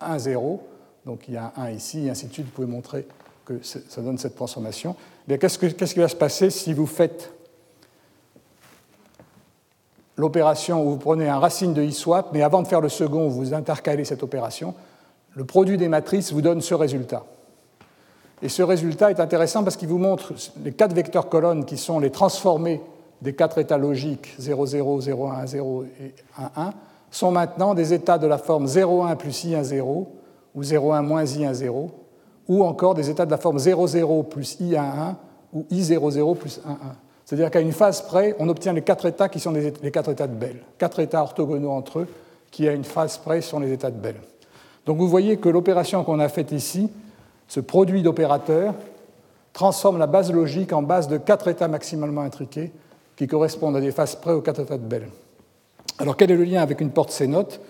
1, 0.00 0.18
0, 0.18 0.62
donc 1.04 1.26
il 1.26 1.34
y 1.34 1.36
a 1.36 1.52
un 1.56 1.62
1 1.62 1.70
ici, 1.70 2.06
et 2.06 2.10
ainsi 2.10 2.26
de 2.26 2.32
suite, 2.32 2.46
vous 2.46 2.52
pouvez 2.52 2.66
montrer 2.68 3.06
que 3.44 3.60
ça 3.62 4.00
donne 4.02 4.18
cette 4.18 4.36
transformation. 4.36 4.94
Qu'est-ce, 5.28 5.58
qui 5.58 5.98
va 5.98 6.08
se 6.08 6.16
passer 6.16 6.50
si 6.50 6.72
vous 6.72 6.86
faites 6.86 7.32
l'opération 10.16 10.84
où 10.84 10.90
vous 10.90 10.96
prenez 10.96 11.28
un 11.28 11.38
racine 11.38 11.74
de 11.74 11.82
i-swap, 11.82 12.28
mais 12.32 12.42
avant 12.42 12.62
de 12.62 12.68
faire 12.68 12.80
le 12.80 12.88
second, 12.88 13.28
vous 13.28 13.54
intercalez 13.54 14.04
cette 14.04 14.22
opération 14.22 14.74
Le 15.34 15.44
produit 15.44 15.76
des 15.76 15.88
matrices 15.88 16.32
vous 16.32 16.42
donne 16.42 16.60
ce 16.60 16.74
résultat. 16.74 17.24
Et 18.42 18.48
ce 18.48 18.62
résultat 18.62 19.10
est 19.10 19.20
intéressant 19.20 19.64
parce 19.64 19.76
qu'il 19.76 19.88
vous 19.88 19.98
montre 19.98 20.34
les 20.62 20.72
quatre 20.72 20.94
vecteurs 20.94 21.28
colonnes 21.28 21.64
qui 21.64 21.78
sont 21.78 21.98
les 21.98 22.10
transformés 22.10 22.82
des 23.22 23.34
quatre 23.34 23.58
états 23.58 23.78
logiques 23.78 24.34
0, 24.38 24.66
0, 24.66 25.00
0, 25.00 25.28
1, 25.28 25.46
0 25.46 25.84
et 26.00 26.14
1, 26.38 26.62
1 26.62 26.70
sont 27.10 27.30
maintenant 27.30 27.74
des 27.74 27.94
états 27.94 28.18
de 28.18 28.26
la 28.26 28.36
forme 28.36 28.66
0,1 28.66 29.16
plus 29.16 29.44
i1 29.46 29.62
0 29.62 30.12
ou 30.54 30.62
0,1 30.62 31.02
moins 31.02 31.24
i1 31.24 31.52
0 31.54 31.90
ou 32.48 32.64
encore 32.64 32.94
des 32.94 33.08
états 33.08 33.24
de 33.24 33.30
la 33.30 33.38
forme 33.38 33.56
0,0 33.56 34.24
plus 34.24 34.60
i1 34.60 34.78
1 34.78 35.16
ou 35.54 35.66
i00 35.70 36.36
plus 36.36 36.60
1 36.66 36.70
1. 36.70 36.76
C'est-à-dire 37.26 37.50
qu'à 37.50 37.60
une 37.60 37.72
phase 37.72 38.02
près, 38.02 38.34
on 38.38 38.48
obtient 38.48 38.72
les 38.72 38.82
quatre 38.82 39.04
états 39.04 39.28
qui 39.28 39.40
sont 39.40 39.50
les 39.50 39.90
quatre 39.90 40.12
états 40.12 40.28
de 40.28 40.34
Bell, 40.34 40.62
quatre 40.78 41.00
états 41.00 41.22
orthogonaux 41.22 41.72
entre 41.72 41.98
eux 41.98 42.08
qui 42.50 42.66
à 42.68 42.72
une 42.72 42.84
phase 42.84 43.18
près 43.18 43.42
sont 43.42 43.60
les 43.60 43.70
états 43.70 43.90
de 43.90 43.98
Bell. 43.98 44.16
Donc 44.86 44.96
vous 44.96 45.08
voyez 45.08 45.36
que 45.36 45.48
l'opération 45.48 46.04
qu'on 46.04 46.20
a 46.20 46.28
faite 46.30 46.52
ici, 46.52 46.88
ce 47.48 47.60
produit 47.60 48.02
d'opérateurs, 48.02 48.74
transforme 49.52 49.98
la 49.98 50.06
base 50.06 50.32
logique 50.32 50.72
en 50.72 50.82
base 50.82 51.08
de 51.08 51.18
quatre 51.18 51.48
états 51.48 51.68
maximalement 51.68 52.22
intriqués 52.22 52.72
qui 53.16 53.26
correspondent 53.26 53.76
à 53.76 53.80
des 53.80 53.90
phases 53.90 54.16
près 54.16 54.32
aux 54.32 54.40
quatre 54.40 54.60
états 54.60 54.78
de 54.78 54.86
Bell. 54.86 55.08
Alors 55.98 56.16
quel 56.16 56.30
est 56.30 56.36
le 56.36 56.44
lien 56.44 56.62
avec 56.62 56.80
une 56.80 56.90
porte 56.90 57.10
C-note 57.10 57.60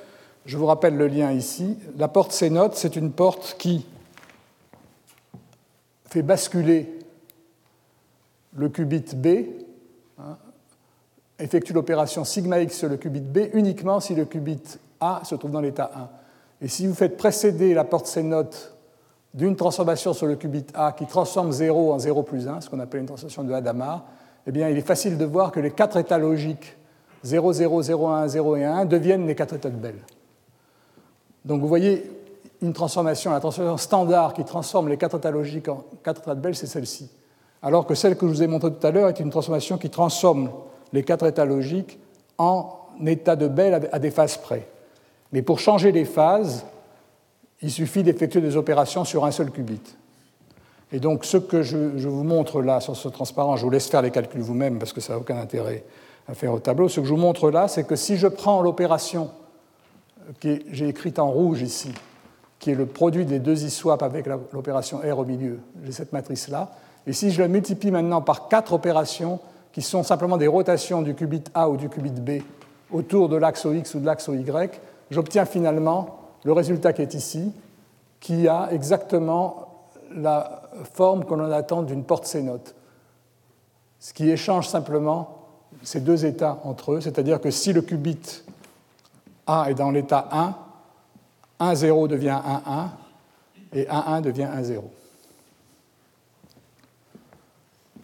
Je 0.45 0.57
vous 0.57 0.67
rappelle 0.67 0.97
le 0.97 1.07
lien 1.07 1.33
ici. 1.33 1.79
La 1.97 2.09
porte 2.09 2.33
C-note, 2.33 2.77
c'est 2.77 2.95
une 2.95 3.11
porte 3.11 3.57
qui 3.59 3.87
fait 6.11 6.23
basculer 6.23 6.96
le 8.57 8.69
qubit 8.69 9.05
B, 9.15 9.27
hein, 10.19 10.37
effectue 11.39 11.73
l'opération 11.73 12.25
sigma 12.25 12.61
x 12.61 12.77
sur 12.77 12.89
le 12.89 12.97
qubit 12.97 13.21
B 13.21 13.39
uniquement 13.53 14.01
si 14.01 14.15
le 14.15 14.25
qubit 14.25 14.63
A 15.01 15.21
se 15.25 15.35
trouve 15.35 15.51
dans 15.51 15.61
l'état 15.61 15.91
1. 15.95 16.09
Et 16.65 16.69
si 16.69 16.87
vous 16.87 16.95
faites 16.95 17.17
précéder 17.17 17.75
la 17.75 17.85
porte 17.85 18.07
C-note 18.07 18.75
d'une 19.35 19.57
transformation 19.57 20.15
sur 20.15 20.27
le 20.27 20.37
qubit 20.37 20.65
A 20.75 20.93
qui 20.93 21.07
transforme 21.07 21.53
0 21.53 21.93
en 21.93 21.99
0 21.99 22.23
plus 22.23 22.49
1, 22.49 22.63
ce 22.63 22.71
qu'on 22.71 22.81
appelle 22.81 23.01
une 23.01 23.07
transformation 23.07 23.45
de 23.45 23.53
Hadamard, 23.53 24.05
eh 24.47 24.53
bien, 24.53 24.69
il 24.69 24.79
est 24.79 24.87
facile 24.87 25.19
de 25.19 25.25
voir 25.25 25.53
que 25.53 25.61
les 25.61 25.73
quatre 25.73 25.97
états 25.99 26.19
logiques 26.19 26.77
0, 27.25 27.53
0, 27.53 27.83
0, 27.83 28.09
1, 28.09 28.29
0 28.29 28.57
et 28.57 28.65
1 28.65 28.85
deviennent 28.85 29.27
les 29.27 29.35
quatre 29.35 29.55
états 29.55 29.71
de 29.71 29.77
Bell. 29.77 29.97
Donc 31.45 31.61
vous 31.61 31.69
voyez 31.69 32.11
une 32.63 32.73
transformation, 32.73 33.33
la 33.33 33.41
transformation 33.41 33.77
standard 33.77 34.33
qui 34.33 34.45
transforme 34.45 34.89
les 34.89 34.97
quatre 34.97 35.19
états 35.19 35.31
logiques 35.31 35.69
en 35.69 35.85
quatre 36.03 36.23
états 36.23 36.35
de 36.35 36.41
Bell, 36.41 36.55
c'est 36.55 36.67
celle-ci. 36.67 37.11
Alors 37.67 37.85
que 37.85 37.97
celle 37.97 38.17
que 38.17 38.29
je 38.29 38.33
vous 38.33 38.43
ai 38.45 38.47
montrée 38.47 38.71
tout 38.73 38.87
à 38.87 38.93
l'heure 38.93 39.09
est 39.09 39.19
une 39.19 39.31
transformation 39.31 39.77
qui 39.77 39.91
transforme 39.91 40.51
les 40.93 41.03
quatre 41.03 41.27
états 41.27 41.45
logiques 41.45 41.99
en 42.39 42.71
états 43.05 43.35
de 43.35 43.49
Bell 43.49 43.89
à 43.91 43.99
des 43.99 44.13
phases 44.13 44.37
près. 44.37 44.69
Mais 45.33 45.43
pour 45.43 45.59
changer 45.59 45.91
les 45.91 46.05
phases, 46.05 46.65
il 47.63 47.73
suffit 47.73 48.05
d'effectuer 48.05 48.41
des 48.41 48.57
opérations 48.57 49.05
sur 49.05 49.25
un 49.25 49.33
seul 49.33 49.51
qubit. 49.51 49.81
Et 50.93 51.01
donc 51.01 51.25
ce 51.25 51.39
que 51.39 51.63
je, 51.63 52.07
vous 52.07 52.23
montre 52.23 52.63
là 52.63 52.79
sur 52.79 52.95
ce 52.95 53.09
transparent, 53.09 53.57
je 53.57 53.65
vous 53.65 53.71
laisse 53.71 53.89
faire 53.89 54.03
les 54.03 54.13
calculs 54.13 54.43
vous-même 54.43 54.79
parce 54.79 54.93
que 54.93 55.01
ça 55.01 55.15
n'a 55.15 55.19
aucun 55.19 55.37
intérêt 55.37 55.83
à 56.29 56.35
faire 56.35 56.53
au 56.53 56.61
tableau. 56.61 56.89
Ce 56.89 57.01
que 57.01 57.07
je 57.07 57.13
vous 57.13 57.21
montre 57.21 57.51
là, 57.51 57.67
c'est 57.67 57.83
que 57.83 57.97
si 57.97 58.17
je 58.17 58.29
prends 58.29 58.63
l'opération 58.63 59.29
que 60.39 60.61
j'ai 60.71 60.87
écrite 60.87 61.19
en 61.19 61.33
rouge 61.33 61.63
ici, 61.63 61.93
qui 62.61 62.71
est 62.71 62.77
le 62.77 62.87
produit 62.87 63.25
des 63.25 63.41
deux 63.41 63.65
iswap 63.65 64.05
avec 64.05 64.27
l'opération 64.53 64.99
R 64.99 65.19
au 65.19 65.25
milieu, 65.25 65.59
j'ai 65.85 65.91
cette 65.91 66.13
matrice-là, 66.13 66.71
et 67.07 67.13
si 67.13 67.31
je 67.31 67.41
la 67.41 67.49
multiplie 67.49 67.91
maintenant 67.91 68.21
par 68.21 68.49
quatre 68.49 68.73
opérations 68.73 69.41
qui 69.73 69.83
sont 69.83 70.03
simplement 70.03 70.37
des 70.37 70.47
rotations 70.47 71.03
du 71.03 71.15
qubit 71.15 71.45
A 71.55 71.69
ou 71.69 71.77
du 71.77 71.89
qubit 71.89 72.11
B 72.11 72.43
autour 72.91 73.29
de 73.29 73.37
l'axe 73.37 73.67
X 73.71 73.95
ou 73.95 74.01
de 74.01 74.07
l'axe 74.07 74.29
Y, 74.29 74.81
j'obtiens 75.11 75.45
finalement 75.45 76.19
le 76.45 76.53
résultat 76.53 76.93
qui 76.93 77.03
est 77.03 77.15
ici, 77.15 77.53
qui 78.21 78.49
a 78.49 78.69
exactement 78.73 79.69
la 80.15 80.63
forme 80.95 81.25
qu'on 81.25 81.41
en 81.41 81.51
attend 81.51 81.83
d'une 81.83 82.05
porte 82.05 82.27
C-note, 82.27 82.75
ce 83.99 84.13
qui 84.13 84.31
échange 84.31 84.69
simplement 84.69 85.37
ces 85.83 86.01
deux 86.01 86.25
états 86.25 86.59
entre 86.65 86.93
eux, 86.93 87.01
c'est-à-dire 87.01 87.41
que 87.41 87.51
si 87.51 87.73
le 87.73 87.83
qubit 87.83 88.43
A 89.47 89.67
est 89.71 89.75
dans 89.75 89.91
l'état 89.91 90.29
1, 90.33 90.55
1, 91.59 91.75
0 91.75 92.09
devient 92.09 92.39
1, 92.45 92.63
1, 92.67 92.91
et 93.73 93.89
1, 93.89 93.95
1 93.95 94.21
devient 94.21 94.49
1, 94.53 94.63
0. 94.63 94.91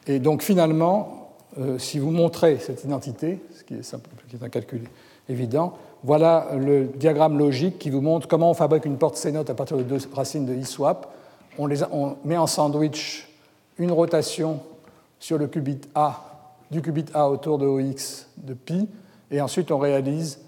Et 0.06 0.18
donc 0.18 0.42
finalement, 0.42 1.34
euh, 1.58 1.78
si 1.78 1.98
vous 1.98 2.10
montrez 2.10 2.58
cette 2.58 2.84
identité, 2.84 3.40
ce 3.56 3.64
qui 3.64 3.74
est, 3.74 3.82
simple, 3.82 4.08
un 4.40 4.48
calcul 4.48 4.82
évident, 5.28 5.74
voilà 6.04 6.48
le 6.58 6.86
diagramme 6.86 7.38
logique 7.38 7.78
qui 7.78 7.90
vous 7.90 8.00
montre 8.00 8.26
comment 8.26 8.50
on 8.50 8.54
fabrique 8.54 8.84
une 8.84 8.98
porte 8.98 9.16
C-note 9.16 9.50
à 9.50 9.54
partir 9.54 9.76
de 9.76 9.82
deux 9.82 9.98
racines 10.12 10.46
de 10.46 10.54
I-swap. 10.54 11.12
On, 11.58 11.68
on, 11.92 12.16
met 12.24 12.36
en 12.36 12.46
sandwich 12.46 13.28
une 13.78 13.92
rotation 13.92 14.60
sur 15.20 15.38
le 15.38 15.46
qubit 15.46 15.80
A, 15.94 16.48
du 16.70 16.82
qubit 16.82 17.04
A 17.14 17.28
autour 17.28 17.58
de 17.58 17.66
OX 17.66 18.26
de 18.38 18.54
pi, 18.54 18.88
et 19.30 19.40
ensuite 19.40 19.70
on 19.70 19.78
réalise 19.78 20.40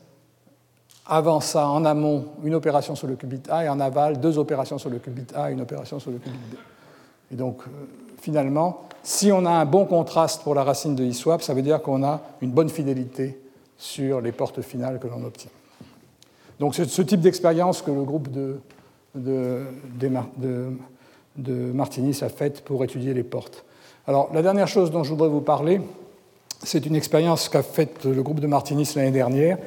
avant 1.06 1.40
ça, 1.40 1.68
en 1.68 1.84
amont, 1.84 2.26
une 2.42 2.54
opération 2.54 2.94
sur 2.94 3.06
le 3.06 3.16
qubit 3.16 3.42
A, 3.50 3.64
et 3.64 3.68
en 3.68 3.78
aval, 3.78 4.20
deux 4.20 4.38
opérations 4.38 4.78
sur 4.78 4.88
le 4.88 4.98
qubit 4.98 5.26
A 5.34 5.50
et 5.50 5.52
une 5.52 5.60
opération 5.60 6.00
sur 6.00 6.10
le 6.10 6.18
qubit 6.18 6.36
B. 6.36 6.54
Et 7.32 7.36
donc, 7.36 7.62
euh, 7.62 7.70
finalement, 8.24 8.80
si 9.02 9.30
on 9.32 9.44
a 9.44 9.50
un 9.50 9.66
bon 9.66 9.84
contraste 9.84 10.42
pour 10.42 10.54
la 10.54 10.64
racine 10.64 10.94
de 10.94 11.04
I-swap, 11.04 11.42
ça 11.42 11.52
veut 11.52 11.60
dire 11.60 11.82
qu'on 11.82 12.02
a 12.02 12.22
une 12.40 12.50
bonne 12.50 12.70
fidélité 12.70 13.38
sur 13.76 14.22
les 14.22 14.32
portes 14.32 14.62
finales 14.62 14.98
que 14.98 15.06
l'on 15.06 15.22
obtient. 15.24 15.50
Donc 16.58 16.74
c'est 16.74 16.88
ce 16.88 17.02
type 17.02 17.20
d'expérience 17.20 17.82
que 17.82 17.90
le 17.90 18.02
groupe 18.02 18.30
de, 18.30 18.60
de, 19.14 19.66
Martinis 21.74 22.18
a 22.22 22.30
faite 22.30 22.62
pour 22.62 22.82
étudier 22.82 23.12
les 23.12 23.24
portes. 23.24 23.64
Alors 24.06 24.30
la 24.32 24.40
dernière 24.40 24.68
chose 24.68 24.90
dont 24.90 25.04
je 25.04 25.10
voudrais 25.10 25.28
vous 25.28 25.42
parler, 25.42 25.82
c'est 26.62 26.86
une 26.86 26.96
expérience 26.96 27.50
qu'a 27.50 27.62
faite 27.62 28.06
le 28.06 28.22
groupe 28.22 28.40
de 28.40 28.46
Martinis 28.46 28.90
l'année 28.96 29.10
dernière, 29.10 29.58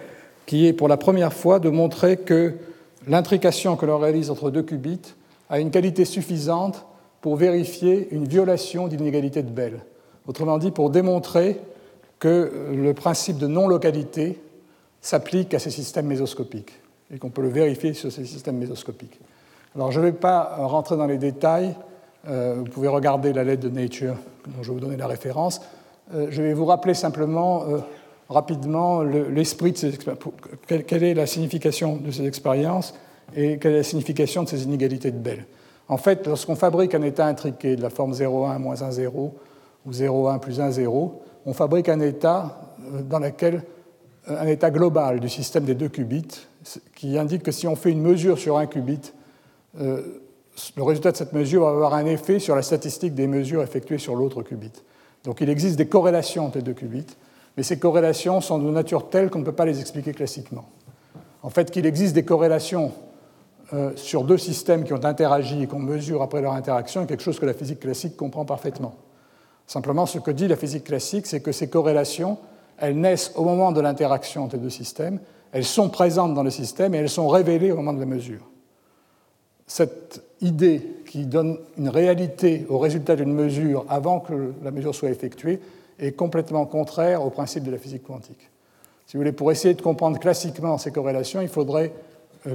qui 0.48 0.66
est 0.66 0.74
pour 0.74 0.88
la 0.88 0.98
première 0.98 1.34
fois 1.34 1.60
de 1.60 1.70
montrer 1.70 2.18
que 2.18 2.56
l'intrication 3.06 3.76
que 3.76 3.86
l'on 3.86 4.00
réalise 4.00 4.32
entre 4.32 4.50
deux 4.50 4.64
qubits 4.64 5.14
a 5.52 5.60
une 5.60 5.70
qualité 5.70 6.06
suffisante 6.06 6.88
pour 7.28 7.36
vérifier 7.36 8.08
une 8.12 8.26
violation 8.26 8.88
d'inégalité 8.88 9.44
de 9.44 9.50
Bell. 9.50 9.82
Autrement 10.28 10.58
dit, 10.58 10.72
pour 10.72 10.90
démontrer 10.90 11.60
que 12.20 12.72
le 12.72 12.94
principe 12.94 13.38
de 13.38 13.48
non-localité 13.48 14.40
s'applique 15.02 15.54
à 15.54 15.60
ces 15.60 15.70
systèmes 15.70 16.06
mésoscopiques 16.06 16.80
et 17.14 17.18
qu'on 17.18 17.30
peut 17.30 17.42
le 17.42 17.50
vérifier 17.50 17.94
sur 17.94 18.14
ces 18.14 18.24
systèmes 18.24 18.56
mésoscopiques. 18.56 19.20
Alors 19.76 19.92
je 19.92 20.00
ne 20.00 20.06
vais 20.06 20.14
pas 20.14 20.56
rentrer 20.56 20.96
dans 20.96 21.06
les 21.06 21.18
détails, 21.18 21.76
euh, 22.30 22.56
vous 22.60 22.72
pouvez 22.72 22.88
regarder 22.88 23.34
la 23.34 23.44
lettre 23.44 23.64
de 23.64 23.70
Nature 23.76 24.16
dont 24.46 24.64
je 24.64 24.70
vais 24.70 24.76
vous 24.76 24.86
donner 24.86 24.96
la 24.96 25.08
référence. 25.08 25.60
Euh, 26.16 26.28
je 26.30 26.42
vais 26.42 26.54
vous 26.54 26.64
rappeler 26.64 26.94
simplement 26.94 27.64
euh, 27.64 27.80
rapidement 28.30 29.04
l'esprit 29.04 29.74
de 29.74 29.78
ces 29.78 29.94
expériences, 29.94 30.24
quelle 30.66 31.04
est 31.04 31.14
la 31.14 31.28
signification 31.28 31.98
de 31.98 32.10
ces 32.10 32.26
expériences 32.26 32.94
et 33.36 33.58
quelle 33.58 33.74
est 33.74 33.78
la 33.80 33.84
signification 33.84 34.44
de 34.44 34.48
ces 34.48 34.64
inégalités 34.64 35.12
de 35.12 35.20
Bell. 35.20 35.46
En 35.90 35.98
fait, 35.98 36.28
lorsqu'on 36.28 36.56
fabrique 36.56 36.94
un 36.96 37.02
état 37.02 37.26
intriqué 37.26 37.76
de 37.76 37.82
la 37.82 37.90
forme 37.90 38.14
0,1 38.14 38.60
moins 38.60 38.82
1, 38.82 38.92
0 38.92 39.34
ou 39.86 39.92
0,1 39.92 40.40
plus 40.40 40.60
1, 40.60 40.72
0, 40.72 41.22
on 41.46 41.54
fabrique 41.54 41.88
un 41.90 42.00
état 42.02 42.76
euh, 42.94 43.02
dans 43.02 43.20
lequel 43.20 43.64
euh, 44.30 44.42
un 44.42 44.48
état 44.48 44.70
global 44.70 45.20
du 45.20 45.30
système 45.30 45.64
des 45.64 45.76
deux 45.76 45.88
qubits 45.88 46.48
qui 46.96 47.18
indique 47.18 47.44
que 47.44 47.52
si 47.52 47.68
on 47.68 47.76
fait 47.76 47.92
une 47.92 48.02
mesure 48.02 48.38
sur 48.38 48.58
un 48.58 48.66
qubit, 48.66 49.14
euh, 49.80 50.02
le 50.76 50.84
résultat 50.84 51.12
de 51.12 51.18
cette 51.18 51.34
mesure 51.34 51.64
va 51.64 51.70
avoir 51.70 51.94
un 51.94 52.06
effet 52.06 52.40
sur 52.40 52.56
la 52.56 52.64
statistique 52.64 53.14
des 53.14 53.28
mesures 53.28 53.64
effectuées 53.64 54.00
sur 54.00 54.16
l'autre 54.16 54.42
qubit. 54.42 54.74
Donc 55.24 55.40
il 55.40 55.50
existe 55.50 55.78
des 55.78 55.88
corrélations 55.88 56.48
entre 56.48 56.58
les 56.58 56.64
deux 56.64 56.74
qubits, 56.74 57.16
mais 57.56 57.64
ces 57.64 57.80
corrélations 57.80 58.42
sont 58.42 58.60
de 58.60 58.70
nature 58.70 59.10
telle 59.10 59.30
qu'on 59.30 59.40
ne 59.40 59.46
peut 59.46 59.54
pas 59.54 59.66
les 59.66 59.80
expliquer 59.80 60.14
classiquement. 60.14 60.66
En 61.44 61.50
fait, 61.50 61.72
qu'il 61.72 61.86
existe 61.86 62.14
des 62.14 62.26
corrélations 62.26 62.92
sur 63.96 64.24
deux 64.24 64.38
systèmes 64.38 64.84
qui 64.84 64.94
ont 64.94 65.04
interagi 65.04 65.64
et 65.64 65.68
qu'on 65.68 65.80
mesure 65.80 66.22
après 66.22 66.42
leur 66.42 66.54
interaction 66.54 67.02
est 67.02 67.06
quelque 67.06 67.24
chose 67.24 67.40
que 67.40 67.46
la 67.46 67.54
physique 67.54 67.82
classique 67.82 68.16
comprend 68.16 68.46
parfaitement. 68.46 68.96
Simplement, 69.68 70.06
ce 70.06 70.20
que 70.20 70.32
dit 70.32 70.48
la 70.48 70.56
physique 70.56 70.86
classique, 70.86 71.28
c'est 71.28 71.42
que 71.42 71.52
ces 71.52 71.70
corrélations, 71.70 72.38
elles 72.78 73.00
naissent 73.00 73.34
au 73.36 73.44
moment 73.44 73.74
de 73.74 73.82
l'interaction 73.82 74.46
entre 74.46 74.56
les 74.56 74.62
deux 74.62 74.70
systèmes, 74.70 75.20
elles 75.52 75.66
sont 75.66 75.90
présentes 75.90 76.34
dans 76.34 76.44
le 76.44 76.50
système 76.50 76.96
et 76.96 77.00
elles 77.00 77.10
sont 77.10 77.28
révélées 77.28 77.72
au 77.72 77.76
moment 77.76 77.94
de 77.94 78.00
la 78.00 78.06
mesure. 78.06 78.50
Cette 79.66 80.22
idée 80.40 80.82
qui 81.06 81.26
donne 81.26 81.58
une 81.78 81.90
réalité 81.90 82.66
au 82.70 82.78
résultat 82.78 83.18
d'une 83.18 83.34
mesure 83.34 83.86
avant 83.90 84.22
que 84.22 84.54
la 84.64 84.72
mesure 84.72 84.96
soit 84.96 85.10
effectuée 85.10 85.60
est 86.00 86.14
complètement 86.14 86.66
contraire 86.66 87.26
au 87.26 87.30
principe 87.30 87.64
de 87.64 87.72
la 87.72 87.78
physique 87.78 88.04
quantique. 88.04 88.50
Si 89.06 89.18
vous 89.18 89.22
voulez, 89.22 89.32
pour 89.32 89.52
essayer 89.52 89.74
de 89.74 89.82
comprendre 89.82 90.20
classiquement 90.20 90.78
ces 90.78 90.92
corrélations, 90.92 91.42
il 91.42 91.48
faudrait 91.48 91.92
euh, 91.92 92.07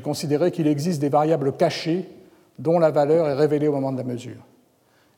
considérer 0.03 0.51
qu'il 0.51 0.67
existe 0.67 1.01
des 1.01 1.09
variables 1.09 1.53
cachées 1.57 2.09
dont 2.59 2.79
la 2.79 2.91
valeur 2.91 3.29
est 3.29 3.35
révélée 3.35 3.69
au 3.69 3.73
moment 3.73 3.93
de 3.93 3.99
la 3.99 4.05
mesure. 4.05 4.43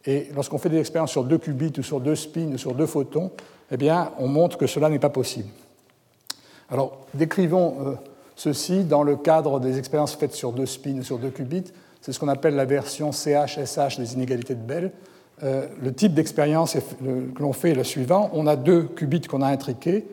Et 0.06 0.28
lorsqu'on 0.34 0.58
fait 0.58 0.68
des 0.68 0.78
expériences 0.78 1.10
sur 1.10 1.24
deux 1.24 1.38
qubits 1.38 1.72
ou 1.78 1.82
sur 1.82 2.00
deux 2.00 2.14
spins 2.14 2.52
ou 2.52 2.58
sur 2.58 2.74
deux 2.74 2.86
photons, 2.86 3.30
eh 3.70 3.76
bien, 3.76 4.12
on 4.18 4.28
montre 4.28 4.58
que 4.58 4.66
cela 4.66 4.88
n'est 4.88 4.98
pas 4.98 5.10
possible. 5.10 5.48
Alors, 6.70 7.06
décrivons 7.14 7.76
euh, 7.80 7.94
ceci 8.36 8.84
dans 8.84 9.02
le 9.02 9.16
cadre 9.16 9.60
des 9.60 9.78
expériences 9.78 10.14
faites 10.14 10.34
sur 10.34 10.52
deux 10.52 10.66
spins 10.66 10.98
ou 10.98 11.02
sur 11.02 11.18
deux 11.18 11.30
qubits. 11.30 11.72
C'est 12.00 12.12
ce 12.12 12.20
qu'on 12.20 12.28
appelle 12.28 12.54
la 12.54 12.66
version 12.66 13.12
CH-SH 13.12 13.98
des 13.98 14.14
inégalités 14.14 14.54
de 14.54 14.60
Bell. 14.60 14.92
Euh, 15.42 15.66
le 15.82 15.92
type 15.92 16.14
d'expérience 16.14 16.74
que 16.74 17.42
l'on 17.42 17.52
fait 17.52 17.70
est 17.70 17.74
le 17.74 17.84
suivant. 17.84 18.30
On 18.34 18.46
a 18.46 18.56
deux 18.56 18.82
qubits 18.82 19.22
qu'on 19.22 19.42
a 19.42 19.48
intriqués, 19.48 20.06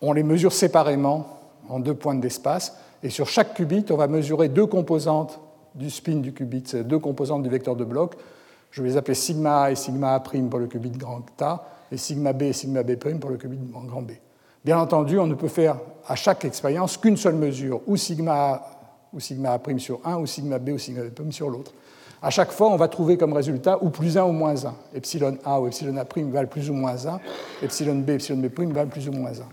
on 0.00 0.12
les 0.12 0.22
mesure 0.22 0.52
séparément 0.52 1.38
en 1.68 1.80
deux 1.80 1.94
points 1.94 2.14
d'espace, 2.14 2.76
et 3.04 3.10
sur 3.10 3.28
chaque 3.28 3.54
qubit, 3.54 3.84
on 3.90 3.96
va 3.96 4.08
mesurer 4.08 4.48
deux 4.48 4.66
composantes 4.66 5.38
du 5.74 5.90
spin 5.90 6.16
du 6.16 6.32
qubit, 6.32 6.64
deux 6.84 6.98
composantes 6.98 7.42
du 7.42 7.50
vecteur 7.50 7.76
de 7.76 7.84
bloc, 7.84 8.14
je 8.70 8.82
vais 8.82 8.88
les 8.88 8.96
appeler 8.96 9.14
sigma 9.14 9.64
A 9.64 9.70
et 9.70 9.76
sigma 9.76 10.14
A' 10.14 10.20
pour 10.20 10.58
le 10.58 10.66
qubit 10.66 10.90
grand 10.90 11.22
A, 11.40 11.64
et 11.92 11.98
sigma 11.98 12.32
B 12.32 12.42
et 12.42 12.52
sigma 12.52 12.82
B' 12.82 12.96
pour 12.96 13.30
le 13.30 13.36
qubit 13.36 13.58
grand 13.86 14.02
B. 14.02 14.12
Bien 14.64 14.78
entendu, 14.78 15.18
on 15.18 15.26
ne 15.26 15.34
peut 15.34 15.48
faire 15.48 15.76
à 16.08 16.16
chaque 16.16 16.44
expérience 16.46 16.96
qu'une 16.96 17.18
seule 17.18 17.34
mesure, 17.34 17.82
ou 17.86 17.96
sigma 17.96 18.32
A 18.32 18.70
ou 19.12 19.20
sigma 19.20 19.52
A' 19.52 19.78
sur 19.78 20.00
un, 20.04 20.16
ou 20.16 20.26
sigma 20.26 20.58
B 20.58 20.70
ou 20.70 20.78
sigma 20.78 21.02
B' 21.02 21.30
sur 21.30 21.50
l'autre. 21.50 21.72
À 22.22 22.30
chaque 22.30 22.52
fois, 22.52 22.70
on 22.70 22.76
va 22.76 22.88
trouver 22.88 23.18
comme 23.18 23.34
résultat 23.34 23.78
ou 23.82 23.90
plus 23.90 24.16
1 24.16 24.24
ou 24.24 24.32
moins 24.32 24.64
1. 24.64 24.74
Epsilon 24.94 25.36
A 25.44 25.60
ou 25.60 25.66
epsilon 25.66 25.96
A' 25.98 26.04
valent 26.04 26.48
plus 26.48 26.70
ou 26.70 26.72
moins 26.72 27.06
1, 27.06 27.20
epsilon 27.62 27.96
B, 27.96 28.10
epsilon 28.10 28.38
B' 28.38 28.72
valent 28.72 28.88
plus 28.88 29.08
ou 29.08 29.12
moins 29.12 29.30
1. 29.30 29.44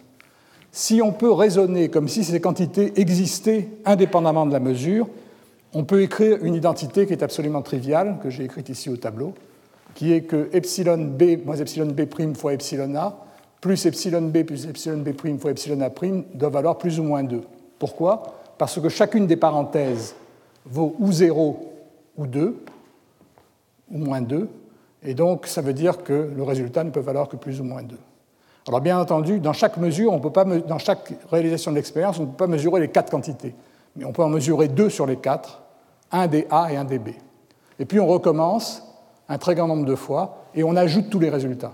Si 0.71 1.01
on 1.01 1.11
peut 1.11 1.31
raisonner 1.31 1.89
comme 1.89 2.07
si 2.07 2.23
ces 2.23 2.39
quantités 2.39 2.93
existaient 2.99 3.67
indépendamment 3.85 4.45
de 4.45 4.53
la 4.53 4.61
mesure, 4.61 5.09
on 5.73 5.83
peut 5.83 6.01
écrire 6.01 6.43
une 6.43 6.55
identité 6.55 7.05
qui 7.05 7.13
est 7.13 7.23
absolument 7.23 7.61
triviale, 7.61 8.17
que 8.23 8.29
j'ai 8.29 8.45
écrite 8.45 8.69
ici 8.69 8.89
au 8.89 8.95
tableau, 8.97 9.33
qui 9.95 10.13
est 10.13 10.21
que 10.21 10.49
epsilon 10.53 10.97
b 10.97 11.45
moins 11.45 11.57
epsilon 11.57 11.87
b' 11.87 12.35
fois 12.35 12.53
epsilon 12.53 12.95
a 12.95 13.25
plus 13.59 13.85
epsilon 13.85 14.21
b 14.21 14.43
plus 14.43 14.65
epsilon 14.65 14.99
b' 14.99 15.39
fois 15.39 15.51
epsilon 15.51 15.81
a' 15.81 15.89
doivent 16.33 16.53
valoir 16.53 16.77
plus 16.77 16.99
ou 16.99 17.03
moins 17.03 17.23
2. 17.23 17.41
Pourquoi? 17.77 18.23
Parce 18.57 18.79
que 18.79 18.89
chacune 18.89 19.27
des 19.27 19.35
parenthèses 19.35 20.15
vaut 20.65 20.95
ou 20.99 21.11
0 21.11 21.73
ou 22.17 22.27
2, 22.27 22.63
ou 23.91 23.97
moins 23.97 24.21
2, 24.21 24.47
et 25.03 25.13
donc 25.13 25.47
ça 25.47 25.61
veut 25.61 25.73
dire 25.73 26.03
que 26.03 26.31
le 26.35 26.43
résultat 26.43 26.83
ne 26.83 26.91
peut 26.91 26.99
valoir 27.01 27.27
que 27.27 27.35
plus 27.35 27.59
ou 27.59 27.63
moins 27.63 27.83
2. 27.83 27.97
Alors 28.67 28.81
bien 28.81 28.99
entendu, 28.99 29.39
dans 29.39 29.53
chaque 29.53 29.77
mesure, 29.77 30.13
on 30.13 30.19
peut 30.19 30.31
pas, 30.31 30.45
dans 30.45 30.77
chaque 30.77 31.13
réalisation 31.31 31.71
de 31.71 31.77
l'expérience, 31.77 32.19
on 32.19 32.23
ne 32.23 32.27
peut 32.27 32.37
pas 32.37 32.47
mesurer 32.47 32.79
les 32.79 32.89
quatre 32.89 33.09
quantités, 33.09 33.55
mais 33.95 34.05
on 34.05 34.11
peut 34.11 34.23
en 34.23 34.29
mesurer 34.29 34.67
deux 34.67 34.89
sur 34.89 35.05
les 35.05 35.17
quatre, 35.17 35.61
un 36.11 36.27
des 36.27 36.45
A 36.49 36.71
et 36.71 36.77
un 36.77 36.83
des 36.83 36.99
B. 36.99 37.09
Et 37.79 37.85
puis 37.85 37.99
on 37.99 38.07
recommence 38.07 38.83
un 39.27 39.37
très 39.37 39.55
grand 39.55 39.67
nombre 39.67 39.85
de 39.85 39.95
fois 39.95 40.45
et 40.53 40.63
on 40.63 40.75
ajoute 40.75 41.09
tous 41.09 41.19
les 41.19 41.29
résultats. 41.29 41.73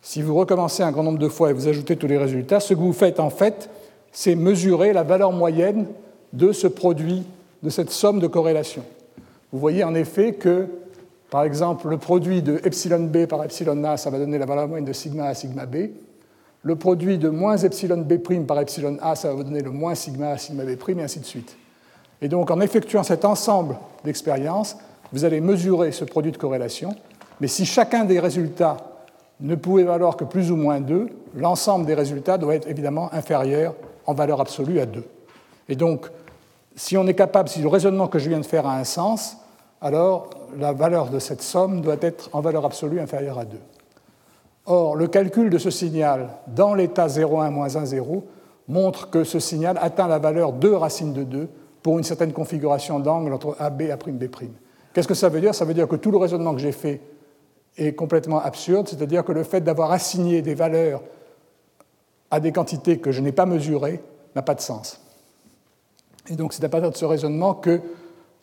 Si 0.00 0.22
vous 0.22 0.34
recommencez 0.34 0.82
un 0.82 0.92
grand 0.92 1.02
nombre 1.02 1.18
de 1.18 1.28
fois 1.28 1.50
et 1.50 1.52
vous 1.52 1.68
ajoutez 1.68 1.96
tous 1.96 2.06
les 2.06 2.16
résultats, 2.16 2.60
ce 2.60 2.74
que 2.74 2.78
vous 2.78 2.92
faites 2.92 3.20
en 3.20 3.30
fait, 3.30 3.68
c'est 4.12 4.34
mesurer 4.34 4.92
la 4.92 5.02
valeur 5.02 5.32
moyenne 5.32 5.86
de 6.32 6.52
ce 6.52 6.66
produit, 6.68 7.24
de 7.62 7.68
cette 7.68 7.90
somme 7.90 8.20
de 8.20 8.26
corrélation. 8.26 8.82
Vous 9.52 9.58
voyez 9.58 9.84
en 9.84 9.94
effet 9.94 10.32
que, 10.32 10.68
par 11.30 11.44
exemple, 11.44 11.88
le 11.88 11.98
produit 11.98 12.42
de 12.42 12.60
epsilon 12.64 13.00
b 13.00 13.26
par 13.26 13.42
epsilon 13.44 13.82
a, 13.84 13.96
ça 13.96 14.10
va 14.10 14.18
donner 14.18 14.38
la 14.38 14.46
valeur 14.46 14.68
moyenne 14.68 14.84
de 14.84 14.92
sigma 14.92 15.26
a 15.26 15.34
sigma 15.34 15.66
b. 15.66 15.90
Le 16.62 16.76
produit 16.76 17.18
de 17.18 17.28
moins 17.28 17.56
epsilon 17.56 17.98
b' 17.98 18.46
par 18.46 18.60
epsilon 18.60 18.96
a, 19.00 19.14
ça 19.14 19.28
va 19.28 19.34
vous 19.34 19.44
donner 19.44 19.62
le 19.62 19.70
moins 19.70 19.94
sigma 19.94 20.30
a 20.30 20.38
sigma 20.38 20.64
b', 20.64 20.70
et 20.70 21.02
ainsi 21.02 21.20
de 21.20 21.24
suite. 21.24 21.56
Et 22.22 22.28
donc, 22.28 22.50
en 22.50 22.60
effectuant 22.60 23.02
cet 23.02 23.24
ensemble 23.24 23.76
d'expériences, 24.04 24.76
vous 25.12 25.24
allez 25.24 25.40
mesurer 25.40 25.92
ce 25.92 26.04
produit 26.04 26.32
de 26.32 26.36
corrélation, 26.36 26.94
mais 27.40 27.48
si 27.48 27.66
chacun 27.66 28.04
des 28.04 28.18
résultats 28.18 28.76
ne 29.40 29.54
pouvait 29.54 29.84
valoir 29.84 30.16
que 30.16 30.24
plus 30.24 30.50
ou 30.50 30.56
moins 30.56 30.80
2, 30.80 31.08
l'ensemble 31.34 31.86
des 31.86 31.94
résultats 31.94 32.38
doit 32.38 32.54
être 32.54 32.68
évidemment 32.68 33.12
inférieur 33.12 33.74
en 34.06 34.14
valeur 34.14 34.40
absolue 34.40 34.80
à 34.80 34.86
2. 34.86 35.04
Et 35.68 35.76
donc, 35.76 36.06
si 36.74 36.96
on 36.96 37.06
est 37.06 37.14
capable, 37.14 37.48
si 37.48 37.60
le 37.60 37.68
raisonnement 37.68 38.08
que 38.08 38.18
je 38.18 38.28
viens 38.28 38.40
de 38.40 38.46
faire 38.46 38.66
a 38.66 38.76
un 38.76 38.84
sens, 38.84 39.36
alors 39.80 40.30
la 40.56 40.72
valeur 40.72 41.10
de 41.10 41.18
cette 41.18 41.42
somme 41.42 41.80
doit 41.80 41.96
être 42.00 42.30
en 42.32 42.40
valeur 42.40 42.64
absolue 42.64 43.00
inférieure 43.00 43.38
à 43.38 43.44
2. 43.44 43.58
Or, 44.66 44.96
le 44.96 45.06
calcul 45.06 45.50
de 45.50 45.58
ce 45.58 45.70
signal 45.70 46.30
dans 46.48 46.74
l'état 46.74 47.06
0,1 47.06 47.50
moins 47.50 47.76
1, 47.76 47.84
0 47.84 48.24
montre 48.68 49.10
que 49.10 49.22
ce 49.22 49.38
signal 49.38 49.78
atteint 49.80 50.08
la 50.08 50.18
valeur 50.18 50.52
2 50.52 50.74
racine 50.74 51.12
de 51.12 51.22
2 51.22 51.48
pour 51.82 51.98
une 51.98 52.04
certaine 52.04 52.32
configuration 52.32 52.98
d'angle 52.98 53.32
entre 53.32 53.54
AB 53.60 53.82
et 53.82 53.92
A'B'. 53.92 54.50
Qu'est-ce 54.92 55.06
que 55.06 55.14
ça 55.14 55.28
veut 55.28 55.40
dire? 55.40 55.54
Ça 55.54 55.64
veut 55.64 55.74
dire 55.74 55.86
que 55.86 55.96
tout 55.96 56.10
le 56.10 56.16
raisonnement 56.16 56.52
que 56.52 56.60
j'ai 56.60 56.72
fait 56.72 57.00
est 57.76 57.92
complètement 57.92 58.40
absurde, 58.40 58.88
c'est-à-dire 58.88 59.24
que 59.24 59.32
le 59.32 59.44
fait 59.44 59.60
d'avoir 59.60 59.92
assigné 59.92 60.42
des 60.42 60.54
valeurs 60.54 61.02
à 62.30 62.40
des 62.40 62.50
quantités 62.50 62.98
que 62.98 63.12
je 63.12 63.20
n'ai 63.20 63.30
pas 63.30 63.46
mesurées 63.46 64.02
n'a 64.34 64.42
pas 64.42 64.54
de 64.54 64.60
sens. 64.60 65.00
Et 66.28 66.34
donc 66.34 66.52
c'est 66.52 66.64
à 66.64 66.68
partir 66.68 66.90
de 66.90 66.96
ce 66.96 67.04
raisonnement 67.04 67.54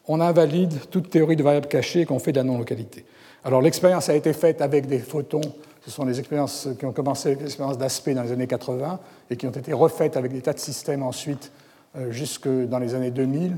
qu'on 0.05 0.19
invalide 0.19 0.73
toute 0.89 1.09
théorie 1.09 1.35
de 1.35 1.43
variables 1.43 1.67
cachées 1.67 2.05
qu'on 2.05 2.19
fait 2.19 2.31
de 2.31 2.37
la 2.37 2.43
non-localité. 2.43 3.05
Alors 3.43 3.61
l'expérience 3.61 4.09
a 4.09 4.15
été 4.15 4.33
faite 4.33 4.61
avec 4.61 4.85
des 4.85 4.99
photons, 4.99 5.41
ce 5.85 5.91
sont 5.91 6.05
les 6.05 6.19
expériences 6.19 6.69
qui 6.79 6.85
ont 6.85 6.93
commencé 6.93 7.29
avec 7.29 7.41
l'expérience 7.41 7.77
d'aspect 7.77 8.13
dans 8.13 8.23
les 8.23 8.31
années 8.31 8.47
80 8.47 8.99
et 9.29 9.35
qui 9.35 9.47
ont 9.47 9.51
été 9.51 9.73
refaites 9.73 10.15
avec 10.15 10.31
des 10.31 10.41
tas 10.41 10.53
de 10.53 10.59
systèmes 10.59 11.03
ensuite 11.03 11.51
euh, 11.97 12.09
jusque 12.09 12.47
dans 12.47 12.79
les 12.79 12.95
années 12.95 13.11
2000, 13.11 13.57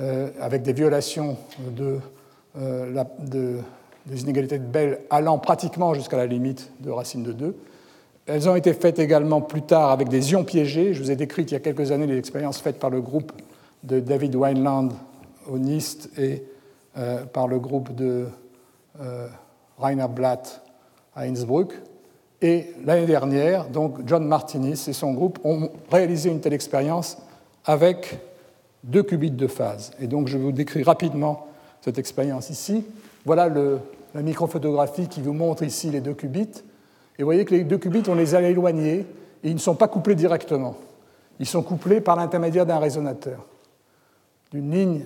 euh, 0.00 0.28
avec 0.40 0.62
des 0.62 0.72
violations 0.72 1.36
euh, 1.78 3.04
de, 3.20 3.58
des 4.06 4.22
inégalités 4.22 4.58
de 4.58 4.64
Bell 4.64 5.00
allant 5.08 5.38
pratiquement 5.38 5.94
jusqu'à 5.94 6.16
la 6.16 6.26
limite 6.26 6.70
de 6.80 6.90
racine 6.90 7.22
de 7.22 7.32
2. 7.32 7.56
Elles 8.26 8.48
ont 8.48 8.56
été 8.56 8.72
faites 8.72 8.98
également 8.98 9.40
plus 9.40 9.62
tard 9.62 9.90
avec 9.90 10.08
des 10.08 10.32
ions 10.32 10.44
piégés. 10.44 10.94
Je 10.94 11.02
vous 11.02 11.10
ai 11.10 11.16
décrit 11.16 11.42
il 11.42 11.52
y 11.52 11.56
a 11.56 11.60
quelques 11.60 11.92
années 11.92 12.06
les 12.06 12.18
expériences 12.18 12.60
faites 12.60 12.78
par 12.78 12.90
le 12.90 13.00
groupe 13.00 13.32
de 13.84 14.00
David 14.00 14.34
Wineland 14.34 14.88
au 15.48 15.58
NIST 15.58 16.10
et 16.18 16.44
euh, 16.96 17.24
par 17.24 17.48
le 17.48 17.58
groupe 17.58 17.94
de 17.94 18.26
euh, 19.00 19.28
Rainer 19.78 20.08
Blatt 20.08 20.62
à 21.14 21.22
Innsbruck. 21.22 21.74
Et 22.40 22.74
l'année 22.84 23.06
dernière, 23.06 23.68
donc 23.68 23.98
John 24.06 24.26
Martinis 24.26 24.88
et 24.88 24.92
son 24.92 25.12
groupe 25.12 25.38
ont 25.44 25.70
réalisé 25.90 26.30
une 26.30 26.40
telle 26.40 26.52
expérience 26.52 27.18
avec 27.64 28.18
deux 28.82 29.02
qubits 29.02 29.30
de 29.30 29.46
phase. 29.46 29.92
Et 30.00 30.06
donc 30.06 30.28
je 30.28 30.36
vous 30.36 30.52
décris 30.52 30.82
rapidement 30.82 31.46
cette 31.80 31.98
expérience 31.98 32.50
ici. 32.50 32.84
Voilà 33.24 33.48
le, 33.48 33.78
la 34.14 34.22
microphotographie 34.22 35.08
qui 35.08 35.22
vous 35.22 35.32
montre 35.32 35.62
ici 35.62 35.90
les 35.90 36.00
deux 36.00 36.14
qubits. 36.14 36.62
Et 37.18 37.22
vous 37.22 37.26
voyez 37.26 37.44
que 37.44 37.54
les 37.54 37.64
deux 37.64 37.78
qubits, 37.78 38.02
on 38.08 38.14
les 38.14 38.34
a 38.34 38.42
éloignés 38.42 39.06
et 39.44 39.48
ils 39.48 39.54
ne 39.54 39.60
sont 39.60 39.74
pas 39.74 39.88
couplés 39.88 40.14
directement. 40.14 40.76
Ils 41.38 41.46
sont 41.46 41.62
couplés 41.62 42.00
par 42.00 42.16
l'intermédiaire 42.16 42.66
d'un 42.66 42.78
résonateur, 42.78 43.46
d'une 44.50 44.70
ligne 44.70 45.04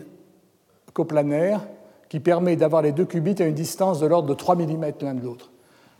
coplanaire 0.96 1.60
qui 2.08 2.20
permet 2.20 2.56
d'avoir 2.56 2.80
les 2.80 2.92
deux 2.92 3.04
qubits 3.04 3.42
à 3.42 3.44
une 3.44 3.54
distance 3.54 4.00
de 4.00 4.06
l'ordre 4.06 4.28
de 4.28 4.34
3 4.34 4.56
mm 4.56 4.84
l'un 5.02 5.14
de 5.14 5.22
l'autre. 5.22 5.50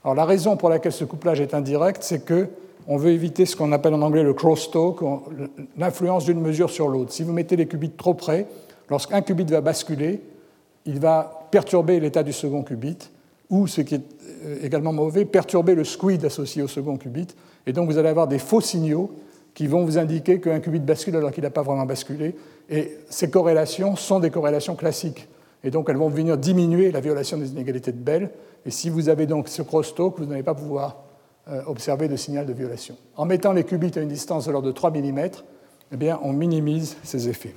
Alors 0.03 0.15
la 0.15 0.25
raison 0.25 0.57
pour 0.57 0.71
laquelle 0.71 0.93
ce 0.93 1.05
couplage 1.05 1.39
est 1.41 1.53
indirect, 1.53 2.03
c'est 2.03 2.25
que 2.25 2.49
on 2.89 2.97
veut 2.97 3.11
éviter 3.11 3.45
ce 3.45 3.57
qu'on 3.57 3.73
appelle 3.73 3.93
en 3.93 4.01
anglais 4.01 4.23
le 4.23 4.33
crosstalk, 4.33 4.99
l'influence 5.77 6.25
d'une 6.25 6.41
mesure 6.41 6.71
sur 6.71 6.89
l'autre. 6.89 7.13
Si 7.13 7.25
vous 7.25 7.33
mettez 7.33 7.57
les 7.57 7.67
qubits 7.67 7.91
trop 7.91 8.15
près, 8.15 8.47
lorsqu'un 8.89 9.21
qubit 9.21 9.45
va 9.45 9.61
basculer, 9.61 10.23
il 10.87 11.01
va 11.01 11.49
perturber 11.51 12.01
l'état 12.01 12.23
du 12.23 12.33
second 12.33 12.63
qubit, 12.63 13.11
ou, 13.51 13.67
ce 13.67 13.81
qui 13.81 13.97
est 13.97 14.03
euh, 14.45 14.59
également 14.63 14.93
mauvais, 14.93 15.25
perturber 15.25 15.75
le 15.75 15.85
squid 15.85 16.25
associé 16.25 16.63
au 16.63 16.69
second 16.69 16.97
qubit. 16.97 17.27
Et 17.67 17.73
donc 17.73 17.91
vous 17.91 17.99
allez 17.99 18.09
avoir 18.09 18.29
des 18.29 18.39
faux 18.39 18.61
signaux 18.61 19.11
qui 19.57 19.67
vont 19.67 19.87
vous 19.87 19.97
indiquer 19.97 20.39
qu'un 20.39 20.61
qubit 20.61 20.81
bascule 20.81 21.17
alors 21.17 21.33
qu'il 21.33 21.43
n'a 21.43 21.51
pas 21.51 21.63
vraiment 21.63 21.87
basculé. 21.87 22.37
Et 22.69 22.99
ces 23.09 23.31
corrélations 23.31 23.97
sont 23.97 24.21
des 24.21 24.31
corrélations 24.31 24.77
classiques. 24.77 25.29
Et 25.65 25.71
donc 25.71 25.89
elles 25.89 25.97
vont 25.97 26.11
venir 26.11 26.37
diminuer 26.37 26.93
la 26.93 27.01
violation 27.01 27.39
des 27.39 27.53
inégalités 27.53 27.91
de 27.91 27.97
Bell. 27.97 28.31
Et 28.67 28.71
si 28.71 28.91
vous 28.91 29.09
avez 29.09 29.25
donc 29.25 29.49
ce 29.49 29.63
crosstalk, 29.63 30.19
vous 30.19 30.27
n'allez 30.27 30.43
pas 30.43 30.55
pouvoir 30.55 30.99
euh, 31.49 31.63
observer 31.65 32.07
de 32.07 32.17
signal 32.17 32.45
de 32.45 32.53
violation. 32.53 32.99
En 33.17 33.25
mettant 33.25 33.55
les 33.55 33.65
qubits 33.65 33.99
à 33.99 34.03
une 34.03 34.11
distance 34.11 34.45
de 34.45 34.53
l'ordre 34.53 34.69
de 34.69 34.73
3 34.73 34.91
mm, 34.91 35.19
eh 35.93 35.97
bien, 35.97 36.21
on 36.23 36.35
minimise 36.35 36.99
ces 37.03 37.31
effets. 37.31 37.55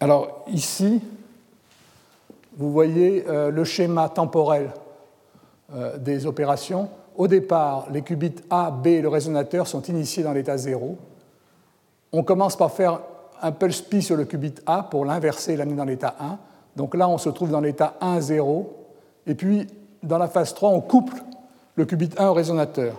Alors 0.00 0.44
ici, 0.48 1.00
vous 2.56 2.72
voyez 2.72 3.24
euh, 3.28 3.52
le 3.52 3.62
schéma 3.62 4.08
temporel 4.08 4.72
euh, 5.72 5.98
des 5.98 6.26
opérations. 6.26 6.88
Au 7.16 7.28
départ, 7.28 7.86
les 7.92 8.02
qubits 8.02 8.34
A, 8.50 8.70
B 8.70 8.86
et 8.88 9.02
le 9.02 9.08
résonateur 9.08 9.66
sont 9.66 9.82
initiés 9.82 10.22
dans 10.22 10.32
l'état 10.32 10.56
0. 10.56 10.96
On 12.12 12.22
commence 12.22 12.56
par 12.56 12.72
faire 12.72 13.00
un 13.40 13.52
pulse 13.52 13.82
pi 13.82 14.02
sur 14.02 14.16
le 14.16 14.24
qubit 14.24 14.54
A 14.66 14.82
pour 14.82 15.04
l'inverser 15.04 15.52
et 15.52 15.56
l'amener 15.56 15.76
dans 15.76 15.84
l'état 15.84 16.16
1. 16.18 16.38
Donc 16.76 16.94
là, 16.94 17.08
on 17.08 17.18
se 17.18 17.28
trouve 17.28 17.50
dans 17.50 17.60
l'état 17.60 17.94
1, 18.00 18.20
0. 18.20 18.72
Et 19.26 19.34
puis, 19.34 19.66
dans 20.02 20.18
la 20.18 20.28
phase 20.28 20.54
3, 20.54 20.70
on 20.70 20.80
couple 20.80 21.22
le 21.76 21.84
qubit 21.84 22.10
1 22.18 22.28
au 22.28 22.34
résonateur, 22.34 22.94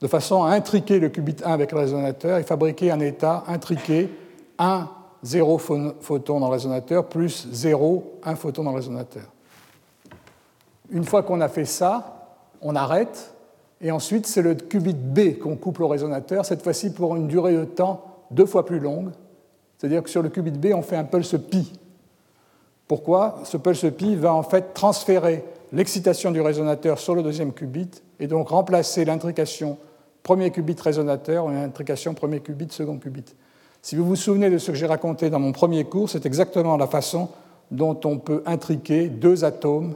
de 0.00 0.06
façon 0.06 0.42
à 0.44 0.50
intriquer 0.50 0.98
le 0.98 1.08
qubit 1.08 1.36
1 1.44 1.52
avec 1.52 1.72
le 1.72 1.78
résonateur 1.78 2.38
et 2.38 2.42
fabriquer 2.42 2.90
un 2.90 3.00
état 3.00 3.44
intriqué 3.46 4.10
1, 4.58 4.88
0 5.22 5.58
photon 5.58 6.40
dans 6.40 6.46
le 6.46 6.52
résonateur, 6.52 7.06
plus 7.06 7.48
0, 7.52 8.18
1 8.24 8.34
photon 8.36 8.64
dans 8.64 8.70
le 8.70 8.76
résonateur. 8.76 9.24
Une 10.90 11.04
fois 11.04 11.22
qu'on 11.22 11.40
a 11.40 11.48
fait 11.48 11.64
ça, 11.64 12.17
on 12.62 12.76
arrête, 12.76 13.34
et 13.80 13.90
ensuite 13.90 14.26
c'est 14.26 14.42
le 14.42 14.54
qubit 14.54 14.94
B 14.94 15.38
qu'on 15.38 15.56
couple 15.56 15.82
au 15.82 15.88
résonateur, 15.88 16.44
cette 16.44 16.62
fois-ci 16.62 16.92
pour 16.92 17.16
une 17.16 17.28
durée 17.28 17.54
de 17.54 17.64
temps 17.64 18.04
deux 18.30 18.46
fois 18.46 18.64
plus 18.66 18.80
longue. 18.80 19.10
C'est-à-dire 19.76 20.02
que 20.02 20.10
sur 20.10 20.22
le 20.22 20.28
qubit 20.28 20.50
B, 20.50 20.72
on 20.74 20.82
fait 20.82 20.96
un 20.96 21.04
pulse 21.04 21.36
pi. 21.50 21.72
Pourquoi? 22.88 23.40
Ce 23.44 23.56
pulse 23.56 23.86
pi 23.96 24.16
va 24.16 24.34
en 24.34 24.42
fait 24.42 24.74
transférer 24.74 25.44
l'excitation 25.72 26.30
du 26.30 26.40
résonateur 26.40 26.98
sur 26.98 27.14
le 27.14 27.22
deuxième 27.22 27.52
qubit 27.52 27.90
et 28.18 28.26
donc 28.26 28.48
remplacer 28.48 29.04
l'intrication 29.04 29.78
premier 30.22 30.50
qubit 30.50 30.76
résonateur 30.82 31.50
et 31.50 31.54
l'intrication 31.54 32.14
premier 32.14 32.40
qubit 32.40 32.68
second 32.70 32.98
qubit. 32.98 33.24
Si 33.82 33.94
vous 33.94 34.04
vous 34.04 34.16
souvenez 34.16 34.50
de 34.50 34.58
ce 34.58 34.72
que 34.72 34.76
j'ai 34.76 34.86
raconté 34.86 35.30
dans 35.30 35.38
mon 35.38 35.52
premier 35.52 35.84
cours, 35.84 36.10
c'est 36.10 36.26
exactement 36.26 36.76
la 36.76 36.86
façon 36.86 37.28
dont 37.70 37.98
on 38.04 38.18
peut 38.18 38.42
intriquer 38.46 39.08
deux 39.08 39.44
atomes 39.44 39.94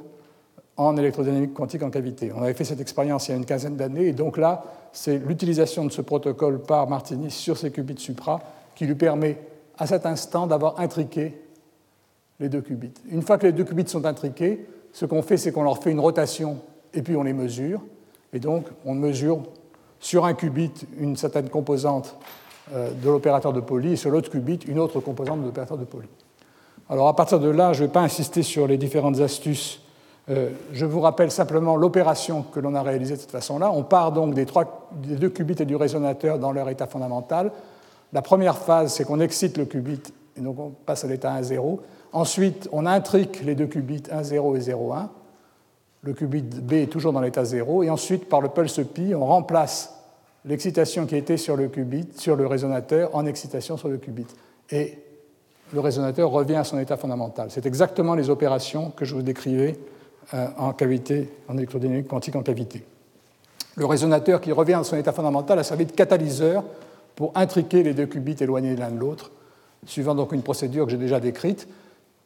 en 0.87 0.97
électrodynamique 0.97 1.55
quantique 1.55 1.83
en 1.83 1.91
cavité. 1.91 2.33
On 2.35 2.43
avait 2.43 2.55
fait 2.55 2.65
cette 2.65 2.81
expérience 2.81 3.29
il 3.29 3.33
y 3.33 3.35
a 3.35 3.37
une 3.37 3.45
quinzaine 3.45 3.77
d'années, 3.77 4.09
et 4.09 4.13
donc 4.13 4.37
là, 4.37 4.65
c'est 4.93 5.19
l'utilisation 5.19 5.85
de 5.85 5.91
ce 5.91 6.03
protocole 6.03 6.61
par 6.63 6.89
Martini 6.89 7.31
sur 7.31 7.57
ces 7.57 7.71
qubits 7.71 7.99
supra 7.99 8.41
qui 8.75 8.87
lui 8.87 8.95
permet 8.95 9.39
à 9.79 9.87
cet 9.87 10.07
instant 10.07 10.47
d'avoir 10.47 10.79
intriqué 10.81 11.41
les 12.41 12.49
deux 12.49 12.61
qubits. 12.61 12.93
Une 13.11 13.23
fois 13.23 13.39
que 13.39 13.47
les 13.47 13.53
deux 13.53 13.65
qubits 13.65 13.89
sont 13.89 14.05
intriqués, 14.05 14.67
ce 14.93 15.07
qu'on 15.07 15.23
fait, 15.23 15.37
c'est 15.37 15.53
qu'on 15.53 15.63
leur 15.63 15.83
fait 15.83 15.91
une 15.91 16.01
rotation 16.01 16.59
et 16.93 17.03
puis 17.03 17.17
on 17.17 17.23
les 17.23 17.33
mesure. 17.33 17.81
Et 18.33 18.41
donc, 18.41 18.67
on 18.85 18.95
mesure 18.95 19.43
sur 20.01 20.25
un 20.25 20.35
qubit 20.35 20.73
une 20.99 21.17
certaine 21.17 21.49
composante 21.49 22.17
euh, 22.73 22.91
de 22.93 23.09
l'opérateur 23.09 23.53
de 23.53 23.61
Pauli 23.61 23.93
et 23.93 23.97
sur 23.97 24.11
l'autre 24.11 24.31
qubit 24.31 24.59
une 24.67 24.79
autre 24.79 25.01
composante 25.01 25.41
de 25.41 25.47
l'opérateur 25.47 25.79
de 25.79 25.85
Pauli. 25.85 26.09
Alors 26.89 27.09
à 27.09 27.17
partir 27.17 27.39
de 27.41 27.49
là, 27.49 27.73
je 27.73 27.83
ne 27.83 27.87
vais 27.87 27.93
pas 27.93 28.03
insister 28.03 28.43
sur 28.43 28.67
les 28.67 28.79
différentes 28.79 29.21
astuces. 29.21 29.82
Euh, 30.31 30.51
je 30.73 30.87
vous 30.87 31.01
rappelle 31.01 31.31
simplement 31.31 31.77
l'opération 31.77 32.43
que 32.43 32.61
l'on 32.61 32.75
a 32.75 32.83
réalisée 32.83 33.17
de 33.17 33.21
cette 33.21 33.31
façon-là. 33.31 33.73
On 33.73 33.83
part 33.83 34.13
donc 34.13 34.35
des, 34.35 34.47
des, 34.95 35.17
deux 35.17 35.31
qubits 35.31 35.61
et 35.61 35.65
du 35.65 35.77
résonateur 35.77 36.39
dans 36.39 36.53
leur 36.53 36.69
état 36.69 36.87
fondamental. 36.87 37.51
La 38.13 38.23
première 38.23 38.59
phase, 38.59 38.95
c'est 38.95 39.05
qu'on 39.05 39.21
excite 39.21 39.59
le 39.59 39.65
qubit 39.65 40.01
et 40.37 40.41
donc 40.41 40.59
on 40.59 40.71
passe 40.71 41.05
à 41.05 41.09
l'état 41.09 41.41
1-0. 41.41 41.79
Ensuite, 42.13 42.69
on 42.73 42.87
intrique 42.87 43.43
les 43.43 43.55
deux 43.55 43.67
qubits 43.67 44.03
1-0 44.03 44.57
et 44.57 44.73
0-1. 44.73 45.09
Le 46.03 46.13
qubit 46.13 46.43
B 46.43 46.75
est 46.75 46.87
toujours 46.91 47.13
dans 47.13 47.21
l'état 47.21 47.45
0. 47.45 47.83
Et 47.83 47.91
ensuite, 47.91 48.29
par 48.29 48.41
le 48.41 48.49
pulse 48.49 48.81
pi, 48.93 49.15
on 49.15 49.27
remplace 49.27 49.99
l'excitation 50.45 51.07
qui 51.07 51.17
était 51.17 51.37
sur 51.37 51.57
le 51.57 51.69
qubit, 51.69 52.09
sur 52.17 52.37
le 52.37 52.47
résonateur, 52.47 53.15
en 53.15 53.27
excitation 53.27 53.77
sur 53.77 53.89
le 53.89 53.99
qubit. 53.99 54.27
Et 54.71 54.99
le 55.73 55.81
résonateur 55.81 56.31
revient 56.31 56.57
à 56.57 56.65
son 56.65 56.79
état 56.79 56.97
fondamental. 56.97 57.51
C'est 57.51 57.67
exactement 57.67 58.15
les 58.15 58.31
opérations 58.31 58.91
que 58.91 59.05
je 59.05 59.15
vous 59.15 59.23
décrivais 59.23 59.79
en 60.33 60.73
cavité, 60.73 61.29
en 61.49 61.57
électrodynamique 61.57 62.09
quantique 62.09 62.37
en 62.37 62.43
cavité. 62.43 62.85
Le 63.77 63.87
résonateur 63.87 64.41
qui 64.41 64.53
revient 64.53 64.75
à 64.75 64.85
son 64.85 64.97
état 64.97 65.13
fondamental 65.13 65.59
a 65.59 65.65
servi 65.65 65.87
de 65.87 65.93
catalyseur 65.93 66.65
pour 67.17 67.33
intriquer 67.35 67.83
les 67.83 67.95
deux 67.95 68.07
qubits 68.07 68.37
éloignés 68.41 68.77
l'un 68.77 68.91
de 68.91 68.99
l'autre, 68.99 69.31
suivant 69.87 70.15
donc 70.15 70.33
une 70.33 70.43
procédure 70.43 70.85
que 70.87 70.91
j'ai 70.91 70.99
déjà 70.99 71.21
décrite. 71.21 71.69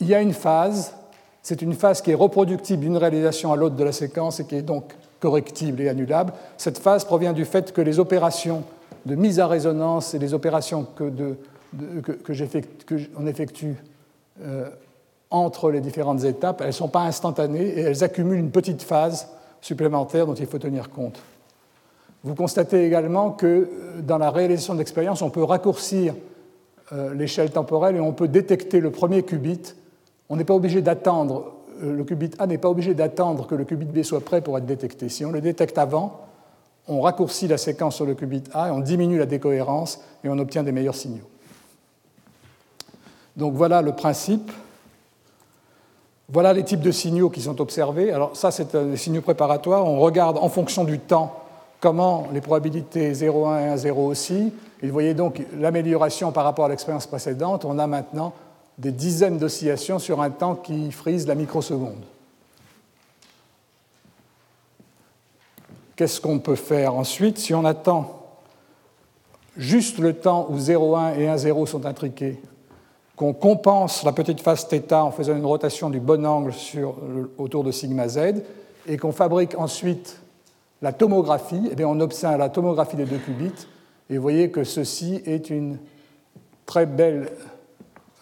Il 0.01 0.09
y 0.09 0.15
a 0.15 0.21
une 0.21 0.33
phase, 0.33 0.95
c'est 1.43 1.63
une 1.63 1.75
phase 1.75 2.03
qui 2.03 2.11
est 2.11 2.15
reproductible 2.15 2.83
d'une 2.83 2.97
réalisation 2.97 3.53
à 3.53 3.57
l'autre 3.57 3.77
de 3.77 3.85
la 3.85 3.93
séquence 3.93 4.41
et 4.41 4.47
qui 4.47 4.57
est 4.57 4.63
donc 4.63 4.95
correctible 5.21 5.81
et 5.81 5.89
annulable. 5.89 6.33
Cette 6.57 6.79
phase 6.79 7.05
provient 7.05 7.33
du 7.33 7.45
fait 7.45 7.73
que 7.73 7.81
les 7.81 7.99
opérations 7.99 8.65
de 9.07 9.15
mise 9.15 9.39
à 9.41 9.47
résonance 9.47 10.15
et 10.15 10.19
les 10.19 10.35
opérations 10.35 10.85
que, 10.97 11.05
de, 11.05 11.37
effectue 13.27 13.77
euh, 14.43 14.69
entre 15.31 15.71
les 15.71 15.81
différentes 15.81 16.25
étapes, 16.25 16.61
elles 16.61 16.69
ne 16.69 16.73
sont 16.73 16.89
pas 16.89 17.03
instantanées 17.03 17.67
et 17.67 17.81
elles 17.81 18.05
accumulent 18.05 18.39
une 18.39 18.51
petite 18.51 18.83
phase 18.83 19.29
supplémentaire 19.61 20.27
dont 20.27 20.35
il 20.35 20.47
faut 20.47 20.59
tenir 20.59 20.91
compte. 20.91 21.21
Vous 22.23 22.35
constatez 22.35 22.85
également 22.85 23.31
que 23.31 23.47
euh, 23.47 23.69
dans 24.03 24.19
la 24.19 24.31
réalisation 24.31 24.75
de 24.75 24.79
l'expérience, 24.79 25.23
on 25.23 25.31
peut 25.31 25.43
raccourcir 25.43 26.15
euh, 26.93 27.15
l'échelle 27.15 27.51
temporelle 27.51 27.97
et 27.97 28.01
on 28.01 28.13
peut 28.13 28.29
détecter 28.29 28.81
le 28.81 28.91
premier 28.91 29.23
qubit. 29.23 29.75
On 30.29 30.37
n'est 30.37 30.45
pas 30.45 30.55
obligé 30.55 30.83
d'attendre 30.83 31.57
euh, 31.83 31.95
le 31.95 32.05
qubit 32.05 32.31
A 32.39 32.47
n'est 32.47 32.59
pas 32.59 32.71
obligé 32.71 32.95
d'attendre 32.95 33.47
que 33.47 33.55
le 33.55 33.65
qubit 33.65 33.87
B 33.87 34.03
soit 34.03 34.21
prêt 34.21 34.41
pour 34.41 34.57
être 34.59 34.67
détecté. 34.67 35.09
Si 35.09 35.25
on 35.25 35.33
le 35.33 35.41
détecte 35.41 35.79
avant, 35.79 36.21
on 36.89 37.01
raccourcit 37.01 37.49
la 37.49 37.59
séquence 37.59 37.97
sur 37.97 38.07
le 38.07 38.15
qubit 38.15 38.45
A 38.53 38.69
et 38.69 38.71
on 38.71 38.81
diminue 38.81 39.19
la 39.19 39.27
décohérence 39.27 40.01
et 40.25 40.29
on 40.29 40.39
obtient 40.39 40.63
des 40.63 40.73
meilleurs 40.73 40.95
signaux. 40.95 41.29
Donc 43.37 43.55
voilà 43.55 43.83
le 43.83 43.93
principe. 43.93 44.51
Voilà 46.29 46.53
les 46.53 46.65
types 46.65 46.81
de 46.81 46.91
signaux 46.91 47.31
qui 47.31 47.43
sont 47.43 47.61
observés. 47.61 48.13
Alors 48.13 48.37
ça, 48.37 48.51
c'est 48.51 48.75
des 48.75 48.97
signaux 48.97 49.21
préparatoires. 49.21 49.87
On 49.87 50.01
regarde 50.01 50.39
en 50.39 50.49
fonction 50.49 50.85
du 50.85 50.99
temps 50.99 51.41
comment 51.81 52.27
les 52.33 52.41
probabilités 52.41 53.13
0,1 53.13 53.61
et 53.61 53.77
1,0 53.77 53.93
aussi. 53.93 54.53
Et 54.83 54.87
vous 54.87 54.93
voyez 54.93 55.15
donc 55.15 55.43
l'amélioration 55.59 56.33
par 56.33 56.45
rapport 56.45 56.65
à 56.65 56.69
l'expérience 56.69 57.07
précédente. 57.07 57.65
On 57.65 57.79
a 57.79 57.87
maintenant 57.87 58.33
des 58.79 58.93
dizaines 58.93 59.39
d'oscillations 59.39 59.99
sur 59.99 60.21
un 60.21 60.31
temps 60.31 60.55
qui 60.57 60.91
frise 60.91 61.27
la 61.27 61.35
microseconde. 61.35 62.05
Qu'est-ce 65.95 66.21
qu'on 66.21 66.41
peut 66.41 66.57
faire 66.57 66.95
ensuite 66.95 67.39
si 67.39 67.55
on 67.55 67.65
attend 67.65 68.23
juste 69.57 69.99
le 69.99 70.13
temps 70.13 70.47
où 70.51 70.59
0,1 70.59 71.19
et 71.19 71.27
1,0 71.27 71.67
sont 71.67 71.87
intriqués, 71.87 72.39
qu'on 73.17 73.33
compense 73.33 74.05
la 74.05 74.13
petite 74.13 74.41
phase 74.41 74.67
θ 74.69 74.93
en 74.93 75.11
faisant 75.11 75.35
une 75.35 75.47
rotation 75.47 75.89
du 75.89 76.01
bon 76.01 76.25
angle 76.27 76.53
sur, 76.53 76.97
autour 77.39 77.65
de 77.65 77.73
sigma 77.73 78.09
z, 78.09 78.43
et 78.87 78.99
qu'on 78.99 79.13
fabrique 79.13 79.59
ensuite 79.59 80.21
la 80.83 80.93
tomographie, 80.93 81.67
et 81.67 81.71
eh 81.73 81.75
bien 81.75 81.89
on 81.89 81.99
obtient 82.01 82.37
la 82.37 82.51
tomographie 82.51 82.97
des 82.97 83.07
deux 83.07 83.19
qubits, 83.19 83.67
et 84.11 84.17
vous 84.17 84.23
voyez 84.23 84.51
que 84.51 84.63
ceci 84.63 85.23
est 85.25 85.51
une 85.51 85.79
très 86.67 86.87
belle 86.87 87.31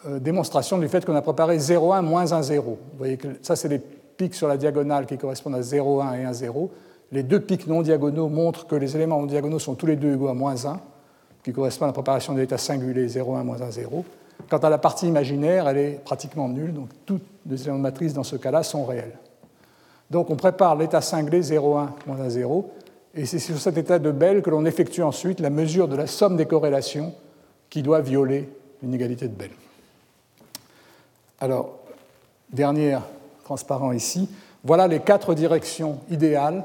euh, 0.06 0.18
démonstration 0.18 0.78
du 0.78 0.88
fait 0.88 1.04
qu'on 1.04 1.16
a 1.16 1.22
préparé 1.22 1.58
0,1 1.58 2.02
moins 2.02 2.24
1,0. 2.24 2.62
Vous 2.62 2.78
voyez 2.96 3.16
que 3.16 3.28
ça, 3.42 3.56
c'est 3.56 3.68
les 3.68 3.78
pics 3.78 4.34
sur 4.34 4.48
la 4.48 4.56
diagonale 4.56 5.06
qui 5.06 5.18
correspondent 5.18 5.56
à 5.56 5.60
0,1 5.60 6.20
et 6.20 6.24
1,0. 6.24 6.68
Les 7.12 7.22
deux 7.22 7.40
pics 7.40 7.66
non 7.66 7.82
diagonaux 7.82 8.28
montrent 8.28 8.66
que 8.66 8.76
les 8.76 8.96
éléments 8.96 9.20
non 9.20 9.26
diagonaux 9.26 9.58
sont 9.58 9.74
tous 9.74 9.86
les 9.86 9.96
deux 9.96 10.14
égaux 10.14 10.28
à 10.28 10.34
moins 10.34 10.66
1, 10.66 10.80
qui 11.42 11.52
correspond 11.52 11.84
à 11.84 11.88
la 11.88 11.92
préparation 11.92 12.32
de 12.32 12.40
l'état 12.40 12.58
singulier 12.58 13.06
0,1 13.08 13.42
moins 13.42 13.56
1,0. 13.56 14.04
Quant 14.48 14.58
à 14.58 14.68
la 14.68 14.78
partie 14.78 15.06
imaginaire, 15.06 15.68
elle 15.68 15.78
est 15.78 16.04
pratiquement 16.04 16.48
nulle, 16.48 16.72
donc 16.72 16.88
toutes 17.06 17.24
les 17.48 17.62
éléments 17.62 17.78
de 17.78 17.82
matrice 17.82 18.12
dans 18.12 18.24
ce 18.24 18.36
cas-là 18.36 18.62
sont 18.62 18.84
réels. 18.84 19.18
Donc 20.10 20.30
on 20.30 20.36
prépare 20.36 20.76
l'état 20.76 21.00
singulier 21.00 21.40
0,1 21.40 21.88
moins 22.06 22.28
1,0, 22.28 22.64
et 23.14 23.26
c'est 23.26 23.38
sur 23.38 23.58
cet 23.58 23.78
état 23.78 23.98
de 23.98 24.10
Bell 24.10 24.42
que 24.42 24.50
l'on 24.50 24.64
effectue 24.64 25.02
ensuite 25.02 25.40
la 25.40 25.50
mesure 25.50 25.88
de 25.88 25.96
la 25.96 26.06
somme 26.06 26.36
des 26.36 26.46
corrélations 26.46 27.14
qui 27.70 27.82
doit 27.82 28.00
violer 28.00 28.48
l'inégalité 28.82 29.28
de 29.28 29.34
Bell. 29.34 29.50
Alors, 31.40 31.78
dernier 32.52 32.98
transparent 33.44 33.92
ici, 33.92 34.28
voilà 34.62 34.88
les 34.88 35.00
quatre 35.00 35.34
directions 35.34 36.00
idéales 36.10 36.64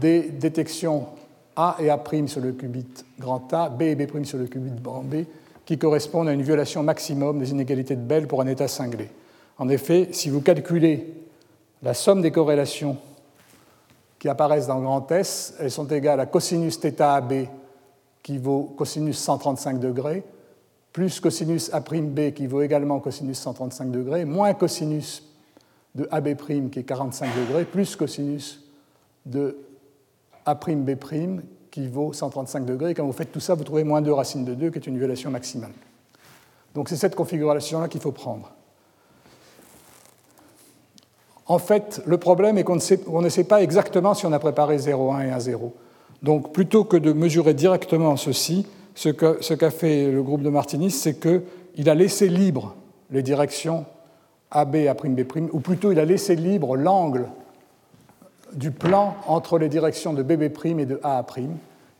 des 0.00 0.22
détections 0.22 1.06
A 1.56 1.76
et 1.78 1.90
A' 1.90 2.02
sur 2.26 2.40
le 2.40 2.52
qubit 2.52 2.86
grand 3.18 3.52
A, 3.52 3.68
B 3.68 3.82
et 3.82 3.94
B' 3.94 4.24
sur 4.24 4.38
le 4.38 4.46
qubit 4.46 4.70
B, 4.70 5.16
qui 5.66 5.78
correspondent 5.78 6.28
à 6.28 6.32
une 6.32 6.42
violation 6.42 6.82
maximum 6.82 7.38
des 7.38 7.50
inégalités 7.50 7.96
de 7.96 8.02
Bell 8.02 8.26
pour 8.26 8.40
un 8.40 8.46
état 8.46 8.68
cinglé. 8.68 9.10
En 9.58 9.68
effet, 9.68 10.08
si 10.12 10.28
vous 10.28 10.40
calculez 10.40 11.12
la 11.82 11.94
somme 11.94 12.22
des 12.22 12.30
corrélations 12.30 12.96
qui 14.18 14.28
apparaissent 14.28 14.66
dans 14.66 14.80
grand 14.80 15.10
S, 15.12 15.54
elles 15.60 15.70
sont 15.70 15.86
égales 15.86 16.20
à 16.20 16.26
cosinus 16.26 16.78
θ 16.78 17.00
AB 17.00 17.32
qui 18.22 18.38
vaut 18.38 18.74
cosinus 18.76 19.18
135 19.18 19.78
degrés, 19.78 20.24
plus 20.92 21.20
cosinus 21.20 21.72
A'B 21.72 22.32
qui 22.32 22.46
vaut 22.46 22.62
également 22.62 23.00
cosinus 23.00 23.38
135 23.38 23.90
degrés, 23.90 24.24
moins 24.24 24.54
cosinus 24.54 25.22
de 25.94 26.08
AB' 26.10 26.36
qui 26.70 26.78
est 26.78 26.84
45 26.84 27.28
degrés, 27.36 27.64
plus 27.64 27.96
cosinus 27.96 28.64
de 29.26 29.58
A'B' 30.46 31.40
qui 31.74 31.88
vaut 31.88 32.12
135 32.12 32.64
degrés. 32.64 32.94
Quand 32.94 33.04
vous 33.04 33.10
faites 33.10 33.32
tout 33.32 33.40
ça, 33.40 33.54
vous 33.54 33.64
trouvez 33.64 33.82
moins 33.82 34.00
2 34.00 34.12
racine 34.12 34.44
de 34.44 34.54
2, 34.54 34.70
qui 34.70 34.78
est 34.78 34.86
une 34.86 34.96
violation 34.96 35.28
maximale. 35.32 35.72
Donc 36.72 36.88
c'est 36.88 36.94
cette 36.94 37.16
configuration-là 37.16 37.88
qu'il 37.88 38.00
faut 38.00 38.12
prendre. 38.12 38.52
En 41.46 41.58
fait, 41.58 42.00
le 42.06 42.16
problème 42.16 42.58
est 42.58 42.62
qu'on 42.62 42.76
ne, 42.76 43.28
sait 43.28 43.44
pas 43.44 43.60
exactement 43.60 44.14
si 44.14 44.24
on 44.24 44.32
a 44.32 44.38
préparé 44.38 44.76
0,1 44.76 45.26
et 45.26 45.30
1,0. 45.32 45.72
Donc 46.22 46.52
plutôt 46.52 46.84
que 46.84 46.96
de 46.96 47.12
mesurer 47.12 47.54
directement 47.54 48.16
ceci, 48.16 48.68
ce 48.94 49.08
qu'a 49.08 49.70
fait 49.72 50.12
le 50.12 50.22
groupe 50.22 50.42
de 50.42 50.50
Martinis, 50.50 50.92
c'est 50.92 51.18
qu'il 51.18 51.90
a 51.90 51.96
laissé 51.96 52.28
libre 52.28 52.76
les 53.10 53.24
directions 53.24 53.84
AB, 54.52 54.76
A'B', 54.76 55.50
ou 55.52 55.58
plutôt 55.58 55.90
il 55.90 55.98
a 55.98 56.04
laissé 56.04 56.36
libre 56.36 56.76
l'angle 56.76 57.26
du 58.54 58.70
plan 58.70 59.16
entre 59.26 59.58
les 59.58 59.68
directions 59.68 60.12
de 60.12 60.22
BB' 60.22 60.42
et 60.80 60.86
de 60.86 61.00
AA'. 61.02 61.24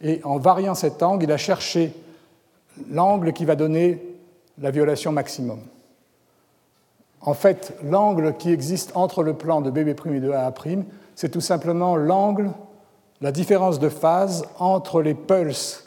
Et 0.01 0.21
en 0.25 0.39
variant 0.39 0.75
cet 0.75 1.03
angle, 1.03 1.25
il 1.25 1.33
a 1.33 1.37
cherché 1.37 1.95
l'angle 2.91 3.33
qui 3.33 3.45
va 3.45 3.57
donner 3.57 4.03
la 4.59 4.71
violation 4.71 5.13
maximum. 5.13 5.61
En 7.21 7.35
fait, 7.35 7.77
l'angle 7.83 8.37
qui 8.37 8.53
existe 8.53 8.93
entre 8.95 9.23
le 9.23 9.35
plan 9.35 9.61
de 9.61 9.71
BB' 9.71 9.89
et 10.15 10.21
de 10.21 10.31
AA', 10.31 10.53
c'est 11.15 11.31
tout 11.31 11.41
simplement 11.41 11.97
l'angle, 11.97 12.51
la 13.21 13.33
différence 13.33 13.79
de 13.79 13.89
phase 13.89 14.45
entre 14.59 15.01
les 15.01 15.15
pulses 15.15 15.85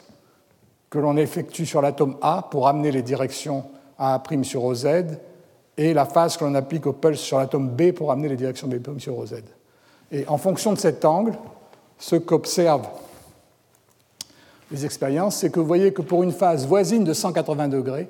que 0.90 0.98
l'on 0.98 1.16
effectue 1.16 1.66
sur 1.66 1.82
l'atome 1.82 2.16
A 2.22 2.48
pour 2.50 2.66
amener 2.66 2.90
les 2.90 3.02
directions 3.02 3.64
AA' 3.98 4.22
sur 4.42 4.64
OZ 4.64 4.86
et 5.76 5.94
la 5.94 6.06
phase 6.06 6.36
que 6.36 6.44
l'on 6.44 6.54
applique 6.54 6.86
aux 6.86 6.92
pulses 6.92 7.20
sur 7.20 7.38
l'atome 7.38 7.68
B 7.68 7.92
pour 7.92 8.10
amener 8.10 8.28
les 8.28 8.36
directions 8.36 8.66
B' 8.66 8.98
sur 8.98 9.18
OZ. 9.18 9.42
Et 10.12 10.26
en 10.28 10.38
fonction 10.38 10.72
de 10.72 10.78
cet 10.78 11.04
angle, 11.04 11.34
ce 11.98 12.16
qu'observent 12.16 12.88
les 14.70 14.84
expériences, 14.84 15.36
c'est 15.36 15.50
que 15.50 15.60
vous 15.60 15.66
voyez 15.66 15.92
que 15.92 16.02
pour 16.02 16.22
une 16.22 16.32
phase 16.32 16.66
voisine 16.66 17.04
de 17.04 17.12
180 17.12 17.68
degrés, 17.68 18.08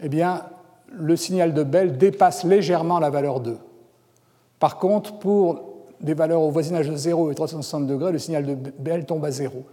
eh 0.00 0.08
bien, 0.08 0.42
le 0.92 1.16
signal 1.16 1.54
de 1.54 1.62
Bell 1.62 1.98
dépasse 1.98 2.44
légèrement 2.44 2.98
la 2.98 3.10
valeur 3.10 3.40
2. 3.40 3.58
Par 4.58 4.78
contre, 4.78 5.18
pour 5.18 5.62
des 6.00 6.14
valeurs 6.14 6.42
au 6.42 6.50
voisinage 6.50 6.88
de 6.88 6.96
0 6.96 7.30
et 7.30 7.34
360 7.34 7.86
degrés, 7.86 8.12
le 8.12 8.18
signal 8.18 8.46
de 8.46 8.54
Bell 8.54 9.04
tombe 9.04 9.24
à 9.24 9.30
0. 9.30 9.64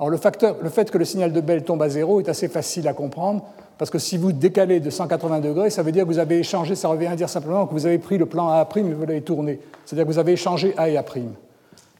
Alors 0.00 0.08
le, 0.08 0.16
fait 0.16 0.90
que 0.90 0.96
le 0.96 1.04
signal 1.04 1.30
de 1.30 1.42
Bell 1.42 1.62
tombe 1.62 1.82
à 1.82 1.90
0 1.90 2.20
est 2.20 2.30
assez 2.30 2.48
facile 2.48 2.88
à 2.88 2.94
comprendre, 2.94 3.44
parce 3.76 3.90
que 3.90 3.98
si 3.98 4.16
vous 4.16 4.32
décalez 4.32 4.80
de 4.80 4.88
180 4.88 5.40
degrés, 5.40 5.68
ça 5.68 5.82
veut 5.82 5.92
dire 5.92 6.04
que 6.04 6.08
vous 6.08 6.18
avez 6.18 6.38
échangé, 6.38 6.74
ça 6.74 6.88
revient 6.88 7.08
à 7.08 7.16
dire 7.16 7.28
simplement 7.28 7.66
que 7.66 7.74
vous 7.74 7.84
avez 7.84 7.98
pris 7.98 8.16
le 8.16 8.24
plan 8.24 8.48
A' 8.48 8.66
et 8.76 8.80
vous 8.80 9.04
l'avez 9.04 9.20
tourné. 9.20 9.60
C'est-à-dire 9.84 10.06
que 10.06 10.10
vous 10.10 10.18
avez 10.18 10.32
échangé 10.32 10.72
A 10.78 10.88
et 10.88 10.96
A'. 10.96 11.04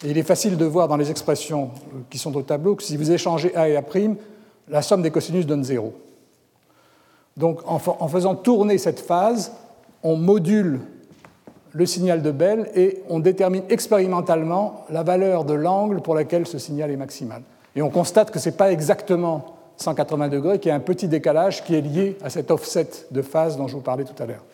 Et 0.02 0.10
il 0.10 0.16
est 0.16 0.22
facile 0.22 0.56
de 0.56 0.64
voir 0.64 0.88
dans 0.88 0.96
les 0.96 1.10
expressions 1.10 1.72
qui 2.08 2.16
sont 2.16 2.34
au 2.36 2.40
tableau 2.40 2.74
que 2.74 2.82
si 2.82 2.96
vous 2.96 3.10
échangez 3.10 3.54
A 3.54 3.68
et 3.68 3.76
A', 3.76 3.84
la 4.70 4.80
somme 4.80 5.02
des 5.02 5.10
cosinus 5.10 5.44
donne 5.44 5.62
0. 5.62 5.92
Donc 7.36 7.60
en, 7.66 7.78
faisant 8.08 8.34
tourner 8.34 8.78
cette 8.78 9.00
phase, 9.00 9.52
on 10.02 10.16
module 10.16 10.80
le 11.72 11.84
signal 11.84 12.22
de 12.22 12.30
Bell 12.30 12.70
et 12.74 13.02
on 13.10 13.20
détermine 13.20 13.64
expérimentalement 13.68 14.86
la 14.88 15.02
valeur 15.02 15.44
de 15.44 15.52
l'angle 15.52 16.00
pour 16.00 16.14
laquelle 16.14 16.46
ce 16.46 16.56
signal 16.56 16.90
est 16.90 16.96
maximal. 16.96 17.42
Et 17.76 17.82
on 17.82 17.90
constate 17.90 18.30
que 18.30 18.38
ce 18.38 18.48
n'est 18.48 18.56
pas 18.56 18.72
exactement 18.72 19.56
180 19.76 20.28
degrés, 20.28 20.58
qu'il 20.58 20.68
y 20.68 20.72
a 20.72 20.74
un 20.74 20.80
petit 20.80 21.08
décalage 21.08 21.64
qui 21.64 21.74
est 21.74 21.80
lié 21.80 22.18
à 22.22 22.30
cet 22.30 22.50
offset 22.50 22.88
de 23.10 23.22
phase 23.22 23.56
dont 23.56 23.68
je 23.68 23.74
vous 23.74 23.82
parlais 23.82 24.04
tout 24.04 24.22
à 24.22 24.26
l'heure. 24.26 24.44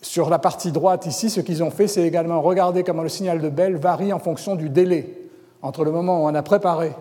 Sur 0.00 0.30
la 0.30 0.38
partie 0.38 0.72
droite 0.72 1.06
ici, 1.06 1.30
ce 1.30 1.40
qu'ils 1.40 1.62
ont 1.62 1.70
fait, 1.70 1.86
c'est 1.86 2.02
également 2.02 2.40
regarder 2.42 2.82
comment 2.82 3.02
le 3.02 3.08
signal 3.08 3.40
de 3.40 3.48
Bell 3.48 3.76
varie 3.76 4.12
en 4.12 4.18
fonction 4.18 4.56
du 4.56 4.68
délai 4.68 5.30
entre 5.62 5.84
le 5.84 5.92
moment 5.92 6.22
où 6.22 6.28
on 6.28 6.34
a 6.34 6.42
préparé 6.42 6.92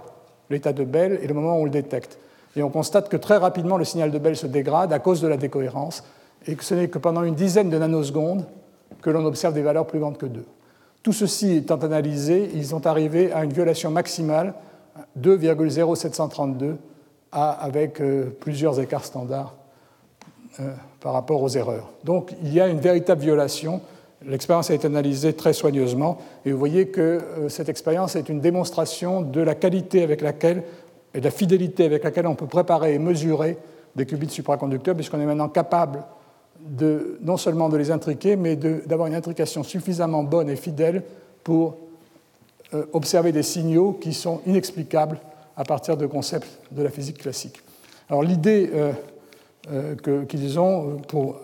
l'état 0.49 0.73
de 0.73 0.83
Bell 0.83 1.19
et 1.21 1.27
le 1.27 1.33
moment 1.33 1.57
où 1.57 1.61
on 1.61 1.65
le 1.65 1.71
détecte. 1.71 2.17
Et 2.55 2.63
on 2.63 2.69
constate 2.69 3.09
que 3.09 3.17
très 3.17 3.37
rapidement, 3.37 3.77
le 3.77 3.85
signal 3.85 4.11
de 4.11 4.19
Bell 4.19 4.35
se 4.35 4.45
dégrade 4.45 4.93
à 4.93 4.99
cause 4.99 5.21
de 5.21 5.27
la 5.27 5.37
décohérence 5.37 6.03
et 6.45 6.55
que 6.55 6.63
ce 6.63 6.75
n'est 6.75 6.89
que 6.89 6.99
pendant 6.99 7.23
une 7.23 7.35
dizaine 7.35 7.69
de 7.69 7.77
nanosecondes 7.77 8.45
que 9.01 9.09
l'on 9.09 9.25
observe 9.25 9.53
des 9.53 9.61
valeurs 9.61 9.87
plus 9.87 9.99
grandes 9.99 10.17
que 10.17 10.25
2. 10.25 10.43
Tout 11.01 11.13
ceci 11.13 11.55
étant 11.55 11.77
analysé, 11.77 12.51
ils 12.53 12.67
sont 12.67 12.85
arrivés 12.85 13.31
à 13.31 13.43
une 13.43 13.53
violation 13.53 13.89
maximale 13.89 14.53
2,0732 15.19 16.75
avec 17.31 18.01
euh, 18.01 18.35
plusieurs 18.39 18.79
écarts 18.79 19.05
standards 19.05 19.55
euh, 20.59 20.71
par 20.99 21.13
rapport 21.13 21.41
aux 21.41 21.49
erreurs. 21.49 21.89
Donc 22.03 22.33
il 22.43 22.53
y 22.53 22.59
a 22.59 22.67
une 22.67 22.79
véritable 22.79 23.21
violation. 23.21 23.81
L'expérience 24.25 24.69
a 24.69 24.73
été 24.73 24.87
analysée 24.87 25.33
très 25.33 25.53
soigneusement 25.53 26.17
et 26.45 26.51
vous 26.51 26.59
voyez 26.59 26.87
que 26.87 27.01
euh, 27.01 27.49
cette 27.49 27.69
expérience 27.69 28.15
est 28.15 28.29
une 28.29 28.41
démonstration 28.41 29.21
de 29.21 29.41
la 29.41 29.55
qualité 29.55 30.03
avec 30.03 30.21
laquelle 30.21 30.63
et 31.13 31.19
de 31.19 31.25
la 31.25 31.31
fidélité 31.31 31.85
avec 31.85 32.03
laquelle 32.03 32.27
on 32.27 32.35
peut 32.35 32.47
préparer 32.47 32.93
et 32.93 32.99
mesurer 32.99 33.57
des 33.95 34.05
qubits 34.05 34.29
supraconducteurs, 34.29 34.95
puisqu'on 34.95 35.19
est 35.19 35.25
maintenant 35.25 35.49
capable 35.49 36.03
de, 36.59 37.17
non 37.21 37.37
seulement 37.37 37.69
de 37.69 37.77
les 37.77 37.91
intriquer, 37.91 38.35
mais 38.35 38.55
d'avoir 38.55 39.07
une 39.07 39.15
intrication 39.15 39.63
suffisamment 39.63 40.23
bonne 40.23 40.49
et 40.49 40.55
fidèle 40.55 41.03
pour 41.43 41.75
observer 42.93 43.31
des 43.31 43.43
signaux 43.43 43.93
qui 43.93 44.13
sont 44.13 44.41
inexplicables 44.45 45.19
à 45.57 45.63
partir 45.63 45.97
de 45.97 46.05
concepts 46.05 46.47
de 46.71 46.81
la 46.83 46.89
physique 46.89 47.17
classique. 47.19 47.61
Alors 48.09 48.23
l'idée 48.23 48.69
euh, 48.73 48.91
euh, 49.71 50.25
qu'ils 50.25 50.59
ont 50.59 50.97
pour 51.07 51.39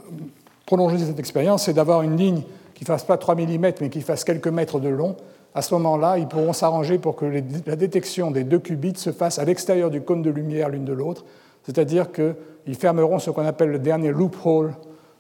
prolonger 0.66 0.98
cette 0.98 1.20
expérience, 1.20 1.64
c'est 1.64 1.74
d'avoir 1.74 2.02
une 2.02 2.18
ligne 2.18 2.41
qui 2.74 2.84
ne 2.84 2.88
fasse 2.88 3.04
pas 3.04 3.18
3 3.18 3.36
mm, 3.36 3.72
mais 3.80 3.90
qui 3.90 4.02
fasse 4.02 4.24
quelques 4.24 4.48
mètres 4.48 4.80
de 4.80 4.90
long. 4.90 5.16
À 5.56 5.62
ce 5.62 5.74
moment-là, 5.76 6.18
ils 6.18 6.28
pourront 6.28 6.54
s'arranger 6.54 6.98
pour 6.98 7.16
que 7.16 7.26
la 7.66 7.76
détection 7.76 8.32
des 8.32 8.44
deux 8.44 8.60
qubits 8.60 8.98
se 8.98 9.12
fasse 9.12 9.40
à 9.40 9.45
l'extérieur 9.45 9.90
du 9.90 10.02
cône 10.02 10.22
de 10.22 10.30
lumière 10.30 10.70
l'une 10.70 10.86
de 10.86 10.94
l'autre, 10.94 11.26
c'est-à-dire 11.64 12.12
qu'ils 12.12 12.76
fermeront 12.76 13.20
ce 13.20 13.32
qu'on 13.32 13.45
appelle 13.45 13.70
le 13.70 13.80
dernier 13.80 14.12
loophole 14.12 14.74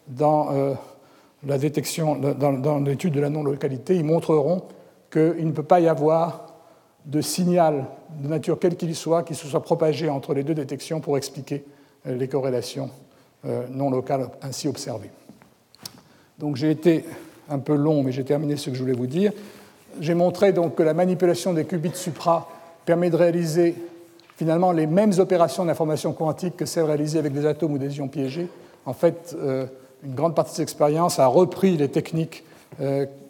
dans, 0.07 0.51
euh, 0.51 0.73
détection, 1.57 2.15
dans, 2.15 2.79
l'étude 2.79 3.13
de 3.13 3.21
la 3.21 3.29
non-localité, 3.29 3.95
ils 3.95 4.03
montreront 4.03 4.63
qu'il 5.17 5.47
ne 5.47 5.51
peut 5.51 5.63
pas 5.63 5.79
y 5.79 5.87
avoir 5.87 6.53
de 7.05 7.21
signal 7.21 7.85
de 8.21 8.27
nature 8.27 8.59
quelle 8.59 8.75
qu'il 8.75 8.95
soit 8.95 9.23
qui 9.23 9.35
se 9.35 9.47
soit 9.47 9.63
propagé 9.63 10.09
entre 10.09 10.33
les 10.33 10.43
deux 10.43 10.53
détections 10.53 10.99
pour 10.99 11.17
expliquer 11.17 11.63
euh, 12.05 12.15
les 12.15 12.27
corrélations 12.27 12.89
euh, 13.45 13.65
non 13.71 13.89
locales 13.89 14.29
ainsi 14.41 14.67
observées. 14.67 15.11
Donc 16.39 16.55
j'ai 16.55 16.71
été 16.71 17.05
un 17.49 17.59
peu 17.59 17.75
long, 17.75 18.03
mais 18.03 18.11
j'ai 18.11 18.25
terminé 18.25 18.57
ce 18.57 18.69
que 18.69 18.75
je 18.75 18.81
voulais 18.81 18.93
vous 18.93 19.07
dire. 19.07 19.31
J'ai 19.99 20.13
montré 20.13 20.51
donc 20.51 20.75
que 20.75 20.83
la 20.83 20.93
manipulation 20.93 21.53
des 21.53 21.65
qubits 21.65 21.95
supra 21.95 22.49
permet 22.85 23.09
de 23.09 23.15
réaliser 23.15 23.75
finalement 24.35 24.71
les 24.71 24.85
mêmes 24.85 25.13
opérations 25.17 25.65
d'information 25.65 26.13
quantique 26.13 26.57
que 26.57 26.65
celles 26.65 26.85
réalisées 26.85 27.19
avec 27.19 27.33
des 27.33 27.45
atomes 27.45 27.73
ou 27.73 27.77
des 27.77 27.97
ions 27.97 28.07
piégés. 28.07 28.49
En 28.85 28.93
fait, 28.93 29.35
euh, 29.39 29.65
une 30.03 30.13
grande 30.13 30.35
partie 30.35 30.51
de 30.51 30.55
ces 30.57 30.61
expériences 30.61 31.19
a 31.19 31.27
repris 31.27 31.75
les 31.77 31.89
techniques 31.89 32.43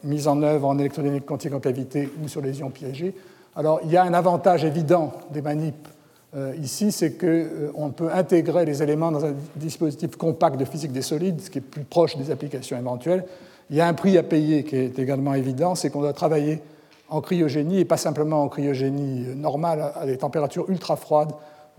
mises 0.04 0.28
en 0.28 0.42
œuvre 0.42 0.68
en 0.68 0.78
électrodynamique 0.78 1.26
quantique 1.26 1.54
en 1.54 1.60
cavité 1.60 2.10
ou 2.24 2.28
sur 2.28 2.42
les 2.42 2.60
ions 2.60 2.70
piégés. 2.70 3.16
Alors, 3.56 3.80
il 3.84 3.92
y 3.92 3.98
a 3.98 4.04
un 4.04 4.14
avantage 4.14 4.64
évident 4.64 5.14
des 5.32 5.42
manips 5.42 5.88
euh, 6.36 6.54
ici, 6.62 6.92
c'est 6.92 7.14
qu'on 7.14 7.28
euh, 7.28 7.90
peut 7.96 8.12
intégrer 8.12 8.66
les 8.66 8.84
éléments 8.84 9.12
dans 9.12 9.26
un 9.26 9.34
dispositif 9.56 10.16
compact 10.18 10.60
de 10.60 10.66
physique 10.66 10.92
des 10.92 11.02
solides, 11.02 11.42
ce 11.42 11.50
qui 11.50 11.60
est 11.60 11.62
plus 11.62 11.84
proche 11.84 12.18
des 12.18 12.32
applications 12.32 12.78
éventuelles. 12.78 13.24
Il 13.70 13.78
y 13.78 13.82
a 13.82 13.88
un 13.88 13.94
prix 13.94 14.18
à 14.18 14.24
payer 14.24 14.64
qui 14.64 14.76
est 14.76 15.00
également 15.00 15.34
évident, 15.34 15.74
c'est 15.76 15.90
qu'on 15.90 16.02
doit 16.02 16.14
travailler 16.14 16.62
en 17.10 17.22
cryogénie 17.22 17.80
et 17.80 17.86
pas 17.86 17.98
simplement 17.98 18.44
en 18.44 18.50
cryogénie 18.50 19.36
normale 19.36 19.94
à 19.96 20.06
des 20.06 20.18
températures 20.18 20.70
ultra 20.70 20.98
froides 20.98 21.32